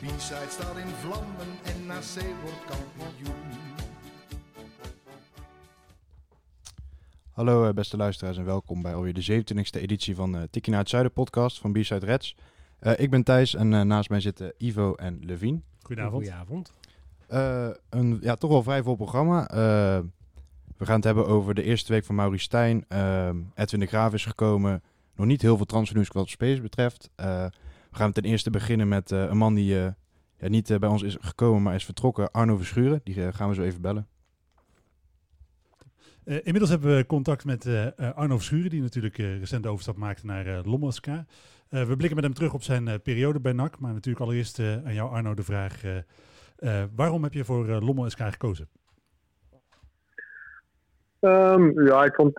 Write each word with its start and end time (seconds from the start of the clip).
De 0.00 0.06
B-side 0.06 0.46
staat 0.48 0.76
in 0.76 0.86
vlammen 0.86 1.46
en 1.64 1.86
NAC 1.86 2.24
wordt 2.42 2.64
kampioen. 2.66 3.34
Hallo 7.32 7.66
eh, 7.66 7.74
beste 7.74 7.96
luisteraars 7.96 8.36
en 8.36 8.44
welkom 8.44 8.82
bij 8.82 8.94
alweer 8.94 9.14
de 9.14 9.42
27e 9.42 9.80
editie 9.80 10.14
van 10.14 10.36
uh, 10.36 10.42
Tikkie 10.50 10.72
naar 10.72 10.80
het 10.80 10.90
Zuiden 10.90 11.12
podcast 11.12 11.58
van 11.58 11.72
B-Side 11.72 12.06
Reds. 12.06 12.36
Eh, 12.78 12.92
ik 12.96 13.10
ben 13.10 13.22
Thijs 13.22 13.54
en 13.54 13.72
uh, 13.72 13.82
naast 13.82 14.10
mij 14.10 14.20
zitten 14.20 14.52
Ivo 14.58 14.94
en 14.94 15.18
Levine. 15.22 15.60
Goedenavond. 15.82 16.22
Goedenavond. 16.22 16.72
Uh, 17.32 17.68
een 17.88 18.18
ja, 18.20 18.34
toch 18.34 18.50
wel 18.50 18.62
vrij 18.62 18.82
vol 18.82 18.96
programma. 18.96 19.46
we 20.76 20.84
gaan 20.84 20.96
het 20.96 21.04
hebben 21.04 21.26
over 21.26 21.54
de 21.54 21.62
eerste 21.62 21.92
week 21.92 22.04
van 22.04 22.14
Maurice 22.14 22.44
Stijn. 22.44 22.84
Edwin 23.54 23.80
de 23.80 23.86
Graaf 23.86 24.12
is 24.12 24.24
gekomen. 24.24 24.82
Nog 25.16 25.26
niet 25.26 25.42
heel 25.42 25.56
veel 25.56 25.66
transfernieuws 25.66 26.08
wat 26.08 26.28
space 26.28 26.60
betreft. 26.60 27.10
We 27.98 28.04
gaan 28.04 28.12
ten 28.12 28.30
eerste 28.30 28.50
beginnen 28.50 28.88
met 28.88 29.10
een 29.10 29.36
man 29.36 29.54
die 29.54 29.74
ja, 29.74 29.94
niet 30.38 30.78
bij 30.80 30.88
ons 30.88 31.02
is 31.02 31.16
gekomen, 31.20 31.62
maar 31.62 31.74
is 31.74 31.84
vertrokken. 31.84 32.30
Arno 32.30 32.56
Verschuren. 32.56 33.00
Die 33.04 33.32
gaan 33.32 33.48
we 33.48 33.54
zo 33.54 33.62
even 33.62 33.80
bellen. 33.80 34.06
Uh, 36.24 36.34
inmiddels 36.34 36.70
hebben 36.70 36.96
we 36.96 37.06
contact 37.06 37.44
met 37.44 37.66
uh, 37.66 37.86
Arno 38.14 38.36
Verschuren, 38.36 38.70
die 38.70 38.80
natuurlijk 38.80 39.16
recent 39.16 39.62
de 39.62 39.68
overstap 39.68 39.96
maakte 39.96 40.26
naar 40.26 40.46
uh, 40.46 40.58
Lommelska. 40.64 41.26
we 41.68 41.96
blikken 41.96 42.14
met 42.14 42.24
hem 42.24 42.34
terug 42.34 42.54
op 42.54 42.62
zijn 42.62 43.02
periode 43.02 43.40
bij 43.40 43.52
NAC. 43.52 43.78
Maar 43.78 43.92
natuurlijk 43.92 44.24
allereerst 44.24 44.58
aan 44.58 44.94
jou, 44.94 45.10
Arno, 45.10 45.34
de 45.34 45.42
vraag: 45.42 45.82
waarom 46.94 47.22
heb 47.22 47.32
je 47.32 47.44
voor 47.44 47.66
Lommel 47.66 48.10
SK 48.10 48.20
gekozen? 48.20 48.68
Um, 51.20 51.84
ja, 51.84 52.04
ik 52.04 52.14
vond, 52.14 52.38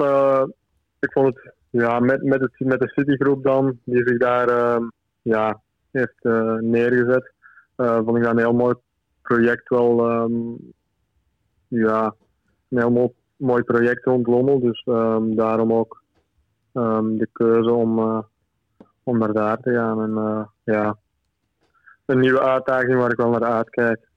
ik 1.00 1.12
vond 1.12 1.28
het 1.28 1.54
ja, 1.70 2.00
met, 2.00 2.24
met, 2.24 2.42
het, 2.42 2.52
met 2.58 2.80
de 2.80 2.88
Citygroep 2.88 3.44
dan, 3.44 3.80
die 3.84 4.08
zich 4.08 4.18
daar 4.18 4.50
uh, 4.50 4.88
ja, 5.30 5.62
heeft 5.92 6.18
uh, 6.22 6.56
neergezet, 6.56 7.34
uh, 7.78 7.96
vond 7.96 8.18
ik 8.18 8.24
dat 8.24 8.32
een 8.32 8.38
heel 8.38 8.54
mooi 8.54 8.76
project 9.22 9.70
wel. 9.70 10.12
Um, 10.12 10.58
ja, 11.68 12.16
een 12.70 12.78
heel 12.78 12.92
mooi, 12.92 13.10
mooi 13.36 13.64
project 13.64 14.06
rond 14.06 14.28
Lommel. 14.28 14.60
Dus 14.60 14.86
um, 14.86 15.36
daarom 15.36 15.74
ook 15.74 16.04
de 16.72 17.28
keuze 17.34 17.72
om, 17.72 18.00
om 19.04 19.18
naar 19.18 19.34
daar 19.34 19.58
te 19.58 19.74
gaan. 19.74 20.02
En 20.04 20.50
ja, 20.64 20.98
een 22.06 22.20
nieuwe 22.20 22.42
uitdaging 22.42 22.96
waar 22.96 23.12
ik 23.12 23.18
wel 23.18 23.30
naar 23.30 23.44
uitkijk. 23.44 24.08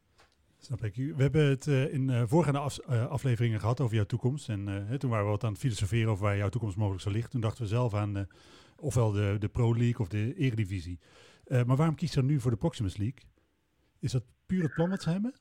Snap 0.59 0.85
ik. 0.85 0.95
We 0.95 1.23
hebben 1.23 1.45
het 1.45 1.67
in 1.67 2.27
voorgaande 2.27 2.59
af, 2.59 2.81
afleveringen 3.09 3.61
gehad 3.61 3.81
over 3.81 3.95
jouw 3.95 4.05
toekomst. 4.05 4.49
En 4.49 4.87
toen 4.99 5.11
waren 5.11 5.25
we 5.25 5.31
wat 5.31 5.45
aan 5.45 5.51
het 5.51 5.61
filosoferen 5.61 6.11
over 6.11 6.25
waar 6.25 6.37
jouw 6.37 6.49
toekomst 6.49 6.77
mogelijk 6.77 7.03
zou 7.03 7.15
liggen. 7.15 7.33
Toen 7.33 7.41
dachten 7.41 7.63
we 7.63 7.69
zelf 7.69 7.95
aan 7.95 8.27
ofwel 8.83 9.13
de, 9.13 9.37
de 9.39 9.49
Pro 9.49 9.77
League 9.77 9.99
of 9.99 10.09
de 10.09 10.35
Eredivisie. 10.35 10.99
maar 11.67 11.77
waarom 11.77 11.95
kies 11.95 12.13
je 12.13 12.21
dan 12.21 12.29
nu 12.29 12.41
voor 12.41 12.51
de 12.51 12.57
Proximus 12.57 12.97
League? 12.97 13.19
Is 14.01 14.13
dat 14.13 14.23
puur 14.47 14.63
het 14.63 14.75
plan 14.75 14.91
wat 14.91 15.03
ze 15.03 15.11
hebben? 15.11 15.35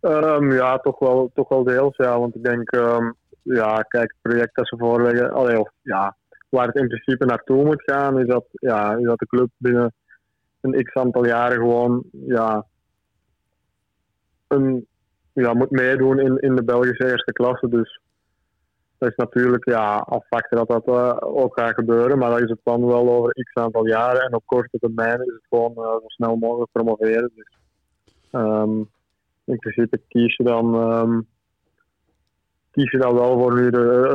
Um, 0.00 0.52
ja, 0.52 0.78
toch 0.78 0.98
wel, 0.98 1.30
toch 1.34 1.48
wel 1.48 1.64
deels. 1.64 1.96
Ja, 1.96 2.18
want 2.18 2.34
ik 2.34 2.44
denk, 2.44 2.72
um, 2.72 3.14
ja, 3.42 3.82
kijk, 3.82 4.12
het 4.12 4.22
project 4.22 4.54
dat 4.54 4.68
ze 4.68 4.76
voorleggen, 4.78 5.32
allee, 5.32 5.60
of, 5.60 5.70
ja, 5.82 6.16
waar 6.48 6.66
het 6.66 6.76
in 6.76 6.88
principe 6.88 7.24
naartoe 7.24 7.64
moet 7.64 7.82
gaan, 7.82 8.20
is 8.20 8.26
dat, 8.26 8.44
ja, 8.50 8.96
dat 8.96 9.18
de 9.18 9.26
club 9.26 9.48
binnen 9.56 9.94
een 10.60 10.84
x 10.84 10.94
aantal 10.94 11.26
jaren 11.26 11.56
gewoon, 11.56 12.04
ja, 12.10 12.66
ja, 15.32 15.54
moet 15.54 15.70
meedoen 15.70 16.18
in, 16.18 16.38
in 16.38 16.54
de 16.54 16.64
Belgische 16.64 17.10
eerste 17.10 17.32
klasse. 17.32 17.68
Dus 17.68 18.00
dat 18.98 19.10
is 19.10 19.16
natuurlijk 19.16 19.64
ja, 19.64 19.96
afwachten 19.96 20.56
dat 20.56 20.68
dat 20.68 20.88
uh, 20.88 21.16
ook 21.20 21.58
gaat 21.58 21.74
gebeuren. 21.74 22.18
Maar 22.18 22.30
dat 22.30 22.40
is 22.40 22.50
het 22.50 22.62
plan 22.62 22.86
wel 22.86 23.10
over 23.10 23.32
x 23.32 23.54
aantal 23.54 23.86
jaren. 23.86 24.22
En 24.22 24.34
op 24.34 24.46
korte 24.46 24.78
termijn 24.78 25.20
is 25.20 25.32
het 25.32 25.46
gewoon 25.48 25.72
uh, 25.76 25.92
zo 25.92 26.04
snel 26.06 26.36
mogelijk 26.36 26.72
promoveren. 26.72 27.30
Dus 27.34 27.48
um, 28.32 28.90
in 29.44 29.58
principe 29.58 30.00
kies 30.08 30.36
je 30.36 30.44
dan, 30.44 30.74
um, 30.92 31.26
kies 32.70 32.90
dan 32.90 33.14
wel 33.14 33.38
voor 33.38 33.54
nu 33.54 33.64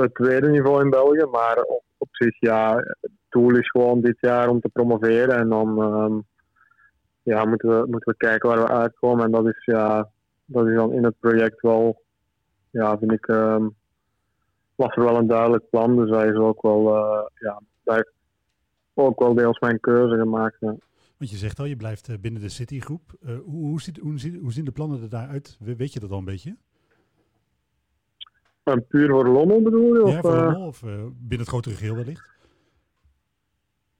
het 0.01 0.15
tweede 0.15 0.49
niveau 0.49 0.83
in 0.83 0.89
België. 0.89 1.25
Maar 1.31 1.65
op, 1.97 2.07
zich, 2.11 2.39
ja, 2.39 2.75
het 3.01 3.11
doel 3.29 3.55
is 3.55 3.69
gewoon 3.69 4.01
dit 4.01 4.17
jaar 4.19 4.49
om 4.49 4.59
te 4.59 4.69
promoveren. 4.69 5.37
En 5.37 5.49
dan 5.49 5.93
um, 5.93 6.23
ja, 7.23 7.45
moeten, 7.45 7.69
we, 7.69 7.87
moeten 7.87 8.11
we 8.11 8.17
kijken 8.17 8.49
waar 8.49 8.61
we 8.63 8.67
uitkomen. 8.67 9.25
En 9.25 9.31
dat 9.31 9.45
is 9.45 9.65
ja, 9.65 10.09
dat 10.45 10.67
is 10.67 10.75
dan 10.75 10.93
in 10.93 11.03
het 11.03 11.19
project 11.19 11.61
wel, 11.61 12.01
ja, 12.69 12.97
vind 12.97 13.11
ik, 13.11 13.27
was 14.79 14.95
er 14.95 15.03
wel 15.03 15.17
een 15.17 15.27
duidelijk 15.27 15.69
plan. 15.69 15.95
Dus 15.95 16.09
hij 16.09 16.27
is 16.27 16.35
ook 16.35 16.61
wel, 16.61 16.95
uh, 16.95 17.25
ja, 17.35 17.61
ook 18.93 19.19
wel 19.19 19.33
deels 19.33 19.59
mijn 19.59 19.79
keuze 19.79 20.15
gemaakt. 20.15 20.57
Ja. 20.59 20.75
Want 21.17 21.31
je 21.31 21.37
zegt 21.37 21.59
al, 21.59 21.65
je 21.65 21.75
blijft 21.75 22.09
uh, 22.09 22.17
binnen 22.21 22.41
de 22.41 22.49
Citygroep. 22.49 23.01
Uh, 23.21 23.37
hoe, 23.45 23.65
hoe, 23.65 23.81
ziet, 23.81 23.97
hoe, 23.97 24.19
ziet, 24.19 24.41
hoe 24.41 24.51
zien 24.51 24.65
de 24.65 24.71
plannen 24.71 25.01
er 25.01 25.09
daaruit? 25.09 25.57
Weet 25.77 25.93
je 25.93 25.99
dat 25.99 26.11
al 26.11 26.17
een 26.17 26.25
beetje? 26.25 26.55
En 28.63 28.87
puur 28.87 29.09
voor 29.09 29.27
Lommel 29.27 29.61
bedoel 29.61 29.95
je? 29.95 30.11
Ja, 30.11 30.17
of, 30.17 30.21
voor 30.21 30.35
Lommel 30.35 30.67
of 30.67 30.81
binnen 30.81 31.39
het 31.39 31.47
grotere 31.47 31.75
geheel 31.75 31.95
wellicht? 31.95 32.27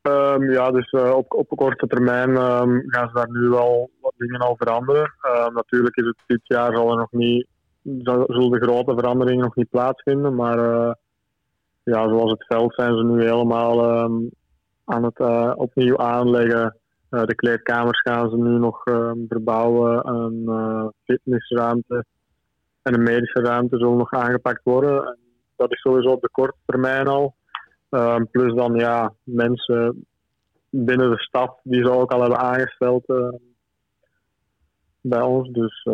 Um, 0.02 0.52
ja, 0.52 0.72
dus 0.72 0.92
uh, 0.92 1.12
op, 1.12 1.34
op 1.34 1.50
korte 1.50 1.88
termijn 1.88 2.30
um, 2.30 2.84
gaan 2.86 3.08
ze 3.08 3.14
daar 3.14 3.32
nu 3.32 3.48
wel 3.48 3.90
wat 4.02 4.14
dingen 4.18 4.40
al 4.40 4.56
veranderen. 4.56 5.14
Uh, 5.22 5.48
natuurlijk 5.48 5.96
is 5.96 6.06
het 6.06 6.18
dit 6.28 6.40
jaar 6.44 6.76
zal 6.76 6.92
er 6.92 6.98
nog 6.98 7.12
niet, 7.12 7.48
zullen 8.04 8.52
de 8.52 8.62
grote 8.62 8.94
veranderingen 8.94 9.44
nog 9.44 9.56
niet 9.56 9.70
plaatsvinden. 9.70 10.36
Maar 10.36 10.58
uh, 10.58 10.92
ja, 11.84 12.08
zoals 12.08 12.32
het 12.32 12.46
veld 12.46 12.74
zijn 12.74 12.98
ze 12.98 13.04
nu 13.04 13.22
helemaal 13.22 14.04
um, 14.04 14.30
aan 14.86 15.04
het 15.04 15.20
opnieuw 15.56 15.98
aanleggen. 15.98 16.78
de 17.10 17.36
kleedkamers 17.36 18.02
gaan 18.02 18.30
ze 18.30 18.38
nu 18.38 18.58
nog 18.58 18.84
verbouwen. 19.28 20.08
Een 20.08 20.50
fitnessruimte 21.04 22.06
en 22.82 22.94
een 22.94 23.04
medische 23.04 23.42
ruimte 23.42 23.78
zullen 23.78 23.98
nog 23.98 24.12
aangepakt 24.12 24.64
worden. 24.64 25.06
En 25.06 25.18
dat 25.56 25.72
is 25.72 25.82
sowieso 25.82 26.10
op 26.10 26.22
de 26.22 26.30
korte 26.32 26.58
termijn 26.66 27.08
al. 27.08 27.36
Um, 27.90 28.30
plus 28.30 28.54
dan 28.54 28.76
ja, 28.76 29.14
mensen 29.24 30.06
binnen 30.70 31.10
de 31.10 31.20
staf 31.20 31.60
die 31.64 31.84
ze 31.84 31.92
ook 31.92 32.12
al 32.12 32.22
hebben 32.22 32.40
aangesteld 32.40 33.06
bij 35.02 35.22
ons. 35.22 35.52
Dus 35.52 35.88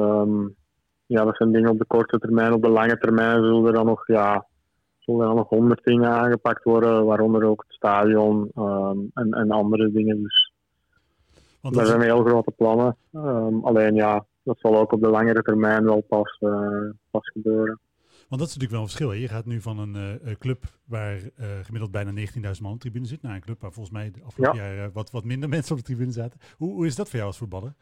ja, 1.06 1.24
dat 1.24 1.36
zijn 1.36 1.52
dingen 1.52 1.70
op 1.70 1.78
de 1.78 1.86
korte 1.86 2.20
termijn. 2.20 2.54
Op 2.54 2.62
de 2.62 2.70
lange 2.70 2.98
termijn 2.98 3.44
zullen 3.44 3.66
er 3.66 3.74
dan 3.74 3.86
nog, 3.86 4.08
ja, 4.08 4.46
zullen 5.00 5.22
er 5.22 5.28
dan 5.28 5.36
nog 5.36 5.50
honderd 5.50 5.84
dingen 5.84 6.10
aangepakt 6.10 6.64
worden, 6.64 7.06
waaronder 7.06 7.44
ook 7.44 7.64
het 7.68 7.76
stadion 7.76 8.52
um, 8.56 9.12
en, 9.14 9.32
en 9.32 9.52
andere 9.52 9.92
dingen. 9.92 10.22
Dus 10.22 10.52
Want 11.62 11.76
dat 11.76 11.88
zijn 11.88 12.02
heel 12.02 12.24
grote 12.24 12.52
plannen. 12.52 12.98
alleen 13.64 13.96
ja, 13.96 14.26
dat 14.44 14.60
zal 14.60 14.78
ook 14.78 14.92
op 14.92 15.02
de 15.02 15.10
langere 15.10 15.42
termijn 15.42 15.84
wel 15.84 16.02
pas, 16.02 16.38
uh, 16.40 16.90
pas 17.12 17.30
gebeuren. 17.30 17.80
Want 18.28 18.42
dat 18.42 18.50
is 18.50 18.56
natuurlijk 18.56 18.72
wel 18.72 18.82
een 18.82 18.88
verschil. 18.88 19.10
Hè? 19.10 19.16
Je 19.16 19.28
gaat 19.28 19.46
nu 19.46 19.62
van 19.62 19.80
een 19.80 20.20
uh, 20.26 20.36
club 20.40 20.64
waar 20.86 21.16
uh, 21.16 21.48
gemiddeld 21.62 21.92
bijna 21.92 22.12
19.000 22.12 22.62
man 22.62 22.72
op 22.72 22.82
de 22.82 22.90
tribune 22.90 23.06
zit, 23.06 23.22
naar 23.22 23.36
een 23.36 23.42
club 23.42 23.62
waar 23.62 23.72
volgens 23.72 23.96
mij 23.96 24.12
de 24.12 24.24
afgelopen 24.24 24.60
ja. 24.60 24.74
jaar 24.74 24.92
wat, 24.92 25.12
wat 25.12 25.24
minder 25.24 25.50
mensen 25.56 25.72
op 25.72 25.78
de 25.78 25.86
tribune 25.86 26.12
zaten. 26.12 26.40
Hoe, 26.58 26.74
hoe 26.74 26.86
is 26.86 26.96
dat 26.96 27.06
voor 27.06 27.16
jou 27.16 27.28
als 27.28 27.38
voetballer? 27.38 27.74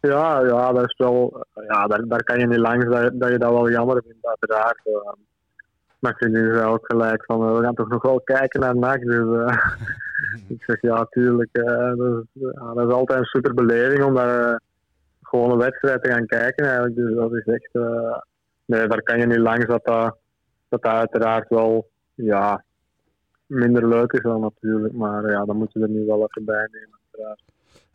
Ja, 0.00 0.40
ja, 0.40 0.72
dat 0.72 0.84
is 0.84 0.94
wel, 0.96 1.46
ja 1.68 1.86
daar, 1.86 2.06
daar 2.06 2.22
kan 2.22 2.38
je 2.38 2.46
niet 2.46 2.58
langs 2.58 2.84
dat, 2.84 3.20
dat 3.20 3.30
je 3.30 3.38
dat 3.38 3.50
wel 3.50 3.70
jammer 3.70 4.02
vindt, 4.06 4.26
uiteraard. 4.26 4.80
maar 5.98 6.12
ik 6.12 6.18
vind 6.18 6.32
nu 6.32 6.60
ook 6.60 6.86
gelijk 6.86 7.24
van, 7.24 7.56
we 7.56 7.62
gaan 7.62 7.74
toch 7.74 7.88
nog 7.88 8.02
wel 8.02 8.20
kijken 8.20 8.60
naar 8.60 8.76
NAC. 8.76 9.00
Dus 9.00 9.56
ik 10.56 10.62
zeg 10.66 10.80
ja, 10.80 11.04
tuurlijk. 11.04 11.48
dat, 11.52 11.98
is, 11.98 12.42
dat 12.74 12.88
is 12.88 12.92
altijd 12.92 13.18
een 13.18 13.24
super 13.24 13.54
beleving 13.54 14.04
om 14.04 14.14
daar 14.14 14.60
gewoon 15.22 15.50
een 15.50 15.58
wedstrijd 15.58 16.02
te 16.02 16.10
gaan 16.10 16.26
kijken 16.26 16.64
eigenlijk. 16.64 16.94
Dus 16.94 17.14
dat 17.14 17.32
is 17.32 17.44
echt 17.44 17.70
nee, 18.66 18.86
daar 18.86 19.02
kan 19.02 19.18
je 19.18 19.26
niet 19.26 19.38
langs 19.38 19.66
dat 19.66 19.84
dat, 19.84 20.16
dat, 20.68 20.82
dat 20.82 20.92
uiteraard 20.92 21.48
wel 21.48 21.88
ja, 22.14 22.64
minder 23.46 23.88
leuk 23.88 24.12
is 24.12 24.22
dan 24.22 24.40
natuurlijk. 24.40 24.94
Maar 24.94 25.30
ja, 25.30 25.44
dan 25.44 25.56
moet 25.56 25.72
je 25.72 25.80
er 25.80 25.88
nu 25.88 26.04
wel 26.04 26.22
even 26.22 26.44
bij 26.44 26.68
nemen. 26.72 26.98
Uiteraard. 27.10 27.42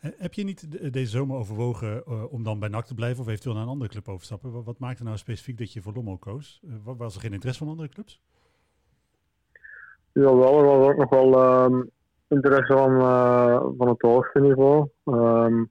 Heb 0.01 0.33
je 0.33 0.44
niet 0.44 0.94
deze 0.94 1.12
zomer 1.12 1.38
overwogen 1.38 2.03
uh, 2.07 2.33
om 2.33 2.44
dan 2.44 2.59
bij 2.59 2.69
NAC 2.69 2.86
te 2.86 2.94
blijven 2.94 3.21
of 3.21 3.27
eventueel 3.27 3.56
naar 3.56 3.63
een 3.63 3.69
andere 3.69 3.89
club 3.89 4.07
overstappen? 4.07 4.63
Wat, 4.63 4.80
maakte 4.80 5.03
nou 5.03 5.18
specifiek 5.18 5.57
dat 5.57 5.74
je 5.74 5.81
voor 5.81 5.94
Lommel 5.94 6.18
koos? 6.18 6.62
Uh, 6.63 6.74
was 6.98 7.15
er 7.15 7.21
geen 7.21 7.33
interesse 7.33 7.63
van 7.63 7.71
andere 7.71 7.89
clubs? 7.89 8.21
Ja, 10.13 10.36
wel. 10.36 10.59
Er 10.59 10.65
was 10.65 10.88
ook 10.88 10.98
nog 10.98 11.09
wel 11.09 11.63
um, 11.63 11.89
interesse 12.27 12.74
van, 12.74 13.00
van 13.77 13.88
het 13.88 14.01
hoogste 14.01 14.39
niveau. 14.39 14.89
Um, 15.06 15.69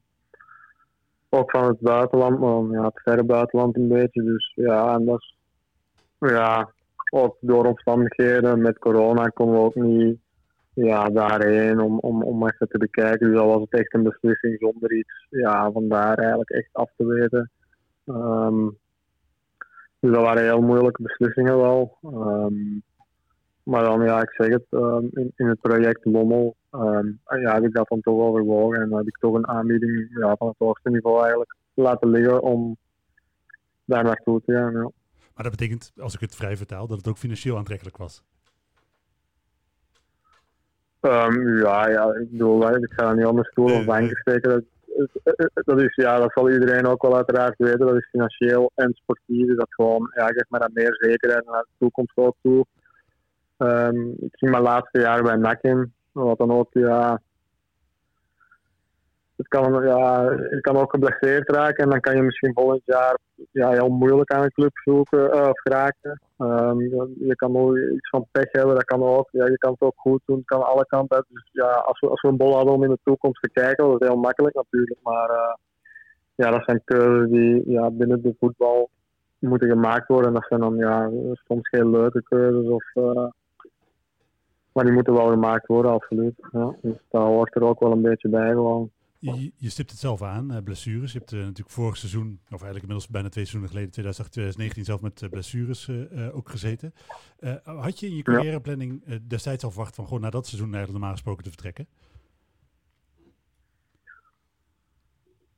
ook 1.29 1.51
van 1.51 1.65
het 1.65 1.81
buitenland, 1.81 2.39
maar 2.39 2.81
ja, 2.81 2.85
het 2.85 3.01
verre 3.03 3.25
buitenland 3.25 3.77
een 3.77 3.89
beetje. 3.89 4.23
Dus 4.23 4.53
ja, 4.55 4.95
en 4.95 5.05
dat 5.05 5.35
ja, 6.19 6.73
ook 7.11 7.37
door 7.41 7.67
omstandigheden 7.67 8.61
met 8.61 8.79
corona 8.79 9.27
konden 9.27 9.55
we 9.55 9.61
ook 9.61 9.75
niet 9.75 10.19
ja, 10.75 11.09
daarheen 11.09 11.81
om, 11.81 11.99
om, 11.99 12.23
om 12.23 12.47
even 12.47 12.69
te 12.69 12.79
bekijken. 12.79 13.27
Dus 13.27 13.37
dat 13.37 13.47
was 13.47 13.61
het 13.61 13.81
echt 13.81 13.95
een 13.95 14.03
beslissing 14.03 14.57
zonder 14.59 14.93
iets 14.93 15.27
ja, 15.31 15.73
vandaar 15.73 16.19
eigenlijk 16.19 16.51
echt 16.51 16.69
af 16.73 16.91
te 16.97 17.07
weten. 17.07 17.51
Ehm, 18.05 18.69
dus 20.01 20.13
dat 20.13 20.23
waren 20.23 20.43
heel 20.43 20.63
moeilijke 20.63 21.03
beslissingen 21.03 21.57
wel. 21.57 21.99
Ehm, 22.03 22.79
maar 23.63 23.85
dan, 23.85 24.05
ja, 24.05 24.23
ik 24.23 24.31
zeg 24.31 24.49
het, 24.49 24.67
ehm, 24.71 25.05
in, 25.13 25.33
in 25.37 25.47
het 25.47 25.61
project 25.61 26.05
Lommel 26.05 26.57
ja, 27.41 27.55
heb 27.55 27.65
ik 27.65 27.73
dat 27.73 27.89
dan 27.89 28.01
toch 28.01 28.21
overwogen. 28.21 28.81
En 28.81 28.93
heb 28.93 29.07
ik 29.07 29.19
toch 29.19 29.35
een 29.35 29.49
aanbieding 29.49 30.09
ja, 30.11 30.37
van 30.37 30.49
het 30.49 30.59
hoogste 30.59 30.91
niveau 30.91 31.21
eigenlijk 31.21 31.57
laten 31.75 32.11
liggen 32.11 32.43
om 32.43 32.77
daar 33.85 34.05
naartoe 34.05 34.43
te 34.45 34.53
gaan. 34.53 34.73
Ja. 34.73 34.91
Maar 35.35 35.45
dat 35.45 35.51
betekent, 35.51 35.93
als 35.97 36.15
ik 36.15 36.21
het 36.21 36.37
vrij 36.37 36.57
vertaal, 36.57 36.87
dat 36.87 36.97
het 36.97 37.09
ook 37.09 37.19
financieel 37.19 37.57
aantrekkelijk 37.57 37.97
was? 37.97 38.23
Um, 41.01 41.57
ja, 41.59 41.89
ja, 41.89 42.15
ik 42.15 42.31
bedoel, 42.31 42.75
ik 42.75 42.93
ga 42.93 43.13
niet 43.13 43.27
onder 43.27 43.47
stoel 43.47 43.73
of 43.73 43.85
banken 43.85 44.17
steken. 44.17 44.51
Dat, 44.51 44.65
dat, 45.65 45.81
is, 45.81 45.95
ja, 45.95 46.19
dat 46.19 46.33
zal 46.33 46.51
iedereen 46.51 46.87
ook 46.87 47.03
wel 47.03 47.17
uiteraard 47.17 47.55
weten. 47.59 47.87
Dat 47.87 47.97
is 47.97 48.09
financieel 48.11 48.71
en 48.75 48.93
sportief. 48.95 49.47
Dus 49.47 49.57
dat 49.57 49.75
gewoon, 49.75 50.11
ja, 50.15 50.27
geeft 50.27 50.51
me 50.51 50.59
dat 50.59 50.71
meer 50.73 50.97
zekerheid 50.99 51.47
naar 51.47 51.63
de 51.63 51.69
toekomst 51.79 52.17
ook 52.17 52.37
toe. 52.43 52.67
Um, 53.59 54.15
ik 54.21 54.37
zie 54.37 54.51
mijn 54.51 54.63
laatste 54.63 55.01
jaar 55.01 55.23
bij 55.23 55.37
NAC 55.37 55.63
in. 55.63 55.93
Wat 56.13 56.39
dan 56.39 56.53
ook, 56.53 56.69
ja, 56.71 57.21
het 59.41 59.49
kan, 59.49 59.85
ja, 59.85 60.23
je 60.31 60.59
kan 60.61 60.77
ook 60.77 60.91
geblesseerd 60.91 61.51
raken 61.51 61.85
en 61.85 61.91
dan 61.91 62.01
kan 62.01 62.17
je 62.17 62.23
misschien 62.23 62.53
volgend 62.55 62.83
jaar 62.85 63.19
ja, 63.51 63.71
heel 63.71 63.89
moeilijk 63.89 64.33
aan 64.33 64.43
een 64.43 64.53
club 64.53 64.79
zoeken 64.85 65.35
uh, 65.35 65.49
of 65.49 65.61
geraken. 65.61 66.21
Um, 66.39 66.81
je 67.19 67.35
kan 67.37 67.57
ook 67.57 67.77
iets 67.77 68.09
van 68.09 68.27
pech 68.31 68.53
hebben, 68.53 68.75
dat 68.75 68.85
kan 68.85 69.03
ook. 69.03 69.29
Ja, 69.31 69.47
je 69.47 69.59
kan 69.59 69.73
het 69.73 69.81
ook 69.81 69.97
goed 69.97 70.21
doen, 70.25 70.37
het 70.37 70.47
kan 70.47 70.67
alle 70.67 70.87
kanten 70.87 71.17
uit. 71.17 71.27
Dus 71.29 71.49
ja, 71.53 71.71
als 71.71 72.01
we, 72.01 72.09
als 72.09 72.21
we 72.21 72.29
een 72.29 72.37
bol 72.37 72.55
hadden 72.55 72.75
om 72.75 72.83
in 72.83 72.91
de 72.91 72.99
toekomst 73.05 73.43
te 73.43 73.51
kijken, 73.51 73.85
dat 73.85 74.01
is 74.01 74.09
heel 74.09 74.17
makkelijk 74.17 74.55
natuurlijk. 74.55 75.01
Maar 75.03 75.31
uh, 75.31 75.55
ja, 76.35 76.51
dat 76.51 76.65
zijn 76.65 76.83
keuzes 76.85 77.31
die 77.31 77.71
ja, 77.71 77.91
binnen 77.91 78.23
de 78.23 78.35
voetbal 78.39 78.91
moeten 79.39 79.69
gemaakt 79.69 80.09
worden. 80.09 80.27
En 80.27 80.35
dat 80.35 80.47
zijn 80.49 80.61
dan 80.61 80.77
ja, 80.77 81.11
soms 81.47 81.69
geen 81.69 81.91
leuke 81.91 82.23
keuzes. 82.23 82.71
Of, 82.71 82.85
uh, 82.95 83.27
maar 84.73 84.85
die 84.85 84.95
moeten 84.95 85.15
wel 85.15 85.29
gemaakt 85.29 85.67
worden, 85.67 85.91
absoluut. 85.91 86.35
Ja, 86.53 86.75
dus 86.83 86.97
daar 87.11 87.23
hoort 87.23 87.55
er 87.55 87.65
ook 87.65 87.81
wel 87.81 87.93
een 87.93 88.03
beetje 88.03 88.29
bij 88.29 88.51
gewoon. 88.51 88.91
Je, 89.21 89.53
je 89.57 89.71
stipt 89.71 89.91
het 89.91 90.01
zelf 90.01 90.23
aan, 90.23 90.53
uh, 90.53 90.57
blessures. 90.65 91.13
Je 91.13 91.19
hebt 91.19 91.33
uh, 91.33 91.41
natuurlijk 91.41 91.71
vorig 91.71 91.97
seizoen, 91.97 92.41
of 92.45 92.51
eigenlijk 92.51 92.81
inmiddels 92.81 93.09
bijna 93.09 93.29
twee 93.29 93.45
seizoenen 93.45 93.69
geleden, 93.69 93.93
2018, 93.93 94.43
2019, 94.43 94.85
zelf 94.85 95.01
met 95.01 95.23
uh, 95.23 95.29
blessures 95.29 95.91
ook 96.33 96.49
gezeten. 96.49 96.95
had 97.65 98.01
je 98.01 98.07
in 98.07 98.17
je 98.17 98.23
carrièreplanning 98.23 99.19
destijds 99.27 99.65
al 99.65 99.71
verwacht 99.71 99.95
van 99.95 100.05
gewoon 100.05 100.21
na 100.21 100.31
dat 100.31 100.47
seizoen 100.47 100.75
eigenlijk 100.75 100.99
normaal 100.99 101.13
gesproken 101.13 101.45
te 101.45 101.51
vertrekken? 101.51 101.87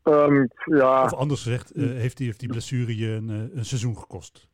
Um, 0.05 0.49
ja. 0.65 1.05
Of 1.05 1.15
anders 1.15 1.43
gezegd, 1.43 1.73
heeft, 1.75 2.17
die, 2.17 2.27
heeft 2.27 2.41
die 2.41 2.49
blessure 2.49 2.97
je 2.97 3.09
een, 3.09 3.29
een 3.29 3.65
seizoen 3.65 3.99
gekost? 3.99 4.49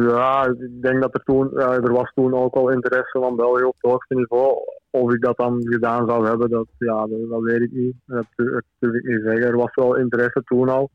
Ja, 0.00 0.46
ik 0.46 0.82
denk 0.82 1.02
dat 1.02 1.14
er 1.14 1.22
toen, 1.24 1.56
er 1.56 1.92
was 1.92 2.12
toen 2.14 2.34
ook 2.34 2.54
al 2.54 2.70
interesse 2.70 3.18
van 3.18 3.36
België 3.36 3.64
op 3.64 3.76
het 3.80 3.90
hoogste 3.90 4.14
niveau 4.14 4.77
of 4.90 5.12
ik 5.12 5.20
dat 5.20 5.36
dan 5.36 5.66
gedaan 5.66 6.08
zou 6.08 6.26
hebben, 6.26 6.50
dat, 6.50 6.66
ja, 6.78 7.06
dat, 7.06 7.42
weet 7.42 7.60
ik 7.60 7.72
niet. 7.72 7.94
Dat, 8.06 8.26
durf 8.36 8.94
ik 8.94 9.04
niet 9.04 9.22
zeggen. 9.22 9.46
Er 9.46 9.56
was 9.56 9.74
wel 9.74 9.96
interesse 9.96 10.42
toen 10.44 10.68
al. 10.68 10.90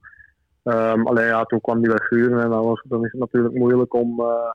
Um, 0.63 1.07
alleen 1.07 1.25
ja, 1.25 1.43
toen 1.43 1.61
kwam 1.61 1.81
die 1.81 1.93
blessure 1.93 2.41
en 2.41 2.49
dan, 2.49 2.65
was, 2.65 2.83
dan 2.87 3.05
is 3.05 3.11
het 3.11 3.19
natuurlijk 3.19 3.55
moeilijk 3.55 3.93
om... 3.93 4.19
Uh, 4.19 4.51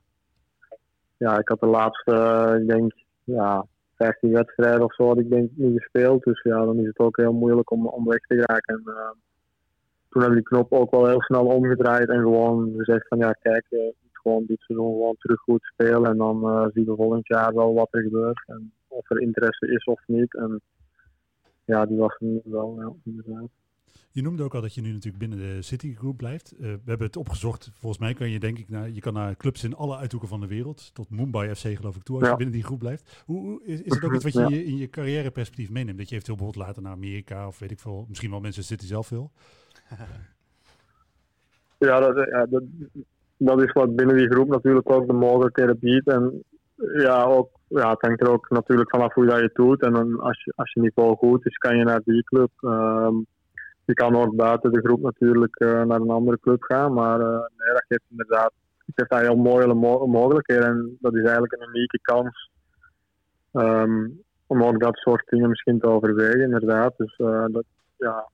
ja, 1.17 1.39
ik 1.39 1.49
had 1.49 1.59
de 1.59 1.65
laatste, 1.65 2.11
uh, 2.11 2.61
ik 2.61 2.67
denk, 2.67 2.93
ja, 3.23 3.65
15 3.95 4.31
wedstrijden 4.31 4.83
of 4.83 4.93
zo 4.93 5.07
had 5.07 5.19
ik 5.19 5.29
denk 5.29 5.49
niet 5.55 5.79
gespeeld. 5.79 6.23
Dus 6.23 6.41
ja, 6.41 6.65
dan 6.65 6.79
is 6.79 6.87
het 6.87 6.99
ook 6.99 7.17
heel 7.17 7.33
moeilijk 7.33 7.71
om, 7.71 7.87
om 7.87 8.05
weg 8.07 8.19
te 8.19 8.35
raken. 8.35 8.75
En, 8.75 8.81
uh, 8.85 9.09
toen 10.09 10.21
heb 10.21 10.31
ik 10.31 10.37
die 10.37 10.45
knop 10.45 10.73
ook 10.73 10.91
wel 10.91 11.07
heel 11.07 11.21
snel 11.21 11.45
omgedraaid 11.45 12.09
en 12.09 12.21
gewoon 12.21 12.73
gezegd 12.77 13.07
van 13.07 13.17
ja, 13.17 13.31
kijk, 13.31 13.65
moet 13.69 14.19
gewoon 14.21 14.43
dit 14.45 14.59
seizoen 14.59 14.91
gewoon 14.91 15.15
terug 15.17 15.39
goed 15.39 15.63
spelen. 15.63 16.11
En 16.11 16.17
dan 16.17 16.69
zien 16.73 16.85
we 16.85 16.95
volgend 16.95 17.27
jaar 17.27 17.53
wel 17.53 17.73
wat 17.73 17.87
er 17.91 18.01
gebeurt. 18.01 18.43
En, 18.47 18.71
of 18.89 19.09
er 19.09 19.21
interesse 19.21 19.67
is 19.67 19.83
of 19.83 20.01
niet. 20.07 20.35
En 20.35 20.61
ja, 21.65 21.85
die 21.85 21.97
was 21.97 22.15
er 22.19 22.25
nu 22.25 22.41
wel, 22.43 22.75
ja, 22.79 22.93
inderdaad. 23.03 23.49
Je 24.11 24.21
noemde 24.21 24.43
ook 24.43 24.55
al 24.55 24.61
dat 24.61 24.73
je 24.73 24.81
nu 24.81 24.91
natuurlijk 24.91 25.17
binnen 25.17 25.37
de 25.37 25.61
City 25.61 25.95
Group 25.95 26.17
blijft. 26.17 26.53
Uh, 26.53 26.59
we 26.59 26.79
hebben 26.85 27.07
het 27.07 27.17
opgezocht. 27.17 27.71
Volgens 27.73 28.01
mij 28.01 28.13
kan 28.13 28.29
je 28.29 28.39
denk 28.39 28.57
ik 28.57 28.69
naar, 28.69 28.89
je 28.89 28.99
kan 28.99 29.13
naar 29.13 29.35
clubs 29.37 29.63
in 29.63 29.75
alle 29.75 29.97
uithoeken 29.97 30.29
van 30.29 30.39
de 30.39 30.47
wereld. 30.47 30.93
Tot 30.93 31.09
Mumbai 31.09 31.55
FC 31.55 31.67
geloof 31.77 31.95
ik 31.95 32.03
toe 32.03 32.19
als 32.19 32.29
je 32.29 32.35
binnen 32.35 32.55
die 32.55 32.63
groep 32.63 32.79
blijft. 32.79 33.23
Hoe, 33.25 33.63
is, 33.63 33.81
is 33.81 33.95
het 33.95 34.03
ook 34.03 34.13
iets 34.13 34.23
wat 34.23 34.33
je 34.33 34.39
ja. 34.39 34.47
in 34.47 34.77
je 34.77 34.89
carrièreperspectief 34.89 35.69
meeneemt? 35.69 35.97
Dat 35.97 36.09
je 36.09 36.15
eventueel 36.15 36.37
bijvoorbeeld 36.37 36.67
later 36.67 36.83
naar 36.83 36.91
Amerika 36.91 37.47
of 37.47 37.59
weet 37.59 37.71
ik 37.71 37.79
veel, 37.79 38.05
misschien 38.07 38.29
wel 38.29 38.39
mensen 38.39 38.63
City 38.63 38.85
zelf 38.85 39.09
wil? 39.09 39.31
ja, 41.77 41.99
dat, 41.99 42.27
ja 42.29 42.45
dat, 42.45 42.63
dat, 43.37 43.61
is 43.61 43.71
wat 43.71 43.95
binnen 43.95 44.17
die 44.17 44.29
groep 44.29 44.47
natuurlijk 44.47 44.91
ook 44.91 45.07
de 45.07 45.13
mogelijkheden 45.13 45.79
biedt. 45.79 46.07
En 46.07 46.43
ja, 46.93 47.23
ook 47.23 47.49
ja, 47.67 47.89
het 47.89 48.01
hangt 48.01 48.21
er 48.21 48.31
ook 48.31 48.49
natuurlijk 48.49 48.89
vanaf 48.89 49.13
hoe 49.13 49.25
dat 49.25 49.39
je 49.39 49.49
doet. 49.53 49.81
En 49.81 49.93
dan 49.93 50.19
als, 50.19 50.43
je, 50.43 50.53
als 50.55 50.73
je 50.73 50.81
niveau 50.81 51.15
goed 51.15 51.45
is, 51.45 51.57
kan 51.57 51.77
je 51.77 51.83
naar 51.83 52.01
die 52.03 52.23
club. 52.23 52.49
Um, 52.61 53.25
je 53.85 53.93
kan 53.93 54.15
ook 54.15 54.35
buiten 54.35 54.71
de 54.71 54.79
groep 54.79 55.01
natuurlijk 55.01 55.59
uh, 55.59 55.83
naar 55.83 55.99
een 55.99 56.09
andere 56.09 56.39
club 56.39 56.63
gaan. 56.63 56.93
Maar 56.93 57.19
uh, 57.19 57.27
nee, 57.27 57.73
dat 57.73 57.85
geeft 57.87 58.03
inderdaad 58.09 58.51
het 58.89 58.95
geeft 58.95 59.09
daar 59.09 59.21
heel 59.21 59.43
mooie 59.43 59.73
mo 59.73 60.07
mogelijkheden. 60.07 60.65
En 60.65 60.97
dat 60.99 61.15
is 61.15 61.23
eigenlijk 61.23 61.53
een 61.53 61.69
unieke 61.69 61.99
kans 62.01 62.49
um, 63.53 64.21
om 64.47 64.63
ook 64.63 64.79
dat 64.79 64.97
soort 64.97 65.27
dingen 65.29 65.49
misschien 65.49 65.79
te 65.79 65.87
overwegen, 65.87 66.41
inderdaad. 66.41 66.93
Dus 66.97 67.17
uh, 67.17 67.45
dat, 67.47 67.63
ja, 67.97 68.29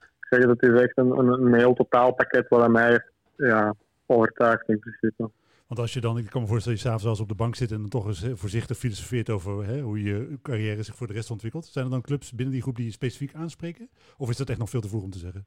ik 0.00 0.26
zeg 0.30 0.44
dat 0.44 0.62
is 0.62 0.80
echt 0.80 0.98
een, 0.98 1.18
een, 1.18 1.54
heel 1.54 1.74
totaalpakket 1.74 2.48
wat 2.48 2.68
mij 2.68 3.04
ja, 3.36 3.74
overtuigt 4.06 4.68
in 4.68 4.78
principe. 4.78 5.30
Want 5.66 5.80
als 5.80 5.92
je 5.92 6.00
dan, 6.00 6.18
ik 6.18 6.30
kan 6.30 6.40
me 6.40 6.46
voorstellen, 6.48 6.78
je 6.78 6.84
s'avonds 6.84 7.06
als 7.06 7.20
op 7.20 7.28
de 7.28 7.34
bank 7.34 7.54
zit 7.54 7.70
en 7.72 7.80
dan 7.80 7.88
toch 7.88 8.06
eens 8.06 8.26
voorzichtig 8.34 8.76
filosofeert 8.76 9.30
over 9.30 9.66
hè, 9.66 9.80
hoe 9.80 10.02
je 10.02 10.38
carrière 10.42 10.82
zich 10.82 10.94
voor 10.94 11.06
de 11.06 11.12
rest 11.12 11.30
ontwikkelt. 11.30 11.64
Zijn 11.64 11.84
er 11.84 11.90
dan 11.90 12.00
clubs 12.00 12.32
binnen 12.32 12.54
die 12.54 12.62
groep 12.62 12.76
die 12.76 12.84
je 12.84 12.92
specifiek 12.92 13.34
aanspreken? 13.34 13.88
Of 14.16 14.30
is 14.30 14.36
dat 14.36 14.48
echt 14.48 14.58
nog 14.58 14.70
veel 14.70 14.80
te 14.80 14.88
vroeg 14.88 15.02
om 15.02 15.10
te 15.10 15.18
zeggen? 15.18 15.46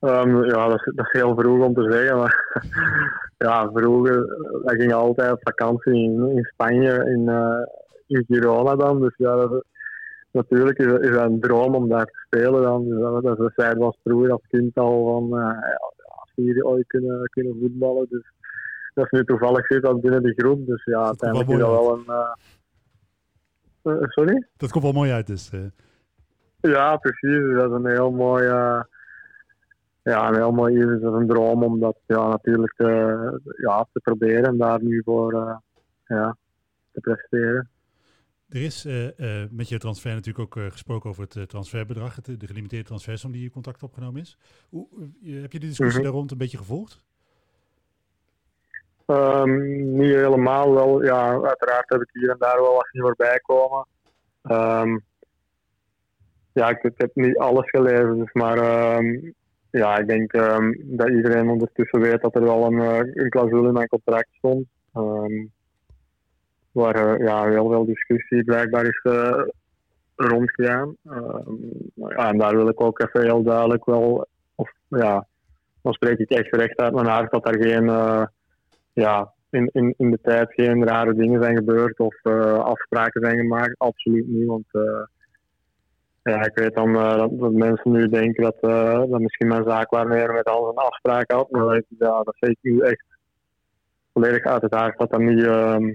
Um, 0.00 0.44
ja, 0.44 0.68
dat 0.68 0.86
is, 0.86 0.92
dat 0.94 1.10
heel 1.10 1.34
vroeg 1.36 1.64
om 1.64 1.74
te 1.74 1.90
zeggen. 1.90 2.16
Maar 2.16 2.62
ja, 3.46 3.70
vroeger, 3.72 4.26
wij 4.62 4.76
gingen 4.76 4.96
altijd 4.96 5.32
op 5.32 5.40
vakantie 5.42 5.94
in, 5.94 6.30
in 6.30 6.44
Spanje, 6.44 7.04
in, 7.04 7.20
uh, 7.28 7.66
in 8.06 8.24
Girona 8.28 8.76
dan. 8.76 9.00
Dus 9.00 9.14
ja, 9.16 9.36
dat, 9.36 9.64
natuurlijk 10.30 10.78
is, 10.78 10.92
is 10.92 11.10
dat 11.10 11.24
een 11.24 11.40
droom 11.40 11.74
om 11.74 11.88
daar 11.88 12.04
te 12.04 12.22
spelen 12.26 12.62
dan. 12.62 12.88
Dus 12.88 13.00
dat, 13.00 13.22
dat, 13.22 13.52
dat 13.54 13.76
was 13.76 13.98
vroeger 14.04 14.30
als 14.32 14.46
kind 14.48 14.76
al 14.76 15.04
van, 15.04 15.38
ja, 15.38 15.78
als 16.06 16.32
we 16.34 16.42
hier 16.42 16.64
ooit 16.64 16.86
kunnen, 16.86 17.28
kunnen 17.30 17.56
voetballen. 17.60 18.06
Dus 18.10 18.32
dat 18.94 19.04
is 19.04 19.10
nu 19.10 19.24
toevallig 19.24 19.66
zit 19.66 19.82
dat 19.82 20.00
binnen 20.00 20.22
die 20.22 20.34
groep. 20.34 20.66
Dus 20.66 20.84
ja, 20.84 21.04
uiteindelijk 21.04 21.50
is 21.50 21.58
dat 21.58 21.70
wel 21.70 21.92
een. 21.92 22.04
Uh, 23.84 24.02
sorry? 24.08 24.46
Dat 24.56 24.70
komt 24.70 24.84
wel 24.84 24.92
mooi 24.92 25.12
uit, 25.12 25.26
dus. 25.26 25.50
Uh. 25.52 25.60
Ja, 26.60 26.96
precies. 26.96 27.54
Dat 27.54 27.70
is 27.70 27.76
een 27.76 27.86
heel 27.86 28.10
mooi. 28.10 28.44
Uh, 28.44 28.80
ja, 30.02 30.28
een 30.28 30.34
heel 30.34 30.52
mooi 30.52 30.78
is 30.78 31.02
een 31.02 31.26
droom 31.26 31.62
om 31.62 31.80
dat 31.80 31.98
ja, 32.06 32.28
natuurlijk 32.28 32.74
te, 32.76 33.52
ja, 33.56 33.86
te 33.92 34.00
proberen 34.00 34.44
en 34.44 34.58
daar 34.58 34.82
nu 34.82 35.02
voor 35.04 35.60
ja, 36.04 36.36
te 36.92 37.00
presteren. 37.00 37.70
Er 38.48 38.62
is 38.62 38.86
uh, 38.86 39.04
uh, 39.04 39.44
met 39.50 39.68
je 39.68 39.78
transfer 39.78 40.14
natuurlijk 40.14 40.38
ook 40.38 40.64
uh, 40.64 40.70
gesproken 40.70 41.10
over 41.10 41.26
het 41.28 41.48
transferbedrag, 41.48 42.16
het, 42.16 42.40
de 42.40 42.46
gelimiteerde 42.46 42.86
transfersom 42.86 43.32
die 43.32 43.42
je 43.42 43.50
contact 43.50 43.82
opgenomen 43.82 44.20
is. 44.20 44.38
Hoe, 44.68 44.88
heb 45.24 45.52
je 45.52 45.58
de 45.58 45.66
discussie 45.66 45.86
mm 45.86 45.90
-hmm. 45.90 46.02
daar 46.02 46.12
rond 46.12 46.30
een 46.30 46.38
beetje 46.38 46.58
gevolgd? 46.58 47.04
Um, 49.12 49.92
niet 49.92 50.14
helemaal 50.14 50.74
wel. 50.74 51.04
Ja, 51.04 51.30
uiteraard 51.30 51.88
heb 51.88 52.00
ik 52.00 52.08
hier 52.12 52.30
en 52.30 52.36
daar 52.38 52.60
wel 52.60 52.74
wat 52.74 52.88
zien 52.90 53.02
voorbij 53.02 53.40
komen. 53.42 53.86
Um, 54.42 55.04
ja, 56.52 56.68
ik, 56.68 56.90
heb 56.96 57.10
niet 57.14 57.38
alles 57.38 57.70
gelezen, 57.70 58.18
dus 58.18 58.32
maar 58.32 58.58
um, 58.96 59.34
ja, 59.70 59.98
ik 59.98 60.08
denk 60.08 60.32
dat 60.76 61.08
iedereen 61.08 61.48
ondertussen 61.48 62.00
weet 62.00 62.20
dat 62.20 62.34
er 62.34 62.42
wel 62.42 62.64
een, 62.64 62.78
een 63.14 63.30
clausule 63.30 63.66
in 63.66 63.72
mijn 63.72 63.88
contract 63.88 64.28
stond. 64.32 64.66
waar 66.72 67.20
uh, 67.20 67.26
ja, 67.26 67.48
heel 67.48 67.70
veel 67.70 67.84
discussie 67.84 68.44
blijkbaar 68.44 68.86
is 68.86 69.00
uh, 69.02 69.42
rondgegaan. 70.16 70.96
ja, 71.94 72.28
en 72.28 72.38
daar 72.38 72.56
wil 72.56 72.68
ik 72.68 72.80
ook 72.80 73.00
even 73.00 73.22
heel 73.22 73.42
duidelijk 73.42 73.84
wel, 73.84 74.26
of 74.54 74.70
ja, 74.88 75.26
dan 75.82 75.92
spreek 75.92 76.18
ik 76.18 76.30
echt 76.30 76.56
recht 76.56 76.76
uit 76.76 76.94
mijn 76.94 77.06
hart 77.06 77.30
dat 77.30 77.46
er 77.46 77.62
geen 77.62 77.88
ja, 78.92 79.32
in, 79.50 79.70
in, 79.72 79.94
in 79.96 80.10
de 80.10 80.18
tijd 80.22 80.52
geen 80.52 80.84
rare 80.84 81.14
dingen 81.14 81.42
zijn 81.42 81.56
gebeurd 81.56 81.98
of 81.98 82.16
uh, 82.22 82.58
afspraken 82.58 83.20
zijn 83.24 83.38
gemaakt. 83.38 83.74
Absoluut 83.78 84.26
niet, 84.28 84.46
want 84.46 84.64
uh, 84.72 85.02
ja, 86.22 86.44
ik 86.44 86.54
weet 86.54 86.74
dan 86.74 86.96
eh, 86.96 87.16
dat, 87.16 87.38
dat 87.38 87.52
mensen 87.52 87.92
nu 87.92 88.08
denken 88.08 88.42
dat, 88.42 88.56
eh, 88.60 89.10
dat 89.10 89.20
misschien 89.20 89.48
mijn 89.48 89.64
zaakwaarnemer 89.64 90.32
met 90.32 90.46
al 90.46 90.68
een 90.68 90.76
afspraak 90.76 91.30
had. 91.30 91.50
Maar 91.50 91.64
dat, 91.64 91.84
ja, 91.98 92.22
dat 92.22 92.36
ik 92.38 92.58
nu 92.60 92.80
echt 92.80 93.04
volledig 94.12 94.44
uit 94.44 94.62
het 94.62 94.72
haar 94.74 94.94
dat 94.96 95.10
dat, 95.10 95.20
niet, 95.20 95.44
ehm, 95.44 95.94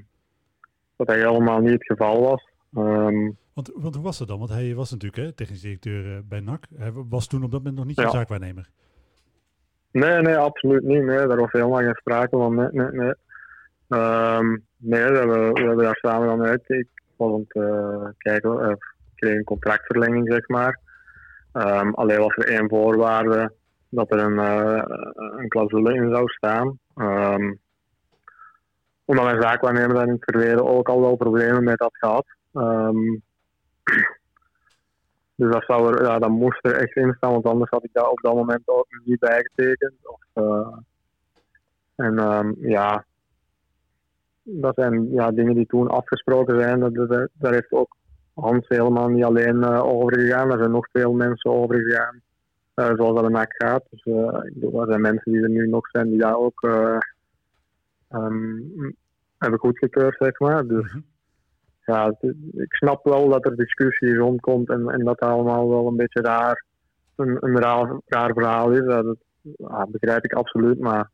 dat 0.96 1.08
dat 1.08 1.16
helemaal 1.16 1.60
niet 1.60 1.72
het 1.72 1.86
geval 1.86 2.22
was. 2.22 2.50
Ehm, 2.74 3.32
Want, 3.54 3.72
want 3.76 3.96
hoe 3.96 4.04
was 4.04 4.18
dat 4.18 4.28
dan? 4.28 4.38
Want 4.40 4.50
hij 4.50 4.76
was 4.76 4.92
natuurlijk 4.92 5.22
hè, 5.22 5.32
technisch 5.32 5.62
directeur 5.62 6.16
eh, 6.16 6.22
bij 6.26 6.40
NAC. 6.40 6.66
Hij 6.76 6.92
was 6.94 7.28
toen 7.28 7.44
op 7.44 7.52
dat 7.52 7.60
moment 7.60 7.78
nog 7.78 7.86
niet 7.86 8.00
Ja. 8.00 8.10
zaakwaarnemer. 8.10 8.70
Nee, 10.00 10.22
nee, 10.22 10.38
absoluut 10.38 10.84
niet. 10.84 11.04
Nee, 11.04 11.28
daar 11.28 11.38
was 11.38 11.52
helemaal 11.52 11.82
geen 11.82 11.96
sprake 11.96 12.38
van. 12.38 12.56
Nee, 12.56 12.70
nee, 12.72 12.92
nee. 12.92 13.14
Ehm, 13.88 14.58
nee, 14.78 15.06
we 15.06 15.18
hebben, 15.18 15.78
daar 15.78 15.96
samen 15.96 16.28
dan 16.28 16.44
uit. 16.44 16.64
Ik 16.70 16.88
was 17.16 17.34
aan 17.34 17.46
het 17.48 17.64
eh, 17.64 18.10
kijken, 18.18 18.62
eh, 18.62 18.70
ik 18.70 18.96
kreeg 19.16 19.36
een 19.36 19.44
contractverlenging, 19.44 20.32
zeg 20.32 20.48
maar. 20.48 20.80
Ehm, 21.52 21.90
alleen 21.94 22.20
was 22.20 22.36
er 22.36 22.48
één 22.48 22.70
voorwaarde 22.70 23.54
dat 23.90 24.12
er 24.12 24.20
een, 24.20 24.40
eh, 24.40 24.84
een 25.38 25.48
clausule 25.48 25.94
in 25.94 26.10
zou 26.10 26.28
staan. 26.28 26.80
Ehm, 26.96 27.54
omdat 29.06 29.26
mijn 29.26 29.42
zaakwaarnemer 29.42 29.94
daar 29.94 30.08
in 30.08 30.14
het 30.14 30.24
verleden 30.24 30.66
ook 30.66 30.90
al 30.90 31.02
wel 31.02 31.16
problemen 31.16 31.64
mee 31.64 31.76
had 31.78 31.98
gehad. 31.98 32.26
Ehm, 32.54 33.16
dus 35.38 35.52
dat, 35.52 35.64
zou 35.64 35.94
er, 35.94 36.04
ja, 36.04 36.20
dat 36.20 36.30
moest 36.30 36.66
er 36.66 36.76
echt 36.76 36.96
in 36.96 37.14
staan, 37.18 37.32
want 37.32 37.46
anders 37.46 37.70
had 37.70 37.84
ik 37.84 37.90
dat 37.94 38.10
op 38.10 38.22
dat 38.22 38.34
moment 38.34 38.62
ook 38.66 38.88
niet 39.04 39.20
bijgetekend. 39.20 39.94
Of, 40.04 40.22
eh, 40.34 40.78
en 41.96 42.20
ehm, 42.20 42.54
ja, 42.60 43.06
dat 44.44 44.76
zijn 44.76 45.12
ja, 45.12 45.32
dingen 45.32 45.56
die 45.56 45.66
toen 45.66 45.88
afgesproken 45.88 46.60
zijn. 46.60 46.80
Dat, 46.80 47.28
daar 47.34 47.54
heeft 47.54 47.72
ook 47.72 47.96
Hans 48.34 48.68
helemaal 48.68 49.08
niet 49.10 49.24
alleen 49.24 49.64
eh, 49.64 49.84
over 49.84 50.20
gegaan. 50.20 50.52
Er 50.52 50.58
zijn 50.58 50.72
nog 50.72 50.88
veel 50.92 51.14
mensen 51.14 51.52
over 51.52 51.76
gegaan. 51.76 52.22
eh, 52.74 52.92
zoals 52.96 53.16
dat 53.22 53.26
een 53.26 53.46
gaat. 53.48 53.84
Dus 53.90 54.06
er 54.06 54.86
zijn 54.88 55.02
mensen 55.02 55.32
die 55.32 55.42
er 55.42 55.50
nu 55.50 55.68
nog 55.68 55.90
zijn 55.90 56.10
die 56.10 56.20
daar 56.20 56.38
ook 56.38 56.64
ehm, 58.10 58.60
hebben 59.38 59.60
goedgekeurd, 59.60 60.16
zeg 60.20 60.40
maar. 60.40 60.68
Dus 60.68 60.94
Mhm. 60.94 61.00
Ja, 61.88 62.16
ik 62.52 62.74
snap 62.74 63.04
wel 63.04 63.30
dat 63.30 63.46
er 63.46 63.56
discussie 63.56 64.16
rondkomt 64.16 64.70
en, 64.70 64.90
en 64.90 65.04
dat 65.04 65.20
allemaal 65.20 65.70
wel 65.70 65.88
een 65.88 65.96
beetje 65.96 66.22
raar, 66.22 66.66
een, 67.16 67.38
een 67.40 67.60
raar, 68.06 68.34
verhaal 68.34 68.72
is. 68.72 68.86
Dat, 68.86 69.18
begrijp 69.88 70.24
ik 70.24 70.34
absoluut, 70.34 70.80
maar 70.80 71.10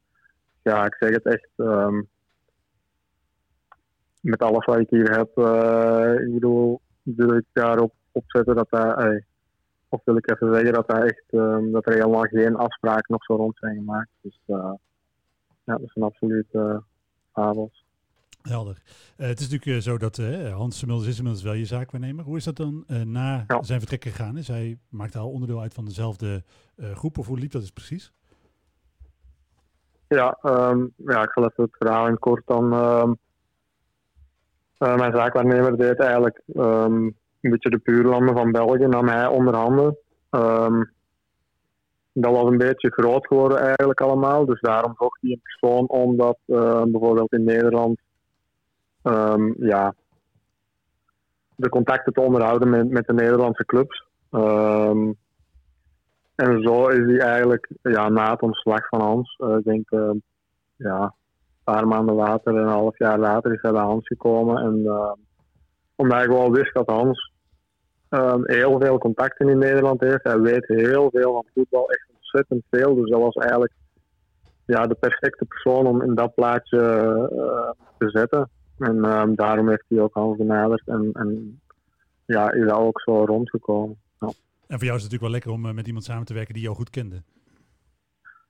ja, 0.62 0.86
ik 0.86 0.96
zeg 1.00 1.10
het 1.10 1.26
echt. 1.26 1.50
ehm, 1.56 2.02
met 4.22 4.42
alles 4.42 4.66
wat 4.66 4.80
ik 4.80 4.90
hier 4.90 5.18
heb, 5.18 5.38
eh, 5.38 6.26
ik 6.26 6.34
bedoel, 6.34 6.82
wil 7.04 7.34
ik 7.34 7.46
daarop 7.54 7.94
opzetten 8.12 8.56
dat 8.56 8.70
eh, 8.70 9.18
of 9.90 10.02
wil 10.04 10.18
ik 10.18 10.30
even 10.30 10.54
zeggen 10.54 10.74
dat, 10.74 10.88
dat, 10.88 11.04
echt, 11.04 11.24
ehm, 11.30 11.72
dat 11.72 11.86
er 11.86 11.94
helemaal 11.94 12.22
geen 12.22 12.56
afspraken 12.56 13.06
nog 13.08 13.24
zo 13.24 13.36
rond 13.36 13.58
zijn 13.58 13.76
gemaakt. 13.76 14.10
Dus 14.22 14.40
eh, 14.46 14.74
ja, 15.64 15.74
dat 15.78 15.82
is 15.82 15.96
een 15.96 16.04
absoluut 16.04 16.48
uh, 16.52 16.78
fabels. 17.32 17.83
Helder. 18.50 18.82
Eh, 19.18 19.28
het 19.28 19.40
is 19.40 19.50
natuurlijk 19.50 19.78
eh, 19.78 19.92
zo 19.92 19.98
dat 19.98 20.18
eh, 20.18 20.54
Hans 20.56 20.78
Smulders 20.78 21.08
is 21.08 21.18
inmiddels 21.18 21.44
wel 21.44 21.54
je 21.54 21.66
zaakwaarnemer. 21.66 22.26
Hoe 22.26 22.38
is 22.38 22.44
dat 22.44 22.56
dan 22.56 22.84
na 23.06 23.44
Ja. 23.48 23.64
zijn 23.64 23.80
vertrek 23.80 24.04
gegaan? 24.04 24.38
Is 24.38 24.48
hij 24.48 24.78
maakte 24.90 25.18
al 25.18 25.30
onderdeel 25.32 25.62
uit 25.62 25.74
van 25.74 25.86
dezelfde 25.86 26.44
groep 26.94 27.18
of 27.18 27.28
hoe 27.28 27.40
liep 27.40 27.52
dat 27.52 27.62
dus 27.62 27.72
precies? 27.72 28.12
Ja, 30.08 30.38
ehm, 30.42 30.86
ja, 30.96 31.24
ik 31.24 31.32
zal 31.34 31.44
even 31.44 31.64
het 31.64 31.78
verhaal 31.78 32.08
in 32.08 32.20
kort 32.20 32.44
dan. 32.46 32.74
ehm, 32.74 33.14
eh, 34.78 34.96
mijn 34.96 35.16
zaakwaarnemer 35.16 35.78
deed 35.78 36.00
eigenlijk 36.00 36.42
ehm, 36.54 36.94
een 37.42 37.50
beetje 37.52 37.70
de 37.70 37.80
buurlanden 37.84 38.36
van 38.36 38.52
België, 38.52 38.86
nam 38.88 39.08
hij 39.08 39.28
onder 39.28 39.56
handen. 39.56 39.98
Ehm, 40.30 40.84
dat 42.14 42.32
was 42.32 42.46
een 42.50 42.58
beetje 42.58 42.92
groot 42.92 43.28
geworden 43.28 43.58
eigenlijk 43.60 44.02
allemaal, 44.02 44.46
dus 44.46 44.60
daarom 44.62 44.94
zocht 44.98 45.22
hij 45.22 45.32
een 45.32 45.42
persoon 45.44 45.88
om 45.88 46.18
dat 46.18 46.38
eh, 46.46 46.84
bijvoorbeeld 46.84 47.32
in 47.34 47.44
Nederland 47.44 48.00
ehm, 49.04 49.66
ja, 49.66 49.94
de 51.56 51.70
contacten 51.70 52.14
te 52.14 52.22
onderhouden 52.22 52.70
met, 52.70 52.90
met 52.90 53.08
de 53.08 53.14
Nederlandse 53.14 53.66
clubs. 53.66 54.08
Ehm, 54.32 55.12
en 56.36 56.62
zo 56.62 56.88
is 56.88 57.06
hij 57.06 57.20
eigenlijk 57.20 57.70
ja, 57.82 58.10
na 58.10 58.32
het 58.32 58.42
ontslag 58.42 58.88
van 58.88 59.02
Hans, 59.02 59.36
eh, 59.38 59.56
ik 59.58 59.64
denk 59.64 59.92
eh, 59.92 60.12
ja, 60.76 61.02
een 61.04 61.74
paar 61.74 61.88
maanden 61.88 62.16
later, 62.16 62.56
een 62.56 62.68
half 62.68 62.98
jaar 62.98 63.20
later, 63.20 63.54
is 63.54 63.62
hij 63.62 63.72
bij 63.72 63.82
Hans 63.82 64.08
gekomen. 64.08 64.58
En 64.58 64.74
omdat 65.96 66.18
hij 66.18 66.26
gewoon 66.26 66.52
wist 66.52 66.74
dat 66.74 66.90
Hans 66.90 67.32
heel 68.44 68.80
veel 68.80 68.98
contacten 68.98 69.50
in 69.50 69.58
Nederland 69.58 70.02
heeft. 70.02 70.24
Hij 70.24 70.40
weet 70.40 70.68
heel 70.68 71.10
veel 71.12 71.34
van 71.34 71.46
voetbal, 71.54 71.90
echt 71.90 72.08
ontzettend 72.16 72.64
veel. 72.70 72.96
Dus 72.96 73.10
dat 73.10 73.22
was 73.22 73.36
eigenlijk 73.36 73.74
ja, 74.66 74.88
de 74.88 74.96
perfecte 74.96 75.46
persoon 75.46 75.88
om 75.88 76.02
in 76.02 76.16
dat 76.16 76.36
plaatje 76.36 76.80
eh, 76.80 77.70
te 77.98 78.10
zetten. 78.10 78.50
En 78.84 79.04
eh, 79.04 79.24
daarom 79.36 79.70
heeft 79.70 79.86
hij 79.88 80.00
ook 80.00 80.14
Hans 80.14 80.38
benaderd 80.38 80.88
en, 80.88 81.10
en 81.14 81.62
ja, 82.26 82.52
is 82.52 82.68
dat 82.68 82.78
ook 82.78 83.02
zo 83.02 83.26
rondgekomen. 83.26 83.98
En 84.68 84.80
voor 84.80 84.88
jou 84.88 84.98
is 84.98 85.04
het 85.04 85.12
natuurlijk 85.12 85.22
wel 85.22 85.32
lekker 85.32 85.52
om 85.52 85.66
eh, 85.66 85.74
met 85.74 85.88
iemand 85.88 86.06
samen 86.06 86.26
te 86.26 86.34
werken 86.34 86.54
die 86.54 86.64
jou 86.64 86.76
goed 86.76 86.90
kende. 86.90 87.24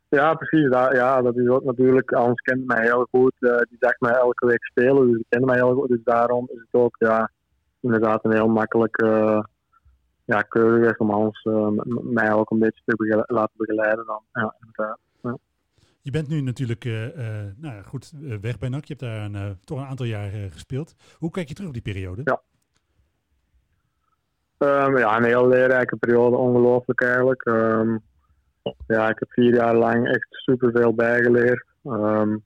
Ja, 0.10 0.34
precies. 0.34 0.70
Dat, 0.70 0.92
ja, 0.92 1.22
dat 1.22 1.38
is 1.38 1.48
ook 1.48 1.64
natuurlijk. 1.64 2.10
Hans 2.10 2.42
kent 2.42 2.66
mij 2.66 2.82
heel 2.82 3.08
goed. 3.12 3.34
eh, 3.40 3.58
die 3.58 3.78
zag 3.80 4.00
mij 4.00 4.12
elke 4.12 4.46
week 4.46 4.64
spelen, 4.64 5.08
dus 5.08 5.16
die 5.16 5.26
kent 5.30 5.46
mij 5.46 5.56
heel 5.56 5.74
goed. 5.74 5.90
Dus 5.90 6.04
daarom 6.04 6.50
is 6.54 6.60
het 6.60 6.82
ook 6.82 6.96
ja, 7.00 7.32
inderdaad 7.80 8.26
een 8.26 8.34
heel 8.34 8.48
makkelijk 8.48 9.02
uh, 9.02 9.44
ja, 10.26 10.42
keuze 10.42 10.96
om 10.98 11.10
Hans 11.10 11.44
uh, 11.44 11.68
mij 12.02 12.34
ook 12.34 12.52
een 12.52 12.60
beetje 12.60 12.82
te 12.86 13.24
laten 13.28 13.54
begeleiden. 13.58 14.06
Dan. 14.06 14.22
Ja, 14.34 14.56
inderdaad. 14.60 15.00
Je 16.04 16.12
bent 16.12 16.28
nu 16.28 16.42
natuurlijk 16.42 16.86
uh, 16.86 16.94
nou 17.58 17.76
ja, 17.76 17.82
goed 17.82 18.12
weg 18.42 18.60
bij 18.60 18.70
NAC. 18.70 18.86
Je 18.86 18.96
hebt 18.98 19.00
daar 19.00 19.26
een, 19.26 19.58
toch 19.64 19.80
een 19.80 19.86
aantal 19.86 20.06
jaar 20.06 20.30
gespeeld. 20.30 20.96
Hoe 21.18 21.32
kijk 21.32 21.48
je 21.48 21.54
terug 21.54 21.70
op 21.70 21.76
die 21.76 21.94
periode? 21.94 22.22
Ja. 22.24 22.42
Um, 24.58 24.98
ja, 24.98 25.18
een 25.18 25.24
heel 25.24 25.48
leerrijke 25.48 25.96
periode, 25.96 26.38
ongelooflijk 26.38 27.02
eigenlijk. 27.02 27.46
Um, 27.46 28.02
ja, 28.88 29.10
ik 29.10 29.20
heb 29.20 29.32
vier 29.32 29.54
jaar 29.54 29.76
lang 29.76 30.08
echt 30.08 30.28
superveel 30.30 30.94
bijgeleerd. 30.94 31.66
Um, 31.84 32.44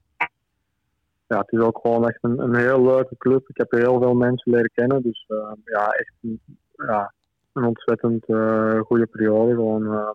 ja, 1.26 1.38
het 1.38 1.52
is 1.52 1.60
ook 1.60 1.78
gewoon 1.82 2.08
echt 2.08 2.18
een, 2.20 2.54
heel 2.54 2.84
leuke 2.84 3.16
club. 3.18 3.48
Ik 3.48 3.56
heb 3.56 3.70
heel 3.70 4.00
veel 4.00 4.14
mensen 4.14 4.52
leren 4.52 4.70
kennen. 4.74 5.02
Dus 5.02 5.26
ja, 5.64 5.86
echt 5.86 6.14
een, 6.22 6.40
ja, 6.76 7.12
een 7.52 7.64
ontzettend 7.64 8.24
goede 8.86 9.06
periode. 9.06 9.54
Gewoon, 9.54 10.14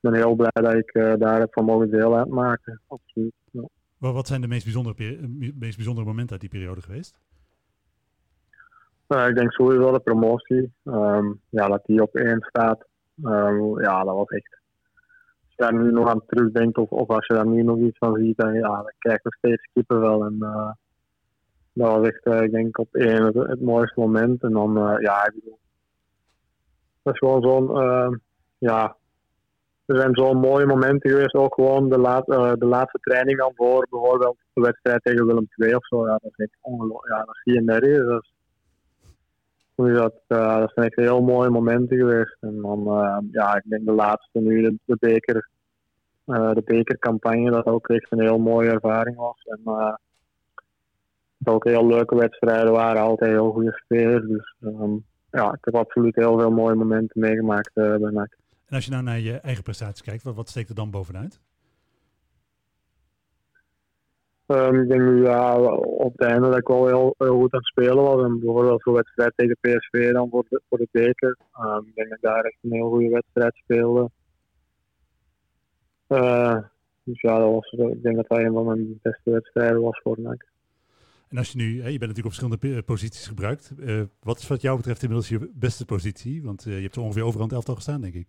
ben 0.00 0.14
heel 0.14 0.34
blij 0.34 0.50
dat 0.52 0.74
ik 0.74 0.94
uh, 0.94 1.14
daar 1.18 1.40
heb 1.40 1.52
van 1.52 1.64
mogen 1.64 1.90
deel 1.90 2.16
uitmaken. 2.16 2.80
Absoluut. 2.86 3.32
Ja. 3.50 3.62
Wat 3.98 4.26
zijn 4.26 4.40
de 4.40 4.48
meest 4.48 4.64
bijzondere, 4.64 5.28
meest 5.54 5.76
bijzondere 5.76 6.06
momenten 6.06 6.32
uit 6.32 6.40
die 6.40 6.50
periode 6.50 6.82
geweest? 6.82 7.18
Uh, 9.08 9.28
ik 9.28 9.34
denk 9.34 9.52
sowieso 9.52 9.92
de 9.92 10.00
promotie. 10.00 10.72
Um, 10.84 11.40
ja, 11.48 11.68
dat 11.68 11.84
die 11.84 12.02
op 12.02 12.14
één 12.14 12.40
staat. 12.40 12.86
Um, 13.24 13.80
ja, 13.80 14.04
dat 14.04 14.14
was 14.14 14.28
echt. 14.28 14.58
Als 15.44 15.54
je 15.56 15.62
daar 15.62 15.74
nu 15.74 15.92
nog 15.92 16.08
aan 16.08 16.26
terugdenkt 16.26 16.78
of, 16.78 16.90
of 16.90 17.08
als 17.08 17.26
je 17.26 17.34
daar 17.34 17.46
nu 17.46 17.62
nog 17.62 17.78
iets 17.78 17.98
van 17.98 18.14
ziet, 18.14 18.36
dan, 18.36 18.52
ja, 18.52 18.68
dan 18.68 18.92
krijg 18.98 19.16
je 19.16 19.22
nog 19.22 19.34
steeds 19.34 19.68
kippenvel. 19.72 20.24
En 20.24 20.36
uh, 20.40 20.70
dat 21.72 21.96
was 21.96 22.06
echt, 22.06 22.26
uh, 22.26 22.42
ik 22.42 22.50
denk, 22.50 22.78
op 22.78 22.94
één 22.94 23.22
het, 23.22 23.34
het 23.34 23.60
mooiste 23.60 24.00
moment. 24.00 24.42
En 24.42 24.52
dan, 24.52 24.98
ja, 25.00 25.26
ik 25.26 25.34
bedoel, 25.34 25.58
dat 27.02 27.12
is 27.14 27.18
gewoon 27.18 27.42
zo'n, 27.42 28.20
ja, 28.58 28.96
er 29.90 29.96
zijn 29.96 30.14
zo'n 30.14 30.36
mooie 30.36 30.66
momenten 30.66 31.10
geweest. 31.10 31.34
Ook 31.34 31.54
gewoon 31.54 31.88
de, 31.88 31.98
laat, 31.98 32.26
de 32.26 32.66
laatste 32.66 32.98
training 33.00 33.38
dan 33.38 33.52
voor 33.54 33.86
bijvoorbeeld 33.90 34.36
de 34.52 34.60
wedstrijd 34.60 35.02
tegen 35.02 35.26
Willem 35.26 35.48
II 35.56 35.74
of 35.74 35.86
zo. 35.86 36.06
Ja, 36.06 36.12
dat 36.12 36.32
is 36.36 36.44
echt 36.44 36.56
ongelooflijk. 36.60 37.14
Ja, 37.14 37.24
dat 37.24 37.38
zie 37.42 37.54
je 37.54 37.60
nergens. 37.60 38.32
Dat 39.74 39.86
is, 39.86 39.94
dat, 39.94 40.14
uh, 40.28 40.58
dat 40.58 40.70
zijn 40.74 40.86
echt 40.86 40.96
heel 40.96 41.20
mooie 41.20 41.50
momenten 41.50 41.96
geweest. 41.96 42.36
En 42.40 42.60
dan, 42.60 42.80
uh, 42.80 43.18
ja, 43.30 43.56
ik 43.56 43.62
denk 43.64 43.84
de 43.84 43.92
laatste 43.92 44.40
nu, 44.40 44.62
de, 44.62 44.78
de 44.84 44.96
beker, 45.00 45.48
uh, 46.26 46.52
de 46.52 46.62
bekercampagne, 46.64 47.50
dat 47.50 47.66
ook 47.66 47.88
echt 47.88 48.12
een 48.12 48.20
heel 48.20 48.38
mooie 48.38 48.70
ervaring 48.70 49.16
was. 49.16 49.42
En 49.44 49.60
dat 51.38 51.54
ook 51.54 51.64
heel 51.64 51.86
leuke 51.86 52.16
wedstrijden 52.16 52.72
waren, 52.72 53.02
altijd 53.02 53.30
heel 53.30 53.52
goede 53.52 53.72
spelers. 53.72 54.26
Dus 54.26 54.54
um, 54.60 55.04
ja, 55.30 55.52
ik 55.52 55.64
heb 55.64 55.74
absoluut 55.74 56.14
heel 56.14 56.38
veel 56.38 56.50
mooie 56.50 56.74
momenten 56.74 57.20
meegemaakt 57.20 57.70
bij 57.74 57.98
NAC. 57.98 58.38
En 58.70 58.76
als 58.76 58.84
je 58.84 58.90
nou 58.90 59.02
naar 59.02 59.18
je 59.18 59.36
eigen 59.36 59.62
prestaties 59.62 60.02
kijkt, 60.02 60.22
wat, 60.22 60.34
wat 60.34 60.48
steekt 60.48 60.68
er 60.68 60.74
dan 60.74 60.90
bovenuit? 60.90 61.40
Um, 64.46 64.82
ik 64.82 64.88
denk 64.88 65.00
nu 65.00 65.22
ja, 65.22 65.58
op 65.58 66.12
het 66.12 66.28
einde 66.28 66.48
dat 66.48 66.58
ik 66.58 66.66
wel 66.66 66.86
heel, 66.86 67.14
heel 67.18 67.38
goed 67.38 67.52
aan 67.52 67.58
het 67.58 67.68
spelen 67.68 68.02
was. 68.02 68.24
En 68.24 68.38
bijvoorbeeld 68.38 68.82
zo'n 68.82 68.94
wedstrijd 68.94 69.32
tegen 69.36 69.56
PSV 69.60 70.12
dan 70.12 70.28
voor 70.30 70.46
de, 70.48 70.62
voor 70.68 70.78
de 70.78 70.88
beker. 70.90 71.36
Um, 71.60 71.86
ik 71.86 71.94
denk 71.94 72.08
dat 72.08 72.18
ik 72.18 72.24
daar 72.24 72.44
echt 72.44 72.56
een 72.62 72.72
heel 72.72 72.88
goede 72.88 73.08
wedstrijd 73.08 73.54
speelde. 73.54 74.10
Uh, 76.08 76.58
dus 77.02 77.20
ja, 77.20 77.38
dat 77.38 77.52
was, 77.52 77.70
ik 77.70 78.02
denk 78.02 78.16
dat 78.16 78.28
dat 78.28 78.38
een 78.38 78.52
van 78.52 78.66
mijn 78.66 78.98
beste 79.02 79.30
wedstrijden 79.30 79.80
was 79.80 80.00
voor 80.02 80.20
NAC. 80.20 80.48
En 81.28 81.38
als 81.38 81.52
je 81.52 81.58
nu, 81.58 81.82
hè, 81.82 81.88
je 81.88 81.98
bent 81.98 82.00
natuurlijk 82.00 82.26
op 82.26 82.32
verschillende 82.32 82.76
eh, 82.76 82.84
posities 82.84 83.26
gebruikt. 83.26 83.72
Uh, 83.78 84.02
wat 84.22 84.38
is 84.38 84.48
wat 84.48 84.62
jou 84.62 84.76
betreft 84.76 85.02
inmiddels 85.02 85.28
je 85.28 85.50
beste 85.54 85.84
positie? 85.84 86.42
Want 86.42 86.66
uh, 86.66 86.76
je 86.76 86.82
hebt 86.82 86.96
er 86.96 87.02
ongeveer 87.02 87.24
overal 87.24 87.46
het 87.46 87.54
elftal 87.54 87.74
gestaan, 87.74 88.00
denk 88.00 88.14
ik. 88.14 88.26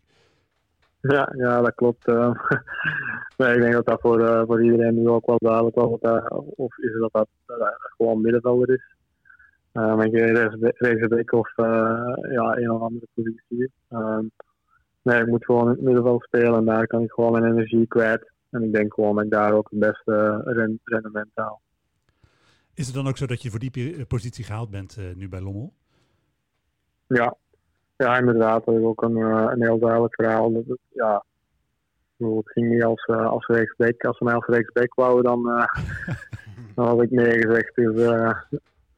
Ja, 1.01 1.33
ja 1.37 1.61
dat 1.61 1.75
klopt. 1.75 2.05
nee, 3.37 3.55
ik 3.55 3.61
denk 3.61 3.73
dat 3.73 3.85
dat 3.85 4.01
voor, 4.01 4.45
voor 4.45 4.63
iedereen 4.63 4.93
nu 4.93 5.09
ook 5.09 5.25
wel 5.25 5.37
duidelijk 5.37 5.75
was. 5.75 5.99
of 6.55 6.77
is 6.77 6.99
dat 6.99 7.11
dat, 7.11 7.27
dat 7.45 7.75
gewoon 7.79 8.21
middenvelder 8.21 8.69
is. 8.73 8.95
Uh, 9.73 9.95
maar 9.95 10.09
geen 10.09 10.51
rechtsback 10.77 11.33
of 11.33 11.55
ja, 12.31 12.57
een 12.57 12.71
of 12.71 12.81
andere 12.81 13.07
positie. 13.13 13.71
Ehm, 13.89 14.25
nee, 15.01 15.21
ik 15.21 15.27
moet 15.27 15.45
gewoon 15.45 15.63
in 15.63 15.69
het 15.69 15.81
middenveld 15.81 16.23
spelen 16.23 16.55
en 16.55 16.65
daar 16.65 16.87
kan 16.87 17.01
ik 17.01 17.11
gewoon 17.11 17.31
mijn 17.31 17.51
energie 17.51 17.87
kwijt. 17.87 18.31
En 18.49 18.63
ik 18.63 18.73
denk 18.73 18.93
gewoon 18.93 19.15
dat 19.15 19.23
ik 19.23 19.31
daar 19.31 19.53
ook 19.53 19.69
het 19.69 19.79
beste 19.79 20.41
rendement 20.83 21.31
haal. 21.33 21.61
Is 22.73 22.85
het 22.85 22.95
dan 22.95 23.07
ook 23.07 23.17
zo 23.17 23.25
dat 23.25 23.41
je 23.41 23.49
voor 23.49 23.59
die 23.59 23.95
eh, 23.95 24.05
positie 24.07 24.43
gehaald 24.43 24.69
bent 24.69 24.97
uh, 24.97 25.15
nu 25.15 25.29
bij 25.29 25.41
Lommel? 25.41 25.73
Ja, 27.07 27.35
ja 28.01 28.17
inderdaad. 28.17 28.65
Dat 28.65 28.75
is 28.75 28.83
ook 28.83 29.01
een, 29.01 29.17
uh, 29.17 29.47
een 29.49 29.61
heel 29.61 29.79
duidelijk 29.79 30.15
verhaal. 30.15 30.51
Dat 30.51 30.63
het, 30.67 30.79
ja, 30.89 31.23
het 32.17 32.51
ging 32.51 32.69
niet 32.69 32.83
als, 32.83 33.07
uh, 33.11 33.25
als 33.25 33.45
rechtsback. 33.45 34.03
Als 34.03 34.17
ze 34.17 34.23
mij 34.23 34.33
als 34.33 34.45
rechtsback 34.45 34.93
wouden, 34.93 35.23
dan, 35.23 35.43
dan 36.75 36.87
had 36.87 37.01
ik 37.01 37.11
nee 37.11 37.41
gezegd. 37.41 37.75
Dus 37.75 37.95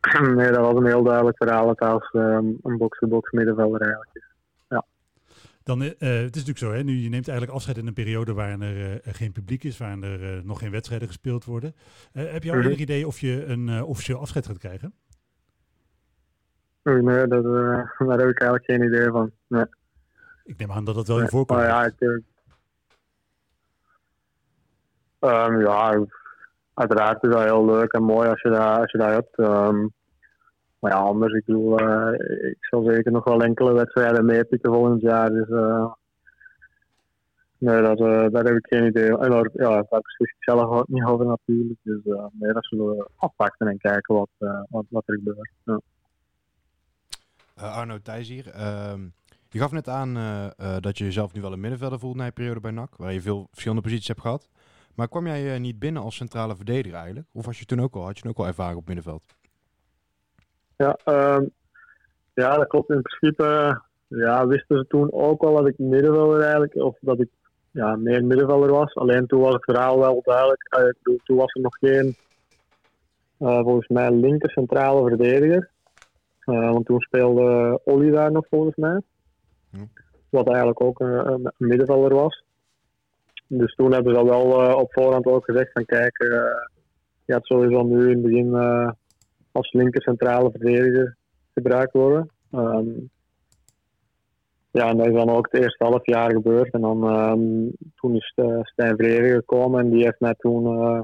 nee, 0.35 0.51
dat 0.51 0.65
was 0.65 0.75
een 0.75 0.85
heel 0.85 1.03
duidelijk 1.03 1.37
verhaal. 1.37 1.77
Als 1.77 2.09
um, 2.13 2.57
een 2.63 2.77
box-to-box 2.77 3.31
middenvelder 3.31 3.81
eigenlijk 3.81 4.11
is. 4.13 4.33
Dan, 5.63 5.81
uh, 5.81 5.89
het 5.99 6.35
is 6.35 6.45
natuurlijk 6.45 6.57
zo, 6.57 6.71
hè, 6.71 6.83
nu 6.83 6.97
je 6.97 7.09
neemt 7.09 7.27
eigenlijk 7.27 7.57
afscheid 7.57 7.77
in 7.77 7.87
een 7.87 7.93
periode 7.93 8.33
waarin 8.33 8.61
er 8.61 8.75
uh, 8.77 9.13
geen 9.13 9.31
publiek 9.31 9.63
is, 9.63 9.77
waarin 9.77 10.03
er 10.03 10.35
uh, 10.35 10.43
nog 10.43 10.59
geen 10.59 10.71
wedstrijden 10.71 11.07
gespeeld 11.07 11.45
worden. 11.45 11.75
heb 12.11 12.43
je 12.43 12.51
al 12.51 12.57
mhm. 12.57 12.67
enig 12.67 12.79
idee 12.79 13.07
of 13.07 13.19
je 13.19 13.45
een 13.45 13.83
officieel 13.83 14.19
afscheid 14.19 14.45
gaat 14.45 14.57
krijgen? 14.57 14.93
Nee, 16.83 17.27
dat, 17.27 17.43
daar 18.07 18.19
heb 18.19 18.29
ik 18.29 18.41
eigenlijk 18.41 18.65
geen 18.65 18.83
idee 18.83 19.09
van. 19.09 19.31
Nee. 19.47 19.65
Ik 20.43 20.57
neem 20.57 20.71
aan 20.71 20.85
dat 20.85 20.95
dat 20.95 21.07
wel 21.07 21.19
in 21.21 21.27
voorkomt. 21.27 21.59
Oh, 21.59 21.65
ja, 21.65 21.85
ik, 21.85 22.01
um, 25.19 25.59
ja, 25.59 26.05
uiteraard 26.73 27.23
is 27.23 27.29
dat 27.29 27.43
heel 27.43 27.65
leuk 27.65 27.91
en 27.91 28.03
mooi 28.03 28.29
als 28.29 28.41
je 28.41 28.49
dat, 28.49 28.79
als 28.79 28.91
je 28.91 28.97
dat 28.97 29.09
hebt. 29.09 29.39
Um, 29.39 29.93
maar 30.79 30.91
ja, 30.91 30.97
anders, 30.97 31.33
ik 31.33 31.45
bedoel, 31.45 31.81
uh, 31.81 32.13
ik 32.49 32.57
zal 32.59 32.83
zeker 32.83 33.11
nog 33.11 33.23
wel 33.23 33.43
enkele 33.43 33.73
wedstrijden 33.73 34.25
meepikken 34.25 34.73
volgend 34.73 35.01
jaar. 35.01 35.29
Dus 35.29 35.47
uh, 35.47 35.91
nee, 37.57 37.81
dat, 37.81 37.99
uh, 37.99 38.27
daar 38.31 38.43
heb 38.43 38.55
ik 38.55 38.67
geen 38.67 38.85
idee. 38.85 39.17
En 39.17 39.29
daar, 39.29 39.49
ja, 39.53 39.85
daar 39.89 40.01
ik 40.17 40.35
zelf 40.39 40.69
ook 40.69 40.87
niet 40.87 41.03
over 41.03 41.25
natuurlijk. 41.25 41.79
Dus 41.83 41.99
nee, 42.31 42.53
dat 42.53 42.65
zullen 42.65 42.85
we 42.85 43.07
afpakken 43.15 43.67
en 43.67 43.77
kijken 43.77 44.15
wat, 44.15 44.29
wat, 44.69 44.85
wat 44.89 45.03
er 45.05 45.15
gebeurt. 45.15 45.51
Ja. 45.63 45.79
Arno 47.55 47.97
Thijs 48.01 48.27
hier. 48.27 48.49
Ehm, 48.49 49.01
je 49.49 49.59
gaf 49.59 49.71
net 49.71 49.87
aan 49.87 50.13
dat 50.79 50.97
je 50.97 51.03
jezelf 51.03 51.33
nu 51.33 51.41
wel 51.41 51.53
een 51.53 51.59
middenvelder 51.59 51.99
voelt 51.99 52.15
na 52.15 52.25
je 52.25 52.31
periode 52.31 52.59
bij 52.59 52.71
NAC, 52.71 52.95
waar 52.97 53.13
je 53.13 53.21
veel 53.21 53.47
verschillende 53.51 53.83
posities 53.83 54.07
hebt 54.07 54.21
gehad. 54.21 54.49
Maar 54.95 55.07
kwam 55.07 55.27
jij 55.27 55.59
niet 55.59 55.79
binnen 55.79 56.01
als 56.01 56.15
centrale 56.15 56.55
verdediger 56.55 56.97
eigenlijk? 56.97 57.27
Of 57.31 57.45
was 57.45 57.59
je 57.59 57.65
toen 57.65 57.81
ook 57.81 57.95
al, 57.95 58.05
had 58.05 58.15
je 58.15 58.21
toen 58.21 58.31
ook 58.31 58.37
al 58.37 58.47
ervaring 58.47 58.77
op 58.77 58.87
middenveld? 58.87 59.23
Ja, 60.77 60.97
um, 61.05 61.51
ja, 62.33 62.57
dat 62.57 62.67
klopt. 62.67 62.89
In 62.89 63.01
principe 63.01 63.81
ja, 64.07 64.47
wisten 64.47 64.77
ze 64.77 64.85
toen 64.87 65.11
ook 65.11 65.41
wel 65.41 65.55
dat 65.55 65.67
ik 65.67 65.77
middenvelder 65.77 66.41
eigenlijk, 66.41 66.75
of 66.75 66.97
dat 67.01 67.19
ik 67.19 67.29
ja, 67.71 67.95
meer 67.95 68.25
middenvelder 68.25 68.71
was. 68.71 68.95
Alleen 68.95 69.27
toen 69.27 69.41
was 69.41 69.53
het 69.53 69.63
verhaal 69.63 69.99
wel 69.99 70.21
duidelijk. 70.23 70.69
Toen 71.23 71.37
was 71.37 71.53
er 71.53 71.61
nog 71.61 71.77
geen, 71.79 72.15
volgens 73.37 73.87
mij, 73.87 74.11
linker 74.11 74.49
centrale 74.49 75.07
verdediger. 75.07 75.69
Uh, 76.45 76.71
want 76.71 76.85
toen 76.85 76.99
speelde 76.99 77.79
Olly 77.83 78.11
daar 78.11 78.31
nog 78.31 78.47
volgens 78.49 78.75
mij. 78.75 79.01
Wat 80.29 80.47
eigenlijk 80.47 80.81
ook 80.81 80.99
een, 80.99 81.27
een, 81.27 81.51
middenvelder 81.57 82.13
was. 82.13 82.43
Dus 83.47 83.75
toen 83.75 83.93
hebben 83.93 84.15
ze 84.15 84.23
wel 84.23 84.75
op 84.75 84.93
voorhand 84.93 85.25
ook 85.25 85.45
gezegd 85.45 85.71
van 85.71 85.85
kijk, 85.85 86.17
je 87.25 87.33
had 87.33 87.45
sowieso 87.45 87.83
nu 87.83 88.09
in 88.09 88.09
het 88.09 88.21
begin 88.21 88.55
als 89.51 89.71
linker 89.71 90.01
centrale 90.01 90.51
verdediger 90.51 91.17
gebruikt 91.53 91.93
worden. 91.93 92.29
Um, 92.51 93.09
ja, 94.71 94.89
en 94.89 94.97
dat 94.97 95.07
is 95.07 95.13
dan 95.13 95.29
ook 95.29 95.47
het 95.51 95.61
eerste 95.61 95.83
half 95.83 96.05
jaar 96.05 96.31
gebeurd. 96.31 96.73
En 96.73 96.81
dan 96.81 97.03
um, 97.03 97.71
toen 97.95 98.15
is 98.15 98.33
uh, 98.35 98.59
Stijn 98.61 98.97
Vrede 98.97 99.33
gekomen 99.33 99.79
en 99.79 99.89
die 99.89 100.03
heeft 100.03 100.19
mij 100.19 100.33
toen 100.37 100.63
uh, 100.63 101.01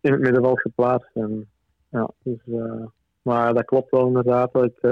in 0.00 0.12
het 0.12 0.20
middenveld 0.20 0.60
geplaatst. 0.60 1.10
En, 1.14 1.48
ja, 1.88 2.10
dus, 2.22 2.38
uh, 2.46 2.86
maar 3.22 3.54
dat 3.54 3.64
klopt 3.64 3.90
wel 3.90 4.06
inderdaad 4.06 4.52
dat 4.52 4.64
ik 4.64 4.82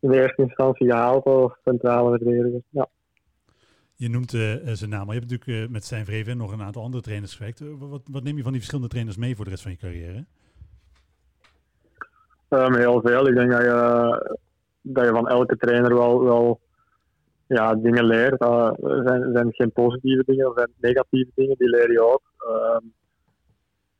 in 0.00 0.10
de 0.10 0.20
eerste 0.20 0.42
instantie 0.42 0.90
gehaald 0.90 1.24
als 1.24 1.52
centrale 1.64 2.10
verdediger. 2.10 2.60
Ja. 2.68 2.88
Je 3.94 4.08
noemt 4.08 4.30
zijn 4.30 4.90
naam, 4.90 5.06
maar 5.06 5.14
je 5.14 5.20
hebt 5.20 5.30
natuurlijk 5.30 5.70
met 5.70 5.84
Stijn 5.84 6.04
Vreven 6.04 6.32
en 6.32 6.38
nog 6.38 6.52
een 6.52 6.62
aantal 6.62 6.82
andere 6.82 7.02
trainers 7.02 7.34
gewerkt. 7.34 7.62
wat, 7.78 8.02
wat 8.10 8.22
neem 8.22 8.36
je 8.36 8.42
van 8.42 8.50
die 8.50 8.60
verschillende 8.60 8.90
trainers 8.90 9.16
mee 9.16 9.36
voor 9.36 9.44
de 9.44 9.50
rest 9.50 9.62
van 9.62 9.72
je 9.72 9.78
carrière? 9.78 10.24
Um, 12.48 12.74
heel 12.74 13.00
veel. 13.00 13.28
Ik 13.28 13.34
denk 13.34 13.50
dat 13.50 13.60
je, 13.60 14.36
dat 14.80 15.04
je 15.04 15.10
van 15.10 15.28
elke 15.28 15.56
trainer 15.56 15.94
wel, 15.94 16.24
wel 16.24 16.60
ja, 17.46 17.74
dingen 17.74 18.04
leert. 18.04 18.42
Uh, 18.42 18.70
er 18.82 19.02
zijn, 19.06 19.32
zijn 19.32 19.52
geen 19.52 19.72
positieve 19.72 20.22
dingen, 20.26 20.46
er 20.46 20.52
zijn 20.54 20.70
negatieve 20.80 21.30
dingen, 21.34 21.56
die 21.58 21.68
leer 21.68 21.92
je 21.92 22.02
ook. 22.02 22.22
Um, 22.48 22.92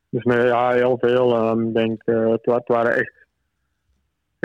dus 0.08 0.24
nee, 0.24 0.46
ja, 0.46 0.70
heel 0.70 0.98
veel. 0.98 1.48
Um, 1.50 1.68
ik 1.68 1.74
denk, 1.74 2.02
uh, 2.04 2.30
het, 2.30 2.68
waren 2.68 2.94
echt 2.94 3.23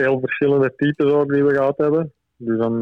veel 0.01 0.19
verschillende 0.19 0.73
types 0.75 1.12
ook 1.12 1.33
die 1.33 1.43
we 1.43 1.55
gehad 1.55 1.77
hebben. 1.77 2.13
Dus 2.38 2.57
dan, 2.57 2.79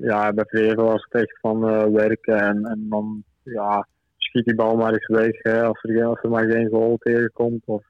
ja, 0.00 0.32
bij 0.32 0.44
Vreven 0.46 0.84
was 0.84 1.06
het 1.08 1.22
echt 1.22 1.38
van 1.40 1.68
uh, 1.68 1.84
werken 1.84 2.40
en, 2.40 2.64
en 2.64 2.86
dan, 2.88 3.22
ja, 3.42 3.86
schiet 4.16 4.44
die 4.44 4.54
bal 4.54 4.76
maar 4.76 4.92
eens 4.92 5.06
weg 5.06 5.42
hè, 5.42 5.62
als, 5.62 5.82
er, 5.82 6.04
als 6.04 6.22
er 6.22 6.30
maar 6.30 6.50
geen 6.50 6.68
goal 6.68 6.96
tegenkomt. 6.96 7.62
Of, 7.66 7.84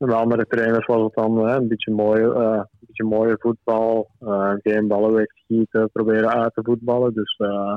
en 0.00 0.06
bij 0.06 0.16
andere 0.16 0.46
trainers 0.46 0.86
was 0.86 1.02
het 1.02 1.14
dan 1.14 1.48
een, 1.48 1.68
beetje 1.68 1.92
mooie, 1.92 2.22
uh, 2.22 2.56
een 2.56 2.86
beetje 2.86 3.04
mooie 3.04 3.36
voetbal. 3.38 4.10
Uh, 4.20 4.52
geen 4.62 4.88
ballen 4.88 5.14
wegschieten, 5.14 5.90
proberen 5.92 6.34
uit 6.34 6.54
te 6.54 6.62
voetballen. 6.64 7.14
Dus 7.14 7.38
uh, 7.38 7.76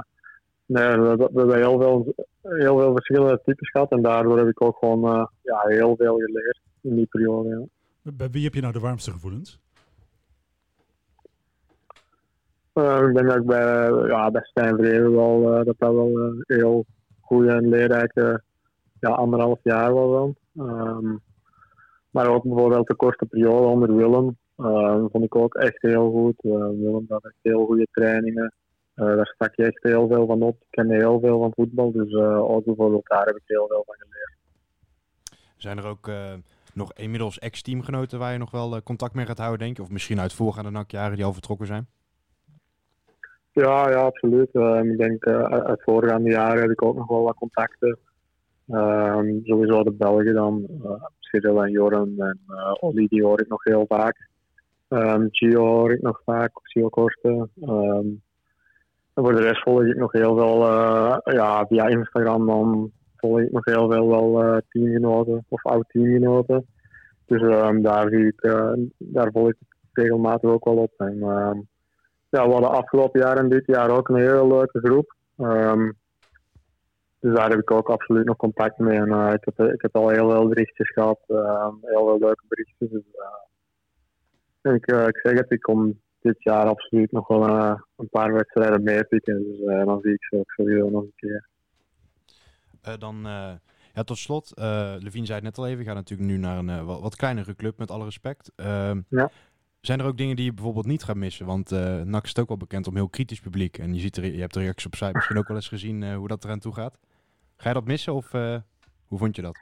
nee, 0.66 0.98
we, 0.98 1.30
hebben 1.34 1.56
heel 1.56 1.80
veel, 1.80 2.14
heel 2.42 2.80
veel 2.80 2.92
verschillende 2.92 3.42
types 3.44 3.70
gehad. 3.70 3.92
En 3.92 4.02
daardoor 4.02 4.38
heb 4.38 4.48
ik 4.48 4.62
ook 4.62 4.78
gewoon 4.78 5.30
ja, 5.42 5.60
heel 5.64 5.96
veel 5.96 6.16
geleerd 6.16 6.60
in 6.82 6.96
die 6.96 7.06
periode. 7.06 7.68
Bij 8.04 8.30
wie 8.30 8.44
heb 8.44 8.54
je 8.54 8.62
nou 8.62 8.74
de 8.74 8.80
warmste 8.80 9.12
gevoelens? 9.12 9.62
ik 12.74 13.14
denk 13.14 13.28
dat 13.28 13.36
ik 13.36 13.46
bij, 13.46 13.92
ja, 14.08 14.32
bij 14.32 14.44
Stijn 14.44 14.78
Vreven 14.78 15.16
wel, 15.16 15.42
dat 15.64 15.66
dat 15.66 15.94
wel 15.94 16.20
een 16.20 16.44
heel 16.48 16.86
goede 17.22 17.52
en 17.52 17.70
leerrijke 17.70 18.44
ja, 19.00 19.10
anderhalf 19.10 19.60
jaar 19.64 19.94
was 19.94 20.12
dan. 20.12 20.36
Um, 20.68 21.22
maar 22.10 22.28
ook 22.28 22.44
bijvoorbeeld 22.44 22.88
de 22.88 22.96
korte 22.96 23.26
periode 23.26 23.68
onder 23.68 23.96
Willem. 23.96 24.38
Uh, 24.58 25.06
vond 25.12 25.24
ik 25.24 25.36
ook 25.36 25.56
echt 25.56 25.82
heel 25.82 26.12
goed. 26.12 26.44
Uh, 26.44 26.54
Willem 26.54 27.06
had 27.08 27.26
echt 27.26 27.36
heel 27.42 27.66
goede 27.66 27.88
trainingen. 27.92 28.54
Uh, 28.96 29.06
daar 29.06 29.32
stak 29.36 29.56
je 29.56 29.64
echt 29.64 29.84
heel 29.84 30.08
veel 30.08 30.26
van 30.26 30.42
op. 30.42 30.56
Ik 30.62 30.68
kende 30.70 30.96
heel 30.96 31.20
veel 31.20 31.40
van 31.40 31.52
voetbal. 31.56 31.92
Dus 31.92 32.16
ook 32.16 32.66
bijvoorbeeld 32.66 33.08
daar 33.08 33.26
heb 33.26 33.36
ik 33.36 33.44
heel 33.46 33.68
veel 33.68 33.84
van 33.86 33.96
geleerd. 33.98 34.38
Zijn 35.58 35.78
er 35.78 35.86
ook 35.86 36.10
nog 36.76 36.94
inmiddels 36.94 37.40
ex-teamgenoten 37.40 38.20
waar 38.20 38.32
je 38.32 38.38
nog 38.38 38.52
wel 38.52 38.84
contact 38.84 39.14
mee 39.14 39.26
gaat 39.26 39.38
houden, 39.38 39.60
denk 39.60 39.78
je? 39.78 39.84
Of 39.84 39.90
misschien 39.90 40.20
uit 40.20 40.34
voorgaande 40.34 40.70
nakjaren 40.70 41.16
die 41.16 41.26
al 41.26 41.34
vertrokken 41.34 41.68
zijn? 41.68 41.88
Ja, 43.52 43.90
ja 43.90 44.02
absoluut. 44.02 44.50
ik 44.84 44.98
denk 44.98 45.28
uit 45.28 45.82
voorgaande 45.84 46.30
jaren 46.30 46.62
heb 46.62 46.72
ik 46.72 46.84
ook 46.84 46.96
nog 46.96 47.08
wel 47.08 47.24
wat 47.24 47.36
contacten. 47.36 47.98
Um, 48.68 49.42
sowieso 49.44 49.84
de 49.84 49.92
Belgen 49.92 50.34
dan. 50.34 50.68
Cyril 51.34 51.64
en 51.64 51.72
Joran 51.72 52.14
en 52.18 52.40
uh, 52.48 52.74
Olly, 52.80 53.08
die 53.08 53.24
hoor 53.24 53.42
ik 53.42 53.48
nog 53.48 53.64
heel 53.64 53.86
vaak. 53.88 54.30
Um, 54.90 55.28
Gio 55.32 55.66
hoor 55.66 55.92
ik 55.92 56.02
nog 56.02 56.22
vaak, 56.26 56.52
Gio 56.54 56.90
Korsten. 56.90 57.52
Um, 57.62 58.22
en 59.14 59.24
voor 59.24 59.36
de 59.36 59.42
rest 59.42 59.62
volg 59.62 59.84
ik 59.84 59.96
nog 59.96 60.12
heel 60.12 60.38
veel, 60.38 60.62
uh, 60.62 61.18
ja, 61.24 61.66
via 61.66 61.88
Instagram 61.88 62.46
dan 62.46 62.92
volg 63.24 63.40
ik 63.40 63.52
nog 63.52 63.66
heel 63.66 63.92
veel 63.92 64.08
wel 64.08 64.44
uh, 64.44 64.58
teamgenoten 64.70 65.46
of 65.50 65.66
oud-teamgenoten. 65.66 66.66
Dus 67.26 67.42
um, 67.42 67.82
daar, 67.82 68.10
zie 68.10 68.28
ik, 68.28 68.44
uh, 68.44 68.74
daar 68.98 69.32
volg 69.32 69.50
ik 69.50 69.58
regelmatig 69.94 70.50
ook 70.50 70.66
wel 70.66 70.78
op. 70.78 70.92
En, 70.98 71.18
ja, 72.30 72.46
we 72.48 72.52
hadden 72.52 72.70
afgelopen 72.70 73.20
jaar 73.20 73.38
en 73.38 73.50
dit 73.50 73.66
jaar 73.66 73.90
ook 73.90 74.10
een 74.10 74.16
heel 74.16 74.48
leuke 74.48 74.80
groep. 74.80 75.16
Um, 75.38 75.94
dus 77.20 77.36
daar 77.36 77.50
heb 77.50 77.60
ik 77.60 77.72
ook 77.72 77.90
absoluut 77.90 78.26
nog 78.26 78.36
contact 78.36 78.78
mee. 78.78 78.98
En 78.98 79.10
uh, 79.10 79.32
ik, 79.34 79.50
heb, 79.54 79.68
ik 79.74 79.82
heb 79.82 79.96
al 79.96 80.10
heel 80.10 80.30
veel 80.30 80.48
berichtjes 80.48 80.92
gehad, 80.92 81.20
heel 81.28 82.06
veel 82.06 82.18
leuke 82.20 82.44
berichtjes. 82.48 82.90
Dus, 82.90 83.04
ik, 84.74 84.86
ik 84.86 85.18
zeg 85.18 85.38
het, 85.38 85.52
ik 85.52 85.62
kom 85.62 86.00
dit 86.20 86.44
jaar 86.44 86.66
absoluut 86.66 87.12
nog 87.12 87.28
wel 87.28 87.48
een 87.96 88.10
paar 88.10 88.34
wedstrijden 88.34 88.84
meepikken. 88.84 89.44
Dus 89.44 89.86
dan 89.86 90.00
zie 90.02 90.14
ik 90.14 90.24
ze 90.24 90.36
ook 90.38 90.52
sowieso 90.52 90.90
nog 90.90 91.04
een 91.04 91.14
keer. 91.16 91.52
Dan 93.00 93.26
Ja, 93.94 94.04
tot 94.04 94.18
slot, 94.18 94.56
eh 94.56 94.94
Levine 95.00 95.26
zei 95.26 95.38
het 95.38 95.44
net 95.44 95.58
al 95.58 95.68
even, 95.68 95.80
je 95.80 95.86
gaat 95.86 95.96
natuurlijk 95.96 96.30
nu 96.30 96.38
naar 96.38 96.58
een 96.58 96.70
eh, 96.70 96.84
wat, 96.84 97.02
wat 97.02 97.16
kleinere 97.16 97.56
club, 97.56 97.78
met 97.78 97.92
alle 97.92 98.04
respect. 98.04 98.52
Ehm, 98.56 99.02
Ja. 99.10 99.30
Zijn 99.82 100.00
er 100.00 100.06
ook 100.06 100.18
dingen 100.18 100.36
die 100.36 100.46
je 100.46 100.54
bijvoorbeeld 100.54 100.86
niet 100.86 101.04
gaat 101.04 101.16
missen? 101.16 101.46
Want 101.46 101.72
eh 101.72 102.02
NAC 102.02 102.24
is 102.24 102.38
ook 102.38 102.48
wel 102.48 102.58
bekend 102.58 102.88
om 102.88 102.96
heel 102.96 103.10
kritisch 103.10 103.40
publiek. 103.40 103.78
En 103.78 103.94
je, 103.94 104.00
ziet 104.00 104.18
er, 104.18 104.26
je 104.26 104.40
hebt 104.40 104.54
de 104.54 104.60
reacties 104.60 104.86
op 104.86 104.96
site 104.96 105.12
misschien 105.14 105.38
ook 105.38 105.48
wel 105.48 105.58
eens 105.58 105.68
gezien 105.68 106.04
eh, 106.04 106.16
hoe 106.16 106.28
dat 106.28 106.44
eraan 106.44 106.60
toe 106.60 106.74
gaat. 106.74 106.98
Ga 107.58 107.68
je 107.68 107.74
dat 107.76 107.86
missen 107.86 108.14
of 108.14 108.34
eh, 108.34 108.58
hoe 109.08 109.18
vond 109.18 109.36
je 109.36 109.42
dat? 109.42 109.58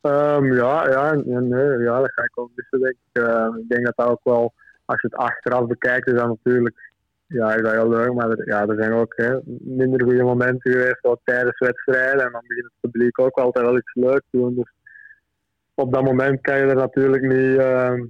Ehm, 0.00 0.44
ja, 0.54 0.88
ja, 0.90 1.12
ja, 1.26 1.38
nee, 1.40 1.78
ja, 1.78 2.00
dat 2.00 2.12
ga 2.12 2.22
ik 2.22 2.38
ook 2.38 2.50
missen, 2.54 2.80
denk 2.80 2.94
ik. 3.12 3.22
Ehm, 3.22 3.56
ik 3.56 3.68
denk 3.68 3.84
dat 3.84 3.96
dat 3.96 4.06
ook 4.08 4.24
wel, 4.24 4.54
als 4.84 5.00
je 5.00 5.06
het 5.06 5.16
achteraf 5.16 5.66
bekijkt, 5.66 6.06
is 6.06 6.14
dat 6.14 6.28
natuurlijk, 6.28 6.92
ja, 7.26 7.54
is 7.54 7.62
dat 7.62 7.72
heel 7.72 7.88
leuk. 7.88 8.12
Maar 8.12 8.30
er, 8.30 8.46
ja, 8.46 8.66
er 8.66 8.76
zijn 8.76 8.92
ook 8.92 9.12
hè, 9.16 9.38
minder 9.60 10.02
goede 10.02 10.22
momenten 10.22 10.72
geweest, 10.72 11.04
ook 11.04 11.20
tijdens 11.24 11.58
wedstrijden. 11.58 12.24
En 12.24 12.32
dan 12.32 12.44
begint 12.46 12.64
het 12.66 12.80
publiek 12.80 13.20
ook 13.20 13.36
altijd 13.36 13.66
wel 13.66 13.76
iets 13.76 13.94
leuks 13.94 14.26
doen. 14.30 14.54
Dus 14.54 14.72
op 15.74 15.92
dat 15.92 16.04
moment 16.04 16.40
kan 16.40 16.58
je 16.58 16.64
er 16.64 16.76
natuurlijk 16.76 17.22
niet, 17.22 17.58
ehm, 17.58 18.04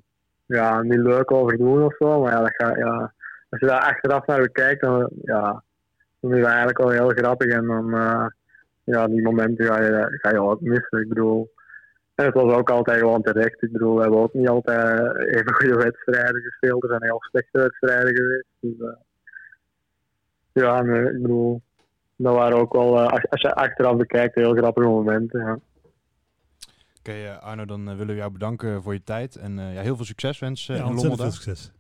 ja, 0.47 0.83
niet 0.83 1.01
leuk 1.01 1.33
over 1.33 1.57
doen 1.57 1.85
of 1.85 1.97
zo. 1.97 2.21
Maar 2.21 2.33
ja, 2.33 2.41
dat 2.41 2.77
ja, 2.79 3.13
als 3.49 3.61
je 3.61 3.67
daar 3.67 3.81
achteraf 3.81 4.27
naar 4.27 4.41
bekijkt, 4.41 4.81
dan, 4.81 5.11
ja, 5.23 5.63
dan 6.21 6.35
is 6.35 6.41
dat 6.41 6.49
eigenlijk 6.49 6.79
wel 6.79 6.91
heel 6.91 7.09
grappig. 7.09 7.53
En 7.53 7.67
dan, 7.67 7.95
eh, 7.95 8.27
ja, 8.85 9.07
die 9.07 9.23
momenten 9.23 9.67
ga 9.67 9.81
je, 9.81 10.19
ga 10.21 10.31
je 10.31 10.41
ook 10.41 10.61
missen. 10.61 11.01
Ik 11.01 11.09
bedoel, 11.09 11.51
en 12.15 12.25
het 12.25 12.35
was 12.35 12.53
ook 12.53 12.71
altijd 12.71 12.99
gewoon 12.99 13.23
terecht. 13.23 13.63
Ik 13.63 13.73
bedoel, 13.73 13.95
we 13.95 14.03
hebben 14.03 14.21
ook 14.21 14.35
niet 14.35 14.49
altijd 14.49 15.17
even 15.17 15.55
goede 15.55 15.77
wedstrijden 15.77 16.43
gespeeld. 16.43 16.83
Er 16.83 16.89
zijn 16.89 17.03
heel 17.03 17.23
slechte 17.23 17.59
wedstrijden 17.59 18.17
geweest. 18.17 18.47
Dus, 18.61 18.73
eh, 18.89 18.97
ja, 20.53 20.83
nee, 20.83 21.03
ik 21.05 21.23
bedoel, 21.23 21.63
dat 22.17 22.35
waren 22.35 22.59
ook 22.59 22.73
wel, 22.73 23.01
eh, 23.01 23.07
als, 23.07 23.29
als 23.31 23.41
je 23.41 23.55
achteraf 23.55 23.97
bekijkt, 23.97 24.35
heel 24.35 24.55
grappige 24.55 24.89
momenten. 24.89 25.41
Ja, 25.41 25.59
Oké 26.99 27.13
eh, 27.13 27.39
Arno, 27.43 27.65
dan 27.65 27.85
willen 27.85 28.07
we 28.07 28.15
jou 28.15 28.33
bedanken 28.33 28.83
voor 28.83 28.93
je 28.93 29.03
tijd. 29.03 29.37
En 29.37 29.59
eh, 29.59 29.75
ja, 29.75 29.81
heel 29.81 29.97
veel 29.97 30.05
succes 30.05 30.39
wensen 30.39 30.77
Ja, 30.77 30.85
in 30.87 30.99
veel 30.99 31.31
succes. 31.31 31.73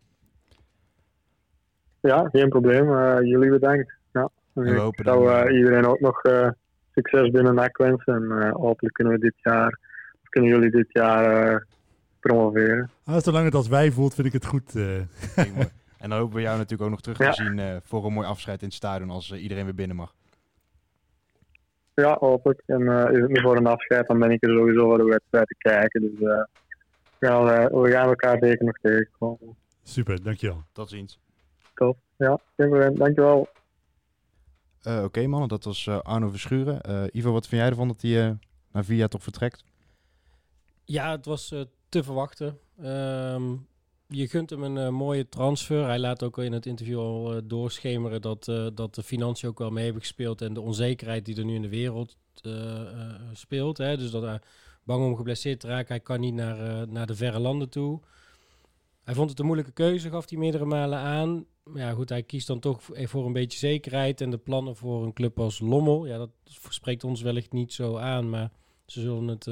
ja 2.00 2.28
geen 2.32 2.48
probleem. 2.48 2.96
Eh, 2.98 3.20
jullie 3.20 3.50
bedankt. 3.50 3.92
Ja. 4.12 4.28
we 4.52 4.74
hopen 4.74 5.04
ik 5.04 5.10
zou 5.10 5.24
dan, 5.24 5.34
eh, 5.34 5.40
eh, 5.46 5.56
iedereen 5.56 5.86
ook 5.86 6.00
nog 6.00 6.22
eh, 6.22 6.48
succes 6.94 7.30
binnen 7.30 7.54
NAC 7.54 7.76
wensen. 7.76 8.14
En 8.14 8.42
eh, 8.42 8.52
hopelijk 8.52 8.94
kunnen 8.94 9.12
we 9.12 9.18
dit 9.18 9.34
jaar, 9.36 9.78
kunnen 10.34 10.50
jullie 10.50 10.70
dit 10.70 10.86
jaar 10.92 11.52
eh, 11.54 11.60
promoveren. 12.20 12.90
Ah, 13.04 13.22
zolang 13.22 13.44
het 13.44 13.54
als 13.54 13.68
wij 13.68 13.90
voelt, 13.90 14.14
vind 14.14 14.26
ik 14.26 14.32
het 14.32 14.46
goed. 14.46 14.74
eh. 14.76 14.96
En 15.98 16.10
dan 16.10 16.18
hopen 16.18 16.34
we 16.36 16.40
jou 16.42 16.56
natuurlijk 16.56 16.82
ook 16.82 16.90
nog 16.90 17.00
terug 17.00 17.18
Ja. 17.18 17.30
te 17.30 17.42
zien 17.42 17.58
eh, 17.58 17.76
voor 17.82 18.04
een 18.06 18.12
mooi 18.12 18.26
afscheid 18.26 18.60
in 18.60 18.66
het 18.66 18.76
stadion 18.76 19.10
als 19.10 19.32
iedereen 19.32 19.64
weer 19.64 19.74
binnen 19.74 19.96
mag. 19.96 20.14
Ja, 21.94 22.16
hopelijk. 22.20 22.62
En 22.66 22.88
eh, 22.88 23.12
is 23.14 23.20
het 23.20 23.30
niet 23.30 23.40
voor 23.40 23.56
een 23.56 23.66
afscheid, 23.66 24.06
dan 24.06 24.18
ben 24.18 24.30
ik 24.30 24.42
er 24.42 24.48
sowieso 24.56 24.84
voor 24.88 24.98
de 24.98 25.04
wedstrijd 25.04 25.46
te 25.46 25.54
kijken. 25.58 26.00
Dus 26.00 26.28
eh, 26.30 26.44
ja, 27.18 27.42
we, 27.44 27.80
we 27.80 27.90
gaan 27.90 28.08
elkaar 28.08 28.36
zeker 28.40 28.64
nog 28.64 28.78
tegenkomen. 28.82 29.56
Super, 29.82 30.22
dankjewel. 30.22 30.62
Tot 30.72 30.88
ziens. 30.90 31.18
Top. 31.74 31.98
Ja. 32.16 32.38
Dankjewel. 32.92 33.48
Eh, 34.82 35.02
Oké 35.04 35.26
mannen, 35.26 35.48
dat 35.48 35.64
was 35.64 35.86
eh, 35.86 35.98
Arno 36.00 36.28
Verschuren. 36.28 36.80
Eh, 36.80 37.02
Ivo, 37.12 37.32
wat 37.32 37.46
vind 37.46 37.60
jij 37.60 37.70
ervan 37.70 37.88
dat 37.88 38.00
hij 38.02 38.24
eh 38.26 38.30
naar 38.72 38.84
vier 38.84 38.96
jaar 38.96 39.08
toch 39.08 39.22
vertrekt? 39.22 39.64
Ja, 40.84 41.10
het 41.10 41.24
was 41.24 41.50
eh, 41.52 41.60
te 41.88 42.02
verwachten. 42.02 42.58
Ehm, 42.82 43.56
je 44.08 44.28
gunt 44.28 44.50
hem 44.50 44.62
een 44.62 44.78
eh, 44.78 44.88
mooie 44.88 45.28
transfer. 45.28 45.84
Hij 45.84 45.98
laat 45.98 46.22
ook 46.22 46.38
in 46.38 46.52
het 46.52 46.66
interview 46.66 46.98
al 46.98 47.34
eh, 47.34 47.40
doorschemeren 47.44 48.22
dat, 48.22 48.44
dat 48.74 48.94
de 48.94 49.02
financiën 49.02 49.48
ook 49.48 49.58
wel 49.58 49.70
mee 49.70 49.84
hebben 49.84 50.02
gespeeld 50.02 50.42
en 50.42 50.54
de 50.54 50.60
onzekerheid 50.60 51.24
die 51.24 51.36
er 51.36 51.44
nu 51.44 51.54
in 51.54 51.62
de 51.62 51.68
wereld 51.68 52.16
speelt. 53.32 53.78
Hè? 53.78 53.96
Dus 53.96 54.10
dat 54.10 54.22
hij 54.22 54.40
bang 54.82 55.04
om 55.04 55.16
geblesseerd 55.16 55.60
te 55.60 55.66
raken. 55.66 55.88
Hij 55.88 56.00
kan 56.00 56.20
niet 56.20 56.34
naar, 56.34 56.88
naar 56.88 57.06
de 57.06 57.14
verre 57.14 57.38
landen 57.38 57.68
toe. 57.68 58.00
Hij 59.04 59.14
vond 59.14 59.30
het 59.30 59.38
een 59.38 59.44
moeilijke 59.44 59.72
keuze, 59.72 60.10
gaf 60.10 60.28
hij 60.30 60.38
meerdere 60.38 60.64
malen 60.64 60.98
aan. 60.98 61.44
Maar 61.64 61.82
ja, 61.82 61.92
goed, 61.92 62.08
hij 62.08 62.22
kiest 62.22 62.46
dan 62.46 62.60
toch 62.60 62.82
voor- 62.82 63.26
een 63.26 63.32
beetje 63.32 63.58
zekerheid. 63.58 64.20
En 64.20 64.30
de 64.30 64.38
plannen 64.38 64.76
voor 64.76 65.04
een 65.04 65.12
club 65.12 65.40
als 65.40 65.60
Lommel, 65.60 66.06
ja, 66.06 66.18
dat 66.18 66.30
spreekt 66.68 67.04
ons 67.04 67.22
wellicht 67.22 67.52
niet 67.52 67.72
zo 67.72 67.96
aan. 67.96 68.30
Maar 68.30 68.50
ze 68.86 69.00
zullen 69.00 69.28
het 69.28 69.46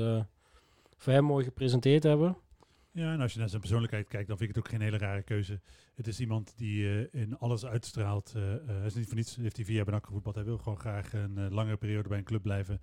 voor 1.02 1.24
mooi 1.24 1.44
gepresenteerd 1.44 2.02
hebben. 2.02 2.36
Ja, 2.90 3.12
en 3.12 3.20
als 3.20 3.32
je 3.32 3.38
naar 3.38 3.48
zijn 3.48 3.60
persoonlijkheid 3.60 4.08
kijkt, 4.08 4.28
dan 4.28 4.36
vind 4.36 4.50
ik 4.50 4.56
het 4.56 4.64
ook 4.64 4.70
geen 4.70 4.80
hele 4.80 4.98
rare 4.98 5.22
keuze. 5.22 5.60
Het 5.94 6.06
is 6.06 6.20
iemand 6.20 6.52
die 6.56 7.08
eh, 7.08 7.20
in 7.20 7.38
alles 7.38 7.66
uitstraalt. 7.66 8.32
eh, 8.36 8.54
eh, 8.54 8.60
hij 8.66 8.86
is 8.86 8.94
niet 8.94 9.06
voor 9.06 9.16
niets, 9.16 9.36
heeft 9.36 9.56
hij 9.56 9.84
bij 9.84 9.92
NAC 9.92 10.06
gevoetbald. 10.06 10.34
Hij 10.34 10.44
wil 10.44 10.58
gewoon 10.58 10.78
graag 10.78 11.12
een 11.12 11.38
eh, 11.38 11.50
langere 11.50 11.76
periode 11.76 12.08
bij 12.08 12.18
een 12.18 12.24
club 12.24 12.42
blijven. 12.42 12.80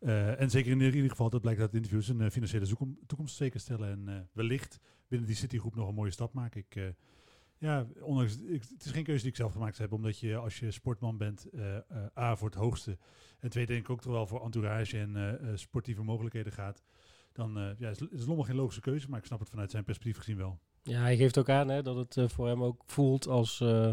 En 0.00 0.50
zeker 0.50 0.70
in 0.70 0.80
ieder 0.80 1.10
geval, 1.10 1.30
dat 1.30 1.40
blijkt 1.40 1.60
uit 1.60 1.74
interviews, 1.74 2.08
een 2.08 2.30
financiële 2.30 2.66
toekomst 3.06 3.36
zeker 3.36 3.60
stellen. 3.60 3.88
En 3.88 4.28
wellicht 4.32 4.80
binnen 5.08 5.26
die 5.26 5.36
Citygroep 5.36 5.74
nog 5.74 5.88
een 5.88 5.94
mooie 5.94 6.10
stap 6.10 6.32
maken. 6.32 6.64
Ik, 6.68 6.94
ja, 7.56 7.86
ondanks, 8.00 8.38
ik, 8.38 8.62
het 8.62 8.84
is 8.84 8.90
geen 8.90 9.04
keuze 9.04 9.20
die 9.22 9.30
ik 9.30 9.36
zelf 9.36 9.52
gemaakt 9.52 9.78
heb, 9.78 9.92
omdat 9.92 10.18
je 10.18 10.36
als 10.36 10.58
je 10.58 10.70
sportman 10.70 11.16
bent, 11.16 11.46
A 12.18 12.36
voor 12.36 12.48
het 12.48 12.58
hoogste. 12.58 12.98
En 13.40 13.50
twee 13.50 13.66
denk 13.66 13.80
ik 13.80 13.90
ook 13.90 14.00
toch 14.00 14.12
wel 14.12 14.26
voor 14.26 14.44
entourage 14.44 14.98
en 14.98 15.38
sportieve 15.58 16.02
mogelijkheden 16.02 16.52
gaat. 16.52 16.82
Dan 17.38 17.58
eh, 17.58 17.70
ja, 17.78 17.88
is, 17.88 17.98
is 18.10 18.26
Lommel 18.26 18.44
geen 18.44 18.56
logische 18.56 18.80
keuze, 18.80 19.08
maar 19.08 19.18
ik 19.18 19.24
snap 19.24 19.38
het 19.38 19.48
vanuit 19.48 19.70
zijn 19.70 19.84
perspectief 19.84 20.16
gezien 20.16 20.36
wel. 20.36 20.58
Ja, 20.82 21.00
hij 21.00 21.16
geeft 21.16 21.38
ook 21.38 21.48
aan 21.48 21.68
hè, 21.68 21.82
dat 21.82 21.96
het 21.96 22.16
eh, 22.16 22.28
voor 22.28 22.46
hem 22.46 22.62
ook 22.62 22.82
voelt 22.86 23.26
als, 23.26 23.60
eh, 23.60 23.92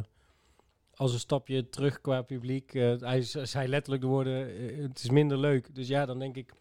als 0.93 1.13
een 1.13 1.19
stapje 1.19 1.69
terug 1.69 2.01
qua 2.01 2.21
publiek. 2.21 2.73
Hij 2.99 3.21
zei 3.21 3.67
letterlijk 3.67 4.03
de 4.03 4.10
woorden, 4.10 4.34
het 4.81 5.03
is 5.03 5.10
minder 5.10 5.38
leuk. 5.38 5.75
Dus 5.75 5.88
ja, 5.88 6.05
dan 6.05 6.19
denk 6.19 6.36
ik, 6.36 6.53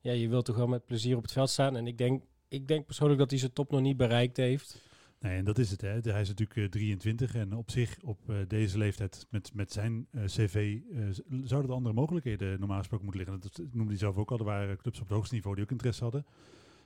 ja, 0.00 0.12
je 0.12 0.28
wilt 0.28 0.44
toch 0.44 0.56
wel 0.56 0.66
met 0.66 0.86
plezier 0.86 1.16
op 1.16 1.22
het 1.22 1.32
veld 1.32 1.50
staan. 1.50 1.76
En 1.76 1.86
ik 1.86 1.98
denk, 1.98 2.22
ik 2.48 2.68
denk 2.68 2.86
persoonlijk 2.86 3.18
dat 3.18 3.30
hij 3.30 3.38
zijn 3.38 3.52
top 3.52 3.70
nog 3.70 3.80
niet 3.80 3.96
bereikt 3.96 4.36
heeft. 4.36 4.82
Nee, 5.20 5.36
en 5.38 5.44
dat 5.44 5.58
is 5.58 5.70
het. 5.70 5.80
Hè. 5.80 5.88
Hij 6.00 6.20
is 6.20 6.28
natuurlijk 6.28 6.58
eh, 6.58 6.64
23 6.64 7.34
en 7.34 7.56
op 7.56 7.70
zich 7.70 7.96
op 8.02 8.18
eh, 8.30 8.36
deze 8.48 8.78
leeftijd 8.78 9.26
met, 9.30 9.54
met 9.54 9.72
zijn 9.72 10.06
eh, 10.10 10.24
cv 10.24 10.78
eh, 10.92 10.98
zouden 11.42 11.70
er 11.70 11.76
andere 11.76 11.94
mogelijkheden 11.94 12.58
normaal 12.58 12.78
gesproken 12.78 13.04
moeten 13.06 13.24
liggen. 13.24 13.50
Dat 13.50 13.66
noemde 13.72 13.90
hij 13.90 13.98
zelf 14.00 14.16
ook 14.16 14.30
al. 14.30 14.38
Er 14.38 14.44
waren 14.44 14.76
clubs 14.76 15.00
op 15.00 15.06
het 15.08 15.16
hoogste 15.16 15.34
niveau 15.34 15.54
die 15.54 15.64
ook 15.64 15.70
interesse 15.70 16.02
hadden. 16.02 16.26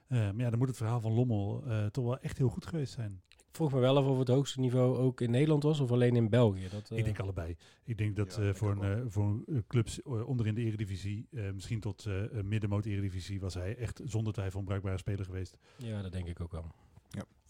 Eh, 0.06 0.18
maar 0.18 0.36
ja, 0.44 0.50
dan 0.50 0.58
moet 0.58 0.68
het 0.68 0.76
verhaal 0.76 1.00
van 1.00 1.12
Lommel 1.12 1.62
eh, 1.66 1.86
toch 1.86 2.04
wel 2.04 2.18
echt 2.18 2.38
heel 2.38 2.48
goed 2.48 2.66
geweest 2.66 2.92
zijn. 2.92 3.20
Ik 3.28 3.58
vroeg 3.58 3.72
me 3.72 3.80
wel 3.80 3.96
af 3.96 4.06
of 4.06 4.18
het 4.18 4.28
hoogste 4.28 4.60
niveau 4.60 4.96
ook 4.96 5.20
in 5.20 5.30
Nederland 5.30 5.62
was 5.62 5.80
of 5.80 5.90
alleen 5.90 6.16
in 6.16 6.28
België. 6.28 6.68
Dat, 6.70 6.90
eh, 6.90 6.98
Ik 6.98 7.04
denk 7.04 7.20
allebei. 7.20 7.56
Ik 7.84 7.98
denk 7.98 8.16
dat 8.16 8.30
Ja, 8.30 8.36
eh, 8.38 8.42
denk 8.44 8.56
voor, 8.56 8.70
een, 8.70 8.98
eh, 8.98 9.04
voor 9.06 9.42
eh, 9.46 9.56
clubs 9.66 10.02
eh, 10.02 10.28
onderin 10.28 10.54
de 10.54 10.60
eredivisie, 10.60 11.26
eh, 11.30 11.50
misschien 11.50 11.80
tot 11.80 12.06
eh 12.06 12.42
middenmoot 12.42 12.84
eredivisie, 12.84 13.40
was 13.40 13.54
hij 13.54 13.76
echt 13.76 14.00
zonder 14.04 14.32
twijfel 14.32 14.58
een 14.58 14.64
bruikbare 14.64 14.98
speler 14.98 15.24
geweest. 15.24 15.56
Ja, 15.76 16.02
dat 16.02 16.12
denk 16.12 16.26
ik 16.28 16.40
ook 16.40 16.52
wel. 16.52 16.74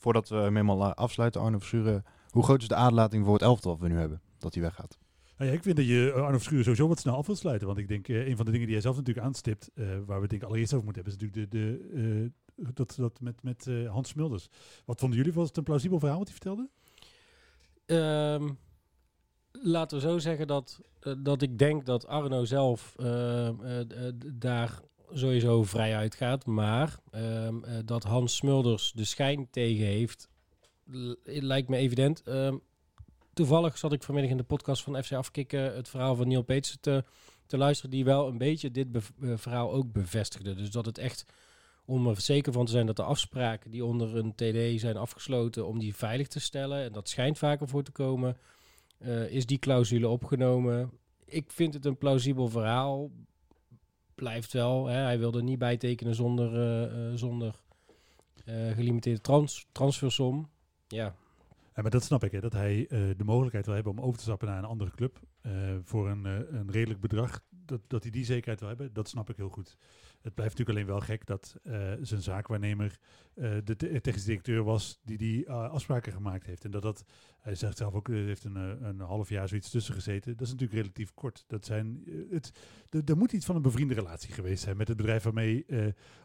Voordat 0.02 0.28
we 0.28 0.36
hem 0.36 0.54
helemaal 0.54 0.84
eh, 0.84 0.94
afsluiten, 0.94 1.40
Arno 1.40 1.58
Verschuren. 1.58 2.04
Hoe 2.28 2.42
groot 2.42 2.62
is 2.62 2.68
de 2.68 2.74
aderlating 2.74 3.24
voor 3.24 3.34
het 3.34 3.42
elftal 3.42 3.70
dat 3.70 3.80
we 3.80 3.88
nu 3.88 3.98
hebben, 3.98 4.20
dat 4.38 4.54
hij 4.54 4.62
weggaat? 4.62 4.98
Nou 5.36 5.50
ja, 5.50 5.56
ik 5.56 5.62
vind 5.62 5.76
dat 5.76 5.86
je 5.86 6.12
eh, 6.14 6.22
Arno 6.22 6.36
Verschuren 6.36 6.64
sowieso 6.64 6.88
wat 6.88 6.98
snel 6.98 7.16
af 7.16 7.26
wilt 7.26 7.38
sluiten. 7.38 7.66
Want 7.66 7.78
ik 7.78 7.88
denk, 7.88 8.08
eh, 8.08 8.26
een 8.28 8.36
van 8.36 8.44
de 8.44 8.50
dingen 8.50 8.66
die 8.66 8.74
hij 8.74 8.84
zelf 8.84 8.96
natuurlijk 8.96 9.26
aanstipt, 9.26 9.70
eh, 9.74 9.86
waar 10.06 10.20
we 10.20 10.26
denk 10.26 10.42
ik 10.42 10.48
allereerst 10.48 10.72
over 10.72 10.84
moeten 10.84 11.04
hebben, 11.04 11.22
is 11.22 11.30
natuurlijk 11.30 11.52
de, 11.52 11.58
de, 11.58 12.30
eh, 12.60 12.66
dat, 12.74 12.94
dat 12.96 13.20
met, 13.20 13.42
met 13.42 13.66
eh, 13.66 13.90
Hans 13.90 14.08
Smulders. 14.08 14.48
Wat 14.84 15.00
vonden 15.00 15.18
jullie? 15.18 15.32
Was 15.32 15.48
het 15.48 15.56
een 15.56 15.62
plausibel 15.62 15.98
verhaal 15.98 16.18
wat 16.18 16.28
hij 16.28 16.36
vertelde? 16.36 16.68
Ehm, 17.86 18.48
laten 19.52 19.96
we 19.96 20.02
zo 20.02 20.18
zeggen 20.18 20.46
dat, 20.46 20.80
dat 21.18 21.42
ik 21.42 21.58
denk 21.58 21.86
dat 21.86 22.06
Arno 22.06 22.44
zelf 22.44 22.94
ehm, 22.96 23.60
eh, 23.60 23.80
eh, 23.80 24.14
daar 24.34 24.80
sowieso 25.12 25.62
vrij 25.62 25.96
uitgaat. 25.96 26.46
Maar 26.46 26.98
ehm, 27.10 27.64
eh, 27.64 27.78
dat 27.84 28.02
Hans 28.02 28.36
Smulders 28.36 28.92
de 28.92 29.04
schijn 29.04 29.50
tegen 29.50 29.84
heeft, 29.84 30.28
lijkt 31.24 31.68
me 31.68 31.76
evident. 31.76 32.22
Ehm, 32.22 32.56
toevallig 33.32 33.78
zat 33.78 33.92
ik 33.92 34.02
vanmiddag 34.02 34.30
in 34.32 34.36
de 34.36 34.42
podcast 34.42 34.82
van 34.82 35.02
FC 35.02 35.12
Afkikken 35.12 35.74
het 35.74 35.88
verhaal 35.88 36.14
van 36.14 36.28
Neil 36.28 36.42
Peetsen 36.42 36.80
te, 36.80 37.04
te 37.46 37.56
luisteren, 37.56 37.90
die 37.90 38.04
wel 38.04 38.28
een 38.28 38.38
beetje 38.38 38.70
dit 38.70 38.86
eh, 38.96 39.32
verhaal 39.36 39.72
ook 39.72 39.92
bevestigde. 39.92 40.54
Dus 40.54 40.70
dat 40.70 40.86
het 40.86 40.98
echt, 40.98 41.26
om 41.84 42.06
er 42.06 42.20
zeker 42.20 42.52
van 42.52 42.64
te 42.64 42.72
zijn 42.72 42.86
dat 42.86 42.96
de 42.96 43.02
afspraken 43.02 43.70
die 43.70 43.84
onder 43.84 44.16
een 44.16 44.34
TD 44.34 44.80
zijn 44.80 44.96
afgesloten, 44.96 45.66
om 45.66 45.78
die 45.78 45.94
veilig 45.94 46.28
te 46.28 46.40
stellen, 46.40 46.84
en 46.84 46.92
dat 46.92 47.08
schijnt 47.08 47.38
vaker 47.38 47.68
voor 47.68 47.82
te 47.82 47.92
komen, 47.92 48.36
eh, 48.98 49.30
is 49.30 49.46
die 49.46 49.58
clausule 49.58 50.08
opgenomen. 50.08 50.90
Ik 51.24 51.50
vind 51.52 51.74
het 51.74 51.84
een 51.84 51.98
plausibel 51.98 52.48
verhaal. 52.48 53.10
Blijft 54.22 54.52
wel, 54.52 54.86
hè, 54.86 54.96
hij 54.96 55.18
wilde 55.18 55.42
niet 55.42 55.58
bijtekenen 55.58 56.14
zonder, 56.14 56.54
eh, 56.54 56.84
eh, 56.84 57.16
zonder 57.16 57.54
eh, 58.44 58.70
gelimiteerde 58.70 59.20
trans 59.20 59.66
transfersom. 59.72 60.48
Ja, 60.88 61.14
Ja, 61.74 61.82
maar 61.82 61.90
dat 61.90 62.04
snap 62.04 62.24
ik, 62.24 62.32
hè, 62.32 62.40
dat 62.40 62.52
hij 62.52 62.86
de 62.88 63.24
mogelijkheid 63.24 63.66
wil 63.66 63.74
hebben 63.74 63.92
om 63.92 64.00
over 64.00 64.16
te 64.16 64.22
stappen 64.22 64.48
naar 64.48 64.58
een 64.58 64.64
andere 64.64 64.90
club. 64.90 65.20
voor 65.84 66.08
een, 66.08 66.24
een 66.24 66.70
redelijk 66.70 67.00
bedrag. 67.00 67.42
Dat, 67.48 67.80
dat 67.86 68.02
hij 68.02 68.10
die 68.10 68.24
zekerheid 68.24 68.60
wil 68.60 68.68
hebben, 68.68 68.92
dat 68.92 69.08
snap 69.08 69.30
ik 69.30 69.36
heel 69.36 69.48
goed. 69.48 69.76
Het 70.22 70.34
blijft 70.34 70.58
natuurlijk 70.58 70.78
alleen 70.88 70.98
wel 70.98 71.06
gek 71.06 71.26
dat 71.26 71.56
eh, 71.62 71.92
zijn 72.00 72.22
zaakwaarnemer 72.22 72.98
eh, 73.34 73.50
de 73.64 73.76
te- 73.76 74.00
technische 74.00 74.26
directeur 74.28 74.62
was 74.64 75.00
die 75.04 75.18
die 75.18 75.46
eh, 75.46 75.70
afspraken 75.70 76.12
gemaakt 76.12 76.46
heeft. 76.46 76.64
En 76.64 76.70
dat 76.70 76.82
dat, 76.82 77.04
hij 77.40 77.54
zegt 77.54 77.76
zelf 77.76 77.94
ook, 77.94 78.08
er 78.08 78.14
heeft 78.14 78.44
een, 78.44 78.56
een 78.86 79.00
half 79.00 79.28
jaar 79.28 79.48
zoiets 79.48 79.70
tussen 79.70 79.94
gezeten. 79.94 80.32
Dat 80.36 80.46
is 80.46 80.52
natuurlijk 80.52 80.80
relatief 80.80 81.14
kort. 81.14 81.44
Dat 81.46 81.64
zijn, 81.64 82.02
het, 82.30 82.52
er- 83.08 83.16
moet 83.16 83.32
iets 83.32 83.46
van 83.46 83.56
een 83.56 83.62
bevriende 83.62 83.94
relatie 83.94 84.32
geweest 84.32 84.62
zijn 84.62 84.76
met 84.76 84.88
het 84.88 84.96
bedrijf 84.96 85.22
waarmee 85.22 85.66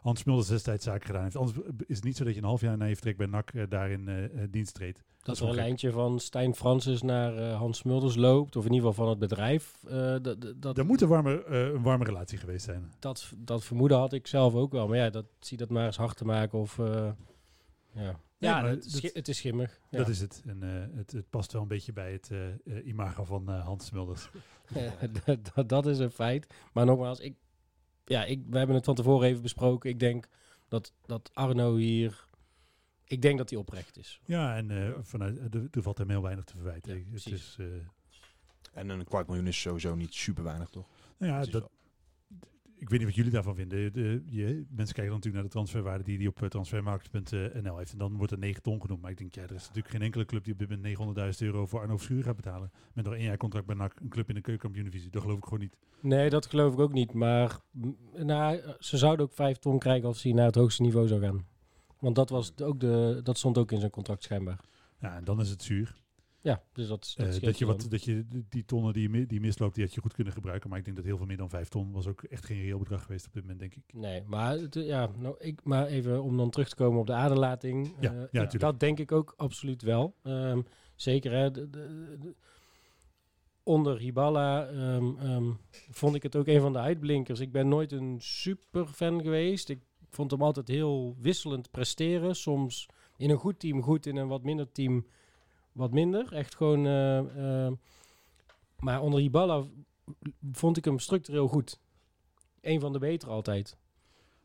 Hans 0.02 0.20
Smulders 0.20 0.48
destijds 0.48 0.84
zaken 0.84 1.06
gedaan 1.06 1.22
heeft. 1.22 1.36
Anders 1.36 1.58
is 1.86 1.96
het 1.96 2.04
niet 2.04 2.16
zo 2.16 2.24
dat 2.24 2.32
je 2.34 2.40
een 2.40 2.46
half 2.46 2.60
jaar 2.60 2.76
na 2.76 2.84
je 2.84 2.94
vertrek 2.94 3.16
bij 3.16 3.26
NAC 3.26 3.70
daarin 3.70 4.30
dienst 4.50 4.74
treedt. 4.74 5.02
Dat 5.22 5.34
is 5.36 5.42
er 5.42 5.48
een 5.48 5.52
wel 5.54 5.58
gek. 5.64 5.68
lijntje 5.68 5.92
van 5.92 6.20
Stijn 6.20 6.54
Francis 6.54 7.02
naar 7.02 7.50
Hans 7.52 7.78
Smulders 7.78 8.16
loopt, 8.16 8.56
of 8.56 8.64
in 8.66 8.72
ieder 8.72 8.88
geval 8.88 9.04
van 9.04 9.10
het 9.12 9.28
bedrijf. 9.28 9.74
dat, 10.22 10.52
dat, 10.56 10.78
Er 10.78 10.86
moet 10.86 11.00
een 11.00 11.08
warme, 11.08 11.44
een 11.44 11.82
warme 11.82 12.04
relatie 12.04 12.38
geweest 12.38 12.64
zijn. 12.64 12.92
dat, 12.98 13.32
dat 13.36 13.64
vermoeden 13.88 13.98
had 13.98 14.12
ik 14.12 14.26
zelf 14.26 14.54
ook 14.54 14.72
wel. 14.72 14.88
Maar 14.88 14.96
ja, 14.96 15.10
dat, 15.10 15.26
zie 15.40 15.56
dat 15.58 15.68
maar 15.68 15.86
eens 15.86 15.96
hard 15.96 16.16
te 16.16 16.24
maken 16.24 16.58
of... 16.58 16.78
eh, 16.78 17.10
ja, 17.92 18.20
ja 18.38 18.64
het, 18.64 18.84
is, 18.84 18.92
dat- 18.92 19.00
schi- 19.02 19.10
het 19.18 19.28
is 19.28 19.36
schimmig. 19.36 19.80
Ja. 19.90 19.98
Dat 19.98 20.08
is 20.08 20.20
het. 20.20 20.42
En 20.46 20.62
eh, 20.62 20.96
het, 20.96 21.12
het 21.12 21.30
past 21.30 21.52
wel 21.52 21.62
een 21.62 21.68
beetje 21.68 21.92
bij 21.92 22.12
het 22.12 22.30
eh, 22.30 22.48
eh, 22.48 22.86
imago 22.86 23.24
van 23.24 23.48
eh, 23.48 23.64
Hans 23.64 23.86
Smulders. 23.86 24.30
dat, 25.54 25.68
dat 25.68 25.86
is 25.86 25.98
een 25.98 26.10
feit. 26.10 26.54
Maar 26.72 26.84
nogmaals, 26.86 27.20
ik, 27.20 27.34
ja, 28.04 28.24
ik, 28.24 28.42
we 28.50 28.58
hebben 28.58 28.76
het 28.76 28.84
van 28.84 28.94
tevoren 28.94 29.28
even 29.28 29.42
besproken. 29.42 29.90
Ik 29.90 30.00
denk 30.00 30.28
dat, 30.68 30.92
dat 31.06 31.30
Arno 31.34 31.76
hier... 31.76 32.26
Ik 33.04 33.22
denk 33.22 33.38
dat 33.38 33.50
hij 33.50 33.58
oprecht 33.58 33.98
is. 33.98 34.20
Ja, 34.24 34.56
en 34.56 34.70
eh, 34.70 34.90
vanuit, 35.00 35.54
er, 35.54 35.68
er 35.70 35.82
valt 35.82 35.98
hem 35.98 36.10
heel 36.10 36.22
weinig 36.22 36.44
te 36.44 36.52
verwijten. 36.56 36.92
Ja, 36.92 36.98
het 36.98 37.08
precies. 37.10 37.32
is, 37.32 37.56
eh, 37.58 37.66
En 38.72 38.88
een 38.88 39.04
kwart 39.04 39.26
miljoen 39.26 39.46
is 39.46 39.60
sowieso 39.60 39.94
niet 39.94 40.14
super 40.14 40.44
weinig, 40.44 40.68
toch? 40.68 40.86
nou 41.18 41.32
ja, 41.32 41.50
dat, 41.50 41.70
ik 42.78 42.88
weet 42.88 42.98
niet 42.98 43.08
wat 43.08 43.16
jullie 43.16 43.32
daarvan 43.32 43.54
vinden. 43.54 43.92
De, 43.92 44.22
je, 44.26 44.44
mensen 44.70 44.94
kijken 44.94 45.04
dan 45.04 45.14
natuurlijk 45.14 45.34
naar 45.34 45.42
de 45.42 45.48
transferwaarde 45.48 46.04
die 46.04 46.16
hij 46.18 46.26
op 46.26 46.42
eh, 46.42 46.48
transfermarkt.nl 46.48 47.76
heeft. 47.76 47.92
En 47.92 47.98
dan 47.98 48.16
wordt 48.16 48.32
er 48.32 48.38
9 48.38 48.62
ton 48.62 48.80
genoemd. 48.80 49.00
Maar 49.02 49.10
ik 49.10 49.18
denk, 49.18 49.34
ja, 49.34 49.42
er 49.42 49.54
is 49.54 49.60
natuurlijk 49.60 49.88
geen 49.88 50.02
enkele 50.02 50.24
club 50.24 50.44
die 50.44 50.52
op 50.52 50.58
dit 50.58 50.68
moment 50.68 51.38
900.000 51.40 51.46
euro 51.46 51.66
voor 51.66 51.80
Arno 51.80 51.96
Verschuur 51.96 52.22
gaat 52.22 52.36
betalen. 52.36 52.70
Met 52.92 53.04
nog 53.04 53.14
één 53.14 53.24
jaar 53.24 53.36
contract 53.36 53.66
bij 53.66 53.74
NAC, 53.74 54.00
een 54.00 54.08
club 54.08 54.28
in 54.28 54.34
de 54.34 54.40
keukenkampioen-divisie. 54.40 55.10
Dat 55.10 55.22
geloof 55.22 55.38
ik 55.38 55.44
gewoon 55.44 55.60
niet. 55.60 55.76
Nee, 56.00 56.30
dat 56.30 56.46
geloof 56.46 56.72
ik 56.72 56.78
ook 56.78 56.92
niet. 56.92 57.12
Maar 57.12 57.60
m, 57.70 57.90
nou, 58.12 58.60
ze 58.78 58.96
zouden 58.96 59.26
ook 59.26 59.32
vijf 59.32 59.58
ton 59.58 59.78
krijgen 59.78 60.08
als 60.08 60.22
hij 60.22 60.32
naar 60.32 60.46
het 60.46 60.54
hoogste 60.54 60.82
niveau 60.82 61.06
zou 61.06 61.20
gaan. 61.20 61.46
Want 61.98 62.14
dat, 62.14 62.30
was 62.30 62.52
ook 62.62 62.80
de, 62.80 63.20
dat 63.22 63.38
stond 63.38 63.58
ook 63.58 63.72
in 63.72 63.78
zijn 63.78 63.90
contract 63.90 64.22
schijnbaar. 64.22 64.60
Ja, 65.00 65.16
en 65.16 65.24
dan 65.24 65.40
is 65.40 65.50
het 65.50 65.62
zuur. 65.62 65.96
Ja, 66.48 66.62
dus 66.72 66.86
dat, 66.88 67.12
dat, 67.16 67.26
Eh, 67.26 67.40
dat, 67.40 67.58
je 67.58 67.66
wat, 67.66 67.86
dat 67.90 68.04
je 68.04 68.26
die 68.48 68.64
tonnen 68.64 68.92
die, 68.92 69.10
je 69.10 69.26
die 69.26 69.40
misloopt, 69.40 69.74
die 69.74 69.84
had 69.84 69.94
je 69.94 70.00
goed 70.00 70.12
kunnen 70.14 70.32
gebruiken. 70.32 70.68
Maar 70.70 70.78
ik 70.78 70.84
denk 70.84 70.96
dat 70.96 71.04
heel 71.06 71.16
veel 71.16 71.26
meer 71.26 71.36
dan 71.36 71.48
5 71.48 71.68
ton 71.68 71.92
was 71.92 72.06
ook 72.06 72.22
echt 72.22 72.44
geen 72.44 72.60
reëel 72.60 72.78
bedrag 72.78 73.02
geweest 73.02 73.26
op 73.26 73.32
dit 73.32 73.42
moment, 73.42 73.60
denk 73.60 73.74
ik. 73.74 73.82
Nee, 73.92 74.22
maar, 74.26 74.52
het, 74.58 74.74
ja, 74.74 75.10
nou, 75.18 75.34
ik, 75.38 75.60
maar 75.64 75.86
even 75.86 76.22
om 76.22 76.36
dan 76.36 76.50
terug 76.50 76.68
te 76.68 76.74
komen 76.76 77.00
op 77.00 77.06
de 77.06 77.12
aderlating. 77.12 77.94
Ja, 78.00 78.12
eh, 78.12 78.22
ja, 78.30 78.44
dat 78.44 78.80
denk 78.80 78.98
ik 78.98 79.12
ook 79.12 79.34
absoluut 79.36 79.82
wel. 79.82 80.14
Ehm, 80.22 80.60
zeker 80.94 81.32
hè, 81.32 81.50
de, 81.50 81.70
de- 81.70 82.16
de- 82.20 82.34
onder 83.62 83.98
Hiballa 83.98 84.66
ehm, 84.66 85.16
ehm, 85.18 85.50
vond 85.90 86.14
ik 86.14 86.22
het 86.22 86.36
ook 86.36 86.46
een 86.46 86.60
van 86.60 86.72
de 86.72 86.78
uitblinkers. 86.78 87.40
Ik 87.40 87.52
ben 87.52 87.68
nooit 87.68 87.92
een 87.92 88.16
super 88.20 88.86
fan 88.86 89.22
geweest. 89.22 89.68
Ik 89.68 89.80
vond 90.10 90.30
hem 90.30 90.42
altijd 90.42 90.68
heel 90.68 91.16
wisselend 91.20 91.70
presteren. 91.70 92.36
Soms 92.36 92.86
in 93.16 93.30
een 93.30 93.36
goed 93.36 93.58
team 93.60 93.82
goed, 93.82 94.06
in 94.06 94.16
een 94.16 94.28
wat 94.28 94.42
minder 94.42 94.72
team 94.72 95.06
wat 95.78 95.92
minder. 95.92 96.32
Echt 96.32 96.54
gewoon... 96.54 96.86
eh, 96.86 97.66
eh, 97.66 97.72
maar 98.78 99.00
onder 99.00 99.20
Hiballa 99.20 99.64
vond 100.52 100.76
ik 100.76 100.84
hem 100.84 100.98
structureel 100.98 101.48
goed. 101.48 101.80
Een 102.60 102.80
van 102.80 102.92
de 102.92 102.98
betere 102.98 103.30
altijd. 103.30 103.76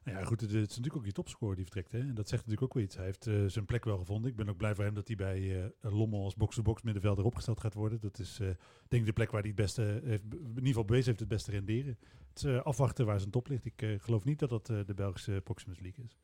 Nou 0.04 0.18
ja, 0.18 0.26
goed, 0.26 0.42
het, 0.42 0.52
het 0.52 0.70
is 0.70 0.78
natuurlijk 0.78 0.96
ook 0.96 1.06
je 1.06 1.12
topscorer 1.12 1.56
die 1.56 1.64
vertrekt. 1.64 1.92
Hè? 1.92 2.00
En 2.00 2.14
dat 2.14 2.30
zegt 2.30 2.46
natuurlijk 2.46 2.64
ook 2.64 2.74
weer 2.74 2.84
iets. 2.84 2.96
Hij 2.96 3.06
heeft 3.06 3.28
eh, 3.28 3.44
zijn 3.48 3.66
plek 3.66 3.86
wel 3.86 3.98
gevonden. 3.98 4.32
Ik 4.32 4.36
ben 4.38 4.50
ook 4.50 4.58
blij 4.58 4.76
voor 4.76 4.84
hem 4.84 4.94
dat 4.94 5.08
hij 5.08 5.16
bij 5.16 5.64
eh, 5.64 5.70
Lommel 5.94 6.24
als 6.24 6.36
box-to-box 6.36 6.82
middenvelder 6.82 7.26
opgesteld 7.26 7.60
gaat 7.60 7.74
worden. 7.74 8.00
Dat 8.02 8.20
is 8.20 8.40
eh, 8.40 8.48
denk 8.88 9.02
ik 9.02 9.06
de 9.06 9.14
plek 9.14 9.32
waar 9.32 9.42
hij 9.42 9.50
het 9.50 9.60
beste, 9.60 9.82
heeft, 10.04 10.24
in 10.24 10.40
ieder 10.48 10.66
geval 10.66 10.86
bewezen 10.86 11.08
heeft 11.08 11.20
het 11.20 11.30
beste 11.30 11.52
renderen. 11.52 11.98
Het 12.30 12.38
is 12.38 12.44
eh, 12.44 12.62
afwachten 12.62 13.06
waar 13.06 13.20
zijn 13.20 13.32
top 13.32 13.48
ligt. 13.48 13.66
Ik 13.66 13.98
geloof 13.98 14.24
niet 14.24 14.40
dat 14.40 14.50
dat 14.50 14.66
de 14.66 14.94
Belgische 14.96 15.42
Proximus 15.44 15.80
League 15.80 16.04
is. 16.06 16.18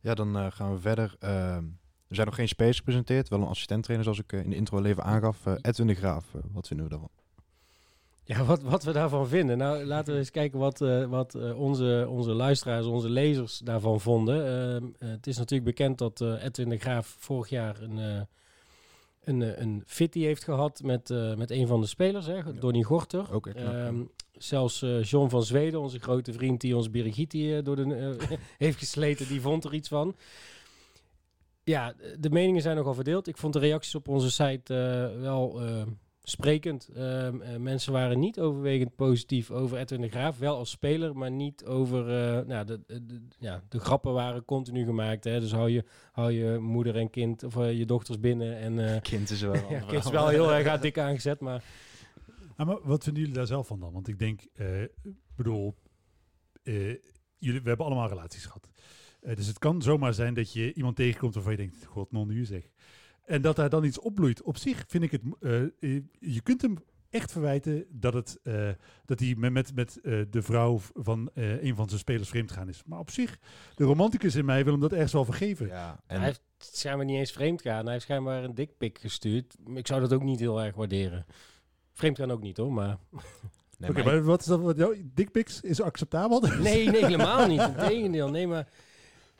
Ja, 0.00 0.14
dan 0.14 0.36
eh, 0.36 0.50
gaan 0.50 0.72
we 0.72 0.80
verder. 0.80 1.16
Er 2.08 2.14
zijn 2.14 2.26
nog 2.26 2.36
geen 2.36 2.48
spelers 2.48 2.76
gepresenteerd. 2.76 3.28
Wel 3.28 3.40
een 3.40 3.46
assistent-trainer, 3.46 4.04
zoals 4.04 4.20
ik 4.20 4.32
eh, 4.32 4.44
in 4.44 4.50
de 4.50 4.56
intro 4.56 4.78
al 4.78 4.84
even 4.84 5.04
aangaf. 5.04 5.46
Eh, 5.46 5.54
Edwin 5.60 5.86
de 5.86 5.94
Graaf, 5.94 6.34
eh, 6.34 6.40
wat 6.52 6.66
vinden 6.66 6.86
we 6.86 6.90
daarvan? 6.90 7.10
Ja, 8.24 8.44
wat, 8.44 8.62
wat 8.62 8.84
we 8.84 8.92
daarvan 8.92 9.28
vinden. 9.28 9.58
Nou, 9.58 9.84
laten 9.84 10.12
we 10.12 10.18
eens 10.18 10.30
kijken 10.30 10.58
wat, 10.58 10.78
wat 11.08 11.34
onze, 11.54 12.06
onze 12.08 12.32
luisteraars, 12.32 12.86
onze 12.86 13.08
lezers 13.08 13.58
daarvan 13.58 14.00
vonden. 14.00 14.46
Ehm, 14.46 14.84
eh, 14.98 15.08
het 15.08 15.26
is 15.26 15.38
natuurlijk 15.38 15.68
bekend 15.68 15.98
dat 15.98 16.20
Edwin 16.20 16.68
de 16.68 16.78
Graaf 16.78 17.16
vorig 17.18 17.48
jaar 17.48 17.80
een, 17.80 18.26
een, 19.24 19.62
een 19.62 19.82
fitty 19.86 20.20
heeft 20.20 20.44
gehad 20.44 20.82
met, 20.82 21.08
met 21.36 21.50
een 21.50 21.66
van 21.66 21.80
de 21.80 21.86
spelers, 21.86 22.26
hè, 22.26 22.58
Donny 22.58 22.82
Gorter. 22.82 23.32
Ook. 23.32 23.46
Ehm, 23.46 24.02
zelfs 24.32 24.84
John 25.02 25.28
van 25.28 25.42
Zweden, 25.42 25.80
onze 25.80 25.98
grote 25.98 26.32
vriend 26.32 26.60
die 26.60 26.76
ons 26.76 26.90
Birgitti 26.90 27.62
door 27.62 27.76
de, 27.76 28.16
heeft 28.58 28.78
gesleten, 28.78 29.28
die 29.28 29.40
vond 29.40 29.64
er 29.64 29.74
iets 29.74 29.88
van. 29.88 30.14
Ja, 31.68 31.94
de 32.18 32.30
meningen 32.30 32.62
zijn 32.62 32.76
nogal 32.76 32.94
verdeeld. 32.94 33.26
Ik 33.28 33.36
vond 33.36 33.52
de 33.52 33.58
reacties 33.58 33.94
op 33.94 34.08
onze 34.08 34.30
site 34.30 34.74
eh, 34.74 35.20
wel 35.20 35.62
eh, 35.62 35.82
sprekend. 36.22 36.88
Ehm, 36.94 37.40
eh, 37.40 37.56
mensen 37.56 37.92
waren 37.92 38.18
niet 38.18 38.40
overwegend 38.40 38.96
positief 38.96 39.50
over 39.50 39.78
Edwin 39.78 40.00
de 40.00 40.08
Graaf. 40.08 40.38
Wel 40.38 40.56
als 40.56 40.70
speler, 40.70 41.16
maar 41.16 41.30
niet 41.30 41.64
over... 41.64 42.00
eh, 42.38 42.46
nou, 42.46 42.64
de, 42.66 42.80
de, 42.86 43.06
de- 43.06 43.20
ja, 43.38 43.62
de 43.68 43.80
grappen 43.80 44.12
waren 44.12 44.44
continu 44.44 44.84
gemaakt. 44.84 45.24
Hè? 45.24 45.40
Dus 45.40 45.52
hou 45.52 45.70
je, 45.70 45.84
hou 46.12 46.32
je 46.32 46.58
moeder 46.58 46.96
en 46.96 47.10
kind 47.10 47.42
of 47.44 47.54
je 47.54 47.84
dochters 47.86 48.20
binnen. 48.20 48.56
En 48.58 48.94
eh 48.94 49.00
Kind 49.10 49.30
is 49.30 49.40
wel. 49.40 49.54
ja, 49.70 49.80
kind 49.80 50.04
is 50.04 50.10
wel 50.10 50.28
heel 50.28 50.52
erg 50.54 50.80
dik 50.80 50.98
aangezet, 50.98 51.40
maar... 51.40 51.64
Maar 52.56 52.78
wat 52.82 53.04
vinden 53.04 53.22
jullie 53.22 53.36
daar 53.38 53.46
zelf 53.46 53.66
van 53.66 53.80
dan? 53.80 53.92
Want 53.92 54.08
ik 54.08 54.18
denk, 54.18 54.40
eh, 54.54 54.66
bedoel, 55.36 55.74
eh, 56.62 56.74
jullie, 57.38 57.60
we 57.62 57.68
hebben 57.68 57.86
allemaal 57.86 58.08
relaties 58.08 58.44
gehad. 58.46 58.68
Eh, 59.28 59.36
dus 59.36 59.46
het 59.46 59.58
kan 59.58 59.82
zomaar 59.82 60.14
zijn 60.14 60.34
dat 60.34 60.52
je 60.52 60.72
iemand 60.72 60.96
tegenkomt 60.96 61.34
waarvan 61.34 61.52
je 61.52 61.58
denkt, 61.58 61.84
god, 61.84 62.12
non 62.12 62.28
nu 62.28 62.44
zeg. 62.44 62.62
En 63.24 63.42
dat 63.42 63.56
daar 63.56 63.70
dan 63.70 63.84
iets 63.84 64.00
opbloeit. 64.00 64.42
Op 64.42 64.56
zich 64.56 64.84
vind 64.88 65.04
ik 65.04 65.10
het, 65.10 65.22
eh, 65.40 65.62
eh, 65.62 66.02
je 66.18 66.40
kunt 66.40 66.62
hem 66.62 66.78
echt 67.10 67.32
verwijten 67.32 67.86
dat, 67.90 68.14
het, 68.14 68.38
eh, 68.42 68.68
dat 69.04 69.20
hij 69.20 69.34
met, 69.36 69.52
met, 69.52 69.74
met 69.74 70.00
eh, 70.00 70.20
de 70.30 70.42
vrouw 70.42 70.80
van 70.94 71.30
eh, 71.34 71.62
een 71.62 71.74
van 71.74 71.88
zijn 71.88 72.00
spelers 72.00 72.28
vreemd 72.28 72.52
gaan 72.52 72.68
is. 72.68 72.82
Maar 72.86 72.98
op 72.98 73.10
zich, 73.10 73.38
de 73.74 73.84
romanticus 73.84 74.34
in 74.34 74.44
mij 74.44 74.64
wil 74.64 74.72
hem 74.72 74.82
dat 74.82 74.92
ergens 74.92 75.12
wel 75.12 75.24
vergeven. 75.24 75.66
Ja, 75.66 76.00
Hij 76.06 76.18
heeft 76.18 76.42
schijnbaar 76.58 77.06
niet 77.06 77.18
eens 77.18 77.32
vreemd 77.32 77.62
gaan. 77.62 77.82
Hij 77.82 77.92
heeft 77.92 78.04
schijnbaar 78.04 78.44
een 78.44 78.54
dikpik 78.54 78.98
gestuurd. 78.98 79.56
Ik 79.74 79.86
zou 79.86 80.00
dat 80.00 80.12
ook 80.12 80.22
niet 80.22 80.40
heel 80.40 80.62
erg 80.62 80.74
waarderen. 80.74 81.26
Vreemd 81.92 82.18
gaan 82.18 82.30
ook 82.30 82.42
niet 82.42 82.56
hoor, 82.56 82.72
maar... 82.72 82.98
nee, 83.78 83.90
Oké, 83.90 84.02
maar 84.02 84.14
maar 84.14 84.22
wat 84.22 84.40
is 84.40 84.46
dat? 84.46 84.60
Wat, 84.60 84.94
dickpics 85.04 85.60
is 85.60 85.80
acceptabel? 85.80 86.40
Nee, 86.40 86.90
nee, 86.90 87.04
helemaal 87.04 87.46
niet. 87.46 87.60
Integendeel. 87.76 88.30
Nee, 88.30 88.46
maar... 88.46 88.68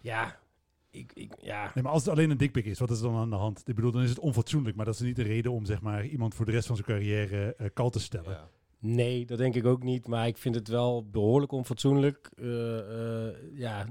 Ja, 0.09 0.39
ik, 0.91 1.13
ik, 1.15 1.33
ja. 1.41 1.71
Nee, 1.75 1.85
maar 1.85 1.93
als 1.93 2.05
het 2.05 2.13
alleen 2.13 2.31
een 2.31 2.37
dikpik 2.37 2.65
is, 2.65 2.79
wat 2.79 2.91
is 2.91 2.99
er 2.99 3.05
dan 3.05 3.17
aan 3.17 3.31
de 3.31 3.37
hand? 3.37 3.63
Ik 3.65 3.75
bedoel, 3.75 3.93
dan 3.93 4.03
is 4.03 4.09
het 4.09 4.19
onfatsoenlijk, 4.19 4.77
maar 4.77 4.85
dat 4.85 4.95
is 4.95 5.01
niet 5.01 5.17
de 5.17 5.23
reden 5.23 5.53
om 5.53 5.65
zeg 5.65 5.81
maar, 5.81 6.07
iemand 6.07 6.35
voor 6.35 6.47
de 6.47 6.53
rest 6.53 6.67
van 6.67 6.77
zijn 6.77 6.89
carrière 6.89 7.55
eh 7.55 7.67
kal 7.73 7.91
te 7.91 8.01
stellen. 8.01 8.31
ja. 8.31 8.49
Nee, 8.81 9.27
dat 9.27 9.39
denk 9.39 9.55
ik 9.55 9.65
ook 9.65 9.83
niet. 9.83 10.07
Maar 10.07 10.27
ik 10.27 10.37
vind 10.37 10.55
het 10.55 10.69
wel 10.69 11.09
behoorlijk 11.11 11.53
onfatsoenlijk. 11.53 12.31
Eh, 12.37 13.27
eh, 13.27 13.35
ja, 13.55 13.87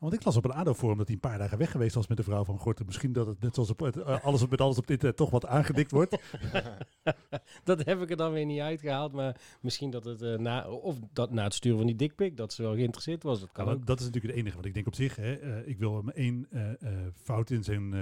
Want 0.00 0.12
ik 0.12 0.24
las 0.24 0.36
op 0.36 0.44
een 0.44 0.52
ADO-forum 0.52 0.96
dat 0.96 1.06
hij 1.06 1.14
een 1.14 1.20
paar 1.20 1.38
dagen 1.38 1.58
weg 1.58 1.70
geweest 1.70 1.94
was 1.94 2.06
met 2.06 2.16
de 2.16 2.22
vrouw 2.22 2.44
van 2.44 2.58
Gorten. 2.58 2.86
Misschien 2.86 3.12
dat 3.12 3.26
het 3.26 3.40
net 3.40 3.54
zoals 3.54 3.70
op, 3.70 3.80
het, 3.80 3.96
eh, 3.96 4.24
alles, 4.24 4.46
met 4.46 4.60
alles 4.60 4.78
op 4.78 4.86
dit 4.86 5.04
eh, 5.04 5.10
toch 5.10 5.30
wat 5.30 5.46
aangedikt 5.46 5.90
wordt. 5.90 6.18
dat 7.64 7.84
heb 7.84 8.02
ik 8.02 8.10
er 8.10 8.16
dan 8.16 8.32
weer 8.32 8.44
niet 8.44 8.60
uitgehaald. 8.60 9.12
Maar 9.12 9.40
misschien 9.60 9.90
dat 9.90 10.04
het 10.04 10.22
eh, 10.22 10.38
na, 10.38 10.68
of 10.68 10.98
dat 11.12 11.30
na 11.30 11.44
het 11.44 11.54
sturen 11.54 11.78
van 11.78 11.86
die 11.86 11.96
dikpik, 11.96 12.36
dat 12.36 12.52
ze 12.52 12.62
wel 12.62 12.74
geïnteresseerd 12.74 13.22
was. 13.22 13.40
Dat 13.40 13.52
kan 13.52 13.68
ook. 13.68 13.86
dat 13.86 13.98
is 14.00 14.06
natuurlijk 14.06 14.32
het 14.32 14.42
enige 14.42 14.56
wat 14.56 14.66
ik 14.66 14.74
denk 14.74 14.86
op 14.86 14.94
zich. 14.94 15.16
Hè, 15.16 15.64
ik 15.66 15.78
wil 15.78 15.96
hem 15.96 16.08
één 16.08 16.48
fout 17.14 17.50
in 17.50 17.64
zijn 17.64 17.94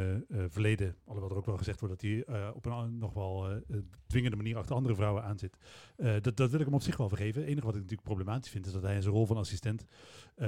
verleden, 0.49 0.97
alhoewel 1.05 1.31
er 1.31 1.37
ook 1.37 1.47
wel 1.47 1.57
gezegd 1.57 1.81
wordt 1.81 2.01
dat 2.01 2.11
hij 2.11 2.51
op 2.53 2.67
een 2.67 2.99
nog 2.99 3.13
wel 3.13 3.63
dwingende 4.09 4.37
manier 4.37 4.57
achter 4.57 4.75
andere 4.75 4.95
vrouwen 4.95 5.23
aanzit. 5.23 5.57
Eh, 5.97 6.13
dat, 6.21 6.37
dat 6.37 6.51
wil 6.51 6.61
ik 6.61 6.67
hem 6.67 6.75
op 6.75 6.83
zich 6.83 6.97
wel 6.97 7.09
vergeven. 7.09 7.41
Het 7.41 7.51
enige 7.51 7.67
wat 7.67 7.75
ik 7.75 7.81
natuurlijk 7.81 8.09
problematisch 8.09 8.51
vind 8.51 8.67
is 8.67 8.73
dat 8.73 8.83
hij 8.83 8.95
in 8.95 9.03
zijn 9.03 9.15
rol 9.15 9.27
van 9.27 9.37
assistent 9.37 9.85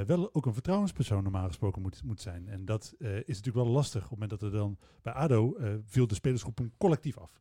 wel 0.07 0.35
ook 0.35 0.47
een 0.47 0.53
vertrouwenspersoon 0.53 1.23
normaal 1.23 1.39
gesproken 1.46 1.83
moet, 1.83 2.03
moet 2.05 2.20
zijn. 2.20 2.48
En 2.48 2.64
dat 2.64 2.94
eh, 2.98 3.16
is 3.16 3.26
natuurlijk 3.37 3.64
wel 3.64 3.74
lastig. 3.74 4.05
Op 4.05 4.11
het 4.11 4.18
moment 4.18 4.40
dat 4.40 4.42
er 4.53 4.59
dan 4.59 4.79
bij 5.03 5.12
ADO 5.12 5.55
eh, 5.57 5.74
viel 5.85 6.07
de 6.07 6.14
spelersgroep 6.14 6.59
hem 6.59 6.72
collectief 6.79 7.18
af. 7.18 7.40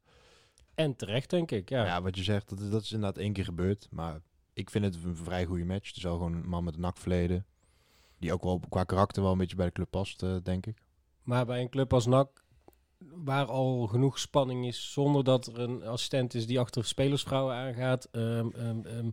En 0.75 0.95
terecht, 0.95 1.29
denk 1.29 1.51
ik. 1.51 1.69
Ja. 1.69 1.85
Ja, 1.85 2.01
wat 2.01 2.15
je 2.17 2.23
zegt, 2.23 2.49
dat, 2.49 2.59
is- 2.59 2.69
dat 2.69 2.81
is 2.81 2.91
inderdaad 2.91 3.17
één 3.17 3.33
keer 3.33 3.43
gebeurd. 3.43 3.87
Maar 3.91 4.21
ik 4.53 4.69
vind 4.69 4.85
het 4.85 5.03
een 5.03 5.15
vrij 5.15 5.45
goede 5.45 5.65
match. 5.65 5.87
Het 5.87 5.97
is 5.97 6.03
wel 6.03 6.13
gewoon 6.13 6.33
een 6.33 6.49
man 6.49 6.63
met 6.63 6.73
een 6.75 6.81
nakverleden. 6.81 7.45
Die 8.19 8.33
ook 8.33 8.43
wel 8.43 8.61
qua 8.69 8.83
karakter 8.83 9.21
wel 9.23 9.31
een 9.31 9.37
beetje 9.37 9.55
bij 9.55 9.65
de 9.65 9.71
club 9.71 9.89
past, 9.89 10.23
eh, 10.23 10.35
denk 10.43 10.65
ik. 10.65 10.81
Maar 11.23 11.45
bij 11.45 11.61
een 11.61 11.69
club 11.69 11.93
als 11.93 12.05
NAC, 12.05 12.43
waar 12.97 13.45
al 13.45 13.87
genoeg 13.87 14.19
spanning 14.19 14.65
is, 14.65 14.91
zonder 14.91 15.23
dat 15.23 15.47
er 15.47 15.59
een 15.59 15.83
assistent 15.83 16.33
is 16.33 16.47
die 16.47 16.59
achter 16.59 16.85
spelersvrouwen 16.85 17.55
aangaat, 17.55 18.07
ehm, 18.11 18.49
ehm, 18.49 18.85
ehm, 18.85 19.09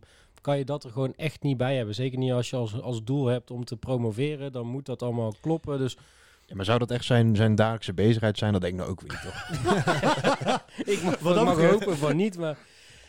kan 0.47 0.57
je 0.57 0.65
dat 0.65 0.83
er 0.83 0.91
gewoon 0.91 1.13
echt 1.15 1.41
niet 1.43 1.57
bij 1.57 1.75
hebben. 1.75 1.95
Zeker 1.95 2.17
niet 2.17 2.31
als 2.31 2.49
je 2.49 2.55
als, 2.55 2.81
als 2.81 3.03
doel 3.03 3.25
hebt 3.25 3.51
om 3.51 3.65
te 3.65 3.77
promoveren. 3.77 4.51
Dan 4.51 4.67
moet 4.67 4.85
dat 4.85 5.01
allemaal 5.01 5.33
kloppen. 5.41 5.77
Dus 5.77 5.97
Ja, 6.45 6.55
maar 6.55 6.65
zou 6.65 6.79
dat 6.79 6.91
echt 6.91 7.05
zijn, 7.05 7.35
zijn 7.35 7.55
dagelijkse 7.55 7.93
bezigheid 7.93 8.37
zijn? 8.37 8.51
Dat 8.51 8.61
denk 8.61 8.73
ik 8.73 8.79
nou 8.79 8.91
ook 8.91 9.01
weer 9.01 9.11
niet, 9.11 9.21
toch? 9.21 10.65
ik 10.93 11.03
mag, 11.03 11.19
Wat 11.19 11.37
ik 11.37 11.43
mag 11.43 11.69
hopen 11.69 11.97
van 11.97 12.15
niet, 12.15 12.37
maar... 12.37 12.57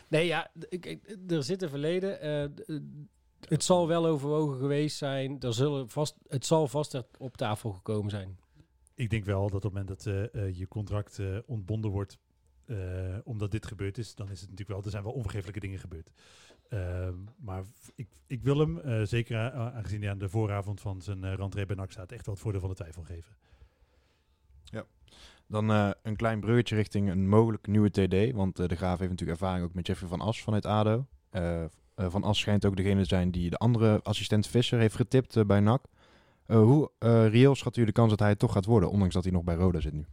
Nee, 0.07 0.25
ja, 0.25 0.51
d- 0.59 0.65
ik- 0.69 0.85
ik- 0.85 1.15
er 1.27 1.43
zit 1.43 1.61
een 1.61 1.69
verleden. 1.69 2.21
eh, 2.21 2.75
het 3.47 3.63
zal 3.63 3.87
wel 3.87 4.05
overwogen 4.05 4.57
geweest 4.59 4.97
zijn. 4.97 5.39
Er 5.39 5.53
zullen 5.53 5.89
vast, 5.89 6.15
het 6.27 6.45
zal 6.45 6.67
vast 6.67 7.03
op 7.17 7.37
tafel 7.37 7.71
gekomen 7.71 8.09
zijn. 8.09 8.37
Ik 8.95 9.09
denk 9.09 9.25
wel 9.25 9.41
dat 9.41 9.65
op 9.65 9.73
het 9.73 9.73
moment 9.73 9.87
dat 9.87 10.05
eh, 10.05 10.43
eh, 10.47 10.57
je 10.57 10.67
contract 10.67 11.19
eh, 11.19 11.37
ontbonden 11.45 11.91
wordt, 11.91 12.17
eh, 12.65 12.77
omdat 13.23 13.51
dit 13.51 13.65
gebeurd 13.65 13.97
is, 13.97 14.15
dan 14.15 14.25
is 14.31 14.41
het 14.41 14.49
natuurlijk 14.49 14.69
wel, 14.69 14.83
er 14.83 14.91
zijn 14.91 15.03
wel 15.03 15.11
onvergeeflijke 15.13 15.59
dingen 15.59 15.79
gebeurd. 15.79 16.09
Ehm, 16.69 17.15
maar 17.37 17.63
ik, 17.95 18.07
ik 18.27 18.43
wil 18.43 18.59
hem, 18.59 18.79
eh, 18.79 19.01
zeker 19.03 19.51
aangezien 19.51 20.01
hij 20.01 20.11
aan 20.11 20.17
de 20.17 20.29
vooravond 20.29 20.81
van 20.81 21.01
zijn 21.01 21.23
uh, 21.23 21.33
rentree 21.33 21.65
bij 21.65 21.75
NAC 21.75 21.91
staat, 21.91 22.11
echt 22.11 22.25
wel 22.25 22.33
het 22.35 22.43
voordeel 22.43 22.61
van 22.61 22.69
de 22.69 22.75
twijfel 22.75 23.03
geven. 23.03 23.35
Dan 25.47 25.71
eh, 25.71 25.89
een 26.03 26.15
klein 26.15 26.39
breurtje 26.39 26.75
richting 26.75 27.09
een 27.09 27.27
mogelijk 27.29 27.67
nieuwe 27.67 27.89
TD. 27.89 28.35
Want 28.35 28.59
eh, 28.59 28.67
de 28.67 28.75
Graaf 28.75 28.99
heeft 28.99 29.11
natuurlijk 29.11 29.39
ervaring 29.39 29.65
ook 29.65 29.73
met 29.73 29.87
Jeffrey 29.87 30.09
van 30.09 30.21
As 30.21 30.41
vanuit 30.41 30.65
ADO. 30.65 31.05
Van 31.95 32.23
As 32.23 32.39
schijnt 32.39 32.65
ook 32.65 32.75
degene 32.75 33.01
te 33.01 33.07
zijn 33.07 33.31
die 33.31 33.49
de 33.49 33.57
andere 33.57 33.99
assistent 34.03 34.47
Visser 34.47 34.79
heeft 34.79 34.95
getipt 34.95 35.47
bij 35.47 35.59
NAC. 35.59 35.81
Eh, 36.45 36.57
hoe 36.57 36.91
eh, 36.97 37.27
reëel 37.27 37.55
schat 37.55 37.77
u 37.77 37.85
de 37.85 37.91
kans 37.91 38.09
dat 38.09 38.19
hij 38.19 38.29
het 38.29 38.39
toch 38.39 38.51
gaat 38.51 38.65
worden, 38.65 38.89
ondanks 38.89 39.13
dat 39.13 39.23
hij 39.23 39.33
nog 39.33 39.43
bij 39.43 39.55
Roda 39.55 39.79
zit 39.79 39.93
nu? 39.93 40.05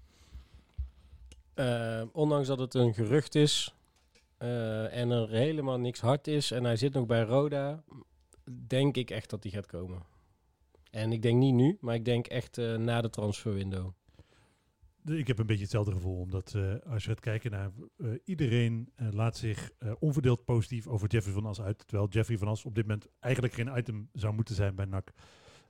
Eh, 1.55 2.03
ondanks 2.13 2.49
dat 2.49 2.59
het 2.59 2.75
een 2.75 2.95
gerucht 2.95 3.35
is 3.35 3.75
eh, 4.39 4.97
en 4.97 5.11
er 5.11 5.29
helemaal 5.29 5.79
niks 5.79 6.01
hard 6.01 6.27
is 6.27 6.51
en 6.51 6.65
hij 6.65 6.77
zit 6.77 6.93
nog 6.93 7.07
bij 7.07 7.23
Roda, 7.23 7.85
denk 8.67 8.97
ik 8.97 9.11
echt 9.11 9.31
dat 9.31 9.43
hij 9.43 9.53
gaat 9.53 9.67
komen. 9.67 10.03
En 10.91 11.13
ik 11.13 11.23
denk 11.23 11.39
niet 11.39 11.55
nu, 11.55 11.77
maar 11.81 11.95
ik 11.95 12.05
denk 12.05 12.27
echt 12.27 12.59
eh, 12.59 12.77
na 12.77 13.01
de 13.01 13.11
transferwindow. 13.11 13.93
Ik 15.05 15.27
heb 15.27 15.39
een 15.39 15.47
beetje 15.47 15.63
hetzelfde 15.63 15.93
gevoel, 15.93 16.21
omdat 16.21 16.55
eh, 16.55 16.75
als 16.93 17.03
je 17.03 17.09
gaat 17.09 17.21
kijken 17.21 17.51
naar 17.51 17.71
iedereen 18.25 18.93
laat 19.11 19.37
zich 19.37 19.71
onverdeeld 19.99 20.45
positief 20.45 20.87
over 20.87 21.09
Jeffrey 21.09 21.35
van 21.35 21.47
As 21.47 21.61
uit, 21.61 21.79
terwijl 21.79 22.09
Jeffrey 22.09 22.39
van 22.39 22.49
As 22.49 22.65
op 22.65 22.75
dit 22.75 22.87
moment 22.87 23.09
eigenlijk 23.21 23.55
geen 23.55 23.77
item 23.77 24.09
zou 24.13 24.35
moeten 24.35 24.55
zijn 24.55 24.75
bij 24.75 24.85
NAC. 24.85 25.13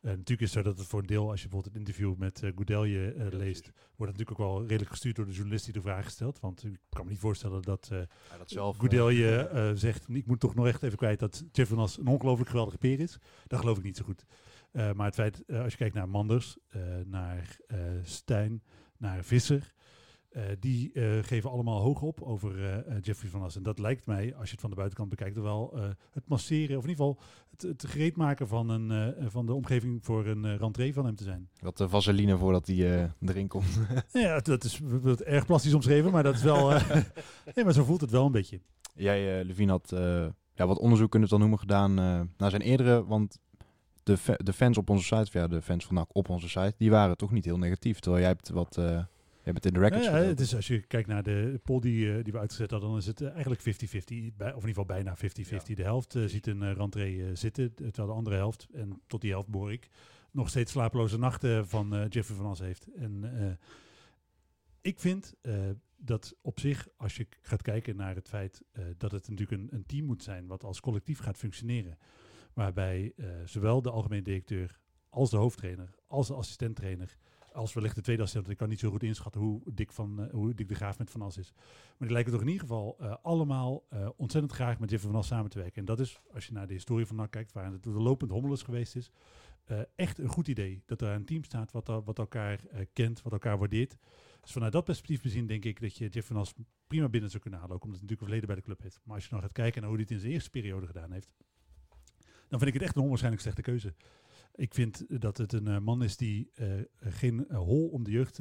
Eh, 0.07 0.13
natuurlijk 0.13 0.41
is 0.41 0.55
het 0.55 0.65
zo 0.65 0.71
dat 0.71 0.79
het 0.79 0.89
voor 0.89 1.01
een 1.01 1.07
deel, 1.07 1.31
als 1.31 1.43
je 1.43 1.49
bijvoorbeeld 1.49 1.75
het 1.75 1.87
interview 1.87 2.17
met 2.17 2.43
uh, 2.43 2.51
Goudelje 2.55 3.15
uh, 3.15 3.27
leest, 3.31 3.71
wordt 3.97 4.13
het 4.13 4.19
natuurlijk 4.19 4.31
ook 4.31 4.39
wel 4.39 4.61
redelijk 4.61 4.91
gestuurd 4.91 5.17
door 5.17 5.27
de 5.27 5.33
journalist 5.33 5.65
die 5.65 5.75
de 5.75 5.81
vraag 5.81 6.11
stelt. 6.11 6.41
Want 6.41 6.65
ik 6.65 6.79
kan 6.89 7.05
me 7.05 7.11
niet 7.11 7.21
voorstellen 7.21 7.63
dat, 7.63 7.89
uh, 7.93 7.99
Ja, 7.99 8.39
dat 8.39 8.51
zelf, 8.51 8.77
Goudelje 8.77 9.51
zegt, 9.75 10.09
ik 10.09 10.27
moet 10.27 10.41
toch 10.41 10.55
nog 10.55 10.67
echt 10.67 10.83
even 10.83 10.97
kwijt 10.99 11.19
dat 11.19 11.45
As 11.77 11.99
een 11.99 12.07
ongelooflijk 12.07 12.51
geweldige 12.51 12.79
peer 12.79 13.01
is. 13.01 13.19
Dat 13.47 13.61
geloof 13.61 13.79
ik 13.79 13.85
niet 13.85 13.97
zo 13.97 14.05
goed. 14.05 14.25
Maar 14.73 15.07
het 15.07 15.15
feit, 15.15 15.43
als 15.47 15.73
je 15.73 15.79
kijkt 15.79 15.95
naar 15.95 16.09
Manders, 16.09 16.57
naar 17.05 17.57
Stijn, 18.03 18.63
naar 18.97 19.25
Visser, 19.25 19.75
uh, 20.37 20.43
die 20.61 20.91
uh, 20.93 21.23
geven 21.23 21.51
allemaal 21.51 21.81
hoog 21.81 22.03
op 22.03 22.23
over 22.23 22.59
uh, 22.59 22.97
Jeffrey 23.01 23.31
van 23.31 23.43
As. 23.43 23.57
En 23.57 23.63
dat 23.63 23.79
lijkt 23.79 24.07
mij, 24.07 24.35
als 24.35 24.45
je 24.45 24.51
het 24.51 24.61
van 24.61 24.71
de 24.71 24.77
buitenkant 24.77 25.11
bekijkt, 25.11 25.37
wel 25.37 25.79
het 26.11 26.29
masseren, 26.29 26.77
of 26.77 26.85
in 26.85 26.91
ieder 26.91 27.05
geval 27.05 27.21
het, 27.51 27.63
het 27.63 27.87
gereed 27.87 28.17
maken 28.17 28.49
van, 28.49 28.69
een, 28.69 29.15
van 29.31 29.47
de 29.47 29.53
omgeving 29.53 30.05
voor 30.05 30.27
een 30.27 30.57
rentree 30.57 30.95
van 30.95 31.05
hem 31.05 31.15
te 31.15 31.25
zijn. 31.25 31.49
Wat 31.61 31.77
de 31.77 31.89
vaseline 31.89 32.39
voordat 32.39 32.67
hij 32.67 33.11
erin 33.21 33.49
komt. 33.49 33.81
ja, 34.13 34.41
dat 34.41 34.65
is 34.65 34.81
dat 35.03 35.21
erg 35.21 35.47
plastisch 35.47 35.75
omschreven, 35.75 36.11
maar 36.11 36.23
dat 36.23 36.35
is 36.35 36.43
wel... 36.43 36.71
nee, 37.55 37.65
maar 37.65 37.73
zo 37.73 37.85
voelt 37.85 38.01
het 38.01 38.11
wel 38.11 38.27
een 38.27 38.33
beetje. 38.33 38.61
Jij, 38.95 39.45
Levine, 39.45 39.71
had 39.71 39.95
ja, 40.55 40.67
wat 40.67 40.79
onderzoek, 40.79 41.11
kunnen 41.11 41.29
we 41.29 41.35
het 41.35 41.43
dan 41.43 41.51
noemen, 41.51 41.59
gedaan 41.59 41.95
naar 42.37 42.51
zijn 42.51 42.63
eerdere... 42.63 43.05
Want 43.05 43.39
de, 44.03 44.19
de 44.37 44.53
fans 44.53 44.79
op 44.79 44.91
onze 44.91 45.05
site, 45.05 45.39
ja, 45.39 45.47
de 45.47 45.63
fans 45.63 45.87
van 45.87 45.95
NAC 45.95 46.09
op 46.13 46.29
onze 46.29 46.49
site, 46.49 46.75
die 46.79 46.91
waren 46.91 47.17
toch 47.17 47.31
niet 47.31 47.45
heel 47.45 47.59
negatief. 47.59 47.99
Terwijl 47.99 48.23
jij 48.23 48.33
hebt 48.33 48.49
wat... 48.49 48.79
Hebt 49.47 49.65
het 49.65 49.75
in 49.75 49.81
de 49.81 49.87
records 49.87 50.07
ja, 50.07 50.13
het 50.13 50.41
is, 50.41 50.55
Als 50.55 50.67
je 50.67 50.81
kijkt 50.81 51.09
naar 51.09 51.23
de 51.23 51.61
poll 51.63 51.81
die, 51.81 52.07
uh, 52.07 52.25
die 52.25 52.33
we 52.33 52.39
uitgezet 52.39 52.71
hadden, 52.71 52.89
dan 52.89 52.99
is 52.99 53.07
het 53.07 53.21
uh, 53.21 53.31
eigenlijk 53.31 53.61
50-50. 53.61 53.65
Of 53.65 54.11
in 54.11 54.25
ieder 54.25 54.61
geval 54.61 54.85
bijna 54.85 55.17
50-50. 55.17 55.21
Ja. 55.21 55.75
De 55.75 55.83
helft 55.83 56.15
uh, 56.15 56.25
ziet 56.25 56.47
een 56.47 56.63
uh, 56.63 56.73
rentree 56.73 57.35
zitten, 57.35 57.75
terwijl 57.75 58.09
de 58.09 58.15
andere 58.15 58.37
helft, 58.37 58.67
en 58.73 59.03
tot 59.07 59.21
die 59.21 59.31
helft 59.31 59.49
behoor 59.49 59.73
ik, 59.73 59.89
nog 60.31 60.49
steeds 60.49 60.73
slapeloze 60.73 61.19
nachten 61.19 61.69
van 61.69 61.95
uh, 61.95 62.05
Jeffrey 62.09 62.37
van 62.37 62.47
As 62.47 62.59
heeft. 62.59 62.89
En 62.95 63.59
ik 64.81 65.01
vind 65.01 65.35
dat 65.97 66.37
op 66.41 66.61
zich, 66.61 66.89
als 66.97 67.17
je 67.17 67.27
gaat 67.43 67.63
kijken 67.63 67.97
naar 67.97 68.15
het 68.15 68.29
feit 68.29 68.63
dat 68.97 69.11
het 69.11 69.29
natuurlijk 69.29 69.63
een, 69.63 69.69
een 69.71 69.87
team 69.87 70.05
moet 70.05 70.23
zijn 70.23 70.47
wat 70.47 70.65
als 70.65 70.81
collectief 70.81 71.19
gaat 71.19 71.37
functioneren, 71.37 71.99
waarbij 72.53 73.15
zowel 73.45 73.83
de 73.83 73.91
algemeen 73.91 74.25
directeur 74.25 74.81
als 75.09 75.31
de 75.31 75.37
hoofdtrainer, 75.37 75.95
als 76.07 76.27
de 76.27 76.35
assistenttrainer 76.35 77.17
als 77.57 77.73
wellicht 77.73 77.95
de 77.95 78.01
tweede 78.01 78.23
assistent. 78.23 78.51
Ik 78.51 78.57
kan 78.57 78.69
niet 78.69 78.79
zo 78.79 78.91
goed 78.91 79.03
inschatten 79.03 79.41
hoe 79.41 79.61
dik, 79.65 79.93
van, 79.93 80.21
uh, 80.21 80.31
hoe 80.31 80.55
dik 80.55 80.69
de 80.69 80.75
graaf 80.75 80.99
met 80.99 81.11
Van 81.11 81.23
As 81.23 81.37
is. 81.37 81.53
Maar 81.57 82.09
die 82.09 82.11
lijken 82.11 82.33
toch 82.33 82.41
in 82.41 82.47
ieder 82.47 82.63
geval 82.63 82.97
uh, 83.01 83.15
allemaal 83.23 83.87
uh, 83.93 84.09
ontzettend 84.17 84.55
graag 84.55 84.79
met 84.79 84.91
Jeffrey 84.91 85.11
Van 85.11 85.21
As 85.21 85.27
samen 85.27 85.51
te 85.51 85.59
werken. 85.59 85.79
En 85.79 85.85
dat 85.85 86.01
is, 86.01 86.21
als 86.33 86.47
je 86.47 86.53
naar 86.53 86.67
de 86.67 86.73
historie 86.73 87.07
van 87.07 87.17
NAC 87.17 87.31
kijkt, 87.31 87.53
waar 87.53 87.73
het 87.73 87.85
lopend 87.85 88.31
hommeles 88.31 88.63
geweest 88.63 88.97
is, 88.97 89.11
echt 89.97 90.19
een 90.19 90.29
goed 90.29 90.49
idee. 90.49 90.83
Dat 90.87 91.01
er 91.01 91.09
een 91.09 91.25
team 91.25 91.45
staat 91.45 91.73
wat, 91.73 91.87
wat 91.87 92.19
elkaar 92.19 92.61
kent, 92.93 93.23
wat 93.23 93.33
elkaar 93.33 93.59
waardeert. 93.59 93.97
Dus 94.41 94.53
vanuit 94.53 94.73
dat 94.73 94.85
perspectief 94.85 95.23
bezien 95.23 95.47
denk 95.47 95.65
ik 95.65 95.81
dat 95.81 95.97
je 95.97 96.05
Jeffrey 96.05 96.23
Van 96.23 96.37
As 96.37 96.55
prima 96.87 97.09
binnen 97.09 97.31
zou 97.31 97.43
kunnen 97.43 97.61
halen. 97.61 97.77
Ook 97.77 97.85
omdat 97.85 98.01
hij 98.01 98.09
natuurlijk 98.09 98.21
een 98.21 98.41
verleden 98.41 98.47
bij 98.47 98.57
de 98.57 98.63
club 98.63 98.83
heeft. 98.83 99.01
Maar 99.05 99.15
als 99.15 99.25
je 99.25 99.31
dan 99.31 99.41
gaat 99.41 99.53
kijken 99.53 99.81
naar 99.81 99.91
hoe 99.91 99.99
hij 99.99 100.07
het 100.09 100.17
in 100.17 100.21
zijn 100.21 100.33
eerste 100.33 100.51
periode 100.51 100.87
gedaan 100.87 101.13
heeft, 101.13 101.33
dan 102.49 102.59
vind 102.59 102.67
ik 102.67 102.73
het 102.73 102.83
echt 102.83 102.97
een 102.97 103.03
onwaarschijnlijk 103.03 103.43
slechte 103.43 103.63
keuze. 103.63 103.95
Ik 104.55 104.75
vind 104.75 105.21
dat 105.21 105.37
het 105.37 105.53
een 105.53 105.69
uh, 105.69 105.79
man 105.79 106.03
is 106.03 106.17
die 106.17 106.51
uh, 106.55 106.81
geen 107.01 107.47
uh, 107.49 107.59
hol 107.59 107.89
om 107.89 108.05
de 108.05 108.11
jeugd 108.11 108.41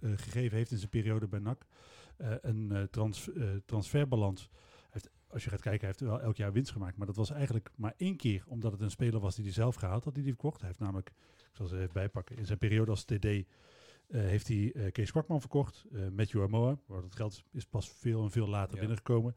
gegeven 0.00 0.56
heeft 0.56 0.70
in 0.70 0.78
zijn 0.78 0.90
periode 0.90 1.28
bij 1.28 1.38
NAC. 1.38 1.66
een 2.40 2.88
trans, 2.90 3.30
transferbalans. 3.64 4.50
Heeft, 4.90 5.10
als 5.26 5.44
je 5.44 5.50
gaat 5.50 5.60
kijken, 5.60 5.80
hij 5.80 5.88
heeft 5.88 6.10
wel 6.10 6.20
elk 6.20 6.36
jaar 6.36 6.52
winst 6.52 6.72
gemaakt. 6.72 6.96
Maar 6.96 7.06
dat 7.06 7.16
was 7.16 7.30
eigenlijk 7.30 7.70
maar 7.76 7.94
één 7.96 8.16
keer, 8.16 8.44
omdat 8.46 8.72
het 8.72 8.80
een 8.80 8.90
speler 8.90 9.20
was 9.20 9.34
die 9.34 9.44
hij 9.44 9.52
zelf 9.52 9.74
gehaald 9.74 10.04
had, 10.04 10.14
die 10.14 10.22
hij 10.22 10.32
verkocht. 10.32 10.58
Hij 10.58 10.68
heeft 10.68 10.80
namelijk, 10.80 11.08
ik 11.08 11.56
zal 11.56 11.66
ze 11.66 11.78
even 11.78 11.92
bijpakken, 11.92 12.36
in 12.36 12.46
zijn 12.46 12.58
periode 12.58 12.90
als 12.90 13.04
TD 13.04 13.26
heeft 14.08 14.48
hij 14.48 14.90
Kees 14.92 15.10
Kwakman 15.10 15.40
verkocht. 15.40 15.84
Matthew 16.12 16.42
Amoa, 16.42 16.78
waar 16.86 17.00
dat 17.00 17.16
geld 17.16 17.42
is 17.52 17.64
pas 17.64 17.88
veel 17.88 18.22
en 18.22 18.30
veel 18.30 18.48
later 18.48 18.74
ja. 18.74 18.80
binnengekomen. 18.80 19.36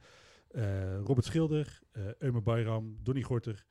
Robert 1.03 1.25
Schilder, 1.25 1.81
Eumer 2.17 2.41
Bayram, 2.41 2.97
Donny 3.03 3.21
Gorter. 3.21 3.65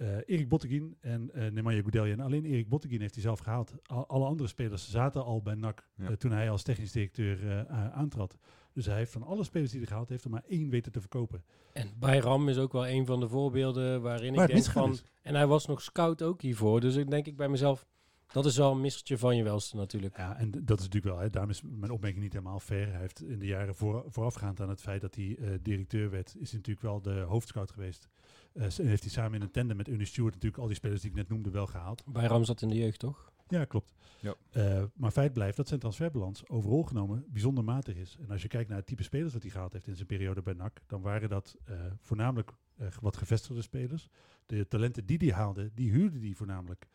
Uh, 0.00 0.16
Erik 0.26 0.48
Botteguin 0.48 0.96
en 1.00 1.30
uh, 1.34 1.50
Nemanja 1.50 1.80
Goudelje. 1.80 2.12
En 2.12 2.20
alleen 2.20 2.44
Erik 2.44 2.68
Botteguin 2.68 3.00
heeft 3.00 3.14
hij 3.14 3.22
zelf 3.22 3.38
gehaald. 3.38 3.74
Al, 3.82 4.06
alle 4.06 4.26
andere 4.26 4.48
spelers 4.48 4.90
zaten 4.90 5.24
al 5.24 5.42
bij 5.42 5.54
NAC 5.54 5.88
ja. 5.94 6.10
uh, 6.10 6.16
toen 6.16 6.30
hij 6.30 6.50
als 6.50 6.62
technisch 6.62 6.92
directeur 6.92 7.68
aantrad. 7.68 8.38
Dus 8.72 8.86
hij 8.86 8.96
heeft 8.96 9.12
van 9.12 9.22
alle 9.22 9.44
spelers 9.44 9.70
die 9.70 9.80
hij 9.80 9.88
gehaald 9.88 10.08
heeft 10.08 10.24
er 10.24 10.30
maar 10.30 10.44
één 10.48 10.70
weten 10.70 10.92
te 10.92 11.00
verkopen. 11.00 11.44
En 11.72 11.90
Bayram 11.98 12.48
is 12.48 12.58
ook 12.58 12.72
wel 12.72 12.88
een 12.88 13.06
van 13.06 13.20
de 13.20 13.28
voorbeelden 13.28 14.02
waarin 14.02 14.34
maar 14.34 14.48
ik 14.48 14.54
denk 14.54 14.66
van... 14.66 14.90
Is. 14.90 15.04
En 15.22 15.34
hij 15.34 15.46
was 15.46 15.66
nog 15.66 15.82
scout 15.82 16.22
ook 16.22 16.42
hiervoor. 16.42 16.80
Dus 16.80 16.96
ik 16.96 17.10
denk 17.10 17.26
ik 17.26 17.36
bij 17.36 17.48
mezelf... 17.48 17.86
Dat 18.26 18.46
is 18.46 18.56
wel 18.56 18.72
een 18.72 18.80
missertje 18.80 19.18
van 19.18 19.36
je 19.36 19.42
welste 19.42 19.76
natuurlijk. 19.76 20.16
Ja, 20.16 20.36
en 20.36 20.50
dat 20.50 20.78
is 20.78 20.84
natuurlijk 20.84 21.14
wel. 21.14 21.18
Hè, 21.18 21.30
daarom 21.30 21.50
is 21.50 21.62
mijn 21.62 21.92
opmerking 21.92 22.22
niet 22.22 22.32
helemaal 22.32 22.60
fair. 22.60 22.90
Hij 22.90 23.00
heeft 23.00 23.22
in 23.22 23.38
de 23.38 23.46
jaren 23.46 23.74
voor, 23.74 24.04
voorafgaand 24.08 24.60
aan 24.60 24.68
het 24.68 24.80
feit 24.80 25.00
dat 25.00 25.14
hij 25.14 25.58
directeur 25.62 26.10
werd... 26.10 26.34
is 26.38 26.50
hij 26.50 26.58
natuurlijk 26.58 26.86
wel 26.86 27.00
de 27.00 27.20
hoofdscout 27.20 27.70
geweest. 27.70 28.08
Uh, 28.54 28.62
heeft 28.62 29.02
hij 29.02 29.10
samen 29.10 29.34
in 29.34 29.42
een 29.42 29.50
tandem 29.50 29.76
met 29.76 29.88
Ernie 29.88 30.06
Stewart 30.06 30.34
natuurlijk 30.34 30.62
al 30.62 30.68
die 30.68 30.76
spelers 30.76 31.00
die 31.00 31.10
ik 31.10 31.16
net 31.16 31.28
noemde 31.28 31.50
wel 31.50 31.66
gehaald. 31.66 32.04
Bayram 32.06 32.44
zat 32.44 32.62
in 32.62 32.68
de 32.68 32.76
jeugd, 32.76 32.98
toch? 32.98 33.32
Ja, 33.48 33.64
klopt. 33.64 33.94
Ja. 34.20 34.34
Uh, 34.52 34.84
maar 34.94 35.10
feit 35.10 35.32
blijft 35.32 35.56
dat 35.56 35.68
zijn 35.68 35.80
transferbalans 35.80 36.48
overal 36.48 36.82
genomen 36.82 37.24
bijzonder 37.28 37.64
matig 37.64 37.96
is. 37.96 38.16
En 38.20 38.30
als 38.30 38.42
je 38.42 38.48
kijkt 38.48 38.68
naar 38.68 38.78
het 38.78 38.86
type 38.86 39.02
spelers 39.02 39.32
dat 39.32 39.42
hij 39.42 39.50
gehaald 39.50 39.72
heeft 39.72 39.86
in 39.86 39.94
zijn 39.94 40.06
periode 40.06 40.42
bij 40.42 40.54
NAC, 40.54 40.80
dan 40.86 41.00
waren 41.00 41.28
dat 41.28 41.56
uh, 41.70 41.76
voornamelijk 42.00 42.52
wat 43.00 43.16
gevestigde 43.16 43.62
spelers. 43.62 44.08
De 44.46 44.68
talenten 44.68 45.06
die 45.06 45.18
hij 45.18 45.32
haalde, 45.32 45.70
die 45.74 45.90
huurde 45.90 46.18
hij 46.18 46.34
voornamelijk. 46.34 46.86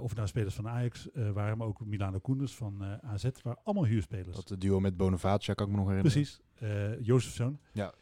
of 0.00 0.14
nou 0.14 0.28
spelers 0.28 0.54
van 0.54 0.68
Ajax 0.68 1.08
waren, 1.32 1.58
maar 1.58 1.66
ook 1.66 1.84
Milano 1.84 2.18
Koenders 2.18 2.54
van 2.54 2.84
AZ, 3.02 3.28
waren 3.42 3.62
allemaal 3.64 3.84
huurspelers. 3.84 4.44
Dat 4.44 4.60
duo 4.60 4.80
met 4.80 4.96
Bonavacia 4.96 5.54
kan 5.54 5.66
ik 5.66 5.72
me 5.72 5.78
nog 5.78 5.88
herinneren. 5.88 6.22
Precies. 6.58 7.06
Jozefzoon. 7.06 7.58
Ja. 7.72 7.94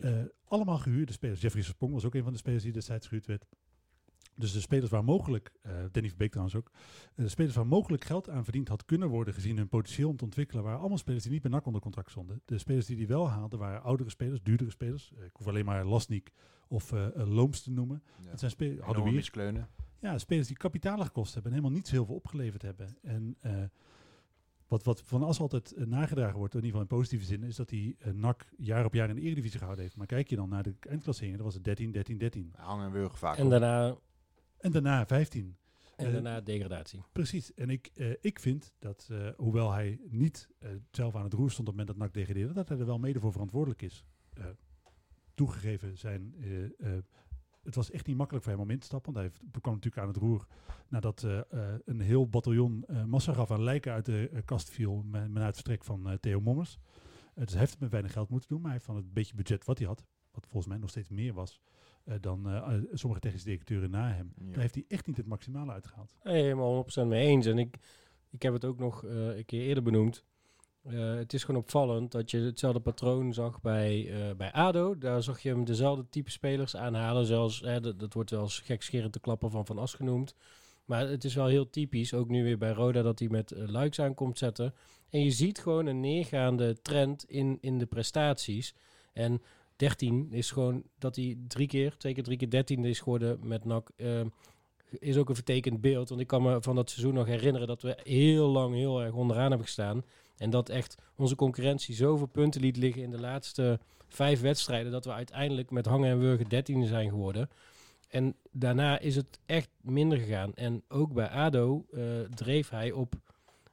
Uh, 0.00 0.22
allemaal 0.44 0.78
gehuurde 0.78 1.12
spelers. 1.12 1.40
Jeffrey 1.40 1.62
Sprong 1.62 1.92
was 1.92 2.04
ook 2.04 2.14
een 2.14 2.22
van 2.22 2.32
de 2.32 2.38
spelers 2.38 2.62
die 2.62 2.72
destijds 2.72 3.06
gehuurd 3.06 3.26
werd. 3.26 3.46
Dus 4.34 4.52
de 4.52 4.60
spelers 4.60 4.90
waar 4.90 5.04
mogelijk, 5.04 5.52
uh, 5.66 5.72
Danny 5.92 6.08
Verbeek 6.08 6.30
trouwens 6.30 6.56
ook, 6.56 6.70
uh, 6.74 7.24
de 7.24 7.28
spelers 7.28 7.54
waar 7.54 7.66
mogelijk 7.66 8.04
geld 8.04 8.28
aan 8.28 8.44
verdiend 8.44 8.68
had 8.68 8.84
kunnen 8.84 9.08
worden 9.08 9.34
gezien 9.34 9.56
hun 9.56 9.68
potentieel 9.68 10.08
om 10.08 10.16
te 10.16 10.24
ontwikkelen, 10.24 10.62
waren 10.64 10.78
allemaal 10.78 10.98
spelers 10.98 11.22
die 11.22 11.32
niet 11.32 11.42
bij 11.42 11.50
NAC 11.50 11.66
onder 11.66 11.80
contract 11.80 12.10
stonden. 12.10 12.42
De 12.44 12.58
spelers 12.58 12.86
die 12.86 12.96
die 12.96 13.06
wel 13.06 13.28
haalden 13.28 13.58
waren 13.58 13.82
oudere 13.82 14.10
spelers, 14.10 14.42
duurdere 14.42 14.70
spelers. 14.70 15.12
ik 15.24 15.36
hoef 15.36 15.46
alleen 15.46 15.64
maar 15.64 15.84
Lasnik 15.84 16.32
of 16.68 16.90
Looms 17.14 17.62
te 17.62 17.70
noemen. 17.70 18.02
Ja. 18.22 18.30
Het 18.30 18.38
zijn 18.38 18.50
spelers, 18.50 18.80
hadden 18.80 19.04
we 19.04 19.10
Ja, 19.98 20.18
spelers 20.18 20.46
die 20.46 20.56
kapitalen 20.56 21.06
gekost 21.06 21.34
hebben 21.34 21.52
en 21.52 21.58
helemaal 21.58 21.76
niet 21.78 21.88
zo 21.88 21.94
heel 21.94 22.04
veel 22.04 22.14
opgeleverd 22.14 22.62
hebben. 22.62 22.96
En 23.02 23.36
wat, 24.68 24.84
wat 24.84 25.02
van 25.02 25.22
As 25.22 25.40
altijd 25.40 25.72
eh, 25.72 25.86
nagedragen 25.86 26.38
wordt, 26.38 26.54
in 26.54 26.64
ieder 26.64 26.78
geval 26.78 26.90
in 26.90 26.96
positieve 26.96 27.24
zin, 27.24 27.42
is 27.42 27.56
dat 27.56 27.70
hij 27.70 27.96
eh, 27.98 28.12
NAC 28.12 28.46
jaar 28.56 28.84
op 28.84 28.94
jaar 28.94 29.08
in 29.08 29.14
de 29.14 29.20
Eredivisie 29.20 29.58
gehouden 29.58 29.84
heeft. 29.84 29.96
Maar 29.96 30.06
kijk 30.06 30.28
je 30.28 30.36
dan 30.36 30.48
naar 30.48 30.62
de 30.62 30.74
eindklasseringen, 30.80 31.36
dan 31.36 31.46
was 31.46 31.54
het 31.54 31.64
13, 31.64 31.92
13, 31.92 32.18
13. 32.18 32.52
Hangen 32.56 32.86
en 32.86 32.92
wurgen 32.92 33.18
vaak. 33.18 33.36
En 33.36 33.44
op. 33.44 33.50
daarna, 33.50 33.96
En 34.58 34.70
daarna 34.72 35.06
15. 35.06 35.56
en 35.96 36.06
Eh, 36.06 36.12
daarna 36.12 36.40
degradatie. 36.40 37.02
Precies. 37.12 37.54
En 37.54 37.70
ik, 37.70 37.90
eh, 37.94 38.10
ik 38.20 38.40
vind 38.40 38.72
dat, 38.78 39.08
eh, 39.10 39.28
hoewel 39.36 39.72
hij 39.72 40.00
niet 40.08 40.48
eh, 40.58 40.70
zelf 40.90 41.14
aan 41.14 41.24
het 41.24 41.32
roer 41.32 41.50
stond 41.50 41.68
op 41.68 41.76
het 41.76 41.86
moment 41.86 41.86
dat 41.86 41.96
NAC 41.96 42.26
degradeerde, 42.26 42.52
dat 42.52 42.68
hij 42.68 42.78
er 42.78 42.86
wel 42.86 42.98
mede 42.98 43.20
voor 43.20 43.32
verantwoordelijk 43.32 43.82
is. 43.82 44.04
Eh, 44.34 44.44
toegegeven 45.34 45.98
zijn, 45.98 46.34
eh, 46.40 46.64
eh, 46.64 47.02
het 47.66 47.74
was 47.74 47.90
echt 47.90 48.06
niet 48.06 48.16
makkelijk 48.16 48.44
voor 48.44 48.52
hem 48.54 48.62
om 48.62 48.70
in 48.70 48.78
te 48.78 48.86
stappen. 48.86 49.12
Want 49.12 49.26
hij 49.26 49.60
kwam 49.60 49.74
natuurlijk 49.74 50.02
aan 50.02 50.08
het 50.08 50.16
roer 50.16 50.46
nadat 50.88 51.22
eh, 51.22 51.38
eh, 51.38 51.74
een 51.84 52.00
heel 52.00 52.28
bataljon 52.28 52.84
eh 52.86 53.04
massa 53.04 53.32
gaf 53.32 53.50
aan 53.50 53.62
lijken 53.62 53.92
uit 53.92 54.04
de 54.04 54.28
eh, 54.32 54.40
kast 54.44 54.70
viel 54.70 55.02
met, 55.02 55.30
met 55.30 55.42
het 55.42 55.54
vertrek 55.54 55.84
van 55.84 56.08
eh, 56.10 56.14
Theo 56.20 56.40
Mommers. 56.40 56.78
Eh, 57.34 57.42
dus 57.44 57.50
hij 57.50 57.58
heeft 57.60 57.72
het 57.72 57.80
met 57.80 57.90
weinig 57.90 58.12
geld 58.12 58.28
moeten 58.28 58.48
doen, 58.48 58.58
maar 58.60 58.70
hij 58.70 58.78
heeft 58.78 58.90
van 58.90 58.96
het 58.96 59.12
beetje 59.14 59.34
budget 59.34 59.64
wat 59.64 59.78
hij 59.78 59.86
had, 59.86 60.04
wat 60.32 60.44
volgens 60.46 60.66
mij 60.66 60.78
nog 60.78 60.90
steeds 60.90 61.08
meer 61.08 61.32
was 61.32 61.60
eh, 62.04 62.14
dan 62.20 62.48
eh, 62.48 62.74
eh, 62.74 62.82
sommige 62.92 63.20
technische 63.22 63.48
directeuren 63.48 63.90
na 63.90 64.08
hem, 64.12 64.32
Ja. 64.36 64.50
daar 64.52 64.60
heeft 64.60 64.74
hij 64.74 64.84
echt 64.88 65.06
niet 65.06 65.16
het 65.16 65.26
maximale 65.26 65.72
uitgehaald. 65.72 66.16
Nee, 66.22 66.42
helemaal 66.42 66.84
100% 67.04 67.06
mee 67.06 67.26
eens. 67.26 67.46
En 67.46 67.58
ik, 67.58 67.76
ik 68.30 68.42
heb 68.42 68.52
het 68.52 68.64
ook 68.64 68.78
nog 68.78 69.04
eh, 69.04 69.36
een 69.36 69.44
keer 69.44 69.62
eerder 69.66 69.82
benoemd. 69.82 70.24
Eh, 70.86 71.14
het 71.14 71.32
is 71.32 71.44
gewoon 71.44 71.60
opvallend 71.60 72.12
dat 72.12 72.30
je 72.30 72.38
hetzelfde 72.38 72.80
patroon 72.80 73.34
zag 73.34 73.60
bij, 73.60 74.08
eh, 74.10 74.36
bij 74.36 74.52
ADO. 74.52 74.98
Daar 74.98 75.22
zag 75.22 75.40
je 75.40 75.48
hem 75.48 75.64
dezelfde 75.64 76.06
type 76.10 76.30
spelers 76.30 76.76
aanhalen. 76.76 77.26
Zelfs, 77.26 77.60
hè, 77.60 77.80
dat, 77.80 78.00
dat 78.00 78.14
wordt 78.14 78.30
wel 78.30 78.42
eens 78.42 78.58
gekscherend 78.60 79.12
de 79.12 79.20
klapper 79.20 79.50
van 79.50 79.66
Van 79.66 79.78
As 79.78 79.94
genoemd. 79.94 80.34
Maar 80.84 81.08
het 81.08 81.24
is 81.24 81.34
wel 81.34 81.46
heel 81.46 81.70
typisch, 81.70 82.14
ook 82.14 82.28
nu 82.28 82.44
weer 82.44 82.58
bij 82.58 82.72
Roda, 82.72 83.02
dat 83.02 83.18
hij 83.18 83.28
met 83.28 83.50
uh, 83.50 83.68
Luiks 83.68 84.00
aankomt 84.00 84.38
zetten. 84.38 84.74
En 85.10 85.22
je 85.22 85.30
ziet 85.30 85.58
gewoon 85.58 85.86
een 85.86 86.00
neergaande 86.00 86.82
trend 86.82 87.24
in, 87.28 87.58
in 87.60 87.78
de 87.78 87.86
prestaties. 87.86 88.74
En 89.12 89.42
13 89.76 90.32
is 90.32 90.50
gewoon 90.50 90.82
dat 90.98 91.16
hij 91.16 91.36
drie 91.48 91.66
keer, 91.66 91.96
twee 91.96 92.14
keer 92.14 92.22
drie 92.22 92.36
keer 92.36 92.50
13 92.50 92.84
is 92.84 93.00
geworden 93.00 93.38
met 93.42 93.64
NAC. 93.64 93.90
eh, 93.96 94.20
is 94.98 95.16
ook 95.16 95.28
een 95.28 95.34
vertekend 95.34 95.80
beeld. 95.80 96.08
Want 96.08 96.20
ik 96.20 96.26
kan 96.26 96.42
me 96.42 96.62
van 96.62 96.74
dat 96.74 96.90
seizoen 96.90 97.14
nog 97.14 97.26
herinneren 97.26 97.66
dat 97.66 97.82
we 97.82 97.98
heel 98.02 98.46
lang 98.48 98.74
heel 98.74 99.02
erg 99.02 99.12
onderaan 99.12 99.48
hebben 99.48 99.66
gestaan. 99.66 100.04
En 100.36 100.50
dat 100.50 100.68
echt 100.68 100.96
onze 101.16 101.36
concurrentie 101.36 101.94
zoveel 101.94 102.26
punten 102.26 102.60
liet 102.60 102.76
liggen 102.76 103.02
in 103.02 103.10
de 103.10 103.20
laatste 103.20 103.80
vijf 104.08 104.40
wedstrijden. 104.40 104.92
Dat 104.92 105.04
we 105.04 105.12
uiteindelijk 105.12 105.70
met 105.70 105.86
hangen 105.86 106.10
en 106.10 106.18
wurgen 106.18 106.48
13 106.48 106.86
zijn 106.86 107.08
geworden. 107.08 107.50
En 108.08 108.34
daarna 108.50 108.98
is 108.98 109.16
het 109.16 109.40
echt 109.46 109.68
minder 109.80 110.18
gegaan. 110.18 110.54
En 110.54 110.82
ook 110.88 111.12
bij 111.12 111.28
ADO 111.28 111.86
uh, 111.90 112.02
dreef 112.34 112.70
hij 112.70 112.92
op 112.92 113.14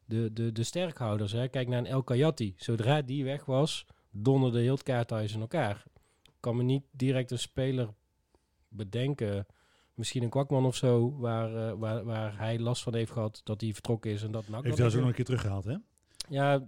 de, 0.05 0.33
de, 0.33 0.51
de 0.51 0.63
sterkhouders. 0.63 1.31
Hè. 1.31 1.47
Kijk 1.47 1.67
naar 1.67 1.79
een 1.79 1.85
El 1.85 2.03
Kayati. 2.03 2.53
Zodra 2.57 3.01
die 3.01 3.23
weg 3.23 3.45
was, 3.45 3.85
donderde 4.11 4.59
heel 4.59 4.73
het 4.73 4.83
kaarthuis 4.83 5.33
in 5.33 5.41
elkaar. 5.41 5.83
Ik 6.23 6.31
kan 6.39 6.55
me 6.55 6.63
niet 6.63 6.83
direct 6.91 7.31
een 7.31 7.39
speler 7.39 7.89
bedenken 8.67 9.45
misschien 9.93 10.23
een 10.23 10.29
kwakman 10.29 10.65
of 10.65 10.75
zo, 10.75 11.17
waar, 11.17 11.53
uh, 11.53 11.73
waar, 11.77 12.03
waar 12.03 12.37
hij 12.37 12.59
last 12.59 12.83
van 12.83 12.95
heeft 12.95 13.11
gehad 13.11 13.41
dat 13.43 13.61
hij 13.61 13.73
vertrokken 13.73 14.11
is 14.11 14.23
en 14.23 14.31
dat. 14.31 14.43
Heeft 14.61 14.77
hij 14.77 14.89
zo 14.89 14.99
nog 14.99 15.07
een 15.07 15.13
keer 15.13 15.25
teruggehaald, 15.25 15.63
hè? 15.63 15.75
Ja, 16.29 16.63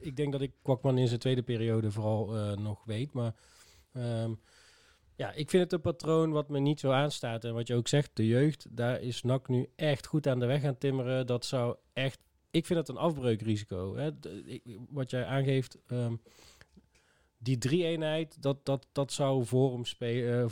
ik 0.00 0.16
denk 0.16 0.32
dat 0.32 0.40
ik 0.40 0.52
kwakman 0.62 0.98
in 0.98 1.08
zijn 1.08 1.20
tweede 1.20 1.42
periode 1.42 1.90
vooral 1.90 2.36
uh, 2.36 2.56
nog 2.56 2.84
weet, 2.84 3.12
maar 3.12 3.34
um, 3.92 4.40
ja, 5.18 5.32
ik 5.32 5.50
vind 5.50 5.62
het 5.62 5.72
een 5.72 5.80
patroon 5.80 6.30
wat 6.30 6.48
me 6.48 6.58
niet 6.58 6.80
zo 6.80 6.90
aanstaat 6.90 7.44
en 7.44 7.54
wat 7.54 7.66
je 7.66 7.74
ook 7.74 7.88
zegt, 7.88 8.10
de 8.12 8.26
jeugd, 8.26 8.66
daar 8.70 9.00
is 9.00 9.22
NAC 9.22 9.48
nu 9.48 9.68
echt 9.76 10.06
goed 10.06 10.26
aan 10.26 10.38
de 10.38 10.46
weg 10.46 10.64
aan 10.64 10.78
timmeren. 10.78 11.26
Dat 11.26 11.44
zou 11.44 11.76
echt, 11.92 12.18
ik 12.50 12.66
vind 12.66 12.78
het 12.78 12.88
een 12.88 12.96
afbreukrisico. 12.96 13.96
Hè? 13.96 14.10
Wat 14.88 15.10
jij 15.10 15.24
aangeeft. 15.24 15.78
Um, 15.86 16.20
die 17.38 17.58
drie-eenheid, 17.58 18.42
dat, 18.42 18.64
dat, 18.66 18.86
dat 18.92 19.12
zou 19.12 19.44
voor 19.44 19.72
hem, 19.72 19.82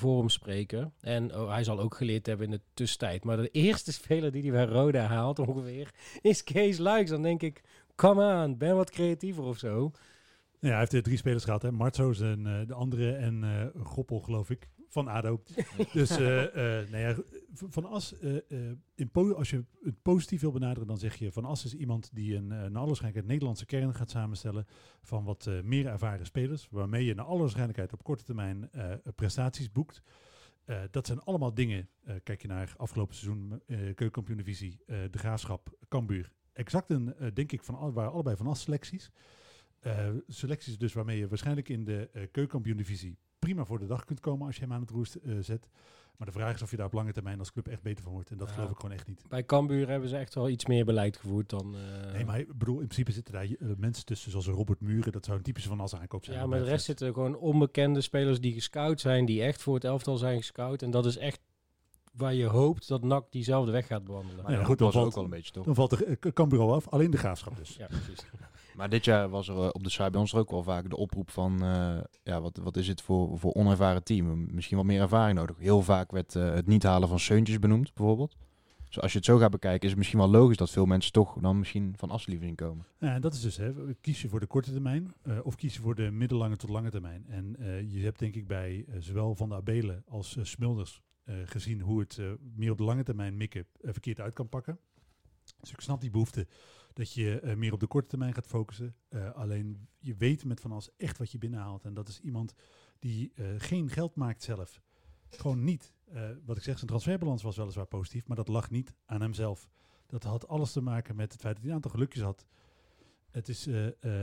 hem 0.01 0.29
spreken. 0.29 0.93
En 1.01 1.37
oh, 1.37 1.51
hij 1.51 1.65
zal 1.65 1.81
ook 1.81 1.95
geleerd 1.95 2.27
hebben 2.27 2.47
in 2.47 2.53
de 2.53 2.61
tussentijd. 2.75 3.25
Maar 3.25 3.37
de 3.37 3.51
eerste 3.67 3.93
speler 3.93 4.33
die 4.33 4.43
hij 4.43 4.51
bij 4.51 4.65
Roda 4.65 5.07
haalt 5.07 5.39
ongeveer, 5.39 5.95
is 6.21 6.45
Kees 6.45 6.79
Luiks. 6.79 7.11
Dan 7.11 7.23
denk 7.23 7.43
ik, 7.43 7.63
come 7.97 8.45
on, 8.45 8.59
ben 8.59 8.77
wat 8.77 8.91
creatiever 8.91 9.45
of 9.45 9.59
zo. 9.59 9.91
Ja, 10.61 10.69
hij 10.69 10.79
heeft 10.79 10.93
er 10.93 11.03
drie 11.03 11.17
spelers 11.17 11.45
gehad, 11.45 11.63
hè. 11.63 11.73
Marzo's 11.73 12.21
en 12.21 12.47
uh, 12.47 12.67
de 12.67 12.75
andere 12.75 13.13
en 13.13 13.43
uh, 13.43 13.85
Goppel, 13.85 14.21
geloof 14.21 14.51
ik, 14.51 14.69
van 14.89 15.09
ADO. 15.09 15.43
dus, 15.93 16.11
uh, 16.11 16.19
nou 16.65 16.97
ja, 16.97 17.17
Van 17.53 17.85
As, 17.85 18.15
in 18.95 19.11
als 19.13 19.51
je 19.51 19.65
het 19.83 20.03
positief 20.03 20.41
wil 20.41 20.53
benaderen, 20.53 20.87
dan 20.87 20.99
zeg 20.99 21.15
je 21.15 21.33
Van 21.33 21.45
As 21.45 21.65
is 21.65 21.75
iemand 21.75 22.11
die 22.13 22.37
een, 22.37 22.47
naar 22.47 22.61
alle 22.61 22.87
waarschijnlijkheid 22.87 23.27
Nederlandse 23.27 23.67
kern 23.67 23.95
gaat 23.95 24.11
samenstellen 24.11 24.67
van 25.03 25.25
wat 25.25 25.51
meer 25.63 25.87
ervaren 25.87 26.27
spelers, 26.27 26.69
waarmee 26.71 27.05
je 27.05 27.15
naar 27.15 27.25
alle 27.25 27.41
waarschijnlijkheid 27.41 27.93
op 27.93 28.03
korte 28.03 28.25
termijn 28.25 28.71
prestaties 29.15 29.73
boekt. 29.73 30.03
Uh, 30.67 30.81
dat 30.91 31.07
zijn 31.07 31.21
allemaal 31.21 31.55
dingen, 31.55 31.89
uh, 32.09 32.15
kijk 32.23 32.43
je 32.43 32.49
naar 32.49 32.75
afgelopen 32.77 33.15
seizoen, 33.15 33.63
uh, 33.67 33.79
keukenkampioen-divisie, 33.79 34.81
de 34.87 35.19
Graafschap, 35.19 35.77
Cambuur. 35.89 36.33
Exact 36.57 36.91
een, 36.91 37.15
denk 37.35 37.53
ik, 37.53 37.63
van 37.63 37.75
al, 37.75 37.93
waren 37.93 38.13
allebei 38.13 38.37
van 38.37 38.47
as 38.47 38.61
selecties. 38.61 39.11
Uh, 39.87 40.09
selecties 40.29 40.79
dus 40.79 40.93
waarmee 40.93 41.19
je 41.19 41.29
waarschijnlijk 41.29 41.69
in 41.69 41.85
de 41.85 42.09
uh, 42.13 42.23
keukenkampioen-divisie 42.23 43.17
prima 43.39 43.65
voor 43.65 43.79
de 43.79 43.87
dag 43.87 44.05
kunt 44.05 44.21
komen 44.21 44.47
als 44.47 44.57
je 44.57 44.63
hem 44.63 44.73
aan 44.73 44.81
het 44.81 44.91
roer 44.91 45.07
uh, 45.23 45.37
zet. 45.41 45.69
Maar 46.17 46.27
de 46.27 46.33
vraag 46.33 46.55
is 46.55 46.63
of 46.63 46.71
je 46.71 46.77
daar 46.77 46.87
op 46.87 46.93
lange 46.93 47.13
termijn 47.13 47.39
als 47.39 47.53
club 47.53 47.69
echt 47.69 47.83
beter 47.83 48.05
van 48.05 48.13
wordt. 48.13 48.31
En 48.31 48.37
dat 48.37 48.49
ja. 48.49 48.55
geloof 48.55 48.71
ik 48.71 48.77
gewoon 48.77 48.93
echt 48.93 49.07
niet. 49.07 49.23
Bij 49.29 49.45
Cambuur 49.45 49.89
hebben 49.89 50.09
ze 50.09 50.17
echt 50.17 50.35
wel 50.35 50.49
iets 50.49 50.67
meer 50.67 50.85
beleid 50.85 51.17
gevoerd 51.17 51.49
dan... 51.49 51.75
Uh... 51.75 52.13
Nee, 52.13 52.25
maar 52.25 52.39
ik 52.39 52.59
bedoel, 52.59 52.81
in 52.81 52.87
principe 52.87 53.13
zitten 53.13 53.33
daar 53.33 53.47
uh, 53.47 53.71
mensen 53.77 54.05
tussen 54.05 54.31
zoals 54.31 54.47
Robert 54.47 54.81
Muren. 54.81 55.13
Dat 55.13 55.25
zou 55.25 55.37
een 55.37 55.43
typische 55.43 55.69
van 55.69 55.81
als 55.81 55.95
aankoop 55.95 56.25
zijn. 56.25 56.39
Ja, 56.39 56.47
maar 56.47 56.59
de 56.59 56.65
rest 56.65 56.85
zitten 56.85 57.13
gewoon 57.13 57.37
onbekende 57.37 58.01
spelers 58.01 58.41
die 58.41 58.53
gescout 58.53 59.01
zijn. 59.01 59.25
Die 59.25 59.43
echt 59.43 59.63
voor 59.63 59.75
het 59.75 59.85
elftal 59.85 60.17
zijn 60.17 60.37
gescout. 60.37 60.83
En 60.83 60.91
dat 60.91 61.07
is 61.07 61.17
echt 61.17 61.41
waar 62.17 62.35
je 62.35 62.47
hoopt 62.47 62.89
dat 62.89 63.03
NAC 63.03 63.25
diezelfde 63.31 63.73
weg 63.73 63.87
gaat 63.87 64.05
bewandelen. 64.05 64.43
Maar 64.43 64.53
ja, 64.53 64.65
goed, 64.65 64.79
dat 64.79 64.95
was 64.95 65.05
ook 65.05 65.15
wel 65.15 65.25
een 65.25 65.31
beetje 65.31 65.53
toch? 65.53 65.65
Dan 65.65 65.75
valt 65.75 65.91
de 65.91 66.33
Cambuur 66.33 66.61
al 66.61 66.75
af. 66.75 66.89
Alleen 66.89 67.11
de 67.11 67.17
graafschap 67.17 67.57
dus. 67.57 67.77
ja, 67.77 67.87
precies. 67.87 68.27
Maar 68.77 68.89
dit 68.89 69.05
jaar 69.05 69.29
was 69.29 69.49
er 69.49 69.57
uh, 69.57 69.69
op 69.73 69.85
de 69.85 69.91
site 69.91 70.11
bij 70.11 70.21
ons 70.21 70.33
er 70.33 70.39
ook 70.39 70.51
wel 70.51 70.63
vaak 70.63 70.91
de 70.91 70.97
oproep 70.97 71.31
van... 71.31 71.65
Uh, 71.65 71.97
ja, 72.23 72.41
wat, 72.41 72.57
wat 72.63 72.77
is 72.77 72.89
het 72.89 73.03
voor, 73.03 73.39
voor 73.39 73.53
onervaren 73.53 74.05
team? 74.05 74.55
Misschien 74.55 74.77
wat 74.77 74.87
meer 74.87 75.01
ervaring 75.01 75.39
nodig. 75.39 75.57
Heel 75.59 75.83
vaak 75.83 76.11
werd 76.11 76.35
uh, 76.35 76.55
het 76.55 76.67
niet 76.67 76.83
halen 76.83 77.09
van 77.09 77.19
Seuntjes 77.19 77.59
benoemd, 77.59 77.95
bijvoorbeeld. 77.95 78.37
Dus 78.87 79.01
als 79.01 79.13
je 79.13 79.19
het 79.19 79.27
zo 79.27 79.39
gaat 79.39 79.51
bekijken, 79.51 79.83
is 79.83 79.89
het 79.89 79.99
misschien 79.99 80.19
wel 80.19 80.29
logisch 80.29 80.57
dat 80.57 80.71
veel 80.71 80.87
mensen 80.87 81.13
toch 81.13 81.37
dan 81.41 81.59
misschien 81.59 81.95
van 81.97 82.11
Asliever 82.11 82.55
komen. 82.55 82.87
Ja, 82.99 83.15
en 83.15 83.21
dat 83.21 83.35
is 83.35 83.41
dus, 83.41 83.57
hè, 83.57 83.73
kies 84.01 84.23
je 84.23 84.29
voor 84.29 84.41
de 84.41 84.47
korte 84.47 84.73
termijn 84.73 85.15
uh, 85.23 85.39
of 85.43 85.55
kies 85.55 85.75
je 85.75 85.81
voor 85.81 85.95
de 85.95 86.11
middellange 86.11 86.57
tot 86.57 86.71
lange 86.71 86.91
termijn. 86.91 87.25
En 87.29 87.57
uh, 87.59 87.93
je 87.93 88.05
hebt 88.05 88.19
denk 88.19 88.35
ik 88.35 88.47
bij 88.47 88.85
uh, 88.89 88.95
zowel 88.99 89.35
Van 89.35 89.49
de 89.49 89.55
Abelen 89.55 90.05
als 90.09 90.39
Smulders 90.43 91.03
gezien 91.27 91.81
hoe 91.81 92.01
het 92.01 92.21
meer 92.55 92.71
op 92.71 92.79
de 92.79 92.85
lange 92.85 93.03
termijn 93.03 93.37
mikken 93.37 93.67
verkeerd 93.81 94.21
uit 94.21 94.35
kan 94.35 94.49
pakken. 94.49 94.79
Dus 95.61 95.73
ik 95.73 95.81
snap 95.81 96.01
die 96.01 96.11
behoefte 96.11 96.47
dat 96.93 97.13
je 97.13 97.55
meer 97.57 97.73
op 97.73 97.81
de 97.81 97.87
korte 97.87 98.09
termijn 98.09 98.35
gaat 98.35 98.47
focussen. 98.47 98.97
Alleen 99.35 99.89
je 99.99 100.15
weet 100.17 100.45
met 100.45 100.61
Van 100.61 100.73
As 100.73 100.97
echt 100.97 101.19
wat 101.19 101.33
je 101.33 101.39
binnenhaalt. 101.39 101.85
En 101.85 101.95
dat 101.95 102.09
is 102.09 102.21
iemand 102.21 102.55
die 102.99 103.33
geen 103.59 103.91
geld 103.91 104.15
maakt 104.15 104.43
zelf. 104.43 104.83
Gewoon 105.29 105.65
niet. 105.65 105.95
wat 106.45 106.57
ik 106.57 106.63
zeg, 106.63 106.75
zijn 106.75 106.87
transferbalans 106.87 107.43
was 107.43 107.57
weliswaar 107.57 107.87
positief, 107.87 108.27
maar 108.27 108.37
dat 108.37 108.49
lag 108.49 108.71
niet 108.71 108.95
aan 109.05 109.21
hemzelf. 109.21 109.69
Dat 110.07 110.23
had 110.23 110.49
alles 110.49 110.73
te 110.73 110.81
maken 110.81 111.17
met 111.17 111.33
het 111.33 111.41
feit 111.41 111.55
dat 111.55 111.63
hij 111.63 111.71
een 111.71 111.77
aantal 111.77 111.91
gelukjes 111.91 112.23
had. 112.23 112.47
Het 113.37 113.49
is 113.49 113.69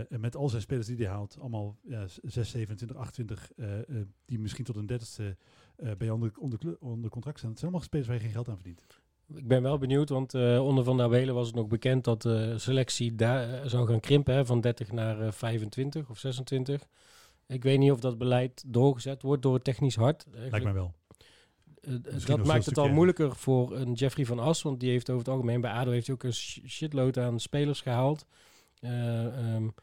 met 0.09 0.35
al 0.35 0.49
zijn 0.49 0.61
spelers 0.61 0.87
die 0.87 0.97
hij 0.97 1.07
haalt, 1.07 1.37
allemaal 1.39 1.77
ja, 1.83 2.05
6, 2.23 2.49
27, 2.49 2.97
28, 2.97 3.51
die 4.25 4.39
misschien 4.39 4.65
tot 4.65 4.75
een 4.75 4.85
dertigste 4.85 5.37
bij 5.97 6.09
onder, 6.09 6.31
onder, 6.37 6.77
onder 6.79 7.09
contract 7.09 7.39
zijn. 7.39 7.51
Het 7.51 7.59
zijn 7.59 7.71
allemaal 7.71 7.87
spelers 7.87 8.07
waar 8.07 8.17
je 8.17 8.23
geen 8.23 8.33
geld 8.33 8.49
aan 8.49 8.55
verdient. 8.55 8.81
Ik 9.35 9.47
ben 9.47 9.61
wel 9.61 9.77
benieuwd, 9.77 10.09
want 10.09 10.33
onder 10.59 10.83
Van 10.83 10.97
der 10.97 11.09
Welen 11.09 11.35
was 11.35 11.47
het 11.47 11.55
nog 11.55 11.67
bekend 11.67 12.03
dat 12.03 12.21
de 12.21 12.53
selectie 12.57 13.15
daar 13.15 13.69
zou 13.69 13.87
gaan 13.87 13.99
krimpen, 13.99 14.33
hè, 14.33 14.45
van 14.45 14.61
30 14.61 14.91
naar 14.91 15.21
uh, 15.21 15.31
25 15.31 16.09
of 16.09 16.17
26. 16.17 16.87
Ik 17.47 17.63
weet 17.63 17.79
niet 17.79 17.91
of 17.91 17.99
dat 17.99 18.17
beleid 18.17 18.63
doorgezet 18.67 19.21
wordt 19.21 19.41
door 19.41 19.53
het 19.53 19.63
technisch 19.63 19.95
hart. 19.95 20.25
Lijkt 20.31 20.63
mij 20.63 20.73
wel. 20.73 20.93
Uh, 21.81 22.25
dat 22.25 22.45
maakt 22.45 22.65
het 22.65 22.77
al 22.77 22.89
moeilijker 22.89 23.35
voor 23.35 23.75
een 23.75 23.93
Jeffrey 23.93 24.25
van 24.25 24.39
As, 24.39 24.61
want 24.61 24.79
die 24.79 24.89
heeft 24.89 25.09
over 25.09 25.23
het 25.23 25.33
algemeen 25.33 25.61
bij 25.61 25.71
ADO 25.71 25.91
heeft 25.91 26.07
hij 26.07 26.15
ook 26.15 26.23
een 26.23 26.33
shitload 26.33 27.17
aan 27.17 27.39
spelers 27.39 27.81
gehaald. 27.81 28.25
Um, 28.83 29.73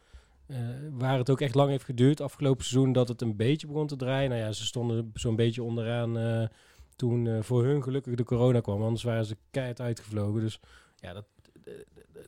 waar 0.98 1.18
het 1.18 1.30
ook 1.30 1.40
echt 1.40 1.55
lang 1.55 1.70
heeft 1.70 1.84
geduurd 1.84 2.20
afgelopen 2.20 2.64
seizoen 2.64 2.92
dat 2.92 3.09
het 3.09 3.22
een 3.22 3.36
beetje 3.36 3.66
begon 3.66 3.86
te 3.86 3.96
draaien. 3.96 4.30
Nou 4.30 4.42
ja, 4.42 4.53
ze 4.53 4.64
stonden 4.64 5.11
zo'n 5.14 5.36
beetje 5.36 5.62
onderaan 5.62 6.48
toen 6.96 7.24
uh, 7.24 7.42
voor 7.42 7.64
hun 7.64 7.82
gelukkig 7.82 8.14
de 8.14 8.24
corona 8.24 8.61
kwam. 8.61 8.82
Anders 8.82 9.03
waren 9.03 9.24
ze 9.24 9.36
keihard 9.51 9.80
uitgevlogen. 9.80 10.40
Dus 10.40 10.61
ja, 10.96 11.12
dat, 11.12 11.24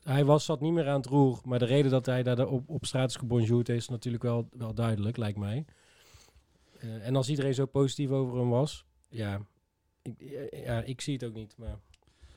hij 0.03 0.25
was, 0.25 0.45
zat 0.45 0.61
niet 0.61 0.73
meer 0.73 0.87
aan 0.87 0.97
het 0.97 1.05
roer. 1.05 1.39
Maar 1.45 1.59
de 1.59 1.65
reden 1.65 1.91
dat 1.91 2.05
hij 2.05 2.23
daar 2.23 2.47
op, 2.47 2.69
op 2.69 2.85
straat 2.85 3.09
is 3.09 3.15
gebonjourd 3.15 3.69
is 3.69 3.89
natuurlijk 3.89 4.23
wel, 4.23 4.47
wel 4.57 4.73
duidelijk, 4.73 5.17
lijkt 5.17 5.37
mij. 5.37 5.65
En 6.79 7.15
als 7.15 7.29
iedereen 7.29 7.53
zo 7.53 7.65
positief 7.65 8.09
over 8.09 8.37
hem 8.37 8.49
was, 8.49 8.85
ja 9.09 9.41
ik, 10.01 10.47
ja, 10.65 10.81
ik 10.81 11.01
zie 11.01 11.13
het 11.13 11.23
ook 11.23 11.33
niet. 11.33 11.55
Maar... 11.57 11.79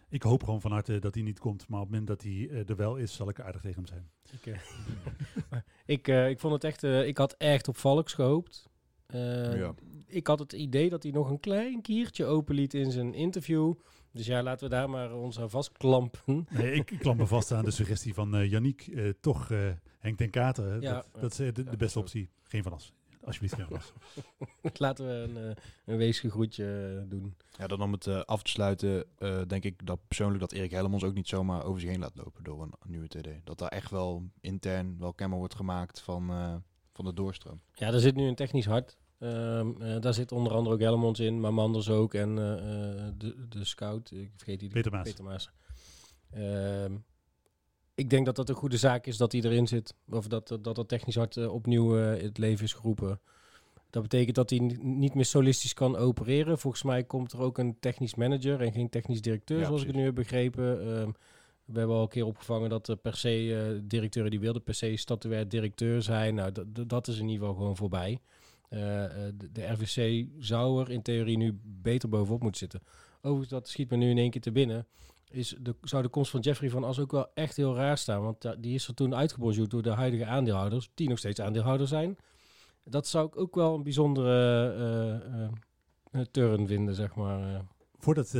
Ik 0.08 0.22
hoop 0.22 0.44
gewoon 0.44 0.60
van 0.60 0.70
harte 0.72 0.98
dat 0.98 1.14
hij 1.14 1.22
niet 1.22 1.38
komt. 1.38 1.68
Maar 1.68 1.80
op 1.80 1.86
het 1.86 1.94
moment 1.98 2.08
dat 2.08 2.22
hij 2.22 2.48
eh, 2.50 2.68
er 2.68 2.76
wel 2.76 2.96
is, 2.96 3.14
zal 3.14 3.28
ik 3.28 3.40
aardig 3.40 3.60
tegen 3.60 3.76
hem 3.76 3.86
zijn. 3.86 4.10
Ik, 4.32 4.46
eh, 4.46 4.60
ik, 5.96 6.08
eh, 6.08 6.28
ik 6.28 6.38
vond 6.40 6.52
het 6.52 6.64
echt... 6.64 6.84
eh, 6.84 7.06
ik 7.06 7.18
had 7.18 7.34
echt 7.38 7.68
op 7.68 7.76
Valks 7.76 8.12
gehoopt. 8.12 8.68
Eh, 9.06 9.56
Ja. 9.58 9.74
Ik 10.06 10.26
had 10.26 10.38
het 10.38 10.52
idee 10.52 10.88
dat 10.88 11.02
hij 11.02 11.12
nog 11.12 11.30
een 11.30 11.40
klein 11.40 11.82
kiertje 11.82 12.24
openliet 12.24 12.74
in 12.74 12.90
zijn 12.90 13.14
interview. 13.14 13.74
Dus 14.12 14.26
ja, 14.26 14.42
laten 14.42 14.68
we 14.68 14.74
daar 14.74 14.90
maar 14.90 15.14
ons 15.14 15.40
aan 15.40 15.50
vastklampen. 15.50 16.46
Nee, 16.50 16.72
ik 16.72 16.84
klamp 16.98 17.18
me 17.18 17.26
vast 17.26 17.52
aan 17.52 17.64
de 17.64 17.70
suggestie 17.70 18.14
van 18.14 18.36
eh 18.36 18.50
Yannick. 18.50 18.86
eh, 18.86 19.08
toch 19.20 19.50
eh, 19.50 19.70
Henk 19.98 20.16
ten 20.16 20.30
hè. 20.64 20.74
Ja, 20.74 20.92
dat, 20.94 21.06
dat 21.20 21.30
is 21.30 21.36
de, 21.36 21.52
de 21.64 21.76
beste 21.76 21.98
optie. 21.98 22.30
Geen 22.42 22.62
van 22.62 22.72
as. 22.72 22.92
Alsjeblieft 23.26 23.54
geen 23.54 23.66
van 23.66 23.76
as. 23.76 23.92
laten 24.78 25.06
we 25.06 25.12
een, 25.12 25.48
uh, 25.48 25.54
een 25.84 25.96
weesgegroetje 25.96 26.96
eh, 27.02 27.10
doen. 27.10 27.36
Ja, 27.58 27.66
dan 27.66 27.82
om 27.82 27.92
het 27.92 28.06
eh, 28.06 28.20
af 28.20 28.42
te 28.42 28.50
sluiten, 28.50 29.04
eh, 29.18 29.40
denk 29.46 29.64
ik 29.64 29.86
dat 29.86 29.98
persoonlijk 30.08 30.40
dat 30.40 30.52
Erik 30.52 30.70
Hellemons 30.70 31.04
ook 31.04 31.14
niet 31.14 31.28
zomaar 31.28 31.64
over 31.64 31.80
zich 31.80 31.90
heen 31.90 32.00
laat 32.00 32.16
lopen 32.16 32.44
door 32.44 32.62
een 32.62 32.74
nieuwe 32.86 33.08
TD. 33.08 33.28
Dat 33.44 33.58
daar 33.58 33.68
echt 33.68 33.90
wel 33.90 34.22
intern 34.40 34.98
wel 34.98 35.12
kenbaar 35.12 35.38
wordt 35.38 35.54
gemaakt 35.54 36.00
van, 36.00 36.30
eh, 36.30 36.54
van 36.92 37.04
de 37.04 37.14
doorstroom. 37.14 37.60
Ja, 37.72 37.90
daar 37.90 38.00
zit 38.00 38.14
nu 38.14 38.26
een 38.26 38.34
technisch 38.34 38.66
hart. 38.66 38.96
Ehm, 39.18 39.82
eh, 39.82 40.00
daar 40.00 40.14
zit 40.14 40.32
onder 40.32 40.52
andere 40.52 40.74
ook 40.74 40.80
Helmonds 40.80 41.20
in, 41.20 41.40
maar 41.40 41.54
Manders 41.54 41.90
ook. 41.90 42.14
En 42.14 42.38
eh, 42.38 42.52
eh, 42.52 43.12
de, 43.16 43.48
de 43.48 43.64
scout, 43.64 44.10
ik 44.10 44.30
vergeet 44.36 44.60
die. 44.60 44.70
Peter 44.70 44.92
Maas. 44.92 45.08
Peter 45.08 45.24
Maas. 45.24 45.50
Ehm, 46.30 46.96
ik 47.96 48.10
denk 48.10 48.26
dat 48.26 48.36
dat 48.36 48.48
een 48.48 48.54
goede 48.54 48.76
zaak 48.76 49.06
is 49.06 49.16
dat 49.16 49.32
hij 49.32 49.40
erin 49.40 49.66
zit. 49.66 49.94
Of 50.10 50.26
dat 50.28 50.48
dat, 50.48 50.74
dat 50.74 50.88
technisch 50.88 51.14
hart 51.16 51.36
eh, 51.36 51.52
opnieuw 51.52 51.98
eh, 51.98 52.22
het 52.22 52.38
leven 52.38 52.64
is 52.64 52.72
geroepen. 52.72 53.20
Dat 53.90 54.02
betekent 54.02 54.34
dat 54.36 54.50
hij 54.50 54.58
ni- 54.58 54.76
niet 54.80 55.14
meer 55.14 55.24
solistisch 55.24 55.74
kan 55.74 55.96
opereren. 55.96 56.58
Volgens 56.58 56.82
mij 56.82 57.04
komt 57.04 57.32
er 57.32 57.40
ook 57.40 57.58
een 57.58 57.76
technisch 57.80 58.14
manager 58.14 58.60
en 58.60 58.72
geen 58.72 58.88
technisch 58.88 59.20
directeur, 59.20 59.58
Ja, 59.58 59.64
zoals 59.66 59.80
ik 59.80 59.86
het 59.86 59.96
nu 59.96 60.02
heb 60.04 60.14
begrepen. 60.14 60.80
Ehm, 60.80 61.10
we 61.64 61.78
hebben 61.78 61.96
al 61.96 62.02
een 62.02 62.08
keer 62.08 62.24
opgevangen 62.26 62.70
dat 62.70 62.88
er 62.88 62.96
per 62.96 63.16
se 63.16 63.54
eh, 63.74 63.80
directeuren 63.82 64.30
die 64.30 64.40
wilden 64.40 64.62
per 64.62 64.74
se 64.74 64.96
statuair 64.96 65.48
directeur 65.48 66.02
zijn. 66.02 66.34
Nou, 66.34 66.52
dat- 66.86 67.08
is 67.08 67.18
in 67.18 67.28
ieder 67.28 67.38
geval 67.46 67.54
gewoon 67.60 67.76
voorbij. 67.76 68.18
De, 68.68 69.34
de 69.52 69.66
RVC 69.66 70.26
zou 70.38 70.80
er 70.80 70.90
in 70.90 71.02
theorie 71.02 71.36
nu 71.36 71.58
beter 71.62 72.08
bovenop 72.08 72.42
moeten 72.42 72.58
zitten. 72.60 72.80
Overigens, 73.16 73.48
dat 73.48 73.68
schiet 73.68 73.90
me 73.90 73.96
nu 73.96 74.10
in 74.10 74.18
één 74.18 74.30
keer 74.30 74.40
te 74.40 74.52
binnen. 74.52 74.86
Is 75.30 75.56
de, 75.60 75.74
zou 75.82 76.02
de 76.02 76.08
komst 76.08 76.30
van 76.30 76.40
Jeffrey 76.40 76.70
van 76.70 76.84
As 76.84 76.98
ook 76.98 77.10
wel 77.10 77.28
echt 77.34 77.56
heel 77.56 77.74
raar 77.74 77.98
staan. 77.98 78.22
Want 78.22 78.56
die 78.58 78.74
is 78.74 78.88
er 78.88 78.94
toen 78.94 79.14
uitgebonjourd 79.14 79.70
door 79.70 79.82
de 79.82 79.90
huidige 79.90 80.26
aandeelhouders, 80.26 80.90
die 80.94 81.08
nog 81.08 81.18
steeds 81.18 81.40
aandeelhouder 81.40 81.88
zijn. 81.88 82.16
Dat 82.84 83.06
zou 83.06 83.26
ik 83.26 83.36
ook 83.36 83.54
wel 83.54 83.74
een 83.74 83.82
bijzondere 83.82 85.50
eh, 86.10 86.20
turn 86.30 86.66
vinden, 86.66 86.94
zeg 86.94 87.14
maar. 87.14 87.64
Voordat, 87.98 88.30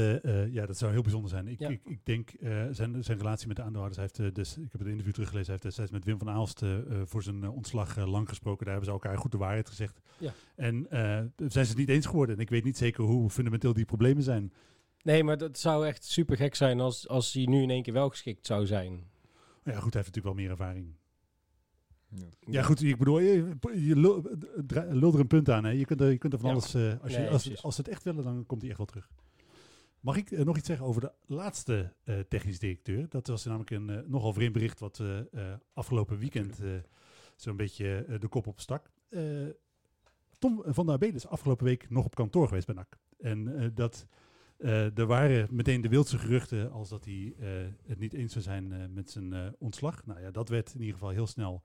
ja, 0.51 0.67
dat 0.67 0.79
zou 0.79 0.93
heel 0.93 1.03
bijzonder 1.03 1.31
zijn. 1.31 1.49
Ik, 1.49 1.61
Ja. 1.61 1.69
ik, 1.69 1.81
ik 1.85 1.99
denk, 2.05 2.31
zijn, 2.71 3.05
zijn 3.05 3.19
relatie 3.19 3.47
met 3.47 3.57
de 3.57 3.63
aandeelhouders, 3.63 4.03
hij 4.03 4.11
heeft, 4.13 4.35
dus, 4.35 4.57
ik 4.57 4.73
heb 4.73 4.81
het 4.81 4.89
interview 4.89 5.13
teruggelezen, 5.13 5.53
hij 5.53 5.61
heeft 5.63 5.63
destijds 5.63 5.91
met 5.91 6.05
Wim 6.05 6.19
van 6.19 6.31
Aalst 6.31 6.63
voor 7.05 7.23
zijn 7.23 7.51
ontslag 7.51 7.97
lang 7.97 8.29
gesproken. 8.29 8.65
Daar 8.65 8.75
hebben 8.75 8.95
ze 8.95 9.01
elkaar 9.01 9.19
goed 9.19 9.33
de 9.33 9.39
waarheid 9.39 9.69
gezegd. 9.69 10.01
Ja. 10.19 10.33
En 10.55 10.87
zijn 11.37 11.65
ze 11.65 11.71
het 11.71 11.77
niet 11.77 11.89
eens 11.89 12.07
geworden. 12.07 12.35
En 12.37 12.41
ik 12.41 12.51
weet 12.51 12.65
niet 12.65 12.77
zeker 12.77 13.05
hoe 13.05 13.31
fundamenteel 13.31 13.73
die 13.73 13.85
problemen 13.85 14.23
zijn. 14.23 14.53
Nee, 15.07 15.25
maar 15.25 15.39
dat 15.39 15.59
zou 15.59 15.87
echt 15.87 16.05
super 16.05 16.37
gek 16.37 16.55
zijn 16.55 16.81
als, 16.81 17.09
als 17.09 17.33
hij 17.33 17.45
nu 17.45 17.63
in 17.63 17.71
één 17.71 17.83
keer 17.83 17.93
wel 17.93 18.09
geschikt 18.09 18.47
zou 18.47 18.67
zijn. 18.67 18.91
Ja, 19.65 19.73
goed, 19.81 19.93
hij 19.95 20.03
heeft 20.03 20.15
natuurlijk 20.15 20.25
wel 20.25 20.35
meer 20.35 20.51
ervaring. 20.51 20.95
Ja. 22.09 22.27
Ja, 22.41 22.63
goed, 22.63 22.83
ik 22.83 22.97
bedoel, 22.99 23.19
je, 23.19 23.57
je 23.75 23.97
lult 24.91 25.15
er 25.15 25.21
een 25.21 25.27
punt 25.27 25.51
aan. 25.51 25.65
Hè. 25.65 25.71
Je, 25.71 25.85
kunt 25.85 26.01
er, 26.01 26.11
je 26.11 26.19
kunt 26.19 26.33
er 26.33 26.39
van 26.39 26.49
Ja. 26.49 26.55
alles, 26.55 26.75
eh, 26.75 27.01
als, 27.03 27.13
je, 27.13 27.19
Nee, 27.19 27.29
als, 27.29 27.63
als 27.63 27.75
ze 27.75 27.81
het 27.81 27.91
echt 27.91 28.03
willen, 28.03 28.25
dan 28.25 28.47
komt 28.47 28.61
hij 28.61 28.69
echt 28.71 28.79
wel 28.79 28.87
terug. 28.87 29.11
Mag 30.01 30.17
ik 30.17 30.31
eh, 30.31 30.45
nog 30.45 30.57
iets 30.57 30.67
zeggen 30.67 30.87
over 30.87 31.01
de 31.01 31.13
laatste 31.27 31.93
eh, 32.05 32.19
technisch 32.29 32.59
directeur? 32.59 33.09
Dat 33.09 33.27
was 33.27 33.45
namelijk 33.45 33.71
een 33.71 34.05
nogal 34.07 34.33
vreemd 34.33 34.53
bericht 34.53 34.81
wat 34.81 35.01
eh, 35.01 35.19
eh, 35.19 35.55
afgelopen 35.75 36.19
weekend 36.19 36.61
eh, 36.61 36.69
zo'n 37.37 37.57
beetje 37.57 38.07
de 38.21 38.29
kop 38.29 38.47
op 38.47 38.61
stak. 38.61 38.91
Eh, 39.09 39.23
Tom 40.39 40.63
van 40.67 40.87
der 40.87 40.95
Abelen 40.95 41.15
is 41.15 41.27
afgelopen 41.27 41.65
week 41.65 41.91
nog 41.91 42.05
op 42.05 42.15
kantoor 42.15 42.49
geweest 42.49 42.67
bij 42.67 42.75
NAC. 42.75 42.99
En 43.19 43.59
eh, 43.59 43.69
dat, 43.75 44.07
eh, 44.59 44.99
er 44.99 45.07
waren 45.07 45.49
meteen 45.51 45.81
de 45.81 45.89
wildste 45.89 46.19
geruchten 46.19 46.71
als 46.73 46.89
dat 46.89 47.05
hij 47.05 47.35
eh, 47.39 47.49
het 47.87 47.99
niet 47.99 48.13
eens 48.13 48.33
zou 48.33 48.45
zijn 48.45 48.73
eh, 48.73 48.79
met 48.89 49.11
zijn 49.11 49.55
ontslag. 49.59 50.07
Nou 50.07 50.21
ja, 50.21 50.31
dat 50.31 50.49
werd 50.49 50.75
in 50.75 50.81
ieder 50.81 50.95
geval 50.95 51.11
heel 51.11 51.27
snel 51.27 51.63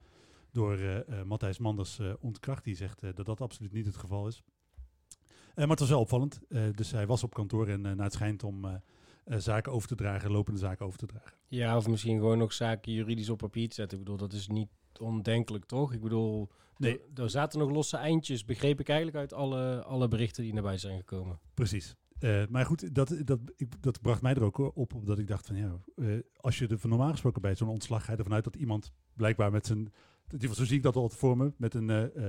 door 0.50 1.04
Matthijs 1.24 1.58
Manders 1.58 2.00
ontkracht. 2.20 2.64
Die 2.64 2.74
zegt 2.74 3.00
dat 3.00 3.26
dat 3.26 3.40
absoluut 3.40 3.72
niet 3.72 3.86
het 3.86 3.96
geval 3.96 4.26
is. 4.26 4.42
Maar 5.54 5.68
het 5.68 5.78
was 5.78 5.88
wel 5.88 6.00
opvallend. 6.00 6.40
Dus 6.74 6.90
hij 6.90 7.06
was 7.06 7.22
op 7.22 7.34
kantoor 7.34 7.68
en 7.68 7.80
naar 7.80 7.96
het 7.96 8.12
schijnt 8.12 8.44
om 8.44 8.80
zaken 9.26 9.72
over 9.72 9.88
te 9.88 9.94
dragen, 9.94 10.30
lopende 10.30 10.58
zaken 10.58 10.86
over 10.86 10.98
te 10.98 11.06
dragen. 11.06 11.36
Ja, 11.48 11.76
of 11.76 11.88
misschien 11.88 12.18
gewoon 12.18 12.38
nog 12.38 12.52
zaken 12.52 12.92
juridisch 12.92 13.28
op 13.28 13.38
papier 13.38 13.68
te 13.68 13.74
zetten. 13.74 13.98
Ik 13.98 14.04
bedoel, 14.04 14.18
dat 14.18 14.32
is 14.32 14.48
niet 14.48 14.68
ondenkelijk, 15.00 15.64
toch? 15.64 15.92
Ik 15.92 16.00
bedoel, 16.00 16.48
Nee. 16.76 17.00
er, 17.14 17.22
er 17.22 17.30
zaten 17.30 17.58
nog 17.58 17.70
losse 17.70 17.96
eindjes, 17.96 18.44
begreep 18.44 18.80
ik 18.80 18.88
eigenlijk 18.88 19.18
uit 19.18 19.32
alle, 19.32 19.82
alle 19.82 20.08
berichten 20.08 20.42
die 20.42 20.52
naar 20.52 20.62
buiten 20.62 20.88
zijn 20.88 20.98
gekomen. 20.98 21.38
Precies. 21.54 21.96
Eh, 22.22 22.42
maar 22.48 22.66
goed, 22.66 22.94
dat, 22.94 23.14
dat, 23.24 23.38
ik, 23.56 23.82
dat 23.82 24.00
bracht 24.00 24.22
mij 24.22 24.34
er 24.34 24.42
ook 24.42 24.58
op, 24.58 24.94
op 24.94 25.06
dat 25.06 25.18
ik 25.18 25.26
dacht 25.26 25.46
van 25.46 25.56
ja, 25.56 25.78
eh, 25.96 26.06
als 26.36 26.58
je 26.58 26.66
er 26.66 26.78
van 26.78 26.90
normaal 26.90 27.10
gesproken 27.10 27.42
bij 27.42 27.54
zo'n 27.54 27.68
ontslag 27.68 28.04
ga 28.04 28.12
je 28.12 28.18
ervan 28.18 28.32
uit 28.34 28.44
dat 28.44 28.56
iemand 28.56 28.92
blijkbaar 29.16 29.50
met 29.50 29.66
zijn, 29.66 29.92
zo 30.52 30.64
zie 30.64 30.76
ik 30.76 30.82
dat 30.82 30.96
altijd 30.96 31.20
voor 31.20 31.36
me, 31.36 31.52
met 31.56 31.74
een 31.74 31.90
eh, 31.90 32.24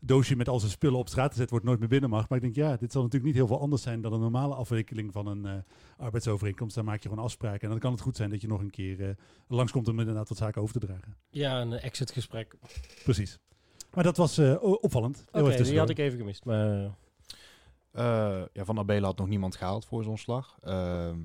doosje 0.00 0.36
met 0.36 0.48
al 0.48 0.58
zijn 0.58 0.70
spullen 0.70 0.98
op 0.98 1.08
straat 1.08 1.30
gezet 1.30 1.50
wordt, 1.50 1.64
nooit 1.64 1.78
meer 1.78 1.88
binnen 1.88 2.10
mag. 2.10 2.28
Maar 2.28 2.38
ik 2.38 2.44
denk 2.44 2.54
ja, 2.54 2.76
dit 2.76 2.92
zal 2.92 3.02
natuurlijk 3.02 3.32
niet 3.32 3.40
heel 3.40 3.46
veel 3.46 3.60
anders 3.60 3.82
zijn 3.82 4.00
dan 4.00 4.12
een 4.12 4.20
normale 4.20 4.54
afwikkeling 4.54 5.12
van 5.12 5.26
een 5.26 5.64
arbeidsovereenkomst. 5.96 6.74
Daar 6.74 6.84
maak 6.84 7.02
je 7.02 7.08
gewoon 7.08 7.24
afspraken 7.24 7.60
en 7.60 7.68
dan 7.68 7.78
kan 7.78 7.92
het 7.92 8.00
goed 8.00 8.16
zijn 8.16 8.30
dat 8.30 8.40
je 8.40 8.48
nog 8.48 8.60
een 8.60 8.70
keer 8.70 9.16
langskomt 9.48 9.88
om 9.88 10.00
inderdaad 10.00 10.28
wat 10.28 10.38
zaken 10.38 10.62
over 10.62 10.80
te 10.80 10.86
dragen. 10.86 11.16
Ja, 11.30 11.60
een 11.60 11.72
exitgesprek. 11.72 12.54
Oké, 12.54 12.72
Precies. 13.04 13.38
Maar 13.94 14.04
dat 14.04 14.16
was 14.16 14.38
opvallend. 14.62 15.24
Even 15.32 15.64
die 15.64 15.78
had 15.78 15.90
ik 15.90 15.98
even 15.98 16.18
gemist. 16.18 16.44
Maar 16.44 16.94
ja, 17.92 18.64
van 18.64 18.78
Abela 18.78 19.06
had 19.06 19.18
nog 19.18 19.28
niemand 19.28 19.56
gehaald 19.56 19.84
voor 19.84 19.98
zijn 19.98 20.10
ontslag. 20.10 20.56
Ehm, 20.60 21.16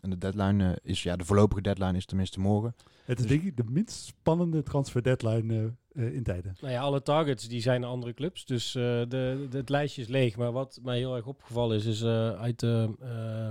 en 0.00 0.10
de 0.10 0.18
deadline 0.18 0.70
eh, 0.70 0.90
is, 0.90 1.02
ja, 1.02 1.16
de 1.16 1.24
voorlopige 1.24 1.60
deadline 1.62 1.96
is 1.96 2.06
tenminste 2.06 2.40
morgen. 2.40 2.74
Het 3.04 3.18
is 3.18 3.26
denk 3.26 3.42
ik 3.42 3.56
de 3.56 3.64
minst 3.68 4.04
spannende 4.04 4.62
transfer 4.62 5.02
deadline 5.02 5.54
eh, 5.94 6.06
eh, 6.06 6.14
in 6.14 6.22
tijden. 6.22 6.56
nou 6.60 6.72
ja, 6.72 6.80
alle 6.80 7.02
targets 7.02 7.48
die 7.48 7.60
zijn 7.60 7.84
andere 7.84 8.14
clubs. 8.14 8.44
Dus 8.44 8.74
eh, 8.74 8.82
de, 8.82 9.06
de- 9.50 9.56
het 9.56 9.68
lijstje 9.68 10.02
is 10.02 10.08
leeg. 10.08 10.36
Maar 10.36 10.52
wat 10.52 10.78
mij 10.82 10.98
heel 10.98 11.16
erg 11.16 11.26
opgevallen 11.26 11.76
is, 11.76 11.84
is 11.84 12.02
eh, 12.02 12.30
uit 12.40 12.60
de, 12.60 12.90
eh, 13.00 13.50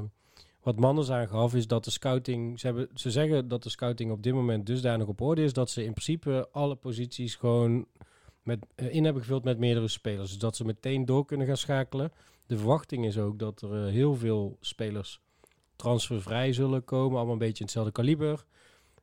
wat 0.62 0.80
Manders 0.80 1.12
aangaf, 1.12 1.56
is 1.56 1.68
dat 1.68 1.84
de 1.84 1.92
scouting... 1.92 2.60
Ze, 2.60 2.66
hebben, 2.66 2.90
ze 2.94 3.12
zeggen 3.12 3.48
dat 3.48 3.64
de 3.64 3.70
scouting 3.70 4.12
op 4.12 4.24
dit 4.24 4.34
moment 4.34 4.66
dusdanig 4.66 5.08
op 5.08 5.22
orde 5.22 5.44
is... 5.44 5.54
dat 5.54 5.70
ze 5.70 5.84
in 5.84 5.92
principe 5.94 6.50
alle 6.52 6.76
posities 6.76 7.36
gewoon 7.36 7.86
met, 8.44 8.66
eh, 8.76 8.94
in 8.96 9.04
hebben 9.04 9.22
gevuld 9.22 9.44
met 9.44 9.58
meerdere 9.60 9.88
spelers. 9.88 10.30
Dus 10.30 10.40
dat 10.40 10.56
ze 10.56 10.66
meteen 10.66 11.06
door 11.06 11.26
kunnen 11.26 11.48
gaan 11.48 11.58
schakelen. 11.58 12.12
De 12.50 12.58
verwachting 12.58 13.06
is 13.06 13.18
ook 13.18 13.40
dat 13.40 13.62
er 13.62 13.86
eh, 13.86 13.92
heel 13.92 14.16
veel 14.16 14.58
spelers 14.60 15.22
transfervrij 15.76 16.54
zullen 16.54 16.84
komen. 16.84 17.18
Allemaal 17.18 17.34
een 17.34 17.40
beetje 17.40 17.60
in 17.60 17.64
hetzelfde 17.64 17.92
kaliber. 17.92 18.46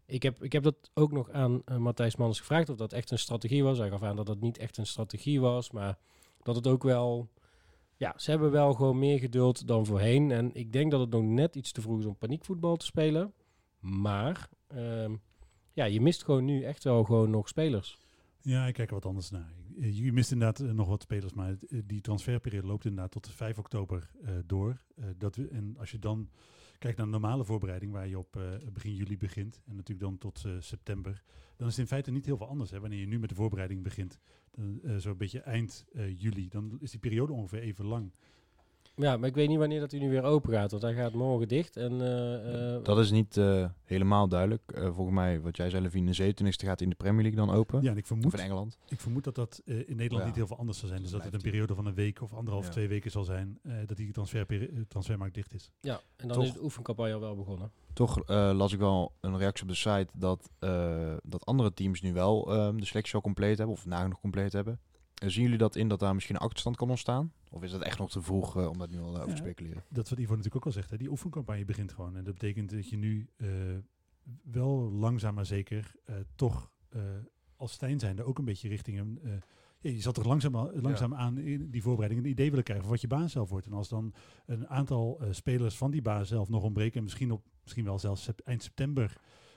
Ik 0.06 0.22
heb, 0.22 0.42
ik 0.42 0.52
heb 0.52 0.62
dat 0.62 0.90
ook 0.94 1.12
nog 1.12 1.30
aan 1.30 1.62
eh, 1.64 1.76
Matthijs 1.76 2.16
Manders 2.16 2.38
gevraagd 2.38 2.68
of 2.68 2.76
dat 2.76 2.92
echt 2.92 3.10
een 3.10 3.18
strategie 3.18 3.64
was. 3.64 3.78
Hij 3.78 3.88
gaf 3.88 4.02
aan 4.02 4.16
dat 4.16 4.26
dat 4.26 4.40
niet 4.40 4.58
echt 4.58 4.76
een 4.76 4.86
strategie 4.86 5.40
was, 5.40 5.70
maar 5.70 5.98
dat 6.42 6.56
het 6.56 6.66
ook 6.66 6.82
wel... 6.82 7.28
Ja, 7.96 8.14
ze 8.16 8.30
hebben 8.30 8.50
wel 8.50 8.74
gewoon 8.74 8.98
meer 8.98 9.18
geduld 9.18 9.66
dan 9.66 9.86
voorheen. 9.86 10.30
En 10.30 10.54
ik 10.54 10.72
denk 10.72 10.90
dat 10.90 11.00
het 11.00 11.10
nog 11.10 11.22
net 11.22 11.56
iets 11.56 11.72
te 11.72 11.80
vroeg 11.80 11.98
is 11.98 12.06
om 12.06 12.16
paniekvoetbal 12.16 12.76
te 12.76 12.84
spelen. 12.84 13.32
Maar 13.78 14.48
ehm, 14.66 15.16
ja, 15.72 15.84
je 15.84 16.00
mist 16.00 16.24
gewoon 16.24 16.44
nu 16.44 16.62
echt 16.62 16.84
wel 16.84 17.04
gewoon 17.04 17.30
nog 17.30 17.48
spelers. 17.48 17.98
Ja, 18.40 18.66
ik 18.66 18.74
kijk 18.74 18.88
er 18.88 18.94
wat 18.94 19.06
anders 19.06 19.30
naar. 19.30 19.52
Eh, 19.80 19.98
Je 19.98 20.12
mist 20.12 20.32
inderdaad 20.32 20.60
eh, 20.60 20.74
nog 20.74 20.88
wat 20.88 21.02
spelers, 21.02 21.32
maar 21.32 21.56
eh, 21.68 21.80
die 21.84 22.00
transferperiode 22.00 22.66
loopt 22.66 22.84
inderdaad 22.84 23.10
tot 23.10 23.30
5 23.30 23.58
oktober 23.58 24.10
door. 24.46 24.84
Dat 25.16 25.36
en 25.36 25.76
als 25.78 25.90
je 25.90 25.98
dan 25.98 26.30
kijkt 26.78 26.96
naar 26.96 27.06
de 27.06 27.12
normale 27.12 27.44
voorbereiding, 27.44 27.92
waar 27.92 28.08
je 28.08 28.18
op 28.18 28.40
begin 28.72 28.94
juli 28.94 29.16
begint, 29.16 29.62
en 29.66 29.76
natuurlijk 29.76 30.00
dan 30.00 30.18
tot 30.18 30.44
september, 30.58 31.22
dan 31.56 31.66
is 31.66 31.72
het 31.72 31.82
in 31.82 31.86
feite 31.86 32.10
niet 32.10 32.24
heel 32.24 32.36
veel 32.36 32.48
anders. 32.48 32.70
Hè. 32.70 32.80
Wanneer 32.80 32.98
je 32.98 33.06
nu 33.06 33.18
met 33.18 33.28
de 33.28 33.34
voorbereiding 33.34 33.82
begint, 33.82 34.18
zo'n 34.96 35.16
beetje 35.16 35.40
eind 35.40 35.84
juli, 36.16 36.48
dan 36.48 36.76
is 36.80 36.90
die 36.90 37.00
periode 37.00 37.32
ongeveer 37.32 37.60
even 37.60 37.84
lang. 37.84 38.12
Ja, 38.98 39.16
maar 39.16 39.28
ik 39.28 39.34
weet 39.34 39.48
niet 39.48 39.58
wanneer 39.58 39.80
dat 39.80 39.90
hij 39.90 40.00
nu 40.00 40.10
weer 40.10 40.22
open 40.22 40.52
gaat, 40.52 40.70
want 40.70 40.82
hij 40.82 40.94
gaat 40.94 41.12
morgen 41.12 41.48
dicht. 41.48 41.76
En, 41.76 42.00
eh, 42.00 42.74
eh, 42.76 42.84
Dat 42.84 42.98
is 42.98 43.10
niet 43.10 43.36
eh, 43.36 43.68
helemaal 43.84 44.28
duidelijk. 44.28 44.62
Eh, 44.74 44.82
volgens 44.94 45.14
mij, 45.16 45.40
wat 45.40 45.56
jij 45.56 45.70
zei, 45.70 45.82
Levine, 45.82 46.06
de 46.10 46.14
27e 46.14 46.66
gaat 46.66 46.80
in 46.80 46.88
de 46.88 46.94
Premier 46.94 47.22
League 47.22 47.46
dan 47.46 47.54
open. 47.54 47.82
Ja, 47.82 47.90
en 47.90 47.96
ik 47.96 48.02
Of 48.02 48.06
vermoed, 48.08 48.32
in 48.34 48.38
Engeland. 48.40 48.78
ik 48.88 49.00
vermoed 49.00 49.24
dat 49.24 49.34
dat 49.34 49.62
eh, 49.64 49.76
in 49.76 49.84
Nederland 49.96 50.20
Ja. 50.22 50.24
niet 50.26 50.34
heel 50.36 50.46
veel 50.46 50.58
anders 50.58 50.78
zal 50.78 50.88
zijn. 50.88 51.02
Dus 51.02 51.10
Dat 51.10 51.24
het 51.24 51.34
een 51.34 51.40
periode 51.40 51.74
van 51.74 51.86
een 51.86 51.94
week 51.94 52.22
of 52.22 52.32
anderhalf, 52.34 52.64
Ja. 52.64 52.70
twee 52.70 52.88
weken 52.88 53.10
zal 53.10 53.24
zijn, 53.24 53.58
eh, 53.62 53.72
dat 53.86 53.96
die 53.96 54.12
transfermarkt 54.88 55.34
dicht 55.34 55.54
is. 55.54 55.70
ja, 55.80 56.00
en 56.16 56.28
dan 56.28 56.36
Toch? 56.36 56.46
is 56.46 56.52
de 56.52 56.62
oefencampagne 56.62 57.14
al 57.14 57.20
wel 57.20 57.36
begonnen. 57.36 57.70
Toch 57.92 58.20
eh, 58.20 58.50
las 58.54 58.72
ik 58.72 58.78
wel 58.78 59.12
een 59.20 59.38
reactie 59.38 59.62
op 59.62 59.68
de 59.68 59.74
site 59.76 60.06
dat, 60.14 60.50
eh, 60.58 61.14
dat 61.22 61.46
andere 61.46 61.72
teams 61.72 62.00
nu 62.00 62.12
wel 62.12 62.52
eh, 62.54 62.70
de 62.76 62.84
selectie 62.84 63.14
al 63.14 63.20
compleet 63.20 63.58
hebben, 63.58 63.76
of 63.76 63.86
nagenoeg 63.86 64.20
compleet 64.20 64.52
hebben. 64.52 64.80
En 65.22 65.30
zien 65.30 65.42
jullie 65.42 65.58
dat 65.58 65.76
in 65.76 65.88
dat 65.88 66.00
daar 66.00 66.14
misschien 66.14 66.34
een 66.34 66.40
achterstand 66.40 66.76
kan 66.76 66.90
ontstaan? 66.90 67.32
Of 67.50 67.62
is 67.62 67.70
dat 67.70 67.82
echt 67.82 67.98
nog 67.98 68.10
te 68.10 68.22
vroeg 68.22 68.56
eh, 68.56 68.68
om 68.68 68.78
dat 68.78 68.90
nu 68.90 69.00
al 69.00 69.14
eh, 69.14 69.22
over 69.22 69.34
te 69.34 69.42
speculeren? 69.42 69.84
Dat 69.88 70.04
is 70.04 70.10
wat 70.10 70.18
Ivo 70.18 70.30
natuurlijk 70.30 70.56
ook 70.56 70.66
al 70.66 70.72
zegt. 70.72 70.90
Hè. 70.90 70.96
Die 70.96 71.10
oefencampagne 71.10 71.64
begint 71.64 71.92
gewoon. 71.92 72.16
En 72.16 72.24
dat 72.24 72.32
betekent 72.32 72.70
dat 72.70 72.88
je 72.88 72.96
nu 72.96 73.28
eh, 73.36 73.48
wel 74.42 74.90
langzaam 74.90 75.34
maar 75.34 75.46
zeker 75.46 75.94
toch 76.34 76.70
als 77.56 77.72
Stijn 77.72 77.98
zijnde 77.98 78.24
ook 78.24 78.38
een 78.38 78.44
beetje 78.44 78.68
richting 78.68 78.98
een... 78.98 79.20
ja, 79.80 79.90
je 79.90 80.00
zal 80.00 80.12
toch 80.12 80.24
langzaam, 80.24 80.70
langzaam 80.74 81.14
aan 81.14 81.38
in 81.38 81.70
die 81.70 81.82
voorbereiding 81.82 82.24
een 82.24 82.30
idee 82.30 82.48
willen 82.48 82.64
krijgen 82.64 82.84
van 82.84 82.94
wat 82.94 83.02
je 83.02 83.08
baan 83.08 83.28
zelf 83.28 83.50
wordt. 83.50 83.66
En 83.66 83.72
als 83.72 83.88
dan 83.88 84.14
een 84.46 84.68
aantal 84.68 85.20
spelers 85.30 85.76
van 85.76 85.90
die 85.90 86.02
baan 86.02 86.26
zelf 86.26 86.48
nog 86.48 86.62
ontbreken 86.62 86.96
en 86.96 87.02
misschien, 87.02 87.32
op, 87.32 87.44
misschien 87.62 87.84
wel 87.84 87.98
zelfs 87.98 88.30
eind 88.44 88.62
september, 88.62 89.16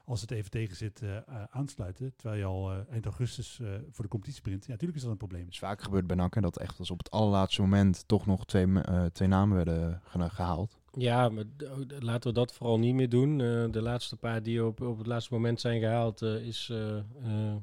als 0.09 0.21
het 0.21 0.31
even 0.31 0.49
tegen 0.51 0.75
zit, 0.75 1.01
eh, 1.01 1.17
eh, 1.17 1.23
aansluiten. 1.49 2.13
Terwijl 2.15 2.39
je 2.39 2.45
al 2.45 2.71
eh, 2.71 2.77
eind 2.91 3.05
augustus 3.05 3.59
eh, 3.59 3.67
voor 3.91 4.03
de 4.03 4.09
competitie 4.09 4.41
begint. 4.41 4.63
Ja, 4.65 4.69
natuurlijk 4.71 4.97
is 4.97 5.03
dat 5.03 5.11
een 5.11 5.17
probleem. 5.17 5.41
Het 5.43 5.51
is 5.53 5.59
vaak 5.59 5.81
gebeurd 5.81 6.07
bij 6.07 6.15
NAC 6.15 6.33
hè, 6.35 6.41
dat 6.41 6.57
echt 6.57 6.79
als 6.79 6.91
op 6.91 6.97
het 6.97 7.11
allerlaatste 7.11 7.61
moment 7.61 8.07
toch 8.07 8.25
nog 8.25 8.45
twee, 8.45 8.81
eh, 8.81 9.05
twee 9.05 9.27
namen 9.27 9.55
werden 9.55 10.01
ge- 10.03 10.29
gehaald. 10.29 10.79
Ja, 10.93 11.29
maar 11.29 11.43
oh, 11.63 11.79
laten 11.99 12.29
we 12.29 12.35
dat 12.35 12.53
vooral 12.53 12.79
niet 12.79 12.93
meer 12.93 13.09
doen. 13.09 13.31
Eh, 13.31 13.71
de 13.71 13.81
laatste 13.81 14.15
paar 14.17 14.43
die 14.43 14.65
op, 14.65 14.81
op 14.81 14.97
het 14.97 15.07
laatste 15.07 15.33
moment 15.33 15.59
zijn 15.59 15.79
gehaald 15.79 16.21
eh, 16.21 16.35
is 16.45 16.69
eh, 16.71 16.97
eh, 16.97 17.55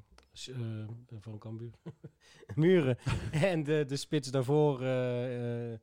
eh, 0.46 0.56
van 1.20 1.38
Cambuur. 1.38 1.70
Muren. 2.54 2.98
en 3.30 3.62
de, 3.64 3.84
de 3.88 3.96
spits 3.96 4.30
daarvoor, 4.30 4.82
eh, 4.82 5.72
eh, 5.72 5.78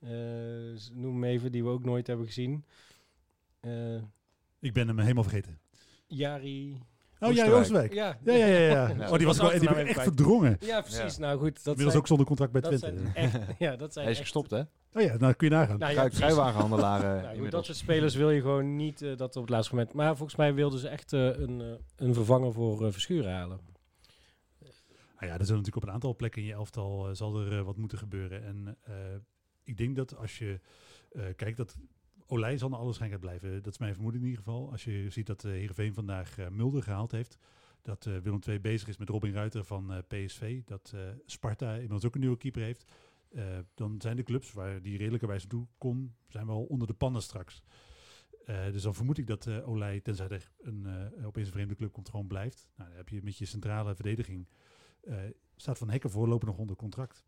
eh, 0.00 0.78
noem 0.92 1.12
hem 1.14 1.24
even, 1.24 1.52
die 1.52 1.62
we 1.64 1.68
ook 1.70 1.84
nooit 1.84 2.06
hebben 2.06 2.26
gezien. 2.26 2.64
Eh, 3.60 4.02
Ik 4.60 4.72
ben 4.72 4.86
hem 4.88 4.98
helemaal 4.98 5.22
vergeten. 5.22 5.58
Jari. 6.10 6.82
Oh 7.20 7.32
ja, 7.32 7.50
Oosterwijk. 7.50 7.92
Ja, 7.92 8.18
Ja, 8.24 8.32
ja, 8.32 8.46
ja. 8.46 8.58
ja. 8.58 8.88
Ja. 8.98 9.10
Oh, 9.10 9.16
die 9.16 9.26
was 9.26 9.38
wel, 9.38 9.50
die 9.50 9.60
ben 9.60 9.78
ik 9.78 9.88
echt 9.88 10.02
verdrongen. 10.02 10.56
Ja, 10.60 10.80
precies. 10.80 11.18
Nou 11.18 11.38
goed, 11.38 11.54
dat 11.64 11.78
Inmiddels 11.78 11.88
zijn, 11.90 11.96
ook 11.98 12.06
zonder 12.06 12.26
contract 12.26 12.52
bij 12.52 12.60
dat 12.60 12.78
Twente. 12.78 13.54
ja, 13.64 13.76
dat 13.76 13.92
zijn 13.92 14.04
Hij 14.04 14.14
is 14.14 14.20
echt- 14.20 14.30
gestopt, 14.30 14.50
hè? 14.50 14.60
Oh 14.92 15.02
ja, 15.02 15.16
nou 15.16 15.32
kun 15.32 15.48
je 15.48 15.54
nagaan. 15.54 15.78
Nou, 15.78 15.92
ja, 15.92 16.08
Nou, 17.32 17.48
dat 17.48 17.64
soort 17.64 17.76
spelers 17.76 18.14
wil 18.14 18.30
je 18.30 18.40
gewoon 18.40 18.76
niet 18.76 19.02
eh, 19.02 19.16
dat 19.16 19.36
op 19.36 19.42
het 19.42 19.50
laatste 19.50 19.74
moment. 19.74 19.94
Maar 19.94 20.16
volgens 20.16 20.36
mij 20.38 20.54
wilden 20.54 20.78
ze 20.78 20.88
echt 20.88 21.12
eh, 21.12 21.24
een, 21.26 21.60
eh, 21.60 21.66
een 21.96 22.14
vervanger 22.14 22.52
voor 22.52 22.92
Verschuren 22.92 23.32
halen. 23.32 23.60
Nou 25.18 25.32
ja, 25.32 25.38
er 25.38 25.44
zullen 25.46 25.60
natuurlijk 25.62 25.76
op 25.76 25.82
een 25.82 25.94
aantal 25.94 26.16
plekken 26.16 26.42
in 26.42 26.48
je 26.48 26.54
elftal 26.54 27.14
zal 27.14 27.40
er 27.40 27.64
wat 27.64 27.76
moeten 27.76 27.98
gebeuren. 27.98 28.44
En 28.44 28.76
eh, 28.82 28.94
ik 29.64 29.76
denk 29.76 29.96
dat 29.96 30.16
als 30.16 30.38
je 30.38 30.60
eh, 31.12 31.22
kijkt 31.36 31.56
dat 31.56 31.76
Olij 32.30 32.58
zal 32.58 32.68
naar 32.68 32.78
alle 32.78 32.86
waarschijnlijkheid 32.86 33.40
blijven. 33.40 33.62
Dat 33.62 33.72
is 33.72 33.78
mijn 33.78 33.94
vermoeden 33.94 34.20
in 34.20 34.26
ieder 34.26 34.42
geval. 34.44 34.70
Als 34.70 34.84
je 34.84 35.10
ziet 35.10 35.26
dat 35.26 35.44
uh, 35.44 35.50
Heerenveen 35.52 35.94
vandaag 35.94 36.38
eh, 36.38 36.48
Mulder 36.48 36.82
gehaald 36.82 37.12
heeft. 37.12 37.38
Dat 37.82 38.06
eh, 38.06 38.16
Willem 38.16 38.40
II 38.46 38.60
bezig 38.60 38.88
is 38.88 38.96
met 38.96 39.08
Robin 39.08 39.32
Ruiter 39.32 39.64
van 39.64 39.92
eh, 39.92 39.98
PSV. 40.08 40.60
Dat 40.64 40.92
eh, 40.94 41.00
Sparta 41.26 41.72
inmiddels 41.72 42.04
ook 42.04 42.14
een 42.14 42.20
nieuwe 42.20 42.36
keeper 42.36 42.62
heeft. 42.62 42.84
Eh, 43.30 43.58
dan 43.74 44.00
zijn 44.00 44.16
de 44.16 44.22
clubs 44.22 44.52
waar 44.52 44.82
die 44.82 44.98
redelijkerwijs 44.98 45.46
toe 45.46 45.66
kon, 45.78 46.14
zijn 46.28 46.46
wel 46.46 46.62
onder 46.64 46.86
de 46.86 46.94
pannen 46.94 47.22
straks. 47.22 47.62
Dus 48.72 48.82
dan 48.82 48.94
vermoed 48.94 49.18
ik 49.18 49.26
dat 49.26 49.48
Olij, 49.48 50.00
tenzij 50.00 50.28
er 50.28 50.50
een, 50.60 50.86
opeens 51.24 51.46
een 51.46 51.52
vreemde 51.52 51.74
club 51.74 51.92
komt, 51.92 52.08
gewoon 52.08 52.26
blijft. 52.26 52.68
Nou, 52.76 52.88
dan 52.88 52.98
heb 52.98 53.08
je 53.08 53.22
met 53.22 53.38
je 53.38 53.44
centrale 53.44 53.94
verdediging 53.94 54.48
staat 55.56 55.78
Van 55.78 55.90
Hekken 55.90 56.10
voorlopig 56.10 56.48
nog 56.48 56.58
onder 56.58 56.76
contract. 56.76 57.24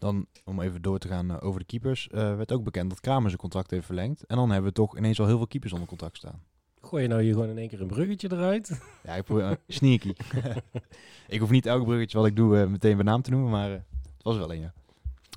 Dan, 0.00 0.26
om 0.44 0.60
even 0.60 0.82
door 0.82 0.98
te 0.98 1.08
gaan 1.08 1.30
uh, 1.30 1.36
over 1.40 1.60
de 1.60 1.66
keepers, 1.66 2.08
uh, 2.12 2.36
werd 2.36 2.52
ook 2.52 2.64
bekend 2.64 2.90
dat 2.90 3.00
Kramer 3.00 3.28
zijn 3.28 3.40
contract 3.40 3.70
heeft 3.70 3.86
verlengd. 3.86 4.24
En 4.24 4.36
dan 4.36 4.50
hebben 4.50 4.70
we 4.70 4.76
toch 4.76 4.96
ineens 4.96 5.20
al 5.20 5.26
heel 5.26 5.36
veel 5.36 5.46
keepers 5.46 5.72
onder 5.72 5.88
contract 5.88 6.16
staan. 6.16 6.42
Gooi 6.80 7.02
je 7.02 7.08
nou 7.08 7.22
hier 7.22 7.32
gewoon 7.32 7.48
in 7.48 7.58
één 7.58 7.68
keer 7.68 7.80
een 7.80 7.86
bruggetje 7.86 8.32
eruit? 8.32 8.80
Ja, 9.04 9.14
ik 9.14 9.24
probeer 9.24 9.50
uh, 9.50 9.56
sneaky. 9.68 10.12
ik 11.28 11.40
hoef 11.40 11.50
niet 11.50 11.66
elk 11.66 11.84
bruggetje 11.84 12.18
wat 12.18 12.26
ik 12.26 12.36
doe 12.36 12.56
uh, 12.56 12.66
meteen 12.66 12.96
bij 12.96 13.04
naam 13.04 13.22
te 13.22 13.30
noemen, 13.30 13.50
maar 13.50 13.70
het 13.70 14.22
was 14.22 14.36
wel 14.36 14.52
een, 14.52 14.60
ja. 14.60 14.72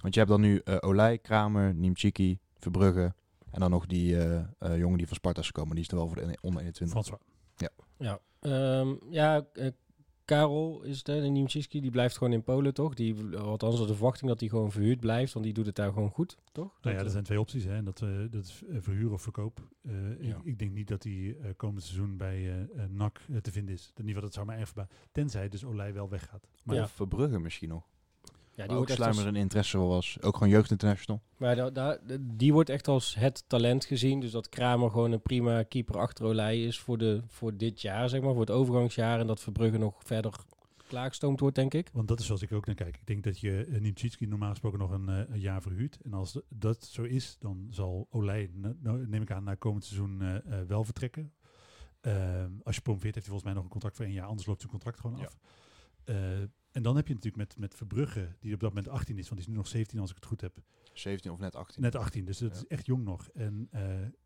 Want 0.01 0.14
je 0.14 0.20
hebt 0.20 0.32
dan 0.32 0.41
nu 0.41 0.61
Olij, 0.80 1.18
Kramer, 1.18 1.74
Niemchiki, 1.74 2.39
Verbrugge 2.57 3.14
en 3.51 3.59
dan 3.59 3.70
nog 3.70 3.86
die 3.86 4.18
jongen 4.59 4.97
die 4.97 5.07
van 5.07 5.16
Sparta 5.16 5.41
is 5.41 5.47
gekomen. 5.47 5.76
Die 5.76 5.84
is 5.84 5.89
er 5.89 5.95
wel 5.95 6.07
voor 6.07 6.16
de 6.16 6.38
onder 6.41 6.61
21. 6.61 6.89
François. 6.89 7.22
Ja, 7.57 7.70
ja, 7.97 8.20
um, 8.80 8.99
ja 9.09 9.45
Karel 10.26 10.84
is 10.84 10.97
het, 10.97 11.05
de 11.05 11.13
Niemczyski, 11.13 11.82
die 11.82 11.91
blijft 11.91 12.17
gewoon 12.17 12.34
in 12.34 12.43
Polen, 12.43 12.74
toch? 12.74 12.93
Die, 12.93 13.38
althans, 13.38 13.78
de 13.88 13.93
verwachting 13.93 14.30
dat 14.30 14.39
hij 14.39 14.49
gewoon 14.49 14.71
verhuurd 14.71 14.99
blijft, 14.99 15.34
want 15.34 15.45
die 15.45 15.53
doet 15.53 15.65
het 15.65 15.76
daar 15.76 15.93
gewoon 15.93 16.09
goed, 16.09 16.38
toch? 16.51 16.78
Nou 16.82 16.95
ja, 16.95 17.03
er 17.03 17.09
zijn 17.09 17.24
twee 17.24 17.39
opties, 17.39 17.63
hè. 17.63 17.76
En 17.76 17.86
dat, 17.86 18.01
uh, 18.01 18.19
dat 18.32 18.43
is 18.43 18.61
uh, 18.69 18.78
verhuur 18.82 19.11
of 19.11 19.21
verkoop. 19.21 19.61
Uh, 19.82 19.93
Ja. 20.21 20.36
ik, 20.38 20.43
ik 20.43 20.59
denk 20.59 20.71
niet 20.71 20.88
dat 20.88 21.03
hij 21.03 21.13
uh, 21.13 21.36
komend 21.57 21.84
seizoen 21.84 22.17
bij 22.17 22.41
uh, 22.41 22.84
NAC 22.89 23.21
uh, 23.30 23.38
te 23.38 23.51
vinden 23.51 23.74
is. 23.74 23.82
In 23.86 23.91
ieder 23.95 24.05
geval, 24.05 24.21
dat 24.21 24.34
zou 24.34 24.45
mij 24.45 24.57
erg 24.57 24.65
verbazen. 24.67 24.91
Tenzij 25.11 25.49
dus 25.49 25.65
Olij 25.65 25.93
wel 25.93 26.09
weggaat. 26.09 26.47
Maar 26.63 26.76
Ja. 26.76 26.84
of 26.84 26.91
Verbrugge 26.91 27.39
misschien 27.39 27.69
nog. 27.69 27.84
Ja, 28.56 28.68
Die 28.68 28.78
ook 28.78 28.89
Sluimer 28.89 29.18
als- 29.26 29.28
een 29.34 29.36
interesse 29.36 29.78
was. 29.78 30.18
Ook 30.22 30.34
gewoon 30.34 30.49
jeugd 30.49 30.72
international. 30.72 31.22
Maar 31.38 31.56
da- 31.56 31.70
da- 31.70 31.97
die 32.22 32.54
wordt 32.54 32.70
echt 32.70 32.88
als 32.88 33.16
het 33.16 33.43
talent 33.47 33.86
gezien. 33.86 34.20
Dus 34.20 34.32
dat 34.32 34.49
Kramer 34.49 34.89
gewoon 34.91 35.12
een 35.12 35.22
prima 35.22 35.64
keeper 35.64 35.97
achter 35.97 36.26
Olij 36.26 36.64
is 36.64 36.80
voor, 36.80 36.97
de, 36.97 37.22
voor 37.28 37.58
dit 37.58 37.82
jaar, 37.82 38.10
zeg 38.10 38.22
maar. 38.22 38.32
Voor 38.32 38.39
het 38.39 38.51
overgangsjaar. 38.51 39.20
En 39.20 39.28
dat 39.28 39.39
Verbrugge 39.39 39.78
nog 39.78 40.01
verder 40.04 40.34
klaargestoomd 40.88 41.39
wordt, 41.39 41.56
denk 41.56 41.74
ik. 41.74 41.89
Want 41.93 42.08
dat 42.08 42.20
is 42.20 42.26
zoals 42.26 42.41
ik 42.41 42.49
er 42.49 42.56
ook 42.58 42.66
naar 42.66 42.76
kijk. 42.76 42.95
Ik 42.95 43.08
denk 43.08 43.24
dat 43.24 43.39
je 43.39 43.66
uh, 44.20 44.28
normaal 44.30 44.49
gesproken 44.49 44.80
nog 44.80 44.91
een, 44.91 45.10
uh, 45.10 45.20
een 45.30 45.39
jaar 45.39 45.62
verhuurt. 45.62 45.97
En 46.04 46.14
als 46.14 46.32
de- 46.34 46.43
dat 46.49 46.84
zo 46.86 47.04
is, 47.04 47.36
dan 47.39 47.68
zal 47.70 48.08
Olij, 48.12 48.49
nou, 48.82 49.08
neem 49.08 49.22
ik 49.22 49.32
aan, 49.32 49.43
na 49.43 49.56
komend 49.56 49.84
seizoen 49.86 50.22
uh, 50.22 50.34
uh, 50.34 50.62
wel 50.68 50.84
vertrekken. 50.84 51.34
Ehm, 52.01 52.51
als 52.64 52.76
je 52.76 52.82
promoveert, 52.82 53.16
heeft 53.16 53.28
hij 53.28 53.36
volgens 53.36 53.43
mij 53.43 53.54
nog 53.54 53.64
een 53.64 53.70
contract 53.70 53.95
voor 53.95 54.06
één 54.06 54.14
jaar. 54.14 54.28
Anders 54.28 54.47
loopt 54.47 54.60
zijn 54.60 54.72
contract 54.72 54.99
gewoon 54.99 55.18
Ja. 55.18 55.26
af. 55.26 55.38
Eh, 56.04 56.16
en 56.74 56.84
dan 56.84 56.95
heb 56.95 57.07
je 57.07 57.13
natuurlijk 57.13 57.43
met, 57.49 57.57
met 57.59 57.76
Verbrugge, 57.76 58.36
die 58.39 58.53
op 58.53 58.59
dat 58.59 58.69
moment 58.69 58.88
18 58.89 59.17
is. 59.17 59.30
Want 59.30 59.36
die 59.36 59.39
is 59.39 59.47
nu 59.47 59.55
nog 59.59 59.67
17 59.67 59.99
als 59.99 60.09
ik 60.09 60.15
het 60.15 60.26
goed 60.26 60.41
heb. 60.41 60.57
17 60.93 61.32
of 61.32 61.39
net 61.39 61.55
18. 61.55 61.82
Net 61.82 61.95
18, 61.95 62.26
dus 62.26 62.38
dat 62.38 62.51
Ja. 62.51 62.55
is 62.57 62.67
echt 62.67 62.86
jong 62.86 63.03
nog. 63.03 63.30
En 63.30 63.67
eh, 63.71 63.84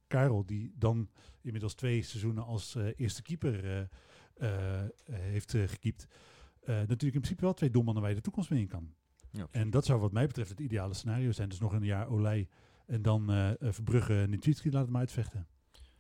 Karel, 0.08 0.46
die 0.46 0.74
dan 0.78 1.10
inmiddels 1.42 1.74
twee 1.74 2.02
seizoenen 2.02 2.44
als 2.46 2.76
eh, 2.76 2.88
eerste 2.96 3.22
keeper 3.22 3.88
eh, 4.34 4.84
heeft 5.12 5.52
gekiept. 5.52 6.08
Natuurlijk 6.66 7.02
in 7.02 7.10
principe 7.12 7.42
wel 7.42 7.54
twee 7.54 7.70
doelmannen 7.70 8.02
waar 8.02 8.12
je 8.12 8.18
de 8.18 8.24
toekomst 8.24 8.50
mee 8.50 8.60
in 8.60 8.68
kan. 8.68 8.94
Ja. 9.32 9.48
En 9.52 9.70
dat 9.70 9.86
zou 9.86 10.00
wat 10.00 10.12
mij 10.12 10.28
betreft 10.28 10.50
het 10.50 10.60
ideale 10.60 10.94
scenario 10.94 11.32
zijn. 11.32 11.50
Dus 11.50 11.60
nog 11.60 11.74
een 11.74 11.84
jaar 11.84 12.08
Olij 12.08 12.48
en 12.86 13.02
dan 13.02 13.56
Verbrugge 13.60 14.26
Nitwitski 14.30 14.72
laat 14.72 14.86
hem 14.86 14.98
uitvechten. 14.98 15.48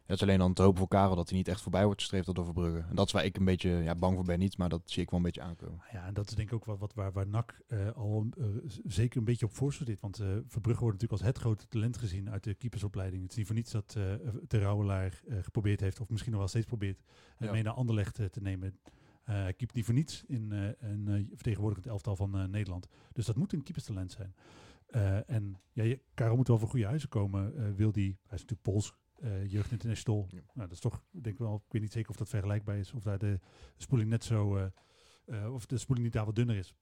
Het 0.07 0.15
is 0.15 0.21
alleen 0.21 0.39
dan 0.39 0.53
te 0.53 0.61
hopen 0.61 0.77
voor 0.77 0.87
Karel 0.87 1.15
dat 1.15 1.29
hij 1.29 1.37
niet 1.37 1.47
echt 1.47 1.61
voorbij 1.61 1.85
wordt 1.85 1.99
gestreefd 1.99 2.35
door 2.35 2.45
Verbrugge. 2.45 2.85
En 2.89 2.95
dat 2.95 3.05
is 3.05 3.11
waar 3.11 3.25
ik 3.25 3.37
een 3.37 3.45
beetje 3.45 3.69
ja, 3.69 3.95
bang 3.95 4.15
voor 4.15 4.23
ben, 4.23 4.39
niet, 4.39 4.57
maar 4.57 4.69
dat 4.69 4.81
zie 4.85 5.03
ik 5.03 5.09
wel 5.09 5.19
een 5.19 5.25
beetje 5.25 5.41
aankomen. 5.41 5.81
Ja, 5.91 6.05
en 6.05 6.13
dat 6.13 6.29
is 6.29 6.35
denk 6.35 6.47
ik 6.47 6.53
ook 6.53 6.65
wat, 6.65 6.79
wat 6.79 6.93
waar, 6.93 7.11
waar 7.11 7.27
NAC 7.27 7.61
uh, 7.67 7.91
al 7.91 8.27
uh, 8.37 8.45
zeker 8.85 9.17
een 9.17 9.23
beetje 9.23 9.45
op 9.45 9.55
voorsorteert. 9.55 9.99
Want 9.99 10.19
uh, 10.19 10.27
Verbrugge 10.47 10.81
wordt 10.81 11.01
natuurlijk 11.01 11.11
als 11.11 11.31
het 11.31 11.37
grote 11.37 11.67
talent 11.67 11.97
gezien 11.97 12.29
uit 12.29 12.43
de 12.43 12.53
keepersopleiding. 12.53 13.21
Het 13.21 13.31
is 13.31 13.37
niet 13.37 13.45
voor 13.45 13.55
niets 13.55 13.71
dat 13.71 13.95
uh, 13.97 14.03
de 14.47 14.59
Rauwelaar 14.59 15.21
uh, 15.27 15.37
geprobeerd 15.43 15.79
heeft, 15.79 15.99
of 15.99 16.09
misschien 16.09 16.31
nog 16.31 16.39
wel 16.39 16.49
steeds 16.49 16.65
probeert, 16.65 17.03
Ja. 17.37 17.51
mee 17.51 17.63
naar 17.63 17.73
Anderlecht 17.73 18.15
te 18.15 18.41
nemen. 18.41 18.79
Hij 19.23 19.53
keept 19.53 19.73
niet 19.73 19.85
voor 19.85 19.93
niets 19.93 20.23
in 20.27 20.51
een 20.79 21.29
vertegenwoordigend 21.33 21.87
elftal 21.87 22.15
van 22.15 22.49
Nederland. 22.51 22.87
Dus 23.13 23.25
dat 23.25 23.35
moet 23.35 23.53
een 23.53 23.63
keeperstalent 23.63 24.11
zijn. 24.11 24.35
En 25.27 25.57
ja, 25.71 25.83
je, 25.83 25.99
Karel 26.13 26.35
moet 26.35 26.47
wel 26.47 26.57
voor 26.57 26.69
goede 26.69 26.85
huizen 26.85 27.09
komen. 27.09 27.75
Wil 27.75 27.91
die, 27.91 28.17
hij 28.27 28.37
is 28.37 28.41
natuurlijk 28.41 28.61
Pools, 28.61 28.93
uh, 29.23 29.51
jeugd 29.51 29.71
international. 29.71 30.27
Ja. 30.29 30.37
Nou, 30.37 30.67
dat 30.67 30.71
is 30.71 30.79
toch, 30.79 31.03
ik 31.11 31.23
denk 31.23 31.37
wel, 31.37 31.55
ik 31.55 31.71
weet 31.71 31.81
niet 31.81 31.91
zeker 31.91 32.09
of 32.09 32.15
dat 32.15 32.29
vergelijkbaar 32.29 32.77
is. 32.77 32.93
Of 32.93 33.03
daar 33.03 33.17
de 33.17 33.39
spoeling 33.77 34.09
net 34.09 34.23
zo, 34.23 34.57
uh, 34.57 34.65
uh, 35.25 35.53
of 35.53 35.65
de 35.65 35.77
spoeling 35.77 36.05
niet 36.05 36.15
daar 36.15 36.25
wat 36.25 36.35
dunner 36.35 36.55
is. 36.55 36.75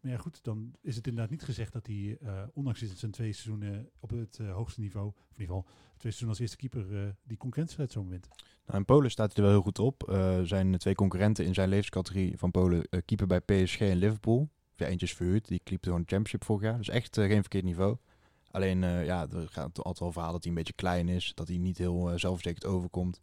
Maar 0.00 0.12
ja, 0.12 0.16
goed, 0.16 0.44
dan 0.44 0.74
is 0.80 0.96
het 0.96 1.06
inderdaad 1.06 1.30
niet 1.30 1.42
gezegd 1.42 1.72
dat 1.72 1.86
hij, 1.86 2.18
ondanks 2.52 2.94
zijn 2.94 3.10
twee 3.10 3.32
seizoenen 3.32 3.90
op 4.00 4.10
het 4.10 4.38
hoogste 4.38 4.80
niveau, 4.80 5.06
of 5.06 5.14
in 5.14 5.40
ieder 5.40 5.46
geval 5.46 5.62
twee 5.96 6.12
seizoenen 6.12 6.28
als 6.28 6.38
eerste 6.38 6.56
keeper, 6.56 7.16
die 7.22 7.36
concurrentiewedstrijd 7.36 7.92
zo 7.92 8.06
wint. 8.10 8.28
Nou, 8.66 8.78
in 8.78 8.84
Polen 8.84 9.10
staat 9.10 9.26
hij 9.26 9.36
er 9.36 9.42
wel 9.42 9.50
heel 9.50 9.62
goed 9.62 9.78
op. 9.78 10.10
Zijn 10.44 10.78
twee 10.78 10.94
concurrenten 10.94 11.44
in 11.44 11.54
zijn 11.54 11.68
levenscategorie 11.68 12.38
van 12.38 12.50
Polen 12.50 12.88
keeper 13.04 13.26
bij 13.26 13.40
PSG 13.40 13.80
en 13.80 13.96
Liverpool. 13.96 14.50
Ja, 14.76 14.86
eentje 14.86 15.06
is 15.06 15.14
verhuurd, 15.14 15.48
die 15.48 15.60
kliepte 15.64 15.88
gewoon 15.88 16.02
de 16.02 16.08
championship 16.08 16.44
vorig 16.44 16.62
jaar. 16.62 16.76
Dus 16.76 16.88
echt 16.88 17.16
geen 17.16 17.40
verkeerd 17.40 17.64
niveau. 17.64 17.96
Alleen, 18.50 18.82
uh, 18.82 19.04
ja, 19.04 19.28
er 19.30 19.48
gaat 19.48 19.76
altijd 19.78 19.98
wel 19.98 20.12
verhaal 20.12 20.32
dat 20.32 20.42
hij 20.42 20.50
een 20.50 20.58
beetje 20.58 20.72
klein 20.72 21.08
is. 21.08 21.32
Dat 21.34 21.48
hij 21.48 21.58
niet 21.58 21.78
heel 21.78 22.12
uh, 22.12 22.18
zelfverzekerd 22.18 22.64
overkomt. 22.64 23.20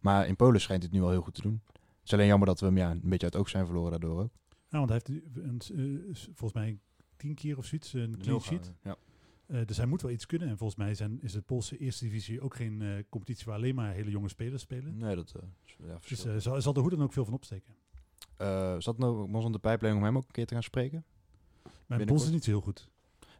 Maar 0.00 0.26
in 0.26 0.36
Polen 0.36 0.60
schijnt 0.60 0.82
hij 0.82 0.90
het 0.90 1.00
nu 1.00 1.04
wel 1.04 1.14
heel 1.14 1.24
goed 1.24 1.34
te 1.34 1.42
doen. 1.42 1.62
Het 1.66 2.04
is 2.04 2.12
alleen 2.12 2.26
jammer 2.26 2.48
dat 2.48 2.60
we 2.60 2.66
hem 2.66 2.76
ja, 2.76 2.90
een 2.90 3.00
beetje 3.02 3.24
uit 3.24 3.32
het 3.32 3.36
oog 3.36 3.48
zijn 3.48 3.64
verloren 3.66 3.90
daardoor 3.90 4.20
ook. 4.22 4.30
Ja, 4.68 4.78
want 4.78 4.88
hij 4.88 5.00
heeft 5.04 5.36
een, 5.36 5.60
uh, 5.72 6.14
volgens 6.14 6.52
mij 6.52 6.78
tien 7.16 7.34
keer 7.34 7.58
of 7.58 7.64
zoiets 7.64 7.92
een 7.92 8.18
clean 8.18 8.40
sheet. 8.40 8.72
Ja. 8.82 8.96
Dus 9.64 9.76
hij 9.76 9.86
moet 9.86 10.02
wel 10.02 10.10
iets 10.10 10.26
kunnen. 10.26 10.48
En 10.48 10.58
volgens 10.58 10.78
mij 10.78 10.94
zijn, 10.94 11.22
is 11.22 11.32
de 11.32 11.40
Poolse 11.40 11.76
eerste 11.76 12.04
divisie 12.04 12.40
ook 12.40 12.54
geen 12.54 13.06
competitie 13.08 13.44
waar 13.46 13.54
alleen 13.54 13.74
maar 13.74 13.92
hele 13.92 14.10
jonge 14.10 14.28
spelers 14.28 14.62
spelen. 14.62 14.96
Nee, 14.98 15.14
dat 15.14 15.32
uh, 15.36 15.42
ja, 15.88 15.98
Dus 16.08 16.42
zal, 16.42 16.62
zal 16.62 16.72
de 16.72 16.80
hoe 16.80 16.90
dan 16.90 17.02
ook 17.02 17.12
veel 17.12 17.24
van 17.24 17.34
opsteken. 17.34 17.74
Zat 18.78 18.98
nou 18.98 19.30
was 19.30 19.44
aan 19.44 19.52
de 19.52 19.58
pijpleiding 19.58 20.04
om 20.04 20.08
hem 20.08 20.16
ook 20.16 20.26
een 20.26 20.32
keer 20.32 20.46
te 20.46 20.54
gaan 20.54 20.62
spreken? 20.62 21.04
Mijn 21.86 22.06
pols 22.06 22.24
is 22.24 22.30
niet 22.30 22.44
zo 22.44 22.50
heel 22.50 22.60
goed. 22.60 22.90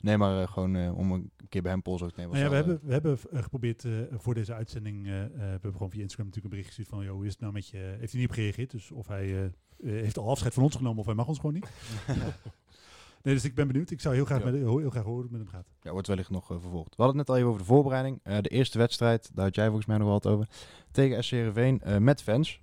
Nee, 0.03 0.16
maar 0.18 0.42
uh, 0.42 0.48
gewoon 0.48 0.74
uh, 0.74 0.98
om 0.98 1.12
een 1.12 1.30
keer 1.48 1.62
bij 1.62 1.72
hem 1.72 1.82
pols 1.82 2.00
te 2.00 2.12
nemen. 2.16 2.38
Ja, 2.38 2.48
we, 2.48 2.55
hebben, 2.55 2.80
we 2.82 2.92
hebben 2.92 3.18
uh, 3.32 3.42
geprobeerd 3.42 3.86
voor 4.11 4.34
deze 4.34 4.55
uitzending, 4.55 5.05
we 5.05 5.30
hebben 5.38 5.72
gewoon 5.72 5.90
via 5.90 6.00
Instagram 6.00 6.26
natuurlijk 6.26 6.44
een 6.44 6.50
bericht 6.50 6.66
gestuurd 6.66 6.88
van, 6.88 7.05
joh, 7.05 7.14
hoe 7.14 7.24
is 7.24 7.30
het 7.32 7.40
nou 7.40 7.53
met 7.53 7.68
je, 7.68 7.76
heeft 7.76 8.12
hij 8.12 8.20
niet 8.20 8.28
op 8.28 8.34
gereageerd? 8.34 8.70
Dus 8.70 8.90
of 8.90 9.07
hij 9.07 9.53
heeft 9.82 10.18
al 10.18 10.28
afscheid 10.28 10.55
van 10.55 10.62
ons 10.62 10.76
genomen 10.76 10.98
of 10.98 11.07
hij 11.07 11.14
mag 11.14 11.28
ons 11.28 11.38
gewoon 11.38 11.55
niet. 11.55 11.70
Nee, 13.22 13.34
dus 13.34 13.44
ik 13.44 13.55
ben 13.55 13.66
benieuwd. 13.66 13.90
Ik 13.90 14.00
zou 14.00 14.14
heel 14.14 14.24
graag, 14.24 14.38
Ja. 14.38 14.44
met, 14.44 14.55
heel, 14.55 14.78
heel 14.78 14.90
graag 14.90 15.05
horen 15.05 15.22
hoe 15.22 15.22
het 15.22 15.30
met 15.30 15.40
hem 15.40 15.50
gaat. 15.50 15.66
Ja, 15.80 15.92
wordt 15.92 16.07
wellicht 16.07 16.30
nog 16.30 16.50
eh, 16.50 16.57
vervolgd. 16.61 16.96
We 16.96 17.03
hadden 17.03 17.18
het 17.18 17.26
net 17.26 17.28
al 17.28 17.36
even 17.36 17.48
over 17.48 17.61
de 17.61 17.66
voorbereiding. 17.66 18.20
Eh, 18.22 18.38
de 18.40 18.48
eerste 18.48 18.78
wedstrijd, 18.78 19.30
daar 19.34 19.44
had 19.44 19.55
jij 19.55 19.66
volgens 19.66 19.86
mij 19.86 19.96
nog 19.96 20.07
wel 20.07 20.20
wat 20.20 20.26
over. 20.26 20.48
Tegen 20.90 21.24
SC 21.24 21.30
Heerenveen 21.30 21.80
eh, 21.80 21.96
met 21.96 22.22
fans. 22.22 22.61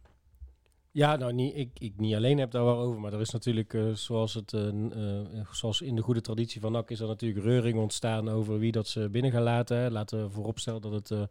Ja, 0.99 1.15
nou, 1.15 1.33
niet, 1.33 1.55
ik, 1.55 1.69
ik 1.79 1.93
niet 1.97 2.15
alleen 2.15 2.37
heb 2.37 2.51
daar 2.51 2.63
wel 2.63 2.77
over, 2.77 2.99
maar 2.99 3.13
er 3.13 3.19
is 3.19 3.29
natuurlijk, 3.29 3.73
eh, 3.73 3.91
zoals, 3.93 4.33
het, 4.33 4.53
eh, 4.53 4.67
eh, 4.67 5.47
zoals 5.51 5.81
in 5.81 5.95
de 5.95 6.01
goede 6.01 6.21
traditie 6.21 6.61
van 6.61 6.71
NAC, 6.71 6.89
is 6.89 6.99
er 6.99 7.07
natuurlijk 7.07 7.45
reuring 7.45 7.77
ontstaan 7.77 8.29
over 8.29 8.59
wie 8.59 8.71
dat 8.71 8.87
ze 8.87 9.09
binnen 9.09 9.31
gaan 9.31 9.41
laten. 9.41 9.91
Laten 9.91 10.23
we 10.23 10.29
vooropstellen 10.29 10.81
dat 10.81 10.91
het 10.91 11.29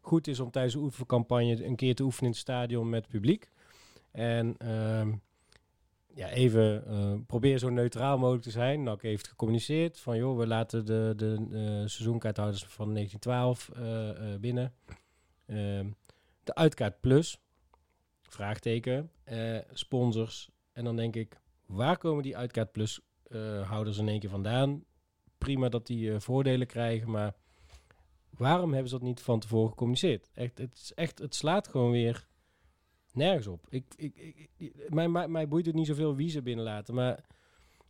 goed 0.00 0.26
is 0.26 0.40
om 0.40 0.50
tijdens 0.50 0.74
de 0.74 0.80
oefencampagne 0.80 1.64
een 1.64 1.76
keer 1.76 1.94
te 1.94 2.02
oefenen 2.02 2.24
in 2.24 2.30
het 2.30 2.40
stadion 2.40 2.88
met 2.88 3.08
publiek. 3.08 3.50
En 4.10 4.54
ehm, 4.58 5.12
ja, 6.14 6.28
even 6.28 6.84
probeer 7.26 7.58
zo 7.58 7.68
neutraal 7.68 8.18
mogelijk 8.18 8.44
te 8.44 8.50
zijn. 8.50 8.82
NAC 8.82 9.02
heeft 9.02 9.28
gecommuniceerd 9.28 9.98
van, 9.98 10.16
joh, 10.16 10.38
we 10.38 10.46
laten 10.46 10.86
de, 10.86 11.12
de 11.16 11.34
seizoenkaarthouders 11.86 12.64
van 12.64 12.94
1912 12.94 13.70
eh, 13.74 14.10
eh, 14.10 14.40
binnen. 14.40 14.72
Ehm, 15.46 15.86
de 16.44 16.54
uitkaart 16.54 17.00
plus, 17.00 17.40
vraagteken, 18.34 19.10
eh, 19.24 19.58
sponsors. 19.72 20.50
En 20.72 20.84
dan 20.84 20.96
denk 20.96 21.16
ik, 21.16 21.40
waar 21.66 21.98
komen 21.98 22.22
die 22.22 22.36
uitkaart 22.36 22.72
plus 22.72 23.00
eh, 23.22 23.70
houders 23.70 23.98
in 23.98 24.08
één 24.08 24.20
keer 24.20 24.30
vandaan? 24.30 24.84
Prima 25.38 25.68
dat 25.68 25.86
die 25.86 26.12
eh, 26.12 26.20
voordelen 26.20 26.66
krijgen, 26.66 27.10
maar 27.10 27.34
waarom 28.30 28.72
hebben 28.72 28.90
ze 28.90 28.98
dat 28.98 29.06
niet 29.06 29.20
van 29.20 29.40
tevoren 29.40 29.68
gecommuniceerd? 29.68 30.30
Echt, 30.34 30.58
het, 30.58 30.74
is 30.74 30.94
echt, 30.94 31.18
het 31.18 31.34
slaat 31.34 31.68
gewoon 31.68 31.90
weer 31.90 32.26
nergens 33.12 33.46
op. 33.46 33.66
Ik, 33.68 33.84
ik, 33.96 34.48
ik, 34.56 34.72
mij, 34.88 35.08
mij 35.28 35.48
boeit 35.48 35.66
het 35.66 35.74
niet 35.74 35.86
zoveel 35.86 36.16
wie 36.16 36.30
ze 36.30 36.42
binnenlaten, 36.42 36.94
maar 36.94 37.24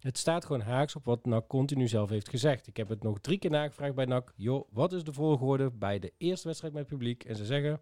het 0.01 0.19
staat 0.19 0.45
gewoon 0.45 0.61
haaks 0.61 0.97
op 0.97 1.05
wat 1.05 1.25
NAC 1.25 1.49
continu 1.49 1.89
zelf 1.89 2.11
heeft 2.11 2.29
gezegd. 2.29 2.67
Ik 2.67 2.77
heb 2.77 2.89
het 2.89 3.03
nog 3.03 3.21
drie 3.21 3.39
keer 3.39 3.51
nagevraagd 3.51 3.95
bij 3.95 4.05
NAC. 4.05 4.33
Joh, 4.37 4.69
wat 4.73 4.93
is 4.93 5.05
de 5.05 5.13
volgorde 5.13 5.71
bij 5.71 5.99
de 5.99 6.13
eerste 6.19 6.47
wedstrijd 6.47 6.75
met 6.75 6.87
publiek? 6.87 7.25
En 7.25 7.37
ze 7.37 7.45
zeggen 7.45 7.81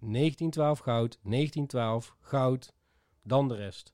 1912 0.00 0.78
goud, 0.78 1.18
1912 1.22 2.16
goud, 2.20 2.72
dan 3.22 3.48
de 3.48 3.54
rest. 3.54 3.92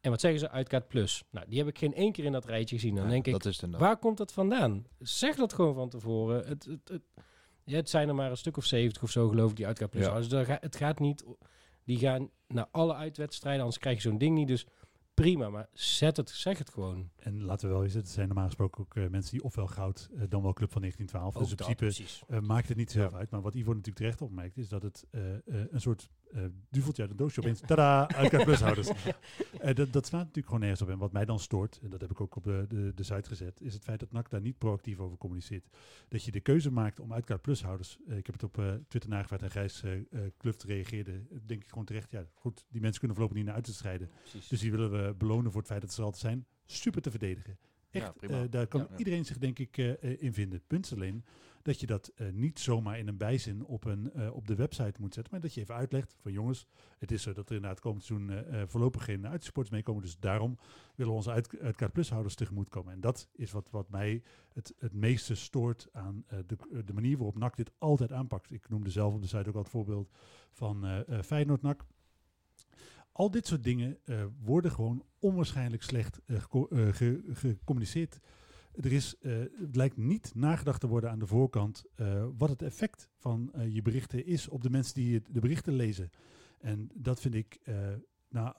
En 0.00 0.10
wat 0.10 0.20
zeggen 0.20 0.40
ze? 0.40 0.50
Uitkaart 0.50 0.88
plus. 0.88 1.24
Nou, 1.30 1.46
die 1.48 1.58
heb 1.58 1.68
ik 1.68 1.78
geen 1.78 1.94
één 1.94 2.12
keer 2.12 2.24
in 2.24 2.32
dat 2.32 2.44
rijtje 2.44 2.74
gezien. 2.76 2.94
Dan 2.94 3.04
Ja, 3.04 3.10
denk 3.10 3.26
ik. 3.26 3.32
Waar 3.78 3.96
komt 3.96 4.16
dat 4.16 4.32
vandaan? 4.32 4.86
Zeg 4.98 5.36
dat 5.36 5.52
gewoon 5.52 5.74
van 5.74 5.88
tevoren. 5.88 6.46
Het, 6.48 6.64
het, 6.64 6.88
het, 6.88 7.02
ja, 7.64 7.76
het 7.76 7.90
zijn 7.90 8.08
er 8.08 8.14
maar 8.14 8.30
een 8.30 8.36
stuk 8.36 8.56
of 8.56 8.64
70 8.64 9.02
of 9.02 9.10
zo, 9.10 9.28
geloof 9.28 9.50
ik, 9.50 9.56
die 9.56 9.66
uitkaartplus 9.66 10.04
Ja. 10.04 10.10
houden. 10.10 10.30
Dus 10.30 10.46
het 10.60 10.76
gaat 10.76 10.98
niet... 10.98 11.24
Die 11.84 11.98
gaan 11.98 12.30
naar 12.46 12.68
alle 12.70 12.94
uitwedstrijden, 12.94 13.60
anders 13.60 13.78
krijg 13.80 14.02
je 14.02 14.08
zo'n 14.08 14.18
ding 14.18 14.34
niet. 14.36 14.48
Dus 14.48 14.66
prima, 15.14 15.48
maar 15.50 15.68
zet 15.72 16.16
het, 16.16 16.30
zeg 16.30 16.58
het 16.58 16.70
gewoon. 16.70 17.10
En 17.16 17.42
laten 17.44 17.68
we 17.68 17.74
wel 17.74 17.84
eens, 17.84 17.94
het 17.94 18.08
zijn 18.08 18.26
normaal 18.26 18.46
gesproken 18.46 18.80
ook 18.80 18.96
eh, 18.96 19.08
mensen 19.08 19.32
die 19.32 19.42
ofwel 19.42 19.66
goud, 19.66 20.10
eh, 20.14 20.22
dan 20.28 20.42
wel 20.42 20.52
club 20.52 20.72
van 20.72 20.80
1912. 20.80 21.34
dus 21.34 21.46
in 21.46 21.52
Ook 21.52 21.58
dat, 21.68 21.76
principe 21.76 21.84
precies. 22.04 22.22
eh, 22.28 22.40
maakt 22.48 22.68
het 22.68 22.76
niet 22.76 22.90
zo 22.90 22.94
heel 22.96 23.04
Ja. 23.04 23.10
veel 23.10 23.18
uit. 23.18 23.30
Maar 23.30 23.40
wat 23.42 23.54
Ivo 23.54 23.68
natuurlijk 23.70 23.96
terecht 23.96 24.22
opmerkt, 24.22 24.56
is 24.58 24.68
dat 24.68 24.82
het 24.82 25.06
een 25.70 25.80
soort 25.80 26.10
duveltje 26.70 27.02
uit 27.02 27.10
een 27.10 27.16
doosje 27.16 27.40
opeens, 27.40 27.60
tada, 27.60 28.08
uitkaart 28.20 28.44
plushouders. 28.44 28.88
Dat, 29.74 29.92
dat 29.92 30.06
slaat 30.06 30.20
natuurlijk 30.20 30.46
gewoon 30.46 30.60
nergens 30.60 30.82
op. 30.82 30.88
En 30.88 30.98
wat 30.98 31.12
mij 31.12 31.24
dan 31.24 31.38
stoort, 31.38 31.78
en 31.82 31.90
dat 31.90 32.00
heb 32.00 32.10
ik 32.10 32.20
ook 32.20 32.36
op 32.36 32.44
de, 32.44 32.64
de, 32.68 32.92
de 32.94 33.02
site 33.02 33.28
gezet, 33.28 33.60
is 33.60 33.74
het 33.74 33.84
feit 33.84 34.00
dat 34.00 34.12
NAC 34.12 34.30
daar 34.30 34.40
niet 34.40 34.58
proactief 34.58 34.98
over 34.98 35.18
communiceert. 35.18 35.68
Dat 36.08 36.24
je 36.24 36.30
de 36.30 36.40
keuze 36.40 36.70
maakt 36.70 37.00
om 37.00 37.12
uitkaart 37.12 37.42
plushouders, 37.42 37.98
ik 38.06 38.26
heb 38.26 38.34
het 38.40 38.42
op 38.42 38.62
Twitter 38.88 39.10
nagevraagd 39.10 39.42
en 39.42 39.50
Gijs 39.50 39.82
Kluft 40.36 40.62
reageerde, 40.62 41.22
denk 41.46 41.62
ik 41.62 41.68
gewoon 41.68 41.84
terecht, 41.84 42.10
ja 42.10 42.24
goed, 42.34 42.64
die 42.68 42.80
mensen 42.80 42.98
kunnen 42.98 43.16
voorlopig 43.16 43.38
niet 43.42 43.46
naar 43.46 43.56
uitstrijden. 43.64 44.10
precies. 44.20 44.48
Dus 44.48 44.60
die 44.60 44.70
willen 44.70 44.90
we 44.90 45.01
belonen 45.18 45.50
voor 45.52 45.60
het 45.60 45.70
feit 45.70 45.80
dat 45.80 45.92
ze 45.92 46.02
altijd 46.02 46.22
zijn. 46.22 46.46
Super 46.64 47.02
te 47.02 47.10
verdedigen. 47.10 47.58
Echt, 47.90 48.12
Ja, 48.20 48.28
eh, 48.28 48.40
daar 48.50 48.66
kan 48.66 48.86
Ja. 48.90 48.96
iedereen 48.96 49.24
zich 49.24 49.38
denk 49.38 49.58
ik 49.58 49.78
eh, 49.78 49.90
eh, 50.02 50.22
in 50.22 50.32
vinden. 50.32 50.62
Punt 50.66 50.92
alleen 50.94 51.24
dat 51.62 51.80
je 51.80 51.86
dat 51.86 52.08
eh, 52.08 52.28
niet 52.32 52.58
zomaar 52.58 52.98
in 52.98 53.08
een 53.08 53.16
bijzin 53.16 53.64
op, 53.64 53.84
een, 53.84 54.12
eh, 54.12 54.34
op 54.34 54.46
de 54.46 54.54
website 54.54 55.00
moet 55.00 55.14
zetten. 55.14 55.32
Maar 55.32 55.40
dat 55.42 55.54
je 55.54 55.60
even 55.60 55.74
uitlegt 55.74 56.16
van 56.20 56.32
jongens, 56.32 56.66
het 56.98 57.10
is 57.12 57.22
zo 57.22 57.32
dat 57.32 57.48
er 57.48 57.54
inderdaad 57.54 57.80
komend 57.80 58.04
seizoen 58.04 58.30
eh, 58.30 58.60
eh, 58.62 58.68
voorlopig 58.68 59.04
geen 59.04 59.26
uitsports 59.28 59.70
meekomen. 59.70 60.02
Dus 60.02 60.18
daarom 60.18 60.58
willen 60.94 61.12
we 61.12 61.18
onze 61.18 61.30
uit, 61.30 61.58
uitkaart 61.60 61.92
plushouders 61.92 62.34
tegemoet 62.34 62.68
komen. 62.68 62.92
En 62.92 63.00
dat 63.00 63.28
is 63.32 63.50
wat, 63.50 63.70
wat 63.70 63.90
mij 63.90 64.22
het, 64.52 64.74
het 64.78 64.92
meeste 64.92 65.34
stoort 65.34 65.88
aan 65.92 66.24
eh, 66.26 66.38
de, 66.46 66.56
eh, 66.72 66.78
de 66.84 66.92
manier 66.92 67.16
waarop 67.16 67.38
NAC 67.38 67.56
dit 67.56 67.70
altijd 67.78 68.12
aanpakt. 68.12 68.52
Ik 68.52 68.68
noemde 68.68 68.90
zelf 68.90 69.14
op 69.14 69.20
de 69.22 69.28
site 69.28 69.48
ook 69.48 69.54
al 69.54 69.60
het 69.62 69.70
voorbeeld 69.70 70.10
van 70.52 70.84
eh 70.84 71.08
eh, 71.18 71.22
Feyenoord-NAC. 71.22 71.84
Al 73.12 73.30
dit 73.30 73.46
soort 73.46 73.64
dingen 73.64 73.98
eh, 74.04 74.24
worden 74.42 74.70
gewoon 74.70 75.04
onwaarschijnlijk 75.18 75.82
slecht 75.82 76.20
eh, 76.26 76.36
eh, 76.36 76.42
ge- 76.94 77.22
gecommuniceerd. 77.32 78.18
Er 78.72 78.92
is, 78.92 79.16
het 79.20 79.76
lijkt 79.76 79.96
niet 79.96 80.34
nagedacht 80.34 80.80
te 80.80 80.86
worden 80.86 81.10
aan 81.10 81.18
de 81.18 81.26
voorkant 81.26 81.84
wat 82.36 82.48
het 82.48 82.62
effect 82.62 83.08
van 83.18 83.52
je 83.68 83.82
berichten 83.82 84.26
is 84.26 84.48
op 84.48 84.62
de 84.62 84.70
mensen 84.70 84.94
die 84.94 85.22
de 85.30 85.40
berichten 85.40 85.72
lezen. 85.74 86.10
En 86.58 86.90
dat 86.94 87.20
vind 87.20 87.34
ik, 87.34 87.60
nou, 88.28 88.54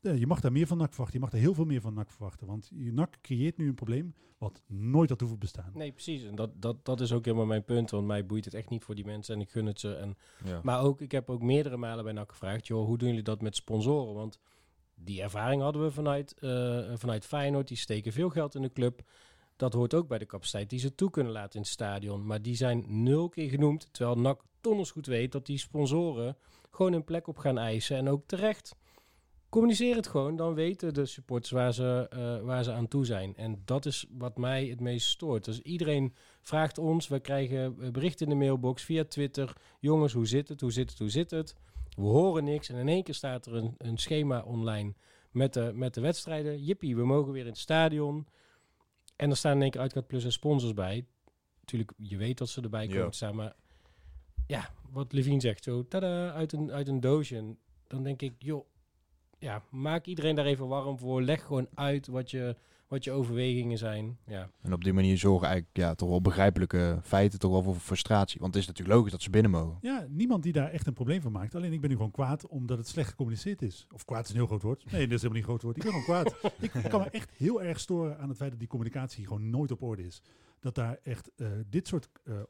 je 0.00 0.26
mag 0.26 0.40
daar 0.40 0.52
meer 0.52 0.66
van 0.66 0.78
NAC 0.78 0.88
verwachten. 0.88 1.14
Je 1.14 1.24
mag 1.24 1.30
daar 1.30 1.40
heel 1.40 1.54
veel 1.54 1.64
meer 1.64 1.80
van 1.80 1.94
NAC 1.94 2.10
verwachten. 2.10 2.46
Want 2.46 2.70
je 2.74 2.92
NAC 2.92 3.16
creëert 3.20 3.56
nu 3.56 3.68
een 3.68 3.74
probleem 3.74 4.14
wat 4.38 4.62
nooit 4.66 5.10
had 5.10 5.20
hoeven 5.20 5.38
bestaan. 5.38 5.70
Nee, 5.74 5.92
precies. 5.92 6.24
En 6.24 6.34
dat, 6.34 6.50
dat, 6.62 6.84
dat 6.84 7.00
is 7.00 7.12
ook 7.12 7.24
helemaal 7.24 7.46
mijn 7.46 7.64
punt. 7.64 7.90
Want 7.90 8.06
mij 8.06 8.26
boeit 8.26 8.44
het 8.44 8.54
echt 8.54 8.68
niet 8.70 8.84
voor 8.84 8.94
die 8.94 9.04
mensen 9.04 9.34
en 9.34 9.40
ik 9.40 9.50
gun 9.50 9.66
het 9.66 9.80
ze. 9.80 9.94
En 9.94 10.16
Ja. 10.44 10.60
Maar 10.62 10.82
ook, 10.82 11.00
ik 11.00 11.12
heb 11.12 11.30
ook 11.30 11.42
meerdere 11.42 11.76
malen 11.76 12.04
bij 12.04 12.12
NAC 12.12 12.30
gevraagd, 12.30 12.66
joh, 12.66 12.86
hoe 12.86 12.98
doen 12.98 13.08
jullie 13.08 13.22
dat 13.22 13.42
met 13.42 13.56
sponsoren? 13.56 14.14
Want 14.14 14.38
die 14.94 15.22
ervaring 15.22 15.62
hadden 15.62 15.82
we 15.82 15.90
vanuit, 15.90 16.34
eh, 16.38 16.92
vanuit 16.94 17.26
Feyenoord. 17.26 17.68
Die 17.68 17.76
steken 17.76 18.12
veel 18.12 18.30
geld 18.30 18.54
in 18.54 18.62
de 18.62 18.72
club. 18.72 19.02
Dat 19.56 19.72
hoort 19.72 19.94
ook 19.94 20.08
bij 20.08 20.18
de 20.18 20.26
capaciteit 20.26 20.70
die 20.70 20.78
ze 20.78 20.94
toe 20.94 21.10
kunnen 21.10 21.32
laten 21.32 21.54
in 21.54 21.60
het 21.60 21.70
stadion. 21.70 22.26
Maar 22.26 22.42
die 22.42 22.54
zijn 22.54 22.84
nul 22.88 23.28
keer 23.28 23.50
genoemd. 23.50 23.88
Terwijl 23.92 24.18
NAC 24.18 24.42
donders 24.60 24.90
goed 24.90 25.06
weet 25.06 25.32
dat 25.32 25.46
die 25.46 25.58
sponsoren 25.58 26.36
gewoon 26.70 26.92
een 26.92 27.04
plek 27.04 27.26
op 27.26 27.38
gaan 27.38 27.58
eisen. 27.58 27.96
En 27.96 28.08
ook 28.08 28.26
terecht. 28.26 28.76
Communiceer 29.50 29.96
het 29.96 30.06
gewoon, 30.06 30.36
dan 30.36 30.54
weten 30.54 30.94
de 30.94 31.06
supporters 31.06 31.50
waar 31.50 31.74
ze, 31.74 32.06
eh, 32.10 32.40
waar 32.40 32.64
ze 32.64 32.72
aan 32.72 32.88
toe 32.88 33.04
zijn. 33.04 33.36
En 33.36 33.62
dat 33.64 33.86
is 33.86 34.06
wat 34.10 34.36
mij 34.38 34.66
het 34.66 34.80
meest 34.80 35.08
stoort. 35.08 35.44
Dus 35.44 35.60
iedereen 35.60 36.14
vraagt 36.42 36.78
ons, 36.78 37.08
we 37.08 37.20
krijgen 37.20 37.76
eh, 37.80 37.90
berichten 37.90 38.26
in 38.26 38.32
de 38.38 38.44
mailbox 38.44 38.82
via 38.82 39.04
Twitter. 39.04 39.56
Jongens, 39.80 40.12
hoe 40.12 40.26
zit 40.26 40.48
het, 40.48 40.60
hoe 40.60 40.72
zit 40.72 40.90
het, 40.90 40.98
hoe 40.98 41.08
zit 41.10 41.30
het? 41.30 41.54
We 41.96 42.02
horen 42.02 42.44
niks 42.44 42.68
en 42.68 42.76
in 42.76 42.88
één 42.88 43.02
keer 43.02 43.14
staat 43.14 43.46
er 43.46 43.54
een, 43.54 43.74
een 43.78 43.98
schema 43.98 44.42
online 44.42 44.94
met 45.30 45.52
de, 45.52 45.70
met 45.74 45.94
de 45.94 46.00
wedstrijden. 46.00 46.62
Jippie, 46.64 46.96
we 46.96 47.04
mogen 47.04 47.32
weer 47.32 47.42
in 47.42 47.48
het 47.48 47.58
stadion. 47.58 48.26
En 49.16 49.30
er 49.30 49.36
staan 49.36 49.54
in 49.56 49.62
één 49.62 49.70
keer 49.70 49.80
Uitkaart 49.80 50.06
Plus 50.06 50.24
en 50.24 50.32
sponsors 50.32 50.74
bij. 50.74 51.06
Natuurlijk, 51.60 51.92
je 51.96 52.16
weet 52.16 52.38
dat 52.38 52.48
ze 52.48 52.60
erbij 52.62 52.86
komen 52.86 53.02
Ja. 53.04 53.10
staan, 53.10 53.34
maar 53.34 53.54
ja, 54.46 54.70
wat 54.90 55.12
Levine 55.12 55.40
zegt, 55.40 55.64
zo 55.64 55.86
tada, 55.88 56.32
uit 56.32 56.52
een, 56.52 56.72
uit 56.72 56.88
een 56.88 57.00
doosje. 57.00 57.36
En 57.36 57.58
dan 57.86 58.02
denk 58.02 58.22
ik, 58.22 58.34
joh, 58.38 58.64
ja, 59.40 59.62
maak 59.70 60.06
iedereen 60.06 60.34
daar 60.34 60.44
even 60.46 60.68
warm 60.68 60.98
voor. 60.98 61.22
Leg 61.22 61.42
gewoon 61.46 61.68
uit 61.74 62.06
wat 62.06 62.30
je, 62.30 62.56
wat 62.88 63.04
je 63.04 63.10
overwegingen 63.12 63.78
zijn. 63.78 64.18
Ja, 64.26 64.50
En 64.62 64.72
op 64.72 64.84
die 64.84 64.92
manier 64.92 65.18
zorgen 65.18 65.46
eigenlijk 65.48 65.76
ja, 65.76 65.94
toch 65.94 66.08
wel 66.08 66.20
begrijpelijke 66.20 66.98
feiten 67.02 67.38
toch 67.38 67.50
wel 67.50 67.62
voor 67.62 67.74
frustratie. 67.74 68.40
Want 68.40 68.54
het 68.54 68.62
is 68.62 68.68
natuurlijk 68.68 68.96
logisch 68.96 69.12
dat 69.12 69.22
ze 69.22 69.30
binnen 69.30 69.50
mogen. 69.50 69.78
Ja, 69.80 70.06
niemand 70.08 70.42
die 70.42 70.52
daar 70.52 70.70
echt 70.70 70.86
een 70.86 70.92
probleem 70.92 71.20
van 71.20 71.32
maakt. 71.32 71.54
Alleen 71.54 71.72
ik 71.72 71.80
ben 71.80 71.90
nu 71.90 71.96
gewoon 71.96 72.10
kwaad 72.10 72.46
omdat 72.46 72.78
het 72.78 72.88
slecht 72.88 73.08
gecommuniceerd 73.10 73.62
is. 73.62 73.86
Of 73.94 74.04
kwaad 74.04 74.24
is 74.24 74.30
een 74.30 74.36
heel 74.36 74.46
groot 74.46 74.62
woord. 74.62 74.90
Nee, 74.92 75.06
dat 75.06 75.16
is 75.16 75.22
helemaal 75.22 75.32
niet 75.32 75.42
een 75.42 75.48
groot 75.48 75.62
woord. 75.62 75.76
Ik 75.76 75.82
ben 75.82 75.92
gewoon 75.92 76.04
kwaad. 76.22 76.52
ik 76.84 76.90
kan 76.90 77.00
me 77.00 77.10
echt 77.10 77.30
heel 77.36 77.62
erg 77.62 77.80
storen 77.80 78.18
aan 78.18 78.28
het 78.28 78.36
feit 78.36 78.50
dat 78.50 78.58
die 78.58 78.68
communicatie 78.68 79.26
gewoon 79.26 79.50
nooit 79.50 79.70
op 79.70 79.82
orde 79.82 80.06
is. 80.06 80.22
Dat 80.60 80.74
daar 80.74 80.98
echt 81.02 81.30
eh, 81.36 81.48
dit 81.66 81.86
soort... 81.88 82.08
eh, 82.24 82.34
eh, 82.38 82.44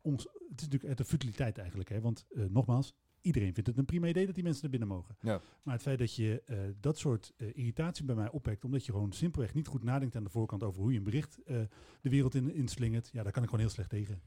ons, 0.00 0.22
het 0.22 0.32
is 0.60 0.64
natuurlijk 0.64 0.84
echt 0.84 0.98
een 0.98 1.04
futiliteit 1.04 1.58
eigenlijk. 1.58 1.88
Hè? 1.88 2.00
Want 2.00 2.24
eh, 2.30 2.42
nogmaals, 2.48 2.94
iedereen 3.22 3.54
vindt 3.54 3.68
het 3.68 3.78
een 3.78 3.84
prima 3.84 4.06
idee 4.06 4.26
dat 4.26 4.34
die 4.34 4.44
mensen 4.44 4.62
naar 4.62 4.70
binnen 4.70 4.88
mogen. 4.88 5.16
Ja. 5.20 5.40
Maar 5.62 5.74
het 5.74 5.82
feit 5.82 5.98
dat 5.98 6.14
je 6.14 6.42
eh, 6.46 6.58
dat 6.80 6.98
soort 6.98 7.32
eh, 7.36 7.48
irritatie 7.52 8.04
bij 8.04 8.14
mij 8.14 8.30
opwekt... 8.30 8.64
omdat 8.64 8.86
je 8.86 8.92
gewoon 8.92 9.12
simpelweg 9.12 9.54
niet 9.54 9.66
goed 9.66 9.82
nadenkt 9.82 10.16
aan 10.16 10.24
de 10.24 10.30
voorkant... 10.30 10.62
over 10.62 10.80
hoe 10.80 10.92
je 10.92 10.98
een 10.98 11.04
bericht 11.04 11.38
eh, 11.44 11.56
de 12.00 12.10
wereld 12.10 12.34
in, 12.34 12.54
inslingert... 12.54 13.10
ja, 13.12 13.22
daar 13.22 13.32
kan 13.32 13.42
ik 13.42 13.48
gewoon 13.48 13.64
heel 13.64 13.74
slecht 13.74 13.90
tegen. 13.90 14.20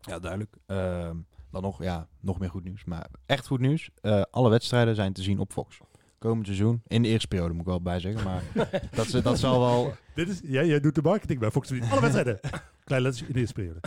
Ja, 0.00 0.18
duidelijk. 0.18 0.56
Ehm, 0.66 1.16
dan 1.50 1.62
nog, 1.62 1.82
ja, 1.82 2.08
nog 2.20 2.38
meer 2.38 2.50
goed 2.50 2.64
nieuws. 2.64 2.84
Maar 2.84 3.10
echt 3.26 3.46
goed 3.46 3.60
nieuws. 3.60 3.90
Alle 4.30 4.50
wedstrijden 4.50 4.94
zijn 4.94 5.12
te 5.12 5.22
zien 5.22 5.38
op 5.38 5.52
Fox. 5.52 5.80
Komend 6.22 6.46
seizoen. 6.46 6.82
In 6.86 7.02
de 7.02 7.08
eerste 7.08 7.28
periode 7.28 7.52
moet 7.52 7.60
ik 7.62 7.66
wel 7.68 7.82
bij 7.82 8.00
zeggen. 8.00 8.24
Maar 8.24 8.42
dat, 8.94 9.06
ze- 9.06 9.22
dat 9.22 9.38
zal 9.38 9.60
wel... 9.60 9.92
Dit 10.14 10.28
is, 10.28 10.40
ja, 10.44 10.64
jij 10.64 10.80
doet 10.80 10.94
de 10.94 11.02
marketing 11.02 11.40
bij 11.40 11.50
Fox. 11.50 11.70
Alle 11.70 12.00
wedstrijden. 12.00 12.40
Kleine 12.84 13.08
letters 13.08 13.28
in 13.28 13.32
de 13.34 13.38
eerste 13.40 13.54
periode. 13.54 13.80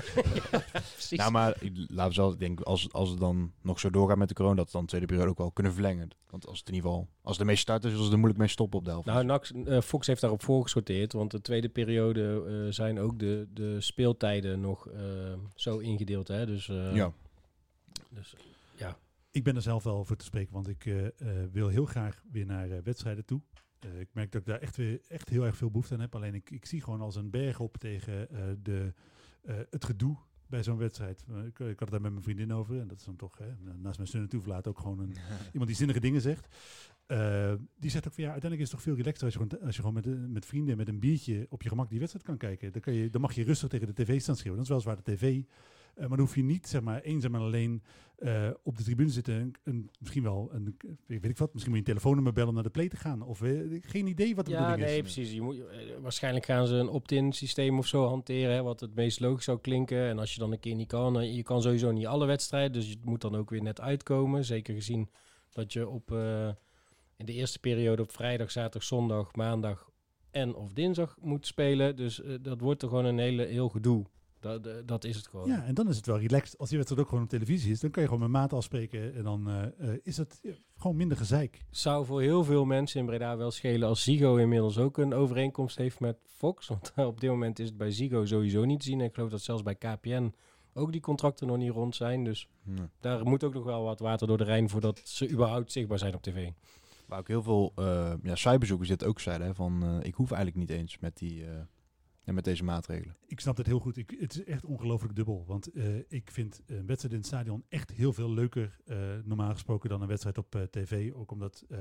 precies. 0.93 1.17
Nou, 1.17 1.31
maar 1.31 1.57
laten 1.87 2.07
we 2.07 2.13
zelf, 2.13 2.33
ik 2.33 2.39
denk, 2.39 2.61
als, 2.61 2.91
als 2.91 3.09
het 3.09 3.19
dan 3.19 3.51
nog 3.61 3.79
zo 3.79 3.89
doorgaat 3.89 4.17
met 4.17 4.27
de 4.27 4.33
corona, 4.33 4.55
dat 4.55 4.65
we 4.65 4.71
dan 4.71 4.81
de 4.81 4.87
tweede 4.87 5.05
periode 5.07 5.29
ook 5.29 5.37
wel 5.37 5.51
kunnen 5.51 5.73
verlengen. 5.73 6.09
Want 6.29 6.47
als 6.47 6.59
het 6.59 6.67
in 6.67 6.73
ieder 6.73 6.89
geval, 6.89 7.07
als 7.21 7.37
de 7.37 7.45
meeste 7.45 7.61
starters, 7.61 7.91
zullen 7.91 8.05
ze 8.07 8.11
er 8.11 8.17
moeilijk 8.17 8.41
mee 8.41 8.49
stoppen 8.51 8.79
op 8.79 8.85
de 8.85 8.91
helft. 8.91 9.05
Nou, 9.07 9.23
Nax, 9.25 9.51
eh, 9.65 9.81
Fox 9.81 10.07
heeft 10.07 10.21
daarop 10.21 10.43
voorgesorteerd, 10.43 11.13
want 11.13 11.31
de 11.31 11.41
tweede 11.41 11.69
periode 11.69 12.43
eh, 12.47 12.73
zijn 12.73 12.99
ook 12.99 13.19
de, 13.19 13.47
de 13.53 13.81
speeltijden 13.81 14.59
nog 14.61 14.87
eh, 14.89 14.99
zo 15.55 15.77
ingedeeld. 15.77 16.27
Hè? 16.27 16.45
Dus, 16.45 16.69
eh, 16.69 16.95
ja. 16.95 17.11
dus 18.09 18.35
Ik 19.35 19.43
ben 19.43 19.55
er 19.55 19.61
zelf 19.61 19.83
wel 19.83 20.05
voor 20.05 20.15
te 20.15 20.25
spreken, 20.25 20.53
want 20.53 20.67
ik 20.67 20.85
eh, 20.85 21.05
eh, 21.05 21.11
wil 21.51 21.67
heel 21.67 21.85
graag 21.85 22.23
weer 22.31 22.45
naar 22.45 22.69
eh, 22.69 22.77
wedstrijden 22.83 23.25
toe. 23.25 23.41
Ik 23.99 24.09
merk 24.13 24.31
dat 24.31 24.41
ik 24.41 24.47
daar 24.47 24.59
echt, 24.59 24.75
weer, 24.75 25.01
echt 25.07 25.29
heel 25.29 25.45
erg 25.45 25.57
veel 25.57 25.71
behoefte 25.71 25.93
aan 25.93 25.99
heb. 25.99 26.15
Alleen 26.15 26.33
ik, 26.33 26.49
ik 26.49 26.65
zie 26.65 26.81
gewoon 26.81 27.01
als 27.01 27.15
een 27.15 27.29
berg 27.29 27.59
op 27.59 27.77
tegen 27.77 28.27
de, 28.63 28.93
het 29.69 29.85
gedoe 29.85 30.17
bij 30.47 30.63
zo'n 30.63 30.77
wedstrijd. 30.77 31.25
Ik, 31.45 31.59
ik 31.59 31.59
had 31.59 31.79
het 31.79 31.89
daar 31.89 32.01
met 32.01 32.11
mijn 32.11 32.23
vriendin 32.23 32.53
over. 32.53 32.79
En 32.79 32.87
dat 32.87 32.99
is 32.99 33.05
dan 33.05 33.15
toch, 33.15 33.37
hè, 33.37 33.73
naast 33.75 33.97
mijn 33.97 34.09
zus 34.09 34.27
toeverlaat 34.29 34.67
ook 34.67 34.79
gewoon 34.79 34.99
een, 34.99 35.15
iemand 35.51 35.67
die 35.67 35.75
zinnige 35.75 35.99
dingen 35.99 36.21
zegt. 36.21 36.47
Die 37.79 37.89
zegt 37.91 38.07
ook 38.07 38.13
van 38.13 38.23
ja, 38.23 38.31
uiteindelijk 38.31 38.61
is 38.61 38.71
het 38.71 38.71
toch 38.71 38.81
veel 38.81 38.95
relaxter 38.95 39.25
als 39.25 39.33
je 39.33 39.39
gewoon, 39.39 39.65
als 39.65 39.75
je 39.75 39.81
gewoon 39.81 40.03
met, 40.03 40.31
met 40.31 40.45
vrienden 40.45 40.77
met 40.77 40.87
een 40.87 40.99
biertje 40.99 41.45
op 41.49 41.61
je 41.61 41.69
gemak 41.69 41.89
die 41.89 41.99
wedstrijd 41.99 42.25
kan 42.25 42.37
kijken. 42.37 42.71
Dan, 42.71 42.81
kan 42.81 42.93
je, 42.93 43.09
dan 43.09 43.21
mag 43.21 43.33
je 43.33 43.43
rustig 43.43 43.69
tegen 43.69 43.87
de 43.87 44.03
tv 44.03 44.21
staan 44.21 44.35
schreeuwen. 44.35 44.63
Dat 44.63 44.79
is 44.79 44.85
weliswaar 44.85 45.03
de 45.03 45.15
tv. 45.15 45.43
Eh, 45.95 46.07
maar 46.07 46.17
dan 46.17 46.25
hoef 46.25 46.35
je 46.35 46.43
niet 46.43 46.67
zeg 46.67 46.81
maar 46.81 47.01
eenzaam 47.01 47.35
en 47.35 47.41
alleen 47.41 47.83
eh, 48.15 48.49
op 48.63 48.77
de 48.77 48.83
tribune 48.83 49.09
zitten. 49.09 49.51
Een, 49.63 49.89
misschien 49.99 50.23
wel 50.23 50.49
een, 50.53 50.77
weet 51.05 51.25
ik 51.25 51.37
wat, 51.37 51.53
misschien 51.53 51.73
moet 51.73 51.83
je 51.83 51.87
een 51.87 51.93
telefoonnummer 51.95 52.33
bellen 52.33 52.49
om 52.49 52.55
naar 52.55 52.63
de 52.63 52.69
play 52.69 52.87
te 52.87 52.95
gaan. 52.97 53.21
Of 53.21 53.41
eh, 53.41 53.81
geen 53.81 54.07
idee 54.07 54.35
wat 54.35 54.45
de 54.45 54.51
Ja, 54.51 54.57
bedoeling 54.57 54.85
nee, 54.87 54.95
is. 54.95 55.01
precies. 55.01 55.33
Je 55.33 55.41
moet, 55.41 55.61
waarschijnlijk 56.01 56.45
gaan 56.45 56.67
ze 56.67 56.75
een 56.75 56.89
opt-in 56.89 57.33
systeem 57.33 57.77
of 57.77 57.87
zo 57.87 58.07
hanteren, 58.07 58.55
hè, 58.55 58.63
wat 58.63 58.79
het 58.79 58.95
meest 58.95 59.19
logisch 59.19 59.43
zou 59.45 59.59
klinken. 59.59 60.07
En 60.07 60.19
als 60.19 60.33
je 60.33 60.39
dan 60.39 60.51
een 60.51 60.59
keer 60.59 60.75
niet 60.75 60.87
kan, 60.87 61.33
je 61.33 61.43
kan 61.43 61.61
sowieso 61.61 61.91
niet 61.91 62.05
alle 62.05 62.25
wedstrijden, 62.25 62.71
dus 62.71 62.89
je 62.89 62.97
moet 63.03 63.21
dan 63.21 63.35
ook 63.35 63.49
weer 63.49 63.61
net 63.61 63.81
uitkomen. 63.81 64.45
Zeker 64.45 64.73
gezien 64.73 65.09
dat 65.49 65.73
je 65.73 65.87
op 65.87 66.11
in 67.17 67.25
de 67.25 67.33
eerste 67.33 67.59
periode 67.59 68.01
op 68.01 68.11
vrijdag, 68.11 68.51
zaterdag, 68.51 68.83
zondag, 68.83 69.35
maandag 69.35 69.89
en 70.31 70.55
of 70.55 70.73
dinsdag 70.73 71.17
moet 71.21 71.45
spelen. 71.45 71.95
Dus 71.95 72.21
dat 72.41 72.61
wordt 72.61 72.81
er 72.81 72.87
gewoon 72.89 73.05
een 73.05 73.17
hele 73.19 73.45
heel 73.45 73.69
gedoe. 73.69 74.05
Dat, 74.45 74.65
eh, 74.67 74.73
dat 74.85 75.03
is 75.03 75.15
het 75.15 75.27
gewoon. 75.27 75.47
Ja, 75.47 75.63
en 75.63 75.73
dan 75.73 75.89
is 75.89 75.95
het 75.95 76.05
wel 76.05 76.19
relaxed. 76.19 76.57
Als 76.57 76.69
die 76.69 76.77
wedstrijd 76.77 77.03
ook 77.03 77.09
gewoon 77.09 77.23
op 77.23 77.29
televisie 77.29 77.71
is, 77.71 77.79
dan 77.79 77.91
kan 77.91 78.01
je 78.01 78.07
gewoon 78.07 78.23
met 78.23 78.41
maat 78.41 78.53
afspreken. 78.53 79.15
En 79.15 79.23
dan 79.23 79.49
eh, 79.49 79.63
eh, 79.93 79.99
is 80.03 80.17
het 80.17 80.41
gewoon 80.77 80.95
minder 80.95 81.17
gezeik. 81.17 81.65
zou 81.69 82.05
voor 82.05 82.21
heel 82.21 82.43
veel 82.43 82.65
mensen 82.65 82.99
in 82.99 83.05
Breda 83.05 83.37
wel 83.37 83.51
schelen 83.51 83.87
als 83.87 84.03
Zigo 84.03 84.35
inmiddels 84.35 84.77
ook 84.77 84.97
een 84.97 85.13
overeenkomst 85.13 85.77
heeft 85.77 85.99
met 85.99 86.17
Fox. 86.23 86.67
Want 86.69 86.93
op 86.95 87.21
dit 87.21 87.29
moment 87.29 87.59
is 87.59 87.67
het 87.67 87.77
bij 87.77 87.91
Zigo 87.91 88.25
sowieso 88.25 88.65
niet 88.65 88.79
te 88.79 88.85
zien. 88.85 88.99
En 88.99 89.05
ik 89.05 89.13
geloof 89.13 89.29
dat 89.29 89.41
zelfs 89.41 89.63
bij 89.63 89.75
KPN 89.75 90.33
ook 90.73 90.91
die 90.91 91.01
contracten 91.01 91.47
nog 91.47 91.57
niet 91.57 91.71
rond 91.71 91.95
zijn. 91.95 92.23
Dus 92.23 92.49
daar 92.99 93.23
moet 93.23 93.43
ook 93.43 93.53
nog 93.53 93.63
wel 93.63 93.83
wat 93.83 93.99
water 93.99 94.27
door 94.27 94.37
de 94.37 94.43
Rijn 94.43 94.69
voordat 94.69 95.01
ze 95.03 95.29
überhaupt 95.29 95.71
zichtbaar 95.71 95.99
zijn 95.99 96.15
op 96.15 96.21
tv. 96.21 96.49
Waar 97.05 97.19
ook 97.19 97.27
heel 97.27 97.43
veel 97.43 97.71
eh 97.75 98.13
ja, 98.23 98.35
cijferzoekers 98.35 98.89
dit 98.89 99.03
ook 99.03 99.19
zeiden. 99.19 99.47
Hè, 99.47 99.53
van 99.53 99.83
eh, 99.83 100.07
ik 100.07 100.13
hoef 100.13 100.31
eigenlijk 100.31 100.69
niet 100.69 100.77
eens 100.77 100.99
met, 100.99 101.17
die, 101.17 101.45
eh, 101.45 101.51
ja, 102.25 102.33
met 102.33 102.43
deze 102.43 102.63
maatregelen. 102.63 103.15
Ik 103.27 103.39
snap 103.39 103.57
het 103.57 103.65
heel 103.65 103.79
goed. 103.79 103.97
Ik, 103.97 104.15
het 104.19 104.33
is 104.35 104.43
echt 104.43 104.65
ongelooflijk 104.65 105.15
dubbel. 105.15 105.43
Want 105.47 105.71
eh, 105.71 105.97
ik 106.07 106.31
vind 106.31 106.61
een 106.65 106.85
wedstrijd 106.85 107.13
in 107.13 107.19
het 107.19 107.27
stadion 107.27 107.63
echt 107.69 107.91
heel 107.91 108.13
veel 108.13 108.31
leuker, 108.33 108.77
eh, 108.85 108.97
normaal 109.23 109.51
gesproken, 109.51 109.89
dan 109.89 110.01
een 110.01 110.07
wedstrijd 110.07 110.37
op 110.37 110.55
eh, 110.55 110.61
tv. 110.61 111.11
Ook 111.13 111.31
omdat 111.31 111.63
eh, 111.69 111.77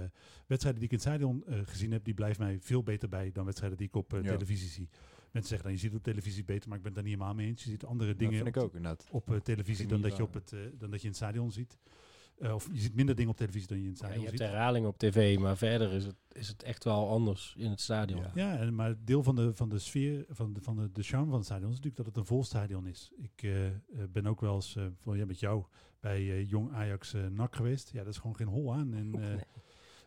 wedstrijden 0.46 0.80
die 0.80 0.90
ik 0.90 0.96
in 0.96 0.98
het 0.98 1.06
stadion 1.06 1.44
eh, 1.46 1.58
gezien 1.64 1.92
heb, 1.92 2.04
die 2.04 2.14
blijven 2.14 2.44
mij 2.44 2.58
veel 2.60 2.82
beter 2.82 3.08
bij 3.08 3.32
dan 3.32 3.44
wedstrijden 3.44 3.78
die 3.78 3.86
ik 3.86 3.96
op 3.96 4.12
eh, 4.14 4.22
Ja. 4.22 4.30
televisie 4.32 4.68
zie. 4.68 4.88
Mensen 5.32 5.50
zeggen 5.56 5.62
dan, 5.62 5.72
je 5.72 5.78
ziet 5.84 5.90
het 5.90 5.98
op 5.98 6.04
televisie 6.12 6.44
beter, 6.44 6.68
maar 6.68 6.76
ik 6.78 6.82
ben 6.84 6.92
het 6.92 7.02
daar 7.02 7.10
niet 7.10 7.20
helemaal 7.20 7.34
mee 7.34 7.46
eens. 7.48 7.64
Je 7.64 7.70
ziet 7.70 7.84
andere 7.84 8.10
Dat 8.10 8.18
dingen 8.18 8.34
vind 8.34 8.46
ik 8.46 8.56
op, 8.56 8.62
ook 8.62 8.74
inderdaad. 8.74 9.06
op 9.10 9.30
eh, 9.32 9.36
televisie 9.40 9.86
dan 9.86 10.00
dat, 10.00 10.16
je 10.16 10.22
op 10.22 10.34
het, 10.34 10.52
eh, 10.52 10.60
dan 10.78 10.90
dat 10.90 10.98
je 11.00 11.04
in 11.06 11.12
het 11.12 11.16
stadion 11.16 11.52
ziet. 11.52 11.78
Eh, 12.38 12.54
of 12.54 12.68
je 12.72 12.80
ziet 12.80 12.94
minder 12.94 13.14
dingen 13.14 13.30
op 13.30 13.36
televisie 13.36 13.68
dan 13.68 13.78
je 13.78 13.84
in 13.84 13.90
het 13.90 13.98
Ja, 13.98 14.04
stadion 14.06 14.22
je 14.24 14.28
hebt 14.30 14.42
ziet. 14.42 14.50
herhaling 14.52 14.86
op 14.86 14.98
tv, 14.98 15.38
maar 15.38 15.56
verder 15.56 15.92
is 15.92 16.04
het, 16.04 16.16
is 16.32 16.48
het 16.48 16.62
echt 16.62 16.84
wel 16.84 17.08
anders 17.08 17.54
in 17.58 17.70
het 17.70 17.80
stadion. 17.80 18.20
Ja. 18.20 18.30
Ja, 18.34 18.56
en, 18.58 18.74
maar 18.74 18.94
deel 19.04 19.22
van 19.22 19.36
de, 19.36 19.54
van 19.54 19.68
de 19.68 19.78
sfeer, 19.78 20.24
van 20.28 20.52
de, 20.52 20.60
van 20.60 20.76
de, 20.76 20.90
de 20.92 21.02
charme 21.02 21.26
van 21.26 21.34
het 21.36 21.44
stadion 21.44 21.70
is 21.70 21.76
natuurlijk 21.76 21.96
dat 22.04 22.06
het 22.06 22.16
een 22.16 22.26
vol 22.26 22.44
stadion 22.44 22.86
is. 22.86 23.12
Ik 23.16 23.42
eh, 23.42 23.66
eh, 23.66 23.72
ben 24.12 24.26
ook 24.26 24.40
wel 24.40 24.54
eens, 24.54 24.76
van, 25.00 25.16
ja, 25.16 25.26
met 25.26 25.40
jou, 25.40 25.64
bij 26.00 26.42
Jong 26.44 26.72
Ajax 26.72 27.14
NAC 27.30 27.56
geweest. 27.56 27.90
Ja, 27.92 27.98
dat 28.04 28.12
is 28.12 28.18
gewoon 28.18 28.36
geen 28.36 28.46
hol 28.46 28.74
aan. 28.74 28.94
En, 28.94 29.14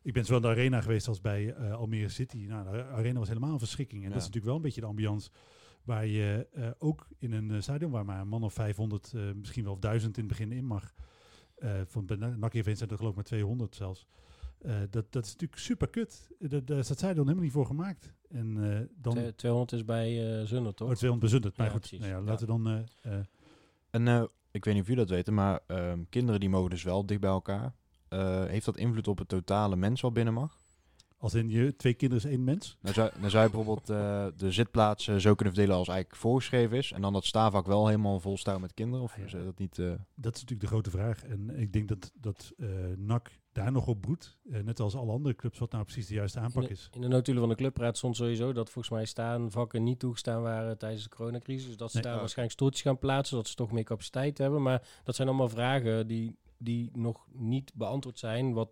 Ik 0.02 0.14
ben 0.14 0.26
zowel 0.26 0.42
in 0.42 0.48
de 0.56 0.62
arena 0.62 0.82
geweest 0.82 1.08
als 1.08 1.22
bij 1.22 1.56
Almere 1.56 2.10
City. 2.10 2.38
Nou, 2.38 2.72
de 2.72 2.84
arena 2.84 3.20
was 3.20 3.28
helemaal 3.28 3.52
een 3.52 3.60
verschrikking. 3.60 4.02
En 4.02 4.08
Ja. 4.08 4.14
dat 4.14 4.22
is 4.22 4.28
natuurlijk 4.28 4.46
wel 4.46 4.56
een 4.56 4.62
beetje 4.68 4.82
de 4.82 4.88
ambiance 4.88 5.30
waar 5.84 6.06
je 6.06 6.48
ook 6.80 7.08
in 7.18 7.32
een 7.32 7.64
stadion 7.64 7.92
waar 7.92 8.06
maar 8.06 8.20
een 8.22 8.28
man 8.28 8.44
of 8.44 8.54
500, 8.54 9.14
eh, 9.14 9.22
misschien 9.36 9.64
wel 9.64 9.80
1000 9.80 10.18
in 10.18 10.24
het 10.24 10.32
begin 10.38 10.52
in 10.52 10.66
mag. 10.66 10.94
Eh 11.58 11.82
van 11.86 12.06
bij 12.06 12.50
Event 12.52 12.78
zijn 12.78 12.90
er 12.90 12.96
geloof 12.98 13.10
ik 13.10 13.16
maar 13.16 13.26
200 13.26 13.76
zelfs. 13.76 14.08
Eh, 14.58 14.76
dat, 14.90 15.12
dat 15.12 15.26
is 15.26 15.32
natuurlijk 15.32 15.62
super 15.62 15.88
kut. 15.90 16.28
Dat, 16.40 16.68
daar 16.68 16.78
is 16.78 16.88
dat 16.88 16.98
stadion 16.98 17.24
helemaal 17.24 17.44
niet 17.44 17.54
voor 17.54 17.66
gemaakt. 17.66 18.14
En 18.30 18.74
eh, 18.74 18.86
dan... 18.96 19.14
Twe- 19.14 19.36
200 19.36 19.72
is 19.72 19.86
bij 19.86 20.40
eh 20.40 20.46
Zunder, 20.46 20.74
toch? 20.74 20.90
Oh, 20.90 20.96
200 20.96 21.20
bezunderd. 21.20 21.58
Maar 21.58 21.66
Ja, 21.68 21.72
goed, 21.74 21.92
nou 21.92 22.04
ja, 22.04 22.18
Ja. 22.18 22.22
laten 22.22 22.48
we 22.48 22.54
dan... 22.64 22.68
eh, 23.02 23.14
eh, 23.18 23.26
En 23.90 24.08
eh, 24.08 24.24
ik 24.52 24.66
weet 24.66 24.74
niet 24.74 24.84
of 24.84 24.90
jullie 24.90 25.06
dat 25.06 25.16
weten, 25.16 25.34
maar 25.34 25.60
ehm, 25.68 26.04
kinderen 26.10 26.40
die 26.40 26.50
mogen 26.50 26.70
dus 26.70 26.84
wel 26.84 27.06
dicht 27.06 27.20
bij 27.22 27.30
elkaar. 27.30 27.74
Eh, 28.10 28.46
heeft 28.46 28.66
dat 28.66 28.78
invloed 28.78 29.08
op 29.08 29.18
het 29.18 29.28
totale 29.28 29.76
mens 29.76 30.02
wat 30.02 30.14
binnen 30.14 30.34
mag? 30.34 30.58
Als 31.18 31.34
in 31.34 31.50
je 31.50 31.76
twee 31.76 31.94
kinderen 31.94 32.24
is 32.26 32.32
één 32.32 32.44
mens. 32.44 32.78
Dan 32.82 32.94
zou, 32.94 33.12
dan 33.22 33.30
zou 33.30 33.44
je 33.44 33.50
bijvoorbeeld 33.52 33.90
eh, 33.90 34.28
de 34.38 34.52
zitplaatsen 34.52 35.22
zo 35.22 35.36
kunnen 35.36 35.54
verdelen 35.54 35.78
als 35.80 35.88
eigenlijk 35.88 36.20
voorgeschreven 36.22 36.78
is. 36.78 36.92
En 36.92 37.02
dan 37.02 37.14
dat 37.14 37.26
staafvak 37.26 37.66
wel 37.66 37.88
helemaal 37.88 38.20
vol 38.20 38.38
staan 38.38 38.62
met 38.62 38.74
kinderen? 38.74 39.04
Of 39.04 39.12
Ah, 39.12 39.18
ja. 39.18 39.26
is 39.26 39.32
dat 39.32 39.58
niet... 39.60 39.80
eh, 39.80 39.86
Dat 40.16 40.36
is 40.36 40.42
natuurlijk 40.42 40.60
de 40.62 40.68
grote 40.68 40.90
vraag. 40.90 41.24
En 41.26 41.60
ik 41.60 41.74
denk 41.74 41.88
dat, 41.88 42.12
dat 42.20 42.52
eh 42.58 42.68
NAC 42.98 43.32
daar 43.52 43.72
nog 43.72 43.88
op 43.88 44.02
broedt. 44.02 44.38
Eh, 44.52 44.62
net 44.62 44.80
als 44.80 44.96
alle 44.96 45.12
andere 45.12 45.36
clubs, 45.36 45.60
wat 45.60 45.72
nou 45.72 45.84
precies 45.84 46.08
de 46.08 46.14
juiste 46.14 46.40
aanpak 46.40 46.62
in, 46.62 46.68
de, 46.68 46.74
is. 46.74 46.90
in 46.92 47.02
de 47.02 47.08
notulen 47.08 47.40
van 47.40 47.50
de 47.50 47.56
clubraad 47.56 47.98
stond 47.98 48.16
sowieso 48.16 48.54
dat 48.54 48.70
volgens 48.70 48.94
mij 48.94 49.06
staan 49.06 49.52
vakken 49.52 49.84
niet 49.84 50.00
toegestaan 50.00 50.42
waren 50.42 50.78
tijdens 50.78 51.04
de 51.04 51.10
coronacrisis. 51.10 51.68
Dus 51.68 51.78
dat 51.78 51.90
ze 51.90 51.96
Nee. 51.96 52.04
daar 52.06 52.14
Oh, 52.14 52.20
waarschijnlijk 52.20 52.58
stoeltjes 52.58 52.82
gaan 52.82 53.00
plaatsen, 53.00 53.30
zodat 53.36 53.48
ze 53.48 53.56
toch 53.56 53.72
meer 53.72 53.84
capaciteit 53.84 54.38
hebben. 54.38 54.62
Maar 54.62 54.88
dat 55.04 55.16
zijn 55.16 55.28
allemaal 55.28 55.50
vragen 55.50 56.08
die, 56.08 56.38
die 56.58 56.90
nog 56.94 57.28
niet 57.32 57.72
beantwoord 57.76 58.20
zijn. 58.20 58.54
Wat 58.54 58.70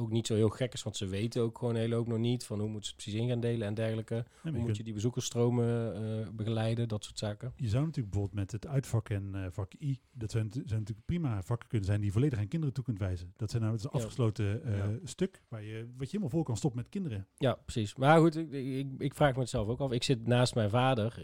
ook 0.00 0.10
niet 0.10 0.26
zo 0.26 0.34
heel 0.34 0.48
gek 0.48 0.72
is, 0.72 0.82
want 0.82 0.96
ze 0.96 1.06
weten 1.06 1.42
ook 1.42 1.58
gewoon 1.58 1.74
een 1.74 1.80
hele 1.80 1.94
hoop 1.94 2.06
nog 2.06 2.18
niet 2.18 2.44
van 2.44 2.58
hoe 2.60 2.68
moeten 2.68 2.84
ze 2.88 2.94
het 2.94 3.02
precies 3.04 3.20
in 3.20 3.28
gaan 3.28 3.40
delen 3.40 3.66
en 3.66 3.74
dergelijke. 3.74 4.24
Hoe 4.42 4.52
moet 4.52 4.64
kunt- 4.64 4.76
je 4.76 4.82
die 4.82 4.92
bezoekersstromen 4.94 5.94
eh, 5.94 6.28
begeleiden, 6.32 6.88
dat 6.88 7.04
soort 7.04 7.18
zaken. 7.18 7.52
je 7.56 7.68
zou 7.68 7.84
natuurlijk 7.84 8.12
bijvoorbeeld 8.14 8.40
met 8.42 8.52
het 8.52 8.66
uitvak 8.66 9.08
en 9.08 9.34
eh, 9.34 9.46
vak 9.50 9.72
I, 9.80 10.00
dat 10.12 10.30
zijn, 10.30 10.48
zijn 10.52 10.64
natuurlijk 10.78 11.06
prima 11.06 11.42
vakken 11.42 11.68
kunnen 11.68 11.86
zijn 11.86 12.00
die 12.00 12.12
volledig 12.12 12.38
aan 12.38 12.48
kinderen 12.48 12.74
toe 12.74 12.84
kunt 12.84 12.98
wijzen. 12.98 13.32
Dat 13.36 13.50
zijn 13.50 13.62
nou 13.62 13.74
het 13.74 13.84
is 13.84 13.90
een 13.90 13.98
Ja. 13.98 14.04
afgesloten 14.04 14.64
eh, 14.64 14.76
Ja. 14.76 14.98
stuk 15.04 15.42
waar 15.48 15.62
je, 15.62 15.78
wat 15.96 16.00
je 16.00 16.06
helemaal 16.06 16.28
vol 16.28 16.42
kan 16.42 16.56
stoppen 16.56 16.80
met 16.80 16.90
kinderen. 16.90 17.26
Ja, 17.36 17.54
precies. 17.54 17.94
Maar 17.96 18.18
goed, 18.20 18.36
ik, 18.36 18.52
ik, 18.52 18.86
ik 18.98 19.14
vraag 19.14 19.34
me 19.34 19.40
het 19.40 19.48
zelf 19.48 19.68
ook 19.68 19.80
af. 19.80 19.92
Ik 19.92 20.02
zit 20.02 20.26
naast 20.26 20.54
mijn 20.54 20.70
vader, 20.70 21.22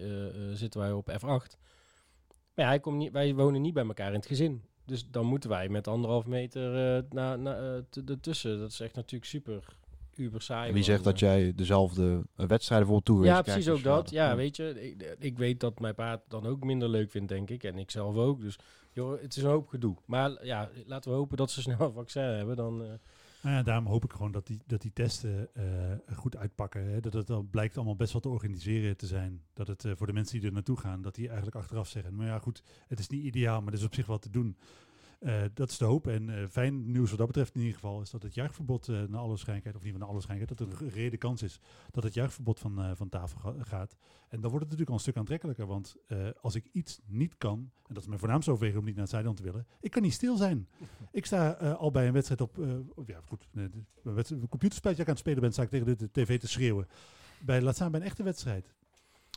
zitten 0.52 0.80
wij 0.80 0.92
op 0.92 1.10
F8. 1.10 1.58
Maar 2.54 2.64
ja, 2.64 2.66
hij 2.66 2.80
komt 2.80 2.96
niet, 2.96 3.12
wij 3.12 3.34
wonen 3.34 3.62
niet 3.62 3.74
bij 3.74 3.84
elkaar 3.86 4.08
in 4.08 4.14
het 4.14 4.26
gezin. 4.26 4.62
Dus 4.86 5.10
dan 5.10 5.26
moeten 5.26 5.50
wij 5.50 5.68
met 5.68 5.88
anderhalf 5.88 6.26
meter 6.26 6.96
eh 6.96 7.02
na, 7.10 7.36
na, 7.36 7.56
eh, 7.56 8.08
ertussen. 8.08 8.58
Dat 8.58 8.70
is 8.70 8.80
echt 8.80 8.94
natuurlijk 8.94 9.30
super, 9.30 9.64
uber 10.16 10.42
saai. 10.42 10.68
en 10.68 10.74
wie 10.74 10.82
zegt 10.82 11.04
dat 11.04 11.18
jij 11.18 11.52
dezelfde 11.54 12.22
eh, 12.36 12.46
wedstrijden 12.46 12.86
bijvoorbeeld 12.86 13.04
toegewezen 13.04 13.36
Ja, 13.36 13.42
precies 13.42 13.68
ook 13.68 13.82
dat. 13.82 14.10
Ja, 14.10 14.36
weet 14.36 14.56
je, 14.56 14.82
ik, 14.88 15.16
ik 15.18 15.38
weet 15.38 15.60
dat 15.60 15.80
mijn 15.80 15.94
pa 15.94 16.10
het 16.10 16.20
dan 16.28 16.46
ook 16.46 16.64
minder 16.64 16.88
leuk 16.88 17.10
vindt, 17.10 17.28
denk 17.28 17.50
ik. 17.50 17.64
En 17.64 17.78
ik 17.78 17.90
zelf 17.90 18.16
ook. 18.16 18.40
Dus 18.40 18.58
joh, 18.92 19.20
het 19.20 19.36
is 19.36 19.42
een 19.42 19.50
hoop 19.50 19.68
gedoe. 19.68 19.96
Maar 20.04 20.44
ja, 20.44 20.70
laten 20.86 21.10
we 21.10 21.16
hopen 21.16 21.36
dat 21.36 21.50
ze 21.50 21.60
snel 21.60 21.80
een 21.80 21.92
vaccin 21.92 22.22
hebben. 22.22 22.56
Dan, 22.56 22.82
eh, 22.82 22.88
Nou 23.46 23.58
ja, 23.58 23.64
daarom 23.64 23.86
hoop 23.86 24.04
ik 24.04 24.12
gewoon 24.12 24.32
dat 24.32 24.46
die, 24.46 24.60
dat 24.66 24.80
die 24.82 24.92
testen 24.92 25.54
eh, 25.54 26.16
goed 26.16 26.36
uitpakken. 26.36 26.90
Hè. 26.90 27.00
Dat 27.00 27.12
het 27.12 27.26
dan 27.26 27.50
blijkt 27.50 27.76
allemaal 27.76 27.96
best 27.96 28.12
wel 28.12 28.20
te 28.20 28.28
organiseren 28.28 28.96
te 28.96 29.06
zijn. 29.06 29.42
Dat 29.52 29.66
het 29.66 29.84
eh, 29.84 29.92
voor 29.96 30.06
de 30.06 30.12
mensen 30.12 30.38
die 30.38 30.48
er 30.48 30.54
naartoe 30.54 30.78
gaan, 30.78 31.02
dat 31.02 31.14
die 31.14 31.26
eigenlijk 31.26 31.56
achteraf 31.56 31.88
zeggen. 31.88 32.14
Maar 32.14 32.26
ja, 32.26 32.38
goed, 32.38 32.62
het 32.88 32.98
is 32.98 33.08
niet 33.08 33.24
ideaal, 33.24 33.60
maar 33.60 33.72
er 33.72 33.78
is 33.78 33.84
op 33.84 33.94
zich 33.94 34.06
wat 34.06 34.22
te 34.22 34.30
doen. 34.30 34.56
Eh, 35.18 35.42
dat 35.54 35.70
is 35.70 35.78
de 35.78 35.84
hoop. 35.84 36.06
En 36.06 36.30
eh, 36.30 36.46
fijn 36.48 36.90
nieuws 36.90 37.08
wat 37.08 37.18
dat 37.18 37.26
betreft 37.26 37.54
in 37.54 37.60
ieder 37.60 37.74
geval 37.74 38.00
is 38.00 38.10
dat 38.10 38.22
het 38.22 38.34
juichverbod 38.34 38.88
uh, 38.88 38.96
naar 38.96 39.20
alle 39.20 39.28
waarschijnlijkheid, 39.28 39.76
of 39.76 39.82
niet 39.82 39.92
van 39.92 40.02
alle 40.02 40.12
waarschijnlijkheid, 40.12 40.68
dat 40.68 40.78
er 40.78 40.86
een 40.86 40.92
rede 40.92 41.16
kans 41.16 41.42
is 41.42 41.60
dat 41.90 42.02
het 42.02 42.14
juichverbod 42.14 42.58
van, 42.58 42.96
van 42.96 43.08
tafel 43.08 43.38
ga 43.38 43.54
gaat. 43.58 43.96
En 44.28 44.40
dan 44.40 44.50
wordt 44.50 44.52
het 44.52 44.60
natuurlijk 44.60 44.88
al 44.88 44.94
een 44.94 45.00
stuk 45.00 45.16
aantrekkelijker. 45.16 45.66
Want 45.66 45.96
als 46.40 46.54
ik 46.54 46.68
iets 46.72 47.00
niet 47.06 47.36
kan, 47.38 47.58
en 47.58 47.94
dat 47.94 48.02
is 48.02 48.08
mijn 48.08 48.18
voornaamste 48.18 48.50
overweging 48.50 48.80
om 48.80 48.86
niet 48.86 48.96
naar 48.96 49.04
het 49.04 49.14
stadion 49.14 49.34
te 49.34 49.42
willen, 49.42 49.66
ik 49.80 49.90
kan 49.90 50.02
niet 50.02 50.12
stil 50.12 50.36
zijn. 50.36 50.68
ik 51.10 51.26
sta 51.26 51.50
al 51.52 51.90
bij 51.90 52.06
een 52.06 52.12
wedstrijd 52.12 52.40
op, 52.40 52.56
ja 53.06 53.20
goed, 53.24 53.48
een 53.52 54.48
computerspelletje 54.48 55.02
aan 55.02 55.10
het 55.10 55.18
spelen 55.18 55.40
ben, 55.40 55.52
sta 55.52 55.62
ik 55.62 55.70
tegen 55.70 55.86
de, 55.86 55.96
de 55.96 56.10
tv 56.12 56.40
te 56.40 56.48
schreeuwen. 56.48 56.86
Bij, 57.40 57.62
laat 57.62 57.74
staan 57.74 57.90
bij 57.90 58.00
een 58.00 58.06
echte 58.06 58.22
wedstrijd. 58.22 58.74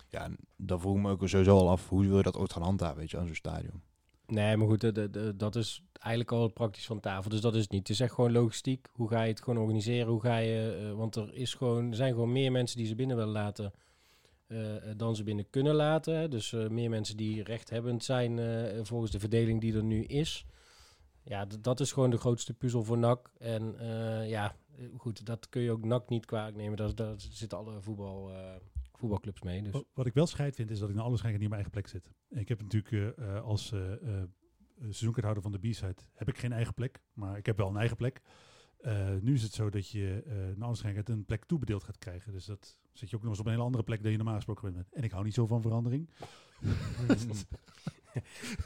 Ja, 0.09 0.29
dan 0.55 0.79
vroeg 0.79 0.95
ik 0.95 1.01
me 1.01 1.09
ook 1.09 1.27
sowieso 1.27 1.57
al 1.57 1.69
af, 1.69 1.89
hoe 1.89 2.07
wil 2.07 2.17
je 2.17 2.23
dat 2.23 2.37
ooit 2.37 2.53
gaan 2.53 2.61
handhaven, 2.61 2.97
weet 2.97 3.11
je, 3.11 3.17
aan 3.17 3.25
zo'n 3.25 3.35
stadion? 3.35 3.81
Nee, 4.29 4.57
maar 4.57 4.67
goed, 4.67 4.91
dat 5.39 5.55
is 5.55 5.83
eigenlijk 5.93 6.31
al 6.31 6.47
praktisch 6.47 6.85
van 6.85 6.99
tafel. 6.99 7.29
Dus 7.29 7.41
dat 7.41 7.55
is 7.55 7.61
het 7.61 7.71
niet. 7.71 7.87
Het 7.87 7.89
is 7.89 7.99
echt 7.99 8.13
gewoon 8.13 8.31
logistiek. 8.31 8.87
Hoe 8.91 9.09
ga 9.09 9.21
je 9.21 9.29
het 9.29 9.41
gewoon 9.41 9.59
organiseren? 9.59 10.07
Hoe 10.07 10.21
ga 10.21 10.37
je, 10.37 10.79
uh, 10.81 10.97
want 10.97 11.15
er, 11.15 11.33
is 11.33 11.53
gewoon, 11.53 11.93
zijn 11.93 12.13
gewoon 12.13 12.31
meer 12.31 12.51
mensen 12.51 12.77
die 12.77 12.87
ze 12.87 12.95
binnen 12.95 13.17
willen 13.17 13.31
laten 13.31 13.73
uh, 14.47 14.59
dan 14.97 15.15
ze 15.15 15.23
binnen 15.23 15.49
kunnen 15.49 15.75
laten. 15.75 16.29
Dus 16.29 16.51
meer 16.51 16.89
mensen 16.89 17.17
die 17.17 17.43
rechthebbend 17.43 18.03
zijn 18.03 18.39
volgens 18.85 19.11
de 19.11 19.19
verdeling 19.19 19.61
die 19.61 19.75
er 19.75 19.83
nu 19.83 20.03
is. 20.03 20.45
Ja, 21.23 21.47
dat 21.59 21.79
is 21.79 21.91
gewoon 21.91 22.09
de 22.09 22.17
grootste 22.17 22.53
puzzel 22.53 22.83
voor 22.83 22.97
NAC. 22.97 23.31
En 23.37 23.75
ja, 24.27 24.55
goed, 24.97 25.25
dat 25.25 25.49
kun 25.49 25.61
je 25.61 25.71
ook 25.71 25.85
NAC 25.85 26.09
niet 26.09 26.25
kwalijk 26.25 26.57
nemen. 26.57 26.77
Daar, 26.77 26.95
daar 26.95 27.13
zitten 27.17 27.57
alle 27.57 27.81
voetbal, 27.81 28.31
voetbalclubs 28.99 29.41
mee. 29.41 29.61
Dus. 29.61 29.71
Wat, 29.71 29.85
wat 29.93 30.05
ik 30.05 30.13
wel 30.13 30.27
scheid 30.27 30.55
vind, 30.55 30.71
is 30.71 30.79
dat 30.79 30.89
ik 30.89 30.95
naar 30.95 31.03
alles 31.03 31.21
niet 31.21 31.33
op 31.33 31.39
mijn 31.39 31.53
eigen 31.53 31.71
plek 31.71 31.87
zit. 31.87 32.11
Ik 32.29 32.47
heb 32.47 32.61
natuurlijk 32.61 33.17
uh, 33.19 33.41
als 33.41 33.71
uh, 33.71 33.81
seizoenkaarthouder 34.79 35.43
van 35.43 35.51
de 35.51 35.69
B-side 35.69 35.95
heb 36.13 36.27
ik 36.27 36.37
geen 36.37 36.51
eigen 36.51 36.73
plek, 36.73 37.01
maar 37.13 37.37
ik 37.37 37.45
heb 37.45 37.57
wel 37.57 37.69
een 37.69 37.77
eigen 37.77 37.97
plek. 37.97 38.21
Eh, 38.79 39.09
nu 39.21 39.33
is 39.33 39.43
het 39.43 39.53
zo 39.53 39.69
dat 39.69 39.89
je 39.89 40.23
eh 40.25 40.57
naar 40.57 40.69
Oostenrijk 40.69 41.07
een 41.07 41.25
plek 41.25 41.45
toebedeeld 41.45 41.83
gaat 41.83 41.97
krijgen. 41.97 42.31
Dus 42.31 42.45
dat 42.45 42.77
zit 42.93 43.09
je 43.09 43.15
ook 43.15 43.21
nog 43.21 43.31
eens 43.31 43.39
op 43.39 43.45
een 43.45 43.51
hele 43.51 43.63
andere 43.63 43.83
plek 43.83 44.01
dan 44.01 44.11
je 44.11 44.17
normaal 44.17 44.35
gesproken 44.35 44.73
bent. 44.73 44.93
En 44.93 45.03
ik 45.03 45.11
hou 45.11 45.23
niet 45.23 45.33
zo 45.33 45.45
van 45.45 45.61
verandering. 45.61 46.09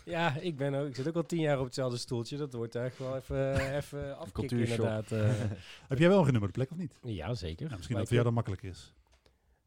Ja, 0.05 0.35
ik, 0.35 0.57
ben 0.57 0.73
ook, 0.73 0.87
ik 0.87 0.95
zit 0.95 1.07
ook 1.07 1.15
al 1.15 1.25
tien 1.25 1.39
jaar 1.39 1.59
op 1.59 1.65
hetzelfde 1.65 1.97
stoeltje. 1.97 2.37
Dat 2.37 2.53
wordt 2.53 2.75
echt 2.75 2.97
wel 2.97 3.15
even, 3.15 3.75
even 3.75 4.17
afkicken 4.17 4.59
inderdaad. 4.59 5.11
eh. 5.11 5.33
Heb 5.87 5.99
jij 5.99 6.09
wel 6.09 6.19
een 6.19 6.25
genummerde 6.25 6.53
plek 6.53 6.71
of 6.71 6.77
niet? 6.77 6.99
ja, 7.03 7.33
zeker. 7.33 7.69
Ja, 7.69 7.75
misschien 7.75 7.95
Maar 7.95 8.05
dat 8.05 8.13
voor 8.13 8.21
jou 8.21 8.23
dan 8.23 8.33
makkelijk 8.33 8.63
is. 8.63 8.93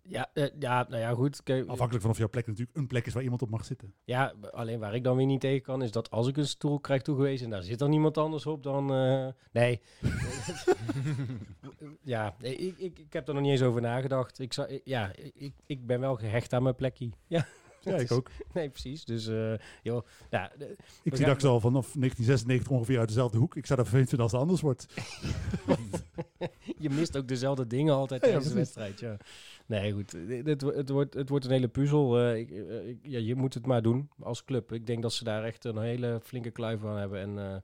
Ja, 0.08 0.30
eh, 0.32 0.46
ja, 0.58 0.86
nou 0.88 1.00
ja, 1.02 1.14
goed. 1.14 1.42
Kijk, 1.42 1.68
Afhankelijk 1.68 2.02
van 2.02 2.10
of 2.10 2.18
jouw 2.18 2.28
plek 2.28 2.46
natuurlijk 2.46 2.76
een 2.76 2.86
plek 2.86 3.06
is 3.06 3.14
waar 3.14 3.22
iemand 3.22 3.42
op 3.42 3.50
mag 3.50 3.64
zitten. 3.64 3.94
Ja, 4.04 4.32
alleen 4.50 4.78
waar 4.78 4.94
ik 4.94 5.04
dan 5.04 5.16
weer 5.16 5.26
niet 5.26 5.40
tegen 5.40 5.62
kan, 5.62 5.82
is 5.82 5.90
dat 5.90 6.10
als 6.10 6.28
ik 6.28 6.36
een 6.36 6.46
stoel 6.46 6.80
krijg 6.80 7.02
toegewezen 7.02 7.44
en 7.44 7.50
daar 7.50 7.62
zit 7.62 7.78
dan 7.78 7.90
niemand 7.90 8.18
anders 8.18 8.46
op, 8.46 8.62
dan. 8.62 8.94
eh, 8.94 9.26
nee. 9.52 9.80
ja, 12.02 12.34
ik, 12.40 12.78
ik, 12.78 12.98
ik 12.98 13.12
heb 13.12 13.28
er 13.28 13.34
nog 13.34 13.42
niet 13.42 13.52
eens 13.52 13.62
over 13.62 13.80
nagedacht. 13.80 14.38
Ik, 14.38 14.52
zou, 14.52 14.80
ja, 14.84 15.10
ik, 15.34 15.54
ik 15.66 15.86
ben 15.86 16.00
wel 16.00 16.16
gehecht 16.16 16.52
aan 16.52 16.62
mijn 16.62 16.74
plekje. 16.74 17.10
Ja, 17.26 17.46
Ja, 17.86 17.96
ik 17.96 18.12
ook. 18.12 18.30
Nee, 18.54 18.68
precies. 18.70 19.04
Dus, 19.04 19.26
eh 19.26 19.52
joh, 19.82 20.06
ja, 20.30 20.52
de- 20.58 20.76
Ik 21.02 21.16
zie 21.16 21.26
Dax 21.26 21.44
al 21.44 21.60
vanaf 21.60 21.82
1996 21.82 22.68
ongeveer 22.70 22.98
uit 22.98 23.08
dezelfde 23.08 23.38
hoek. 23.38 23.56
Ik 23.56 23.66
zou 23.66 23.78
dat 23.78 23.88
vervelend 23.88 24.08
vinden 24.08 24.26
als 24.26 24.32
het 24.32 24.40
anders 24.42 24.60
wordt. 24.60 24.86
je 26.78 26.90
mist 26.90 27.16
ook 27.16 27.28
dezelfde 27.28 27.66
dingen 27.66 27.94
altijd 27.94 28.20
ja, 28.24 28.26
tijdens 28.28 28.48
de 28.48 28.54
wedstrijd. 28.54 29.00
Ja. 29.00 29.16
Nee, 29.66 29.92
goed. 29.92 30.12
Het, 30.12 30.46
het, 30.46 30.60
het 30.60 30.88
wordt, 30.88 31.14
het 31.14 31.28
wordt 31.28 31.44
een 31.44 31.50
hele 31.50 31.68
puzzel. 31.68 32.18
Eh, 32.20 32.36
ik, 32.38 32.50
eh, 32.50 32.88
ik- 32.88 32.98
ja, 33.02 33.18
je 33.18 33.34
moet 33.34 33.54
het 33.54 33.66
maar 33.66 33.82
doen 33.82 34.08
als 34.20 34.44
club. 34.44 34.72
Ik 34.72 34.86
denk 34.86 35.02
dat 35.02 35.12
ze 35.12 35.24
daar 35.24 35.44
echt 35.44 35.64
een 35.64 35.78
hele 35.78 36.20
flinke 36.22 36.50
kluif 36.50 36.80
van 36.80 36.96
hebben. 36.96 37.20
En 37.20 37.38
eh, 37.52 37.56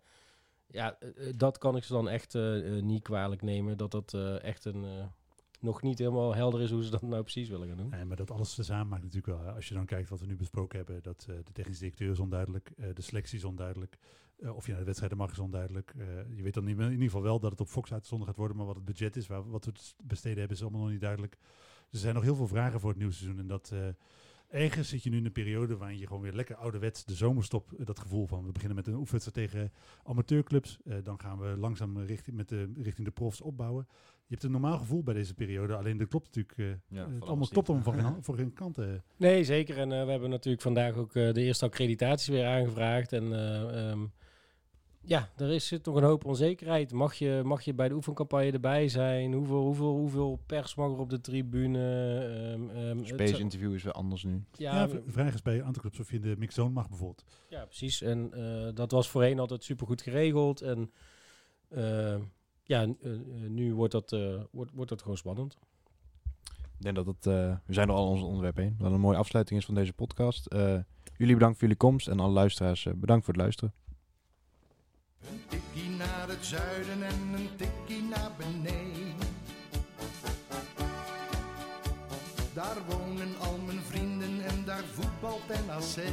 ja, 0.67 0.97
eh, 1.01 1.09
eh, 1.29 1.33
dat 1.37 1.59
kan 1.59 1.77
ik 1.77 1.85
ze 1.85 1.93
dan 1.93 2.09
echt 2.09 2.35
eh, 2.35 2.77
eh, 2.77 2.83
niet 2.83 3.03
kwalijk 3.03 3.43
nemen. 3.43 3.77
Dat 3.77 3.91
dat 3.91 4.15
eh, 4.15 4.43
echt 4.43 4.65
een... 4.65 4.85
nog 5.63 5.83
niet 5.83 5.99
helemaal 5.99 6.35
helder 6.35 6.61
is 6.61 6.71
hoe 6.71 6.85
ze 6.85 6.91
dat 6.91 7.03
nou 7.03 7.23
precies 7.23 7.49
willen 7.49 7.69
gaan 7.69 7.77
doen. 7.77 7.89
Nee, 7.89 8.05
maar 8.05 8.17
dat 8.17 8.31
alles 8.31 8.55
tezamen 8.55 8.89
maakt 8.89 9.03
natuurlijk 9.03 9.43
wel. 9.43 9.55
Als 9.55 9.69
je 9.69 9.75
dan 9.75 9.87
kijkt 9.87 10.09
wat 10.09 10.21
we 10.21 10.27
nu 10.27 10.37
besproken 10.37 10.77
hebben, 10.77 11.03
dat 11.03 11.27
eh, 11.29 11.37
de 11.37 11.53
technische 11.53 11.83
directeur 11.83 12.11
is 12.11 12.19
onduidelijk, 12.19 12.73
eh, 12.77 12.87
de 12.95 13.03
selectie 13.03 13.39
is 13.39 13.45
onduidelijk, 13.45 13.99
eh, 14.39 14.57
of 14.57 14.67
je 14.67 14.75
de 14.75 14.85
wedstrijden 14.85 15.19
mag 15.19 15.31
is 15.31 15.39
onduidelijk. 15.39 15.95
Je 16.37 16.43
weet 16.43 16.55
dan 16.55 16.69
in 16.69 16.91
ieder 16.91 17.05
geval 17.05 17.23
wel 17.23 17.41
dat 17.41 17.51
het 17.51 17.61
op 17.61 17.69
Fox 17.69 17.93
uitgezonden 17.93 18.27
gaat 18.27 18.37
worden, 18.37 18.57
maar 18.57 18.67
wat 18.67 18.75
het 18.75 18.85
budget 18.85 19.17
is, 19.17 19.27
waar, 19.27 19.51
wat 19.51 19.65
we 19.65 19.73
te 19.73 19.95
besteden 20.03 20.39
hebben, 20.39 20.57
is 20.57 20.63
allemaal 20.63 20.81
nog 20.81 20.91
niet 20.91 21.01
duidelijk. 21.01 21.37
Er 21.91 21.99
zijn 21.99 22.15
nog 22.15 22.23
heel 22.23 22.35
veel 22.35 22.47
vragen 22.47 22.81
voor 22.81 22.89
het 22.89 22.99
nieuwe 22.99 23.15
seizoen. 23.15 23.39
En 23.39 23.47
dat 23.47 23.73
ergens 24.53 24.89
zit 24.89 25.03
je 25.03 25.11
nu 25.11 25.17
in 25.17 25.25
een 25.25 25.33
periode 25.33 25.77
waarin 25.77 25.99
je 25.99 26.07
gewoon 26.07 26.23
weer 26.23 26.33
lekker 26.33 26.57
ouderwets 26.57 27.05
de 27.05 27.15
zomerstop, 27.15 27.71
dat 27.79 27.99
gevoel 27.99 28.27
van 28.27 28.45
we 28.45 28.53
beginnen 28.53 28.77
met 28.77 28.87
een 28.87 28.95
oefenwedstrijd 28.95 29.49
tegen 29.49 29.73
amateurclubs, 30.05 30.79
eh, 30.85 30.97
dan 31.03 31.21
gaan 31.21 31.39
we 31.39 31.57
langzaam 31.57 31.99
richting, 31.99 32.37
met 32.37 32.49
de, 32.49 32.73
richting 32.77 33.07
de 33.07 33.13
profs 33.13 33.41
opbouwen. 33.41 33.87
Je 34.33 34.39
hebt 34.39 34.43
een 34.53 34.61
normaal 34.61 34.79
gevoel 34.79 35.03
bij 35.03 35.15
deze 35.15 35.35
periode, 35.35 35.77
alleen 35.77 35.97
dat 35.97 36.09
klopt 36.09 36.27
natuurlijk. 36.37 36.59
eh, 36.59 36.97
Ja, 36.99 37.11
het 37.11 37.25
allemaal 37.25 37.49
klopt 37.49 37.69
allemaal 37.69 37.93
van 37.93 38.05
geen, 38.15 38.23
voor 38.23 38.37
geen 38.37 38.53
kant. 38.53 38.79
eh. 38.79 38.87
Nee, 39.17 39.45
zeker. 39.45 39.79
En 39.79 39.93
eh, 39.93 40.05
we 40.05 40.11
hebben 40.11 40.31
natuurlijk 40.31 40.63
vandaag 40.63 40.95
ook 40.97 41.15
eh, 41.15 41.33
de 41.33 41.43
eerste 41.43 41.65
accreditaties 41.65 42.29
weer 42.29 42.47
aangevraagd. 42.47 43.13
En 43.13 43.33
eh, 43.33 43.91
ehm, 43.91 44.01
ja, 45.01 45.29
er 45.37 45.51
is 45.53 45.67
zit 45.67 45.85
nog 45.85 45.95
een 45.97 46.03
hoop 46.03 46.25
onzekerheid. 46.25 46.93
Mag 46.93 47.15
je, 47.15 47.41
mag 47.45 47.63
je 47.63 47.75
bij 47.75 47.89
de 47.89 47.95
oefencampagne 47.95 48.51
erbij 48.53 48.89
zijn? 48.89 49.33
Hoeveel, 49.33 49.63
hoeveel, 49.63 49.97
hoeveel 49.97 50.41
pers 50.47 50.75
mag 50.75 50.93
er 50.93 50.99
op 50.99 51.11
de 51.11 51.21
tribune? 51.21 51.79
Ehm, 51.79 52.69
ehm, 52.77 52.97
het 52.99 53.07
Space 53.09 53.27
zou- 53.31 53.43
interview 53.43 53.75
is 53.75 53.83
weer 53.83 53.93
anders 53.93 54.25
nu. 54.25 54.45
ja, 54.53 54.75
Ja, 54.75 54.87
de 54.87 55.03
vraag 55.07 55.35
is 55.35 55.43
bij 55.43 55.55
een 55.59 55.65
aantal 55.65 55.83
clubs 55.83 56.01
of 56.01 56.11
je 56.11 56.17
in 56.17 56.23
de 56.23 56.35
mixzone 56.39 56.71
mag 56.71 56.89
bijvoorbeeld. 56.89 57.25
ja, 57.49 57.65
precies. 57.65 58.03
En 58.03 58.33
eh, 58.33 58.75
dat 58.75 58.91
was 58.91 59.09
voorheen 59.09 59.39
altijd 59.39 59.65
supergoed 59.65 60.03
geregeld. 60.03 60.61
En 60.61 60.91
ja, 62.73 62.83
eh, 62.83 63.13
eh, 63.13 63.21
nu 63.49 63.75
wordt 63.75 63.93
dat, 63.93 64.13
eh, 64.13 64.41
wordt, 64.51 64.71
wordt 64.75 64.91
dat 64.91 65.03
gewoon 65.03 65.17
spannend. 65.17 65.59
Ik 66.79 66.83
denk 66.89 66.97
dat 66.97 67.07
het, 67.07 67.27
eh, 67.27 67.57
we 67.67 67.73
zijn 67.73 67.87
door 67.87 67.97
al 67.97 68.09
onze 68.09 68.25
onderwerpen 68.25 68.63
heen. 68.63 68.77
Dat 68.79 68.93
een 68.93 69.01
mooie 69.01 69.17
afsluiting 69.17 69.59
is 69.59 69.67
van 69.67 69.75
deze 69.75 69.93
podcast. 69.93 70.47
Eh, 70.47 70.79
jullie 71.17 71.35
bedankt 71.35 71.59
voor 71.59 71.69
jullie 71.69 71.77
komst 71.77 72.09
en 72.09 72.21
alle 72.21 72.33
luisteraars 72.33 72.89
bedankt 72.97 73.25
voor 73.25 73.35
het 73.35 73.43
luisteren. 73.43 73.75
Een 75.21 75.41
tikkie 75.49 75.91
naar 75.91 76.29
het 76.29 76.45
zuiden 76.45 77.03
en 77.03 77.21
een 77.35 77.49
tikkie 77.57 78.03
naar 78.03 78.31
beneden. 78.39 79.31
Daar 82.55 82.77
wonen 82.89 83.39
al 83.39 83.59
mijn 83.67 83.81
vrienden 83.81 84.45
en 84.45 84.65
daar 84.65 84.85
voetbalt 84.85 85.49
NAC. 85.67 86.05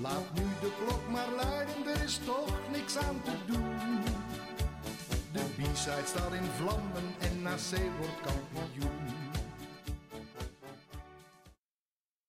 Laat 0.00 0.34
nu 0.34 0.42
de 0.60 0.72
klok 0.84 1.10
maar 1.10 1.28
luiden, 1.36 1.86
er 1.86 2.02
is 2.02 2.20
toch 2.24 2.70
niks 2.72 2.96
aan 2.96 3.22
te 3.22 3.32
doen. 3.46 3.70
De 5.32 5.40
B-side 5.56 6.06
staat 6.06 6.32
in 6.32 6.50
vlammen 6.56 7.14
en 7.18 7.42
NAC 7.42 7.80
wordt 7.98 8.20
kampioen. 8.20 9.19